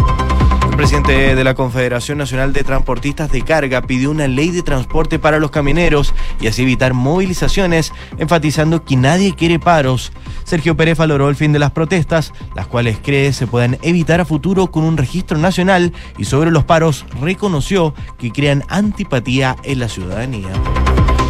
El 0.75 0.79
presidente 0.79 1.35
de 1.35 1.43
la 1.45 1.53
Confederación 1.53 2.17
Nacional 2.17 2.51
de 2.51 2.65
Transportistas 2.65 3.31
de 3.31 3.43
Carga 3.43 3.83
pidió 3.83 4.11
una 4.11 4.27
ley 4.27 4.49
de 4.49 4.61
transporte 4.61 5.19
para 5.19 5.39
los 5.39 5.49
camioneros 5.49 6.13
y 6.41 6.47
así 6.47 6.63
evitar 6.63 6.93
movilizaciones, 6.93 7.93
enfatizando 8.17 8.83
que 8.83 8.97
nadie 8.97 9.33
quiere 9.33 9.57
paros. 9.57 10.11
Sergio 10.43 10.75
Pérez 10.75 10.97
valoró 10.97 11.29
el 11.29 11.37
fin 11.37 11.53
de 11.53 11.59
las 11.59 11.71
protestas, 11.71 12.33
las 12.55 12.67
cuales 12.67 12.97
cree 13.01 13.31
se 13.31 13.47
puedan 13.47 13.77
evitar 13.83 14.19
a 14.19 14.25
futuro 14.25 14.69
con 14.69 14.83
un 14.83 14.97
registro 14.97 15.37
nacional 15.37 15.93
y 16.17 16.25
sobre 16.25 16.51
los 16.51 16.65
paros 16.65 17.05
reconoció 17.21 17.93
que 18.17 18.31
crean 18.31 18.65
antipatía 18.67 19.55
en 19.63 19.79
la 19.79 19.87
ciudadanía. 19.87 20.51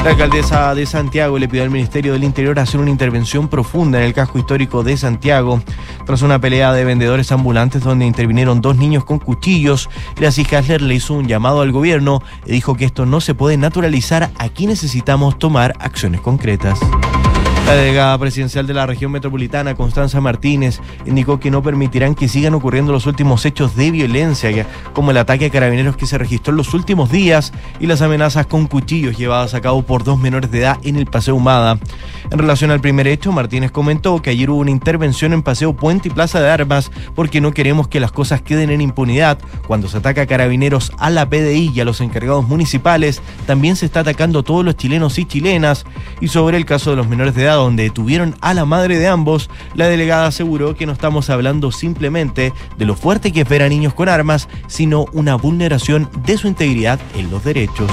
La 0.05 0.11
alcaldesa 0.11 0.75
de 0.75 0.85
Santiago 0.85 1.39
le 1.39 1.47
pidió 1.47 1.63
al 1.63 1.71
Ministerio 1.71 2.13
del 2.13 2.23
Interior 2.23 2.59
hacer 2.59 2.79
una 2.79 2.91
intervención 2.91 3.47
profunda 3.47 3.97
en 3.97 4.03
el 4.05 4.13
casco 4.13 4.37
histórico 4.37 4.83
de 4.83 4.97
Santiago. 4.97 5.63
Tras 6.05 6.21
una 6.21 6.37
pelea 6.37 6.73
de 6.73 6.85
vendedores 6.85 7.31
ambulantes 7.31 7.81
donde 7.81 8.05
intervinieron 8.05 8.61
dos 8.61 8.77
niños 8.77 9.03
con 9.03 9.17
cuchillos, 9.17 9.89
Gracie 10.15 10.45
Hasler 10.55 10.83
le 10.83 10.93
hizo 10.93 11.15
un 11.15 11.27
llamado 11.27 11.61
al 11.61 11.71
gobierno 11.71 12.21
y 12.45 12.51
dijo 12.51 12.75
que 12.75 12.85
esto 12.85 13.07
no 13.07 13.19
se 13.19 13.33
puede 13.33 13.57
naturalizar. 13.57 14.29
Aquí 14.37 14.67
necesitamos 14.67 15.39
tomar 15.39 15.73
acciones 15.79 16.21
concretas. 16.21 16.79
La 17.65 17.73
delegada 17.73 18.15
presidencial 18.19 18.67
de 18.67 18.75
la 18.75 18.85
región 18.85 19.11
metropolitana, 19.11 19.73
Constanza 19.73 20.21
Martínez, 20.21 20.79
indicó 21.07 21.39
que 21.39 21.49
no 21.49 21.63
permitirán 21.63 22.13
que 22.13 22.27
sigan 22.27 22.53
ocurriendo 22.53 22.91
los 22.91 23.07
últimos 23.07 23.43
hechos 23.43 23.75
de 23.75 23.89
violencia, 23.89 24.67
como 24.93 25.09
el 25.09 25.17
ataque 25.17 25.47
a 25.47 25.49
carabineros 25.49 25.97
que 25.97 26.05
se 26.05 26.19
registró 26.19 26.51
en 26.51 26.57
los 26.57 26.75
últimos 26.75 27.11
días 27.11 27.53
y 27.79 27.87
las 27.87 28.03
amenazas 28.03 28.45
con 28.45 28.67
cuchillos 28.67 29.17
llevadas 29.17 29.55
a 29.55 29.61
cabo 29.61 29.81
por 29.81 30.03
dos 30.03 30.19
menores 30.19 30.51
de 30.51 30.59
edad 30.59 30.77
en 30.83 30.95
el 30.95 31.07
Paseo 31.07 31.35
Humada. 31.35 31.79
En 32.29 32.37
relación 32.37 32.69
al 32.69 32.81
primer 32.81 33.07
hecho, 33.07 33.31
Martínez 33.31 33.71
comentó 33.71 34.21
que 34.21 34.29
ayer 34.29 34.51
hubo 34.51 34.59
una 34.59 34.69
intervención 34.69 35.33
en 35.33 35.41
Paseo 35.41 35.73
Puente 35.73 36.09
y 36.09 36.11
Plaza 36.11 36.39
de 36.41 36.51
Armas 36.51 36.91
porque 37.15 37.41
no 37.41 37.51
queremos 37.51 37.87
que 37.87 37.99
las 37.99 38.11
cosas 38.11 38.43
queden 38.43 38.69
en 38.69 38.81
impunidad. 38.81 39.39
Cuando 39.65 39.87
se 39.87 39.97
ataca 39.97 40.21
a 40.21 40.27
carabineros, 40.27 40.91
a 40.99 41.09
la 41.09 41.27
PDI 41.27 41.71
y 41.73 41.79
a 41.79 41.85
los 41.85 41.99
encargados 41.99 42.47
municipales, 42.47 43.23
también 43.47 43.75
se 43.75 43.87
está 43.87 44.01
atacando 44.01 44.39
a 44.39 44.43
todos 44.43 44.63
los 44.63 44.77
chilenos 44.77 45.17
y 45.17 45.25
chilenas. 45.25 45.85
Y 46.21 46.27
sobre 46.27 46.57
el 46.57 46.65
caso 46.65 46.91
de 46.91 46.95
los 46.95 47.07
menores 47.07 47.33
de 47.33 47.43
edad, 47.43 47.54
donde 47.55 47.83
detuvieron 47.83 48.35
a 48.41 48.53
la 48.53 48.65
madre 48.65 48.97
de 48.97 49.07
ambos, 49.07 49.49
la 49.73 49.87
delegada 49.87 50.27
aseguró 50.27 50.75
que 50.75 50.85
no 50.85 50.93
estamos 50.93 51.29
hablando 51.29 51.71
simplemente 51.71 52.53
de 52.77 52.85
lo 52.85 52.95
fuerte 52.95 53.31
que 53.31 53.41
es 53.41 53.49
ver 53.49 53.63
a 53.63 53.69
niños 53.69 53.93
con 53.93 54.09
armas, 54.09 54.47
sino 54.67 55.05
una 55.13 55.35
vulneración 55.35 56.09
de 56.25 56.37
su 56.37 56.47
integridad 56.47 56.99
en 57.15 57.29
los 57.31 57.43
derechos. 57.43 57.89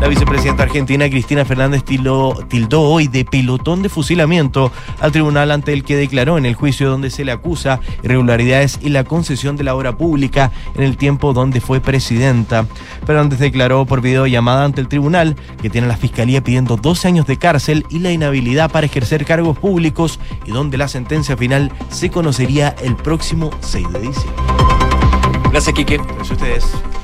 La 0.00 0.08
vicepresidenta 0.08 0.62
argentina 0.62 1.08
Cristina 1.08 1.44
Fernández 1.44 1.82
tildó, 1.82 2.34
hoy 2.82 3.08
de 3.08 3.24
pelotón 3.24 3.82
de 3.82 3.88
fusilamiento 3.88 4.70
al 5.00 5.10
tribunal 5.10 5.50
ante 5.50 5.72
el 5.72 5.84
que 5.84 5.96
declaró 5.96 6.36
en 6.36 6.44
el 6.44 6.54
juicio 6.54 6.90
donde 6.90 7.10
se 7.10 7.24
le 7.24 7.32
acusa 7.32 7.80
irregularidades 8.02 8.78
y 8.82 8.90
la 8.90 9.04
concesión 9.04 9.56
de 9.56 9.64
la 9.64 9.74
obra 9.74 9.96
pública 9.96 10.52
en 10.74 10.82
el 10.82 10.98
tiempo 10.98 11.32
donde 11.32 11.62
fue 11.62 11.80
presidenta. 11.80 12.66
Fernández 13.06 13.38
declaró 13.38 13.86
por 13.86 14.02
videollamada 14.02 14.64
ante 14.64 14.82
el 14.82 14.88
tribunal 14.88 15.34
que 15.62 15.70
tiene 15.70 15.88
la 15.88 15.96
fiscalía 15.96 16.44
pidiendo 16.44 16.76
12 16.76 17.08
años 17.08 17.26
de 17.26 17.38
cárcel 17.38 17.86
y 17.88 18.00
la 18.00 18.12
inhabilidad 18.12 18.70
para 18.70 18.86
ejercer 18.86 19.24
cargos 19.24 19.58
públicos 19.58 20.20
y 20.44 20.50
donde 20.50 20.76
la 20.76 20.88
sentencia 20.88 21.38
final 21.38 21.72
se 21.88 22.10
conocería 22.10 22.76
el 22.82 22.96
próximo 22.96 23.50
6 23.60 23.92
de 23.92 24.00
diciembre. 24.00 24.42
Gracias, 25.50 25.74
Quique. 25.74 25.96
Gracias 25.96 26.30
a 26.30 26.34
ustedes. 26.34 26.95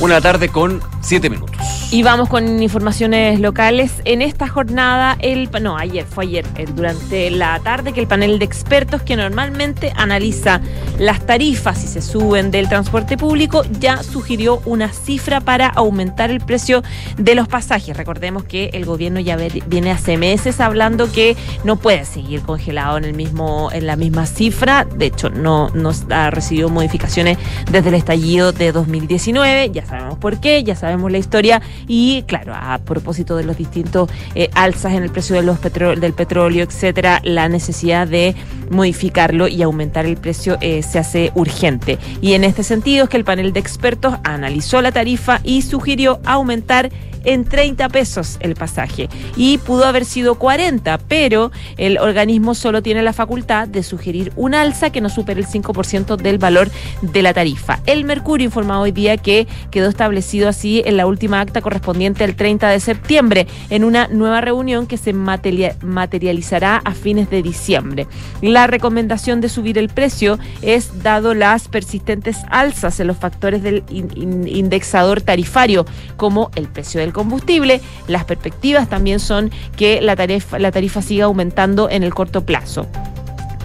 Una 0.00 0.20
tarde 0.20 0.48
con 0.48 0.80
siete 1.00 1.28
minutos. 1.28 1.56
Y 1.90 2.02
vamos 2.04 2.28
con 2.28 2.62
informaciones 2.62 3.40
locales. 3.40 3.94
En 4.04 4.22
esta 4.22 4.46
jornada, 4.46 5.16
el 5.20 5.48
no, 5.60 5.76
ayer, 5.76 6.04
fue 6.04 6.24
ayer, 6.24 6.44
durante 6.74 7.30
la 7.30 7.58
tarde, 7.60 7.92
que 7.92 8.00
el 8.00 8.06
panel 8.06 8.38
de 8.38 8.44
expertos 8.44 9.02
que 9.02 9.16
normalmente 9.16 9.92
analiza 9.96 10.60
las 10.98 11.24
tarifas 11.24 11.78
si 11.78 11.88
se 11.88 12.02
suben 12.02 12.50
del 12.50 12.68
transporte 12.68 13.16
público 13.16 13.62
ya 13.80 14.02
sugirió 14.02 14.60
una 14.66 14.92
cifra 14.92 15.40
para 15.40 15.68
aumentar 15.68 16.30
el 16.30 16.40
precio 16.40 16.82
de 17.16 17.34
los 17.34 17.48
pasajes. 17.48 17.96
Recordemos 17.96 18.44
que 18.44 18.70
el 18.74 18.84
gobierno 18.84 19.18
ya 19.18 19.36
viene 19.36 19.90
hace 19.90 20.16
meses 20.16 20.60
hablando 20.60 21.10
que 21.10 21.36
no 21.64 21.76
puede 21.76 22.04
seguir 22.04 22.42
congelado 22.42 22.98
en 22.98 23.04
el 23.04 23.14
mismo, 23.14 23.70
en 23.72 23.86
la 23.86 23.96
misma 23.96 24.26
cifra. 24.26 24.84
De 24.84 25.06
hecho, 25.06 25.30
no, 25.30 25.70
no 25.70 25.90
ha 26.10 26.30
recibido 26.30 26.68
modificaciones 26.68 27.38
desde 27.70 27.88
el 27.88 27.94
estallido 27.94 28.52
de 28.52 28.72
2019. 28.72 29.70
Ya 29.70 29.87
sabemos 29.88 30.18
por 30.18 30.40
qué, 30.40 30.62
ya 30.62 30.76
sabemos 30.76 31.10
la 31.10 31.18
historia 31.18 31.62
y 31.86 32.22
claro, 32.22 32.52
a 32.54 32.78
propósito 32.78 33.36
de 33.36 33.44
los 33.44 33.56
distintos 33.56 34.10
eh, 34.34 34.50
alzas 34.54 34.92
en 34.94 35.02
el 35.02 35.10
precio 35.10 35.36
de 35.36 35.42
los 35.42 35.58
del 35.60 36.12
petróleo, 36.12 36.64
etcétera, 36.64 37.20
la 37.24 37.48
necesidad 37.48 38.06
de 38.06 38.34
modificarlo 38.70 39.48
y 39.48 39.62
aumentar 39.62 40.06
el 40.06 40.16
precio 40.16 40.58
eh, 40.60 40.82
se 40.82 40.98
hace 40.98 41.32
urgente. 41.34 41.98
Y 42.20 42.34
en 42.34 42.44
este 42.44 42.62
sentido 42.62 43.04
es 43.04 43.10
que 43.10 43.16
el 43.16 43.24
panel 43.24 43.52
de 43.52 43.60
expertos 43.60 44.14
analizó 44.24 44.82
la 44.82 44.92
tarifa 44.92 45.40
y 45.42 45.62
sugirió 45.62 46.20
aumentar 46.24 46.90
en 47.28 47.44
30 47.44 47.90
pesos 47.90 48.38
el 48.40 48.54
pasaje 48.54 49.10
y 49.36 49.58
pudo 49.58 49.84
haber 49.84 50.06
sido 50.06 50.36
40, 50.36 50.96
pero 51.08 51.52
el 51.76 51.98
organismo 51.98 52.54
solo 52.54 52.82
tiene 52.82 53.02
la 53.02 53.12
facultad 53.12 53.68
de 53.68 53.82
sugerir 53.82 54.32
un 54.34 54.54
alza 54.54 54.88
que 54.88 55.02
no 55.02 55.10
supere 55.10 55.40
el 55.40 55.46
5% 55.46 56.16
del 56.16 56.38
valor 56.38 56.70
de 57.02 57.22
la 57.22 57.34
tarifa. 57.34 57.80
El 57.84 58.06
Mercurio 58.06 58.46
informa 58.46 58.80
hoy 58.80 58.92
día 58.92 59.18
que 59.18 59.46
quedó 59.70 59.90
establecido 59.90 60.48
así 60.48 60.82
en 60.86 60.96
la 60.96 61.06
última 61.06 61.42
acta 61.42 61.60
correspondiente 61.60 62.24
al 62.24 62.34
30 62.34 62.70
de 62.70 62.80
septiembre 62.80 63.46
en 63.68 63.84
una 63.84 64.08
nueva 64.08 64.40
reunión 64.40 64.86
que 64.86 64.96
se 64.96 65.12
materializará 65.12 66.80
a 66.82 66.94
fines 66.94 67.28
de 67.28 67.42
diciembre. 67.42 68.06
La 68.40 68.66
recomendación 68.66 69.42
de 69.42 69.50
subir 69.50 69.76
el 69.76 69.90
precio 69.90 70.38
es 70.62 71.02
dado 71.02 71.34
las 71.34 71.68
persistentes 71.68 72.38
alzas 72.48 73.00
en 73.00 73.06
los 73.06 73.18
factores 73.18 73.62
del 73.62 73.84
indexador 73.90 75.20
tarifario 75.20 75.84
como 76.16 76.50
el 76.54 76.68
precio 76.68 77.00
del 77.00 77.12
combustible. 77.18 77.80
Las 78.06 78.24
perspectivas 78.24 78.88
también 78.88 79.18
son 79.18 79.50
que 79.76 80.00
la 80.00 80.14
tarifa, 80.14 80.58
la 80.58 80.70
tarifa 80.70 81.02
siga 81.02 81.24
aumentando 81.24 81.90
en 81.90 82.04
el 82.04 82.14
corto 82.14 82.46
plazo 82.46 82.86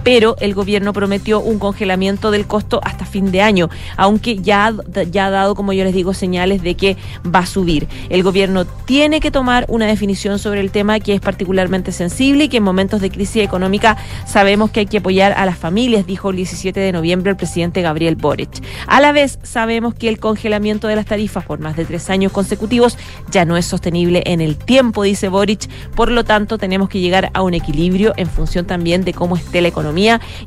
pero 0.04 0.36
el 0.40 0.54
gobierno 0.54 0.94
prometió 0.94 1.40
un 1.40 1.60
congelamiento 1.60 2.32
del 2.32 2.46
costo 2.46 2.80
hasta 2.84 3.06
fin 3.06 3.32
de 3.32 3.42
año, 3.42 3.70
aunque 3.98 4.38
ya, 4.38 4.74
ya 5.12 5.28
ha 5.28 5.30
dado, 5.30 5.56
como 5.56 5.74
yo 5.74 5.84
les 5.84 5.94
digo, 5.94 6.14
señales 6.14 6.62
de 6.62 6.76
que 6.76 6.98
va 7.24 7.40
a 7.40 7.46
subir. 7.46 7.88
El 8.10 8.24
gobierno 8.24 8.66
tiene 8.66 9.20
que 9.20 9.32
tomar 9.32 9.66
una 9.70 9.86
definición 9.86 10.40
sobre 10.40 10.62
el 10.62 10.72
tema 10.72 11.00
que 11.00 11.14
es 11.14 11.22
particularmente 11.22 11.92
sensible 11.92 12.46
y 12.46 12.50
que 12.50 12.58
en 12.58 12.64
momentos 12.64 13.02
de 13.02 13.10
crisis 13.10 13.44
económica 13.44 13.98
sabemos 14.26 14.72
que 14.72 14.82
hay 14.82 14.86
que 14.86 14.98
apoyar 14.98 15.34
a 15.34 15.46
las 15.46 15.58
familias, 15.58 16.06
dijo 16.06 16.30
el 16.30 16.38
17 16.38 16.80
de 16.80 16.92
noviembre 16.92 17.32
el 17.32 17.38
presidente 17.38 17.82
Gabriel 17.82 18.16
Boric. 18.16 18.64
A 18.88 19.00
la 19.00 19.12
vez, 19.12 19.40
sabemos 19.44 19.94
que 19.94 20.10
el 20.10 20.20
congelamiento 20.20 20.88
de 20.88 20.96
las 20.96 21.06
tarifas 21.06 21.46
por 21.46 21.60
más 21.60 21.76
de 21.76 21.86
tres 21.86 22.10
años 22.10 22.32
consecutivos 22.32 22.98
ya 23.32 23.46
no 23.46 23.58
es 23.58 23.66
sostenible 23.66 24.24
en 24.26 24.42
el 24.42 24.58
tiempo, 24.58 25.04
dice 25.04 25.30
Boric, 25.30 25.70
por 25.96 26.12
lo 26.12 26.24
tanto 26.24 26.58
tenemos 26.58 26.90
que 26.90 27.00
llegar 27.00 27.32
a 27.34 27.42
un 27.42 27.54
equilibrio 27.54 28.14
en 28.18 28.28
función 28.28 28.66
también 28.66 29.04
de 29.04 29.14
cómo 29.14 29.36
esté 29.36 29.62
la 29.62 29.68
economía 29.70 29.93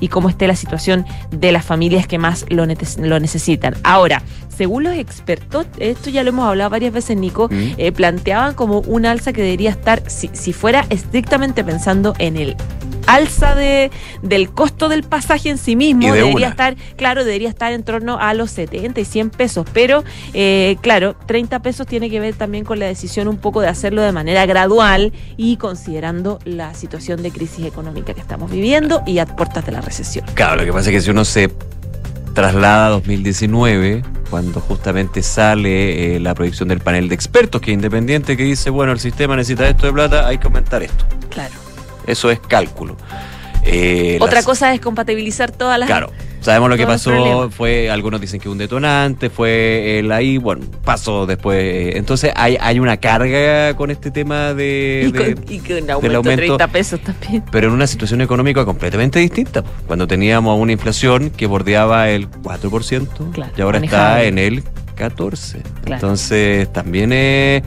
y 0.00 0.08
cómo 0.08 0.28
esté 0.28 0.46
la 0.46 0.56
situación 0.56 1.06
de 1.30 1.52
las 1.52 1.64
familias 1.64 2.06
que 2.06 2.18
más 2.18 2.46
lo, 2.48 2.66
lo 2.66 3.20
necesitan. 3.20 3.74
Ahora, 3.82 4.22
según 4.56 4.84
los 4.84 4.94
expertos, 4.94 5.66
esto 5.78 6.10
ya 6.10 6.22
lo 6.22 6.30
hemos 6.30 6.48
hablado 6.48 6.70
varias 6.70 6.92
veces, 6.92 7.16
Nico, 7.16 7.48
mm. 7.50 7.74
eh, 7.76 7.92
planteaban 7.92 8.54
como 8.54 8.80
un 8.80 9.04
alza 9.06 9.32
que 9.32 9.42
debería 9.42 9.70
estar, 9.70 10.02
si, 10.08 10.30
si 10.32 10.52
fuera 10.52 10.86
estrictamente 10.88 11.62
pensando 11.62 12.14
en 12.18 12.36
el 12.36 12.56
alza 13.06 13.54
de, 13.54 13.90
del 14.22 14.50
costo 14.50 14.88
del 14.88 15.02
pasaje 15.02 15.48
en 15.48 15.58
sí 15.58 15.76
mismo 15.76 16.12
debería 16.12 16.48
estar, 16.48 16.76
claro, 16.96 17.24
debería 17.24 17.48
estar 17.48 17.72
en 17.72 17.82
torno 17.82 18.18
a 18.18 18.34
los 18.34 18.50
70 18.50 19.00
y 19.00 19.04
100 19.04 19.30
pesos, 19.30 19.66
pero 19.72 20.04
eh, 20.34 20.76
claro, 20.80 21.16
30 21.26 21.60
pesos 21.60 21.86
tiene 21.86 22.10
que 22.10 22.20
ver 22.20 22.34
también 22.34 22.64
con 22.64 22.78
la 22.78 22.86
decisión 22.86 23.28
un 23.28 23.38
poco 23.38 23.60
de 23.60 23.68
hacerlo 23.68 24.02
de 24.02 24.12
manera 24.12 24.46
gradual 24.46 25.12
y 25.36 25.56
considerando 25.56 26.38
la 26.44 26.74
situación 26.74 27.22
de 27.22 27.30
crisis 27.30 27.66
económica 27.66 28.14
que 28.14 28.20
estamos 28.20 28.50
viviendo 28.50 29.02
y 29.06 29.18
a 29.18 29.26
puertas 29.26 29.64
de 29.66 29.72
la 29.72 29.80
recesión. 29.80 30.24
Claro, 30.34 30.56
lo 30.56 30.64
que 30.64 30.72
pasa 30.72 30.90
es 30.90 30.96
que 30.96 31.00
si 31.00 31.10
uno 31.10 31.24
se 31.24 31.50
traslada 32.34 32.88
a 32.88 32.90
2019, 32.90 34.02
cuando 34.30 34.60
justamente 34.60 35.22
sale 35.22 36.16
eh, 36.16 36.20
la 36.20 36.34
proyección 36.34 36.68
del 36.68 36.80
panel 36.80 37.08
de 37.08 37.14
expertos, 37.14 37.60
que 37.60 37.70
es 37.70 37.74
independiente, 37.74 38.36
que 38.36 38.42
dice, 38.42 38.70
bueno, 38.70 38.92
el 38.92 39.00
sistema 39.00 39.36
necesita 39.36 39.68
esto 39.68 39.86
de 39.86 39.92
plata, 39.92 40.26
hay 40.26 40.38
que 40.38 40.46
aumentar 40.46 40.82
esto. 40.82 41.06
Claro. 41.30 41.65
Eso 42.06 42.30
es 42.30 42.40
cálculo. 42.40 42.96
Eh, 43.66 44.18
Otra 44.20 44.42
cosa 44.42 44.72
es 44.72 44.80
compatibilizar 44.80 45.50
todas 45.50 45.78
las... 45.78 45.88
Claro, 45.88 46.12
sabemos 46.40 46.70
lo 46.70 46.76
que 46.76 46.86
pasó, 46.86 47.50
fue, 47.50 47.90
algunos 47.90 48.20
dicen 48.20 48.40
que 48.40 48.48
un 48.48 48.58
detonante, 48.58 49.28
fue 49.28 49.98
el 49.98 50.12
ahí, 50.12 50.38
bueno, 50.38 50.64
pasó 50.84 51.26
después. 51.26 51.58
Eh, 51.58 51.98
entonces 51.98 52.32
hay, 52.36 52.56
hay 52.60 52.78
una 52.78 52.98
carga 52.98 53.74
con 53.74 53.90
este 53.90 54.10
tema 54.10 54.54
de... 54.54 55.34
Y, 55.48 55.58
con, 55.58 55.90
aumento, 55.90 56.22
30 56.22 56.68
pesos 56.68 57.00
también. 57.00 57.42
Pero 57.50 57.68
en 57.68 57.74
una 57.74 57.86
situación 57.86 58.20
económica 58.20 58.64
completamente 58.64 59.18
distinta, 59.18 59.64
cuando 59.86 60.06
teníamos 60.06 60.58
una 60.60 60.72
inflación 60.72 61.30
que 61.30 61.46
bordeaba 61.46 62.08
el 62.08 62.30
4% 62.30 63.52
y 63.56 63.60
ahora 63.60 63.78
está 63.78 64.22
en 64.22 64.38
el 64.38 64.62
14. 64.96 65.62
Entonces 65.86 66.72
también 66.72 67.12
es 67.12 67.62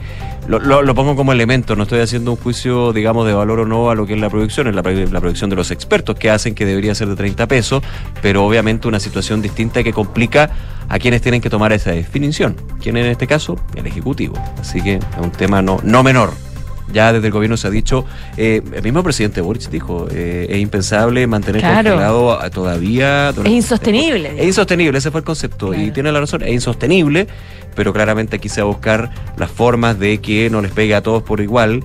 lo, 0.46 0.94
pongo 0.94 1.14
como 1.14 1.32
elemento, 1.32 1.76
no 1.76 1.84
estoy 1.84 2.00
haciendo 2.00 2.32
un 2.32 2.36
juicio, 2.36 2.92
digamos, 2.92 3.26
de 3.26 3.32
valor 3.32 3.60
o 3.60 3.66
no 3.66 3.90
a 3.90 3.94
lo 3.94 4.06
que 4.06 4.14
es 4.14 4.20
la 4.20 4.28
producción, 4.28 4.66
es 4.66 4.74
la, 4.74 4.82
la 4.82 5.20
producción 5.20 5.48
de 5.48 5.56
los 5.56 5.70
expertos 5.70 6.16
que 6.16 6.28
hacen 6.28 6.54
que 6.54 6.66
debería 6.66 6.94
ser 6.94 7.08
de 7.08 7.16
30 7.16 7.46
pesos, 7.46 7.82
pero 8.20 8.44
obviamente 8.44 8.88
una 8.88 9.00
situación 9.00 9.42
distinta 9.42 9.82
que 9.82 9.92
complica 9.92 10.50
a 10.88 10.98
quienes 10.98 11.22
tienen 11.22 11.40
que 11.40 11.50
tomar 11.50 11.72
esa 11.72 11.92
definición. 11.92 12.56
¿Quién 12.82 12.96
en 12.96 13.06
este 13.06 13.26
caso? 13.26 13.60
El 13.76 13.86
Ejecutivo. 13.86 14.34
Así 14.60 14.82
que 14.82 14.94
es 14.94 15.04
un 15.22 15.30
tema 15.30 15.62
no, 15.62 15.78
no 15.84 16.02
menor 16.02 16.49
ya 16.92 17.12
desde 17.12 17.26
el 17.26 17.32
gobierno 17.32 17.56
se 17.56 17.66
ha 17.66 17.70
dicho, 17.70 18.04
eh, 18.36 18.62
el 18.72 18.82
mismo 18.82 19.02
presidente 19.02 19.40
Boric 19.40 19.68
dijo, 19.70 20.08
eh, 20.10 20.46
es 20.48 20.58
impensable 20.58 21.26
mantener 21.26 21.62
congelado 21.62 22.38
todavía. 22.50 23.30
Es 23.30 23.50
insostenible. 23.50 24.34
Es 24.38 24.46
insostenible, 24.46 24.98
ese 24.98 25.10
fue 25.10 25.20
el 25.20 25.24
concepto. 25.24 25.74
Y 25.74 25.90
tiene 25.90 26.12
la 26.12 26.20
razón, 26.20 26.42
es 26.42 26.52
insostenible, 26.52 27.26
pero 27.74 27.92
claramente 27.92 28.36
aquí 28.36 28.48
se 28.48 28.62
va 28.62 28.68
a 28.68 28.72
buscar 28.72 29.10
las 29.36 29.50
formas 29.50 29.98
de 29.98 30.18
que 30.18 30.50
no 30.50 30.60
les 30.60 30.72
pegue 30.72 30.94
a 30.94 31.02
todos 31.02 31.22
por 31.22 31.40
igual, 31.40 31.84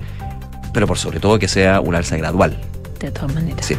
pero 0.72 0.86
por 0.86 0.98
sobre 0.98 1.20
todo 1.20 1.38
que 1.38 1.48
sea 1.48 1.80
una 1.80 1.98
alza 1.98 2.16
gradual. 2.16 2.60
De 3.00 3.10
todas 3.10 3.34
maneras. 3.34 3.64
Sí. 3.64 3.76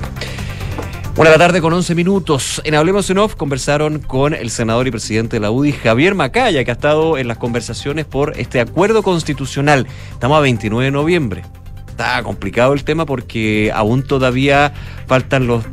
Una 1.18 1.31
de 1.31 1.39
tarde 1.39 1.61
con 1.61 1.73
11 1.73 1.95
minutos. 1.95 2.61
En 2.64 2.76
Hablemos 2.76 3.10
en 3.10 3.18
Off 3.18 3.34
conversaron 3.34 3.98
con 3.98 4.35
el 4.35 4.52
senador 4.52 4.85
y 4.85 4.91
presidente 4.91 5.38
de 5.38 5.39
la 5.39 5.49
UDI, 5.49 5.72
Javier 5.72 6.14
Macaya, 6.14 6.64
que 6.64 6.69
ha 6.69 6.76
estado 6.76 7.18
en 7.18 7.27
las 7.27 7.39
conversaciones 7.39 8.06
por 8.06 8.38
este 8.38 8.60
acuerdo 8.60 9.02
constitucional. 9.02 9.88
Estamos 10.11 10.38
a 10.38 10.41
29 10.41 10.85
de 10.85 10.91
noviembre. 10.91 11.41
Está 11.89 12.22
complicado 12.22 12.73
el 12.73 12.84
tema 12.84 13.07
porque 13.07 13.72
aún 13.73 14.03
todavía 14.03 14.73
faltan 15.07 15.48
los 15.48 15.64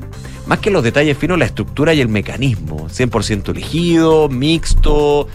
más 0.47 0.61
que 0.61 0.71
los 0.71 0.83
detalles 0.83 1.19
finos, 1.19 1.39
la 1.39 1.45
estructura 1.45 1.93
y 1.93 2.01
el 2.01 2.09
mecanismo. 2.09 2.89
100% 2.89 3.51
elegido, 3.51 4.31
mixto, 4.31 5.29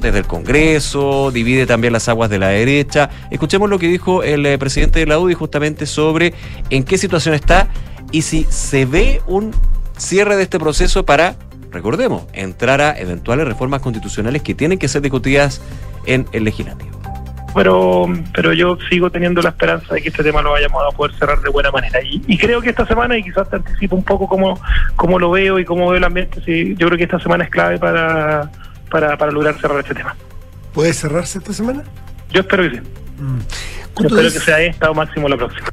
desde 0.00 0.20
el 0.20 0.26
Congreso, 0.26 1.30
divide 1.30 1.66
también 1.66 1.92
las 1.92 2.08
aguas 2.08 2.30
de 2.30 2.38
la 2.38 2.48
derecha. 2.48 3.10
Escuchemos 3.30 3.68
lo 3.68 3.78
que 3.78 3.88
dijo 3.88 4.22
el 4.22 4.46
eh, 4.46 4.56
presidente 4.56 5.00
de 5.00 5.06
la 5.06 5.18
UDI 5.18 5.34
justamente 5.34 5.84
sobre 5.84 6.32
en 6.70 6.84
qué 6.84 6.96
situación 6.96 7.34
está 7.34 7.68
y 8.16 8.22
si 8.22 8.44
se 8.44 8.86
ve 8.86 9.20
un 9.26 9.54
cierre 9.98 10.36
de 10.36 10.44
este 10.44 10.58
proceso 10.58 11.04
para, 11.04 11.36
recordemos, 11.70 12.24
entrar 12.32 12.80
a 12.80 12.98
eventuales 12.98 13.46
reformas 13.46 13.82
constitucionales 13.82 14.40
que 14.40 14.54
tienen 14.54 14.78
que 14.78 14.88
ser 14.88 15.02
discutidas 15.02 15.60
en 16.06 16.26
el 16.32 16.44
legislativo. 16.44 16.98
pero, 17.54 18.06
pero 18.32 18.54
yo 18.54 18.78
sigo 18.88 19.10
teniendo 19.10 19.42
la 19.42 19.50
esperanza 19.50 19.92
de 19.92 20.00
que 20.00 20.08
este 20.08 20.22
tema 20.22 20.40
lo 20.40 20.52
vayamos 20.52 20.82
a 20.90 20.96
poder 20.96 21.14
cerrar 21.18 21.42
de 21.42 21.50
buena 21.50 21.70
manera. 21.70 22.02
Y, 22.02 22.22
y 22.26 22.38
creo 22.38 22.62
que 22.62 22.70
esta 22.70 22.86
semana, 22.86 23.18
y 23.18 23.22
quizás 23.22 23.50
te 23.50 23.56
anticipo 23.56 23.94
un 23.96 24.02
poco 24.02 24.26
cómo, 24.26 24.58
cómo 24.94 25.18
lo 25.18 25.30
veo 25.32 25.58
y 25.58 25.66
cómo 25.66 25.86
veo 25.90 25.98
el 25.98 26.04
ambiente, 26.04 26.40
sí, 26.42 26.74
yo 26.78 26.86
creo 26.86 26.96
que 26.96 27.04
esta 27.04 27.20
semana 27.20 27.44
es 27.44 27.50
clave 27.50 27.78
para, 27.78 28.50
para, 28.90 29.18
para 29.18 29.30
lograr 29.30 29.60
cerrar 29.60 29.80
este 29.80 29.94
tema. 29.94 30.16
¿Puede 30.72 30.94
cerrarse 30.94 31.36
esta 31.36 31.52
semana? 31.52 31.84
Yo 32.30 32.40
espero 32.40 32.62
que 32.62 32.78
sí. 32.78 32.82
Yo 33.98 34.06
espero 34.06 34.32
que 34.32 34.40
sea 34.40 34.58
esta 34.62 34.90
o 34.90 34.94
máximo 34.94 35.28
la 35.28 35.36
próxima. 35.36 35.68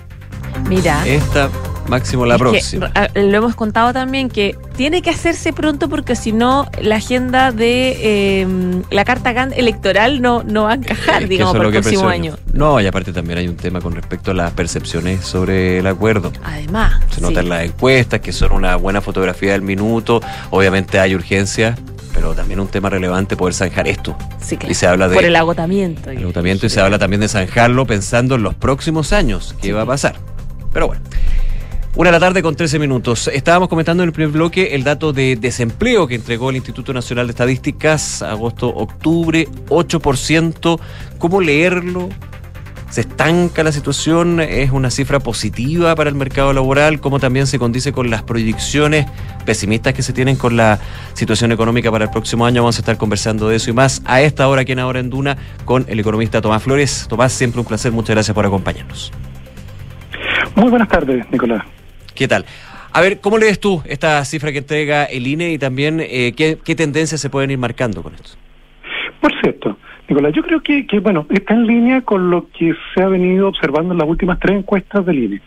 Mira. 0.68 1.08
Esta, 1.08 1.50
máximo 1.88 2.26
la 2.26 2.36
Es 2.36 2.40
próxima. 2.42 2.92
lo 3.16 3.38
hemos 3.38 3.56
contado 3.56 3.94
también 3.94 4.30
que 4.30 4.58
tiene 4.76 5.02
que 5.02 5.10
hacerse 5.10 5.54
pronto 5.54 5.90
porque 5.90 6.16
si 6.16 6.32
no 6.32 6.68
la 6.82 6.96
agenda 6.96 7.52
de 7.52 7.98
eh, 8.42 8.48
la 8.90 9.06
carta 9.06 9.32
electoral 9.56 10.22
no, 10.22 10.44
no 10.44 10.64
va 10.64 10.72
a 10.72 10.76
encajar, 10.76 11.24
Es 11.24 11.30
digamos, 11.30 11.54
para 11.56 11.68
el 11.68 11.72
próximo 11.74 12.08
año. 12.08 12.36
No, 12.54 12.80
y 12.80 12.88
aparte 12.88 13.12
también 13.14 13.40
hay 13.40 13.48
un 13.48 13.56
tema 13.56 13.82
con 13.82 13.94
respecto 13.96 14.32
a 14.32 14.34
las 14.34 14.52
percepciones 14.54 15.26
sobre 15.26 15.80
el 15.80 15.88
acuerdo. 15.88 16.32
Además, 16.44 17.02
Se 17.12 17.22
nota 17.22 17.40
en 17.42 17.50
las 17.50 17.64
encuestas 17.64 18.20
que 18.22 18.32
son 18.32 18.52
una 18.52 18.76
buena 18.76 19.02
fotografía 19.02 19.54
del 19.54 19.62
minuto. 19.64 20.22
Obviamente 20.52 21.00
hay 21.00 21.16
urgencia, 21.16 21.76
pero 22.14 22.34
también 22.36 22.60
un 22.60 22.68
tema 22.68 22.90
relevante 22.90 23.36
poder 23.36 23.54
zanjar 23.54 23.88
esto. 23.88 24.16
Sí, 24.40 24.58
claro. 24.58 24.72
Y 24.72 24.76
se 24.76 24.88
habla 24.88 25.08
de 25.08 25.16
por 25.16 25.24
el 25.26 25.36
agotamiento. 25.36 26.10
el 26.12 26.20
agotamiento 26.20 26.66
y 26.66 26.70
se 26.70 26.80
habla 26.82 27.00
también 27.00 27.22
de 27.22 27.28
zanjarlo 27.28 27.86
pensando 27.86 28.36
en 28.36 28.44
los 28.44 28.54
próximos 28.54 29.14
años, 29.14 29.56
qué 29.62 29.74
va 29.74 29.82
a 29.82 29.86
pasar. 29.86 30.16
Pero 30.72 30.88
bueno. 30.88 31.02
Una 31.96 32.08
de 32.08 32.14
la 32.14 32.20
tarde 32.20 32.42
con 32.42 32.56
13 32.56 32.80
minutos. 32.80 33.30
Estábamos 33.32 33.70
comentando 33.70 34.02
en 34.02 34.10
el 34.10 34.14
primer 34.14 34.32
bloque 34.32 34.74
el 34.74 34.84
dato 34.84 35.14
de 35.14 35.36
desempleo 35.36 36.08
que 36.08 36.16
entregó 36.16 36.50
el 36.50 36.56
Instituto 36.56 36.92
Nacional 36.92 37.28
de 37.28 37.32
Estadísticas 37.32 38.24
agosto-octubre, 38.24 39.48
8%. 39.70 40.80
¿Cómo 41.20 41.40
leerlo? 41.40 42.10
¿Se 42.90 43.02
estanca 43.02 43.64
la 43.64 43.72
situación? 43.72 44.40
¿Es 44.40 44.72
una 44.72 44.90
cifra 44.90 45.20
positiva 45.20 45.94
para 45.94 46.10
el 46.10 46.16
mercado 46.16 46.52
laboral? 46.52 47.00
¿Cómo 47.00 47.20
también 47.20 47.46
se 47.46 47.60
condice 47.60 47.92
con 47.92 48.10
las 48.10 48.24
proyecciones 48.24 49.06
pesimistas 49.46 49.94
que 49.94 50.02
se 50.02 50.14
tienen 50.14 50.36
con 50.36 50.58
la 50.58 50.80
situación 51.14 51.52
económica 51.52 51.92
para 51.92 52.06
el 52.06 52.10
próximo 52.10 52.48
año? 52.48 52.64
Vamos 52.64 52.78
a 52.78 52.82
estar 52.82 52.98
conversando 52.98 53.50
de 53.50 53.58
eso 53.58 53.70
y 53.70 53.74
más 53.74 54.02
a 54.06 54.20
esta 54.20 54.48
hora 54.48 54.64
aquí 54.64 54.72
en 54.72 54.80
Ahora 54.80 55.00
en 55.00 55.12
Duna 55.12 55.38
con 55.64 55.86
el 55.88 56.00
economista 56.00 56.42
Tomás 56.42 56.64
Flores. 56.64 57.06
Tomás, 57.08 57.34
siempre 57.34 57.60
un 57.62 57.68
placer. 57.68 57.92
Muchas 57.92 58.16
gracias 58.16 58.34
por 58.34 58.48
acompañarnos. 58.48 59.12
Muy 60.56 60.72
buenas 60.72 60.88
tardes, 60.88 61.24
Nicolás. 61.32 61.64
¿Qué 62.16 62.28
tal? 62.28 62.46
A 62.92 63.02
ver, 63.02 63.20
¿cómo 63.22 63.40
lees 63.40 63.60
tú 63.60 63.82
esta 63.86 64.24
cifra 64.24 64.52
que 64.52 64.60
entrega 64.60 65.06
el 65.06 65.26
INE 65.26 65.54
y 65.54 65.58
también 65.58 66.00
eh, 66.00 66.34
qué, 66.38 66.60
qué 66.64 66.76
tendencias 66.76 67.20
se 67.20 67.30
pueden 67.30 67.50
ir 67.50 67.58
marcando 67.58 68.04
con 68.04 68.14
esto? 68.14 68.38
Por 69.20 69.32
cierto, 69.42 69.78
Nicolás, 70.08 70.34
yo 70.36 70.44
creo 70.44 70.62
que, 70.62 70.86
que, 70.86 71.00
bueno, 71.00 71.26
está 71.32 71.56
en 71.56 71.66
línea 71.66 72.02
con 72.02 72.30
lo 72.30 72.48
que 72.52 72.76
se 72.94 73.02
ha 73.02 73.08
venido 73.08 73.48
observando 73.48 73.94
en 73.94 73.98
las 73.98 74.08
últimas 74.08 74.40
tres 74.40 74.58
encuestas 74.58 75.06
del 75.06 75.24
INE, 75.24 75.42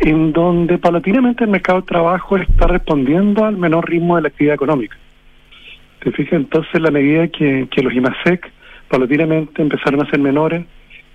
en 0.00 0.32
donde 0.32 0.78
paulatinamente 0.78 1.44
el 1.44 1.50
mercado 1.50 1.82
de 1.82 1.86
trabajo 1.86 2.36
está 2.36 2.66
respondiendo 2.66 3.44
al 3.44 3.56
menor 3.56 3.88
ritmo 3.88 4.16
de 4.16 4.22
la 4.22 4.28
actividad 4.28 4.54
económica. 4.54 4.96
¿Te 6.00 6.10
fijas? 6.10 6.32
Entonces, 6.32 6.80
la 6.80 6.90
medida 6.90 7.28
que, 7.28 7.68
que 7.70 7.82
los 7.82 7.94
IMASEC 7.94 8.50
paulatinamente 8.88 9.62
empezaron 9.62 10.02
a 10.02 10.10
ser 10.10 10.18
menores, 10.18 10.64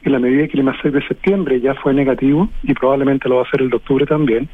en 0.03 0.11
la 0.11 0.19
medida 0.19 0.47
que 0.47 0.53
el 0.53 0.59
IMASEC 0.59 0.91
de 0.93 1.07
septiembre 1.07 1.59
ya 1.59 1.73
fue 1.75 1.93
negativo, 1.93 2.49
y 2.63 2.73
probablemente 2.73 3.27
lo 3.27 3.37
va 3.37 3.43
a 3.43 3.49
ser 3.49 3.61
el 3.61 3.69
de 3.69 3.77
octubre 3.77 4.05
también, 4.05 4.47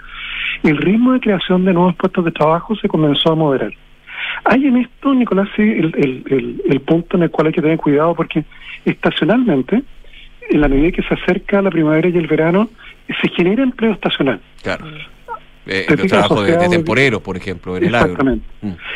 el 0.63 0.77
ritmo 0.77 1.13
de 1.13 1.19
creación 1.19 1.65
de 1.65 1.73
nuevos 1.73 1.95
puestos 1.95 2.25
de 2.25 2.31
trabajo 2.31 2.75
se 2.75 2.87
comenzó 2.87 3.31
a 3.31 3.35
moderar. 3.35 3.73
Hay 4.45 4.65
en 4.65 4.77
esto, 4.77 5.13
Nicolás, 5.13 5.49
sí, 5.55 5.61
el, 5.61 5.93
el, 5.97 6.23
el, 6.29 6.61
el 6.69 6.79
punto 6.81 7.17
en 7.17 7.23
el 7.23 7.29
cual 7.29 7.47
hay 7.47 7.53
que 7.53 7.61
tener 7.61 7.77
cuidado 7.77 8.15
porque 8.15 8.43
estacionalmente, 8.85 9.83
en 10.49 10.61
la 10.61 10.67
medida 10.67 10.91
que 10.91 11.03
se 11.03 11.13
acerca 11.13 11.61
la 11.61 11.69
primavera 11.69 12.09
y 12.09 12.17
el 12.17 12.27
verano, 12.27 12.69
se 13.21 13.29
genera 13.29 13.63
empleo 13.63 13.91
estacional. 13.91 14.39
Claro. 14.61 14.85
Eh, 15.65 15.85
Te 15.87 15.93
el 15.93 15.99
fijas 16.01 16.27
trabajo 16.27 16.43
de, 16.43 16.57
temporeros, 16.69 17.21
por 17.21 17.37
ejemplo, 17.37 17.77
en 17.77 17.85
el 17.85 17.95
agro. 17.95 18.11
Exactamente. 18.11 18.45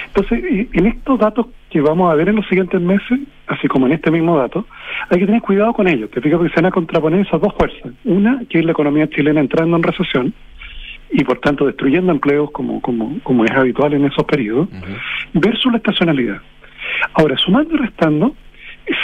Entonces, 0.07 0.43
y- 0.51 0.69
en 0.77 0.85
estos 0.87 1.17
datos 1.19 1.47
que 1.69 1.79
vamos 1.81 2.11
a 2.11 2.15
ver 2.15 2.29
en 2.29 2.35
los 2.35 2.47
siguientes 2.47 2.81
meses, 2.81 3.19
así 3.47 3.67
como 3.67 3.85
en 3.87 3.93
este 3.93 4.11
mismo 4.11 4.37
dato, 4.37 4.65
hay 5.09 5.19
que 5.19 5.25
tener 5.25 5.41
cuidado 5.41 5.73
con 5.73 5.87
ellos. 5.87 6.09
Te 6.11 6.19
fijas 6.21 6.37
porque 6.39 6.53
se 6.53 6.61
van 6.61 6.65
a 6.67 6.71
contraponer 6.71 7.21
esas 7.25 7.39
dos 7.39 7.53
fuerzas. 7.57 7.91
Una, 8.03 8.41
que 8.49 8.59
es 8.59 8.65
la 8.65 8.71
economía 8.71 9.07
chilena 9.09 9.39
entrando 9.39 9.77
en 9.77 9.83
recesión 9.83 10.33
y 11.09 11.23
por 11.23 11.39
tanto 11.39 11.65
destruyendo 11.65 12.11
empleos 12.11 12.51
como, 12.51 12.81
como, 12.81 13.17
como 13.23 13.45
es 13.45 13.51
habitual 13.51 13.93
en 13.93 14.05
esos 14.05 14.25
periodos, 14.25 14.67
versus 15.33 15.71
la 15.71 15.77
estacionalidad. 15.77 16.41
Ahora, 17.13 17.37
sumando 17.37 17.75
y 17.75 17.77
restando, 17.77 18.35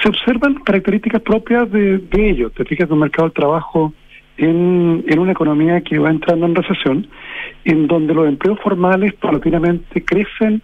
se 0.01 0.09
observan 0.09 0.55
características 0.55 1.21
propias 1.21 1.71
de, 1.71 1.99
de 1.99 2.29
ellos. 2.29 2.51
Te 2.53 2.65
fijas 2.65 2.87
de 2.89 2.93
un 2.93 2.99
mercado 3.01 3.29
del 3.29 3.33
trabajo 3.33 3.93
en, 4.37 5.03
en 5.07 5.19
una 5.19 5.31
economía 5.31 5.81
que 5.81 5.99
va 5.99 6.09
entrando 6.09 6.45
en 6.45 6.55
recesión, 6.55 7.07
en 7.65 7.87
donde 7.87 8.13
los 8.13 8.27
empleos 8.27 8.59
formales 8.61 9.13
paulatinamente 9.13 10.03
crecen 10.03 10.61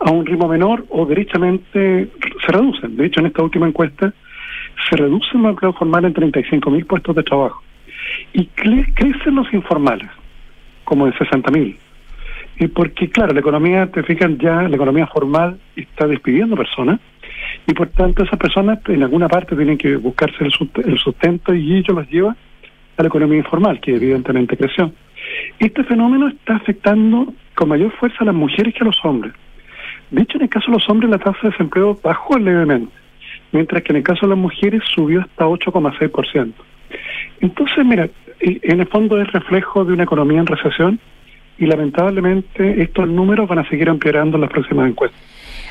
a 0.00 0.10
un 0.10 0.26
ritmo 0.26 0.48
menor 0.48 0.84
o 0.90 1.06
derechamente 1.06 2.08
se 2.44 2.52
reducen. 2.52 2.96
De 2.96 3.06
hecho, 3.06 3.20
en 3.20 3.26
esta 3.26 3.42
última 3.42 3.66
encuesta 3.66 4.12
se 4.90 4.96
reducen 4.96 5.42
los 5.42 5.50
empleos 5.50 5.76
formales 5.76 6.08
en 6.08 6.14
35 6.14 6.70
mil 6.70 6.84
puestos 6.84 7.16
de 7.16 7.22
trabajo 7.22 7.62
y 8.32 8.48
cre- 8.54 8.92
crecen 8.94 9.34
los 9.36 9.52
informales, 9.54 10.08
como 10.84 11.06
en 11.06 11.16
60 11.16 11.50
mil. 11.50 11.76
Y 12.58 12.68
porque, 12.68 13.08
claro, 13.08 13.32
la 13.34 13.40
economía, 13.40 13.86
te 13.90 14.02
fijan 14.02 14.38
ya, 14.38 14.62
la 14.62 14.76
economía 14.76 15.06
formal 15.06 15.58
está 15.74 16.06
despidiendo 16.06 16.56
personas 16.56 17.00
y 17.66 17.74
por 17.74 17.88
tanto 17.88 18.22
esas 18.24 18.38
personas 18.38 18.78
en 18.88 19.02
alguna 19.02 19.28
parte 19.28 19.56
tienen 19.56 19.76
que 19.76 19.96
buscarse 19.96 20.36
el 20.44 20.98
sustento 20.98 21.54
y 21.54 21.74
ello 21.76 21.94
los 21.94 22.08
lleva 22.10 22.36
a 22.96 23.02
la 23.02 23.08
economía 23.08 23.38
informal, 23.38 23.80
que 23.80 23.94
evidentemente 23.94 24.56
creció. 24.56 24.92
Este 25.58 25.84
fenómeno 25.84 26.28
está 26.28 26.56
afectando 26.56 27.32
con 27.54 27.68
mayor 27.68 27.92
fuerza 27.92 28.18
a 28.20 28.24
las 28.26 28.34
mujeres 28.34 28.74
que 28.74 28.82
a 28.82 28.86
los 28.86 28.98
hombres. 29.04 29.32
De 30.10 30.22
hecho, 30.22 30.38
en 30.38 30.44
el 30.44 30.48
caso 30.48 30.66
de 30.66 30.78
los 30.78 30.88
hombres 30.88 31.10
la 31.10 31.18
tasa 31.18 31.38
de 31.42 31.50
desempleo 31.50 31.98
bajó 32.02 32.38
levemente, 32.38 32.92
mientras 33.52 33.82
que 33.82 33.92
en 33.92 33.96
el 33.96 34.02
caso 34.02 34.26
de 34.26 34.30
las 34.30 34.38
mujeres 34.38 34.82
subió 34.94 35.20
hasta 35.20 35.46
8,6%. 35.46 36.52
Entonces, 37.40 37.84
mira, 37.84 38.08
en 38.40 38.80
el 38.80 38.86
fondo 38.86 39.20
es 39.20 39.30
reflejo 39.32 39.84
de 39.84 39.92
una 39.92 40.04
economía 40.04 40.40
en 40.40 40.46
recesión 40.46 41.00
y 41.58 41.66
lamentablemente 41.66 42.82
estos 42.82 43.08
números 43.08 43.48
van 43.48 43.60
a 43.60 43.68
seguir 43.68 43.88
empeorando 43.88 44.36
en 44.36 44.42
las 44.42 44.50
próximas 44.50 44.88
encuestas. 44.88 45.20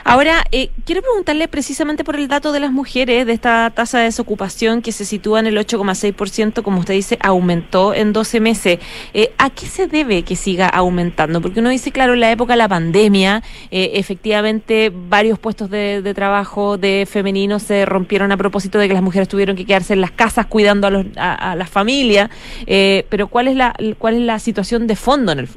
Ahora, 0.07 0.43
eh, 0.51 0.69
quiero 0.85 1.01
preguntarle 1.01 1.47
precisamente 1.47 2.03
por 2.03 2.15
el 2.15 2.27
dato 2.27 2.51
de 2.51 2.59
las 2.59 2.71
mujeres, 2.71 3.25
de 3.25 3.33
esta 3.33 3.71
tasa 3.71 3.97
de 3.97 4.03
desocupación 4.03 4.83
que 4.83 4.91
se 4.91 5.03
sitúa 5.03 5.39
en 5.39 5.47
el 5.47 5.57
8,6%, 5.57 6.61
como 6.61 6.81
usted 6.81 6.93
dice, 6.93 7.17
aumentó 7.21 7.91
en 7.91 8.13
12 8.13 8.39
meses. 8.39 8.79
Eh, 9.15 9.31
¿A 9.39 9.49
qué 9.49 9.65
se 9.65 9.87
debe 9.87 10.21
que 10.21 10.35
siga 10.35 10.69
aumentando? 10.69 11.41
Porque 11.41 11.59
uno 11.59 11.69
dice, 11.69 11.91
claro, 11.91 12.13
en 12.13 12.19
la 12.19 12.29
época 12.29 12.53
de 12.53 12.57
la 12.57 12.67
pandemia, 12.67 13.41
eh, 13.71 13.93
efectivamente, 13.95 14.91
varios 14.93 15.39
puestos 15.39 15.71
de, 15.71 16.13
trabajo 16.15 16.77
de 16.77 17.07
femeninos 17.09 17.63
se 17.63 17.83
rompieron 17.87 18.31
a 18.31 18.37
propósito 18.37 18.77
de 18.77 18.87
que 18.87 18.93
las 18.93 19.01
mujeres 19.01 19.27
tuvieron 19.27 19.55
que 19.55 19.65
quedarse 19.65 19.93
en 19.93 20.01
las 20.01 20.11
casas 20.11 20.45
cuidando 20.45 20.85
a, 20.85 20.91
los, 20.91 21.05
a, 21.17 21.53
a 21.53 21.55
las 21.55 21.71
familias. 21.71 22.29
Eh, 22.67 23.07
pero 23.09 23.25
¿cuál 23.25 23.47
es 23.47 23.55
la 23.55 23.75
cuál 23.97 24.13
es 24.13 24.21
la 24.21 24.37
situación 24.37 24.85
de 24.85 24.95
fondo 24.95 25.31
en 25.31 25.39
el, 25.39 25.49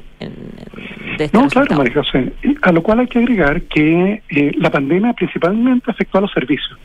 de 1.19 1.25
este 1.25 1.37
No, 1.37 1.47
claro? 1.47 1.75
María 1.75 1.93
José. 1.93 2.33
A 2.61 2.71
lo 2.71 2.81
cual 2.81 2.99
hay 3.01 3.07
que 3.07 3.19
agregar 3.19 3.61
que 3.63 4.23
eh, 4.29 4.51
la 4.57 4.71
pandemia 4.71 5.13
principalmente 5.13 5.91
afectó 5.91 6.17
a 6.17 6.21
los 6.21 6.31
servicios. 6.31 6.77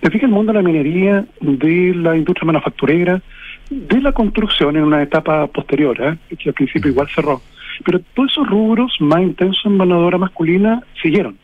Te 0.00 0.10
fijas 0.10 0.28
el 0.28 0.34
mundo 0.34 0.52
de 0.52 0.58
la 0.58 0.64
minería, 0.66 1.26
de 1.40 1.94
la 1.94 2.16
industria 2.16 2.46
manufacturera, 2.46 3.20
de 3.68 4.00
la 4.00 4.12
construcción 4.12 4.76
en 4.76 4.84
una 4.84 5.02
etapa 5.02 5.46
posterior, 5.48 6.00
¿eh? 6.00 6.36
que 6.36 6.48
al 6.48 6.54
principio 6.54 6.90
igual 6.90 7.08
cerró. 7.14 7.42
Pero 7.84 8.00
todos 8.14 8.32
esos 8.32 8.48
rubros 8.48 8.96
más 9.00 9.20
intensos 9.20 9.66
en 9.66 9.80
obra 9.92 10.18
masculina 10.18 10.82
siguieron. 11.02 11.36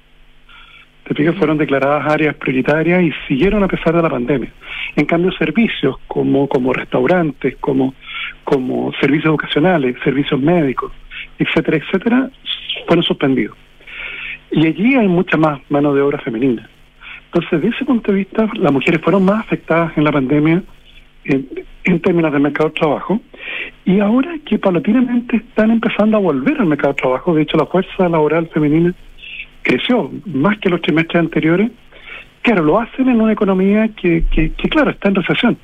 Te 1.07 1.15
fijas, 1.15 1.35
fueron 1.37 1.59
declaradas 1.59 2.11
áreas 2.11 2.35
prioritarias 2.37 3.03
y 3.03 3.13
siguieron 3.29 3.63
a 3.63 3.69
pesar 3.69 3.95
de 3.95 4.03
la 4.03 4.09
pandemia. 4.09 4.51
En 4.97 5.05
cambio, 5.05 5.33
servicios 5.33 5.97
como, 6.07 6.49
como 6.49 6.73
restaurantes, 6.73 7.57
como, 7.61 7.95
como 8.45 8.91
servicios 9.01 9.27
educacionales, 9.27 9.97
servicios 10.03 10.41
médicos, 10.41 10.93
etcétera, 11.39 11.79
etcétera, 11.79 12.31
fueron 12.87 13.05
suspendidos. 13.05 13.57
Y 14.51 14.67
allí 14.67 14.95
hay 14.95 15.09
mucha 15.09 15.37
más 15.37 15.61
mano 15.69 15.95
de 15.95 16.03
obra 16.03 16.19
femenina. 16.19 16.69
Entonces, 17.27 17.63
de 17.63 17.69
ese 17.69 17.85
punto 17.85 18.13
de 18.13 18.19
vista, 18.19 18.49
las 18.55 18.73
mujeres 18.73 19.01
fueron 19.01 19.25
más 19.25 19.41
afectadas 19.41 19.97
en 19.99 20.05
la 20.05 20.13
pandemia 20.13 20.63
en, 21.25 21.49
en 21.85 22.01
términos 22.01 22.33
del 22.33 22.43
mercado 22.43 22.69
de 22.69 22.75
trabajo. 22.77 23.21
Y 23.85 24.01
ahora 24.01 24.37
que 24.47 24.59
paulatinamente 24.59 25.37
están 25.37 25.71
empezando 25.71 26.17
a 26.17 26.21
volver 26.21 26.61
al 26.61 26.67
mercado 26.67 26.93
de 26.93 27.01
trabajo, 27.01 27.35
de 27.35 27.43
hecho 27.43 27.57
la 27.57 27.67
fuerza 27.67 28.09
laboral 28.09 28.49
femenina 28.49 28.95
creció 29.63 30.13
más 30.27 30.59
que 30.59 30.69
los 30.69 30.81
trimestres 30.83 31.21
anteriores, 31.21 31.71
claro, 32.43 32.63
lo 32.63 32.79
hacen 32.79 33.09
en 33.09 33.21
una 33.21 33.33
economía 33.33 33.89
que, 33.89 34.25
que, 34.31 34.69
claro, 34.69 34.91
está 34.91 35.09
en 35.09 35.17
recesión. 35.17 35.59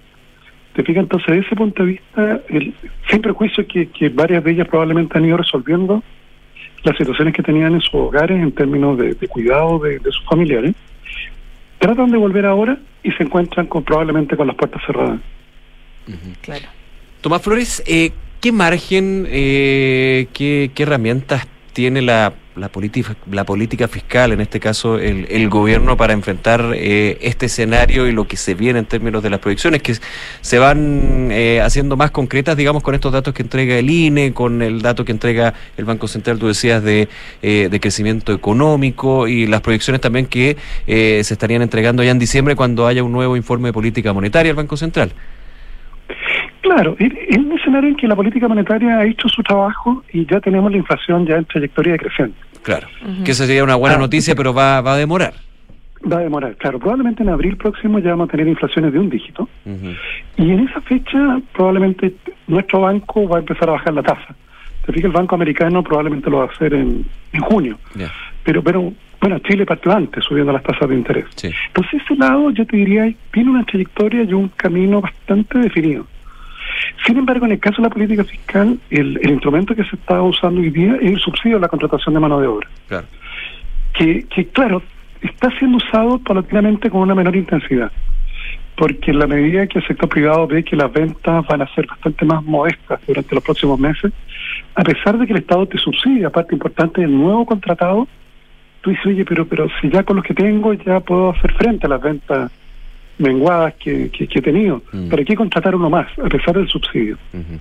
¿Te 0.75 0.83
fijas? 0.85 1.03
Entonces, 1.03 1.27
desde 1.29 1.47
ese 1.47 1.57
punto 1.57 1.85
de 1.85 1.93
vista, 1.93 2.41
el, 2.49 2.75
sin 3.09 3.23
prejuicio 3.23 3.67
que, 3.67 3.89
que 3.89 4.09
varias 4.09 4.45
de 4.45 4.53
ellas 4.53 4.69
probablemente 4.69 5.19
han 5.19 5.25
ido 5.25 5.37
resolviendo 5.37 6.03
las 6.85 6.97
situaciones 6.97 7.35
que 7.35 7.43
tenían 7.43 7.75
en 7.75 7.81
sus 7.81 7.95
hogares 7.95 8.41
en 8.41 8.53
términos 8.53 8.97
de, 8.97 9.15
de 9.15 9.29
cuidado 9.29 9.79
de, 9.81 9.99
de, 9.99 10.13
sus 10.13 10.25
familiares, 10.25 10.75
tratan 11.79 12.11
de 12.11 12.19
volver 12.19 12.47
ahora 12.47 12.79
y 13.03 13.11
se 13.13 13.23
encuentran 13.23 13.67
con, 13.67 13.83
probablemente 13.83 14.37
con 14.37 14.47
las 14.47 14.57
puertas 14.57 14.83
cerradas. 14.87 15.21
Claro. 16.41 16.67
Tomás 17.21 17.43
Flores, 17.43 17.83
eh, 17.87 18.13
¿qué 18.41 18.53
margen, 18.53 19.27
eh, 19.29 20.27
qué, 20.33 20.71
qué 20.75 20.83
herramientas 20.83 21.47
tiene 21.73 22.01
la, 22.03 22.33
la, 22.61 22.69
política, 22.69 23.17
la 23.31 23.45
política 23.45 23.89
fiscal, 23.89 24.33
en 24.33 24.41
este 24.41 24.61
caso 24.61 24.99
el, 24.99 25.27
el 25.31 25.49
gobierno, 25.49 25.97
para 25.97 26.13
enfrentar 26.13 26.73
eh, 26.75 27.19
este 27.23 27.47
escenario 27.47 28.07
y 28.07 28.13
lo 28.13 28.29
que 28.29 28.37
se 28.37 28.55
viene 28.55 28.79
en 28.79 28.85
términos 28.85 29.23
de 29.23 29.31
las 29.31 29.41
proyecciones, 29.41 29.83
que 29.83 29.97
se 30.41 30.59
van 30.59 31.31
eh, 31.33 31.61
haciendo 31.63 31.97
más 31.97 32.11
concretas, 32.11 32.57
digamos, 32.57 32.83
con 32.83 32.95
estos 32.95 33.13
datos 33.13 33.33
que 33.35 33.43
entrega 33.43 33.77
el 33.77 33.89
INE, 33.89 34.33
con 34.35 34.63
el 34.63 34.83
dato 34.83 35.05
que 35.05 35.13
entrega 35.13 35.55
el 35.77 35.87
Banco 35.87 36.07
Central, 36.07 36.39
tú 36.39 36.49
decías, 36.49 36.83
de, 36.83 37.09
eh, 37.43 37.69
de 37.71 37.81
crecimiento 37.81 38.33
económico 38.33 39.27
y 39.27 39.47
las 39.47 39.63
proyecciones 39.63 40.01
también 40.01 40.27
que 40.27 40.57
se 40.87 41.21
estarían 41.21 41.63
entregando 41.63 42.03
ya 42.03 42.11
en 42.11 42.19
diciembre 42.19 42.55
cuando 42.55 42.87
haya 42.87 43.03
un 43.03 43.13
nuevo 43.13 43.37
informe 43.37 43.69
de 43.69 43.73
política 43.73 44.13
monetaria 44.13 44.51
del 44.51 44.57
Banco 44.57 44.77
Central. 44.77 45.13
Claro, 46.73 46.95
es 47.01 47.37
un 47.37 47.53
escenario 47.59 47.91
en 47.91 47.97
que 47.97 48.07
la 48.07 48.15
política 48.15 48.47
monetaria 48.47 48.99
ha 48.99 49.05
hecho 49.05 49.29
su 49.29 49.43
trabajo 49.43 50.05
y 50.13 50.25
ya 50.25 50.41
tenemos 50.41 50.71
la 50.71 50.79
inflación 50.79 51.27
ya 51.27 51.35
en 51.35 51.45
trayectoria 51.45 51.95
decreciente. 51.95 52.39
Claro, 52.63 52.87
uh 53.03 53.09
-huh. 53.09 53.25
que 53.25 53.33
esa 53.33 53.45
sería 53.45 53.65
una 53.65 53.75
buena 53.75 53.97
ah, 53.97 53.99
noticia, 53.99 54.37
pero 54.37 54.55
va, 54.55 54.81
va 54.81 54.93
a 54.93 54.97
demorar. 54.97 55.35
Va 56.11 56.19
a 56.19 56.21
demorar, 56.21 56.55
claro. 56.57 56.79
Probablemente 56.79 57.25
en 57.25 57.29
abril 57.31 57.57
próximo 57.57 57.99
ya 57.99 58.11
vamos 58.11 58.29
a 58.29 58.31
tener 58.31 58.47
inflaciones 58.47 58.93
de 58.93 59.01
un 59.01 59.11
dígito. 59.11 59.49
Uh 59.65 59.71
-huh. 59.71 59.97
Y 60.37 60.51
en 60.53 60.61
esa 60.69 60.81
fecha 60.83 61.41
probablemente 61.53 62.15
nuestro 62.47 62.83
banco 62.83 63.29
va 63.29 63.39
a 63.39 63.41
empezar 63.41 63.69
a 63.69 63.73
bajar 63.73 63.93
la 63.93 64.03
tasa. 64.03 64.37
Te 64.87 64.93
fijas, 64.93 65.07
el 65.07 65.17
Banco 65.21 65.35
Americano 65.35 65.83
probablemente 65.83 66.31
lo 66.31 66.37
va 66.39 66.45
a 66.45 66.49
hacer 66.55 66.73
en, 66.73 67.05
en 67.33 67.41
junio. 67.41 67.79
Yeah. 67.97 68.13
Pero, 68.45 68.63
pero 68.63 68.93
bueno, 69.21 69.39
Chile 69.41 69.67
partió 69.67 69.91
antes 69.91 70.25
subiendo 70.25 70.53
las 70.53 70.63
tasas 70.63 70.89
de 70.89 70.95
interés. 70.95 71.25
Sí. 71.35 71.51
Entonces 71.67 72.01
ese 72.03 72.15
lado 72.15 72.53
yo 72.53 72.65
te 72.65 72.77
diría 72.77 73.13
tiene 73.33 73.51
una 73.51 73.65
trayectoria 73.65 74.23
y 74.23 74.33
un 74.33 74.49
camino 74.51 75.01
bastante 75.01 75.59
definido. 75.59 76.07
Sin 77.07 77.17
embargo, 77.17 77.47
en 77.47 77.53
el 77.53 77.61
caso 77.61 77.77
de 77.77 77.89
la 77.89 77.95
política 77.95 78.25
fiscal, 78.25 78.79
el, 78.91 79.19
el, 79.23 79.31
instrumento 79.31 79.75
que 79.75 79.85
se 79.85 79.97
está 79.97 80.23
usando 80.23 80.61
hoy 80.61 80.71
día 80.71 80.97
es 81.01 81.13
el 81.13 81.21
subsidio 81.21 81.57
a 81.57 81.61
la 81.61 81.69
contratación 81.69 82.15
de 82.15 82.21
mano 82.21 82.41
de 82.41 82.47
obra. 82.47 82.69
Claro. 82.89 83.07
Que, 83.95 84.25
que, 84.25 84.47
claro, 84.47 84.83
está 85.21 85.51
siendo 85.59 85.79
usado 85.79 86.19
paulatinamente 86.19 86.91
con 86.91 87.01
una 87.01 87.15
menor 87.15 87.37
intensidad. 87.37 87.91
Porque 88.77 89.11
en 89.11 89.19
la 89.19 89.27
medida 89.27 89.67
que 89.67 89.79
el 89.81 89.87
sector 89.87 90.09
privado 90.09 90.47
ve 90.47 90.65
que 90.65 90.77
las 90.77 90.93
ventas 90.93 91.47
van 91.47 91.63
a 91.63 91.75
ser 91.75 91.87
bastante 91.87 92.25
más 92.25 92.43
modestas 92.45 93.01
durante 93.07 93.35
los 93.35 93.45
próximos 93.45 93.79
meses, 93.79 94.13
a 94.75 94.83
pesar 94.83 95.19
de 95.19 95.27
que 95.27 95.33
el 95.33 95.41
Estado 95.41 95.67
te 95.67 95.79
subsidia 95.79 96.31
parte 96.31 96.55
importante 96.55 97.01
del 97.03 97.15
nuevo 97.15 97.45
contratado, 97.45 98.09
tú 98.81 98.91
dices, 98.91 99.07
oye, 99.07 99.25
pero, 99.25 99.47
pero 99.47 99.69
si 99.81 99.91
ya 99.91 100.03
con 100.03 100.17
los 100.17 100.25
que 100.25 100.35
tengo 100.35 100.73
ya 100.73 101.01
puedo 101.01 101.31
hacer 101.31 101.53
frente 101.55 101.87
a 101.87 101.91
las 101.91 102.01
ventas 102.01 102.51
menguadas 103.21 103.75
que, 103.75 104.11
que, 104.11 104.27
que 104.27 104.39
he 104.39 104.43
tenido. 104.43 104.83
Mm. 104.93 105.09
¿Para 105.09 105.25
qué 105.25 105.37
contratar 105.37 105.75
uno 105.75 105.91
más, 105.91 106.07
a 106.19 106.29
pesar 106.29 106.57
del 106.57 106.69
subsidio? 106.69 107.17
Uh 107.33 107.39
-huh. 107.39 107.59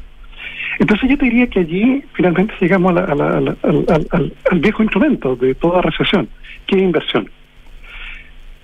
Entonces 0.79 1.09
yo 1.09 1.17
te 1.17 1.25
diría 1.25 1.47
que 1.47 1.59
allí 1.59 2.03
finalmente 2.13 2.53
llegamos 2.59 2.91
a 2.91 2.93
la, 2.95 3.03
a 3.05 3.15
la, 3.15 3.27
a 3.37 3.41
la, 3.41 3.55
al, 3.63 3.85
al, 4.11 4.33
al, 4.51 4.59
viejo 4.59 4.81
instrumento 4.83 5.35
de 5.35 5.53
toda 5.55 5.81
recesión, 5.81 6.29
que 6.65 6.77
es 6.77 6.81
inversión. 6.81 7.29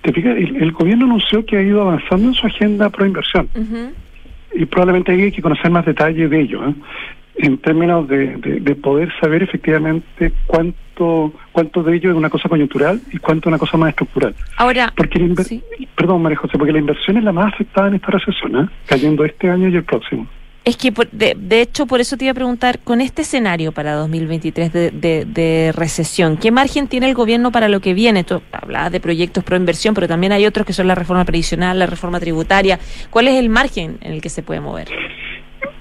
¿Te 0.02 0.14
fijas? 0.14 0.38
El, 0.38 0.56
el, 0.56 0.72
gobierno 0.72 1.06
anunció 1.06 1.46
que 1.46 1.58
ha 1.58 1.62
ido 1.62 1.82
avanzando 1.82 2.30
en 2.30 2.34
su 2.34 2.48
agenda 2.48 2.90
pro 2.90 3.06
inversión. 3.06 3.50
Uh 3.56 3.60
-huh. 3.60 3.90
Y 4.56 4.66
probablemente 4.66 5.12
hay 5.12 5.32
que 5.32 5.42
conocer 5.42 5.70
más 5.70 5.86
detalles 5.86 6.30
de 6.30 6.42
ello. 6.42 6.70
¿eh? 6.70 6.74
En 7.38 7.58
términos 7.58 8.08
de, 8.08 8.38
de, 8.38 8.60
de, 8.60 8.76
poder 8.76 9.12
saber 9.20 9.44
efectivamente 9.44 10.32
cuánto 10.48 10.86
cuánto 11.52 11.84
de 11.84 11.96
ello 11.96 12.12
es 12.12 12.16
una 12.16 12.30
cosa 12.30 12.50
coyuntural 12.50 13.02
y 13.12 13.18
cuánto 13.18 13.50
es 13.50 13.52
una 13.52 13.58
cosa 13.58 13.78
más 13.78 13.90
estructural. 13.90 14.36
Ahora, 14.58 14.94
porque 14.96 15.20
sí. 15.44 15.62
perdón, 15.96 16.22
María 16.22 16.38
José, 16.38 16.58
porque 16.58 16.74
la 16.74 16.80
inversión 16.80 17.18
es 17.18 17.24
la 17.24 17.32
más 17.32 17.54
afectada 17.54 17.90
en 17.90 17.96
esta 17.96 18.12
recesión, 18.12 18.56
¿eh? 18.56 18.70
cayendo 18.86 19.26
este 19.26 19.50
año 19.50 19.70
y 19.70 19.76
el 19.76 19.84
próximo. 19.84 20.28
Es 20.64 20.78
que, 20.78 20.92
de, 21.12 21.36
de, 21.38 21.62
hecho, 21.62 21.86
por 21.86 22.02
eso 22.02 22.18
te 22.18 22.26
iba 22.26 22.32
a 22.32 22.34
preguntar, 22.34 22.80
con 22.80 23.00
este 23.00 23.22
escenario 23.22 23.72
para 23.72 23.94
2023 23.94 24.74
de, 24.74 24.90
de, 24.90 25.26
de, 25.26 25.72
recesión, 25.76 26.38
¿qué 26.38 26.50
margen 26.50 26.88
tiene 26.88 27.08
el 27.08 27.14
gobierno 27.14 27.52
para 27.52 27.70
lo 27.70 27.82
que 27.82 27.94
viene? 27.94 28.24
Tú 28.24 28.42
hablabas 28.52 28.92
de 28.92 29.00
proyectos 29.00 29.44
pro 29.44 29.58
inversión, 29.58 29.94
pero 29.94 30.08
también 30.08 30.32
hay 30.32 30.48
otros 30.48 30.66
que 30.66 30.74
son 30.74 30.88
la 30.88 30.96
reforma 30.96 31.24
previsional, 31.24 31.78
la 31.78 31.86
reforma 31.86 32.20
tributaria. 32.20 32.80
¿Cuál 33.12 33.28
es 33.28 33.36
el 33.36 33.50
margen 33.50 34.00
en 34.02 34.14
el 34.14 34.22
que 34.22 34.30
se 34.30 34.42
puede 34.42 34.60
mover? 34.60 34.88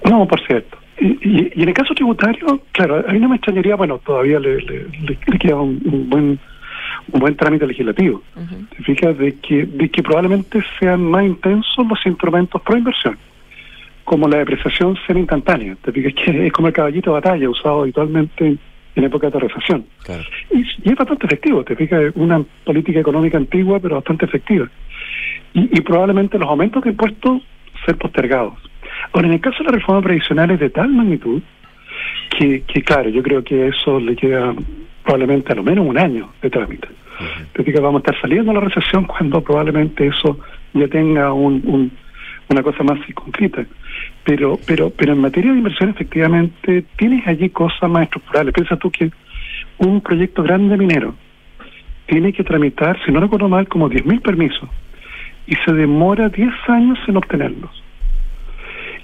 No, 0.04 0.28
por 0.28 0.46
cierto. 0.46 0.76
Y, 1.04 1.50
y, 1.54 1.62
en 1.62 1.68
el 1.68 1.74
caso 1.74 1.94
tributario, 1.94 2.62
claro, 2.72 3.04
a 3.06 3.12
mí 3.12 3.18
no 3.20 3.28
me 3.28 3.36
extrañaría, 3.36 3.76
bueno, 3.76 3.98
todavía 3.98 4.40
le, 4.40 4.56
le, 4.62 4.84
le, 5.06 5.18
le 5.26 5.38
queda 5.38 5.56
un, 5.56 5.78
un, 5.84 6.08
buen 6.08 6.38
un 7.12 7.20
buen 7.20 7.36
trámite 7.36 7.66
legislativo. 7.66 8.22
Uh 8.34 8.40
-huh. 8.40 8.68
¿Te 8.70 8.82
fijas? 8.84 9.18
De 9.18 9.34
que, 9.44 9.66
de 9.66 9.88
que 9.90 10.02
probablemente 10.02 10.64
sean 10.78 11.00
más 11.04 11.24
intensos 11.24 11.86
los 11.86 12.06
instrumentos 12.06 12.62
pro 12.62 12.78
inversión, 12.78 13.18
como 14.04 14.28
la 14.28 14.38
depreciación 14.38 14.96
ser 15.06 15.16
instantánea. 15.18 15.76
¿Te 15.82 15.92
fijas? 15.92 16.14
Que 16.14 16.46
es 16.46 16.52
como 16.52 16.68
el 16.68 16.74
caballito 16.74 17.10
de 17.10 17.20
batalla 17.20 17.50
usado 17.50 17.82
habitualmente 17.82 18.56
en 18.96 19.04
época 19.04 19.28
de 19.28 19.38
recesión. 19.40 19.84
Claro. 20.04 20.22
Y, 20.52 20.60
y, 20.60 20.90
es 20.90 20.96
bastante 20.96 21.26
efectivo, 21.26 21.64
te 21.64 21.76
fijas, 21.76 22.00
una 22.14 22.42
política 22.64 23.00
económica 23.00 23.36
antigua, 23.36 23.78
pero 23.78 23.96
bastante 23.96 24.24
efectiva. 24.24 24.66
Y, 25.52 25.62
y 25.76 25.80
probablemente 25.82 26.38
los 26.38 26.48
aumentos 26.48 26.82
de 26.82 26.90
impuestos 26.90 27.42
ser 27.84 27.96
postergados. 27.98 28.54
Ahora, 29.12 29.28
en 29.28 29.34
el 29.34 29.40
caso 29.40 29.58
de 29.58 29.64
la 29.64 29.76
reforma 29.76 30.02
previsional 30.02 30.50
es 30.50 30.60
de 30.60 30.70
tal 30.70 30.88
magnitud 30.88 31.42
que, 32.36 32.62
que, 32.62 32.82
claro, 32.82 33.08
yo 33.10 33.22
creo 33.22 33.42
que 33.42 33.68
eso 33.68 34.00
le 34.00 34.16
queda 34.16 34.54
probablemente 35.02 35.52
a 35.52 35.56
lo 35.56 35.62
menos 35.62 35.86
un 35.86 35.98
año 35.98 36.30
de 36.42 36.50
trámite. 36.50 36.88
Uh 36.88 37.62
-huh. 37.62 37.64
que 37.64 37.80
vamos 37.80 38.00
a 38.00 38.02
estar 38.02 38.20
saliendo 38.20 38.52
de 38.52 38.58
la 38.58 38.64
recesión 38.64 39.04
cuando 39.04 39.40
probablemente 39.40 40.06
eso 40.06 40.38
ya 40.72 40.88
tenga 40.88 41.32
un, 41.32 41.62
un, 41.64 41.92
una 42.48 42.62
cosa 42.62 42.82
más 42.82 42.98
concreta. 43.14 43.64
Pero, 44.24 44.58
pero, 44.66 44.90
pero 44.90 45.12
en 45.12 45.20
materia 45.20 45.52
de 45.52 45.58
inversión, 45.58 45.90
efectivamente, 45.90 46.84
tienes 46.96 47.26
allí 47.26 47.50
cosas 47.50 47.88
más 47.88 48.04
estructurales. 48.04 48.52
Piensa 48.52 48.76
tú 48.76 48.90
que 48.90 49.10
un 49.78 50.00
proyecto 50.00 50.42
grande 50.42 50.76
minero 50.76 51.14
tiene 52.06 52.32
que 52.32 52.44
tramitar, 52.44 52.98
si 53.04 53.12
no 53.12 53.20
recuerdo 53.20 53.48
mal, 53.48 53.66
como 53.68 53.88
10.000 53.88 54.20
permisos 54.20 54.68
y 55.46 55.54
se 55.56 55.72
demora 55.72 56.28
10 56.28 56.50
años 56.68 56.98
en 57.06 57.16
obtenerlos. 57.16 57.83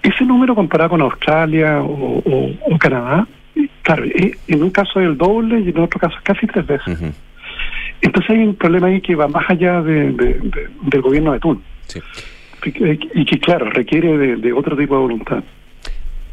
Ese 0.02 0.24
número 0.24 0.54
comparado 0.54 0.90
con 0.90 1.02
Australia 1.02 1.80
o, 1.80 2.18
o, 2.18 2.50
o 2.74 2.78
Canadá, 2.78 3.26
claro, 3.82 4.04
en 4.04 4.62
un 4.62 4.70
caso 4.70 5.00
es 5.00 5.06
el 5.06 5.16
doble 5.16 5.60
y 5.60 5.68
en 5.70 5.78
otro 5.78 6.00
caso 6.00 6.16
es 6.16 6.22
casi 6.22 6.46
tres 6.46 6.66
veces. 6.66 7.00
Uh 7.00 7.04
-huh. 7.04 7.12
Entonces 8.02 8.30
hay 8.30 8.38
un 8.38 8.54
problema 8.54 8.86
ahí 8.86 9.00
que 9.00 9.14
va 9.14 9.28
más 9.28 9.44
allá 9.48 9.82
de, 9.82 10.12
de, 10.12 10.34
de, 10.34 10.68
del 10.82 11.02
gobierno 11.02 11.32
de 11.32 11.40
Tun. 11.40 11.62
Sí. 11.86 12.00
Y, 12.64 13.24
que, 13.24 13.38
claro, 13.38 13.70
requiere 13.70 14.36
de, 14.36 14.52
otro 14.52 14.76
tipo 14.76 14.94
de 14.94 15.00
voluntad. 15.00 15.42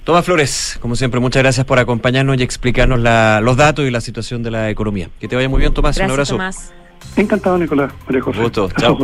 Tomás 0.03 0.25
Flores, 0.25 0.77
como 0.81 0.95
siempre, 0.95 1.19
muchas 1.19 1.41
gracias 1.43 1.65
por 1.65 1.79
acompañarnos 1.79 2.37
y 2.39 2.43
explicarnos 2.43 2.99
la, 2.99 3.41
los 3.41 3.57
datos 3.57 3.85
y 3.85 3.91
la 3.91 4.01
situación 4.01 4.43
de 4.43 4.51
la 4.51 4.69
economía. 4.69 5.09
Que 5.19 5.27
te 5.27 5.35
vaya 5.35 5.49
muy 5.49 5.59
bien, 5.59 5.73
Tomás. 5.73 5.97
Gracias, 5.97 6.07
un 6.07 6.11
abrazo. 6.11 6.33
Tomás. 6.35 6.73
Encantado, 7.15 7.57
Nicolás. 7.57 7.93
María 8.05 8.21
José. 8.21 8.41
Gusto. 8.41 8.69
Chao. 8.77 8.97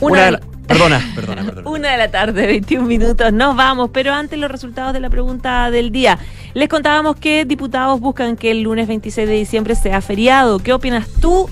Una, 0.00 0.28
Una 0.28 0.40
Perdona, 0.66 1.12
perdona, 1.14 1.42
perdona. 1.44 1.70
Una 1.70 1.92
de 1.92 1.98
la 1.98 2.10
tarde, 2.10 2.46
21 2.46 2.86
minutos. 2.86 3.32
Nos 3.32 3.56
vamos, 3.56 3.90
pero 3.92 4.12
antes 4.12 4.38
los 4.38 4.50
resultados 4.50 4.92
de 4.92 5.00
la 5.00 5.10
pregunta 5.10 5.70
del 5.70 5.90
día. 5.90 6.18
Les 6.54 6.68
contábamos 6.68 7.16
que 7.16 7.44
diputados 7.44 8.00
buscan 8.00 8.36
que 8.36 8.50
el 8.50 8.62
lunes 8.62 8.88
26 8.88 9.28
de 9.28 9.34
diciembre 9.34 9.74
sea 9.74 10.00
feriado. 10.00 10.58
¿Qué 10.58 10.72
opinas 10.72 11.08
tú? 11.20 11.48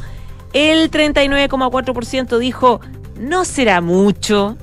El 0.52 0.90
39,4% 0.90 2.39
dijo, 2.39 2.81
no 3.19 3.44
será 3.44 3.81
mucho. 3.81 4.56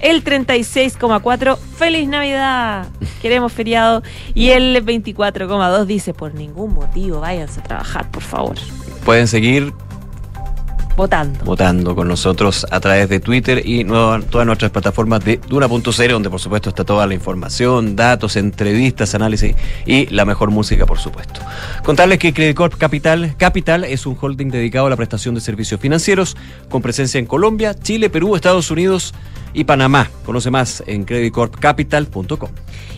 El 0.00 0.22
36,4%, 0.22 1.56
feliz 1.56 2.08
Navidad. 2.08 2.86
Queremos 3.22 3.52
feriado. 3.52 4.02
Y 4.34 4.50
el 4.50 4.84
24,2% 4.84 5.84
dice, 5.86 6.12
por 6.12 6.34
ningún 6.34 6.74
motivo, 6.74 7.20
váyanse 7.20 7.60
a 7.60 7.62
trabajar, 7.62 8.10
por 8.10 8.22
favor. 8.22 8.56
Pueden 9.04 9.28
seguir 9.28 9.72
votando. 10.96 11.44
Votando 11.44 11.94
con 11.94 12.08
nosotros 12.08 12.66
a 12.70 12.80
través 12.80 13.08
de 13.08 13.20
Twitter 13.20 13.62
y 13.64 13.84
todas 13.84 14.46
nuestras 14.46 14.70
plataformas 14.70 15.24
de 15.24 15.40
Duna.0, 15.48 16.10
donde 16.10 16.30
por 16.30 16.40
supuesto 16.40 16.70
está 16.70 16.84
toda 16.84 17.06
la 17.06 17.14
información, 17.14 17.96
datos, 17.96 18.36
entrevistas, 18.36 19.14
análisis 19.14 19.54
y 19.86 20.06
la 20.06 20.24
mejor 20.24 20.50
música, 20.50 20.86
por 20.86 20.98
supuesto. 20.98 21.40
Contarles 21.82 22.18
que 22.18 22.32
Credit 22.32 22.56
Corp 22.56 22.74
Capital, 22.76 23.34
Capital 23.36 23.84
es 23.84 24.06
un 24.06 24.16
holding 24.20 24.50
dedicado 24.50 24.86
a 24.86 24.90
la 24.90 24.96
prestación 24.96 25.34
de 25.34 25.40
servicios 25.40 25.80
financieros 25.80 26.36
con 26.68 26.82
presencia 26.82 27.18
en 27.18 27.26
Colombia, 27.26 27.74
Chile, 27.74 28.10
Perú, 28.10 28.36
Estados 28.36 28.70
Unidos 28.70 29.14
y 29.52 29.64
Panamá. 29.64 30.10
Conoce 30.24 30.50
más 30.50 30.82
en 30.86 31.04
creditcorpcapital.com. 31.04 32.50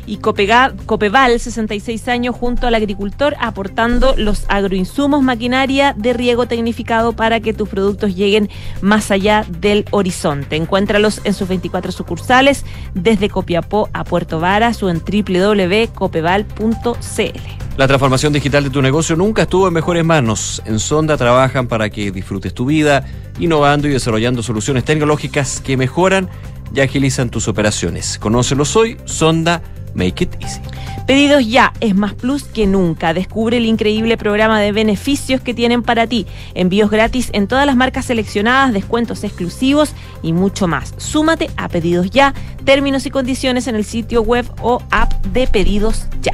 Y 0.07 0.19
Copeval, 0.19 1.41
66 1.41 2.09
años, 2.09 2.35
junto 2.35 2.67
al 2.67 2.75
agricultor, 2.75 3.37
aportando 3.41 4.15
los 4.17 4.45
agroinsumos, 4.49 5.23
maquinaria 5.23 5.95
de 5.97 6.13
riego 6.13 6.47
tecnificado 6.47 7.15
para 7.15 7.41
que 7.41 7.53
tus 7.53 7.69
productos 7.69 8.15
lleguen 8.15 8.49
más 8.81 9.11
allá 9.11 9.45
del 9.49 9.85
horizonte. 9.91 10.57
Encuéntralos 10.57 11.21
en 11.25 11.35
sus 11.35 11.49
24 11.49 11.93
sucursales, 11.93 12.65
desde 12.95 13.29
Copiapó 13.29 13.89
a 13.93 14.05
Puerto 14.05 14.41
Varas 14.41 14.83
o 14.83 14.91
en 14.91 15.01
www.copeval.cl. 15.01 17.67
La 17.77 17.87
transformación 17.87 18.33
digital 18.33 18.65
de 18.65 18.71
tu 18.71 18.81
negocio 18.81 19.17
nunca 19.17 19.43
estuvo 19.43 19.69
en 19.69 19.75
mejores 19.75 20.03
manos. 20.03 20.63
En 20.65 20.79
Sonda 20.79 21.19
trabajan 21.19 21.69
para 21.69 21.91
que 21.91 22.11
disfrutes 22.11 22.55
tu 22.55 22.65
vida, 22.65 23.05
innovando 23.39 23.87
y 23.87 23.91
desarrollando 23.91 24.43
soluciones 24.43 24.85
tecnológicas 24.85 25.61
que 25.61 25.77
mejoran 25.77 26.31
y 26.77 26.81
agilizan 26.81 27.31
tus 27.31 27.49
operaciones. 27.49 28.19
Conócelos 28.19 28.77
hoy, 28.77 28.99
Sonda 29.07 29.63
Make 29.95 30.25
It 30.25 30.31
Easy. 30.41 30.61
Pedidos 31.07 31.47
ya 31.49 31.73
es 31.81 31.95
más 31.95 32.15
plus 32.15 32.45
que 32.45 32.67
nunca. 32.67 33.15
Descubre 33.15 33.57
el 33.57 33.65
increíble 33.65 34.19
programa 34.19 34.61
de 34.61 34.73
beneficios 34.73 35.41
que 35.41 35.55
tienen 35.55 35.83
para 35.83 36.07
ti. 36.07 36.27
Envíos 36.55 36.91
gratis 36.91 37.31
en 37.33 37.47
todas 37.49 37.65
las 37.65 37.77
marcas 37.77 38.07
seleccionadas, 38.07 38.75
descuentos 38.75 39.25
exclusivos 39.25 39.95
y 40.23 40.33
mucho 40.33 40.67
más. 40.67 40.95
Súmate 40.99 41.49
a 41.57 41.69
Pedidos 41.69 42.11
Ya. 42.11 42.35
Términos 42.65 43.07
y 43.07 43.11
condiciones 43.11 43.69
en 43.69 43.77
el 43.77 43.85
sitio 43.85 44.23
web 44.23 44.45
o 44.61 44.83
app 44.91 45.13
de 45.27 45.47
Pedidos 45.47 46.07
Ya. 46.21 46.33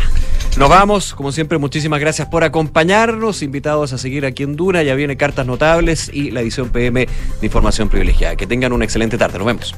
Nos 0.56 0.69
vamos, 0.69 1.14
como 1.14 1.32
siempre, 1.32 1.59
muchísimas 1.59 2.01
gracias 2.01 2.28
por 2.28 2.43
acompañarnos. 2.43 3.43
Invitados 3.43 3.93
a 3.93 3.98
seguir 3.98 4.27
aquí 4.27 4.43
en 4.43 4.56
Duna. 4.56 4.82
Ya 4.82 4.94
viene 4.94 5.16
Cartas 5.16 5.47
Notables 5.47 6.10
y 6.12 6.31
la 6.31 6.40
edición 6.40 6.70
PM 6.70 7.06
de 7.40 7.47
Información 7.47 7.89
Privilegiada. 7.89 8.36
Que 8.36 8.47
tengan 8.47 8.73
una 8.73 8.85
excelente 8.85 9.16
tarde. 9.19 9.39
Nos 9.39 9.47
vemos. 9.47 9.74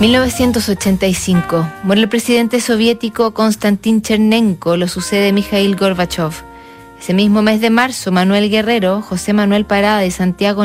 ...1985... 0.00 1.72
...muere 1.82 2.02
el 2.02 2.08
presidente 2.08 2.60
soviético 2.60 3.34
Konstantin 3.34 4.00
Chernenko... 4.00 4.76
...lo 4.76 4.86
sucede 4.86 5.32
Mikhail 5.32 5.74
Gorbachev... 5.74 6.30
...ese 7.00 7.14
mismo 7.14 7.42
mes 7.42 7.60
de 7.60 7.70
marzo... 7.70 8.12
...Manuel 8.12 8.48
Guerrero, 8.48 9.02
José 9.02 9.32
Manuel 9.32 9.64
Parada 9.64 10.06
y 10.06 10.12
Santiago 10.12 10.56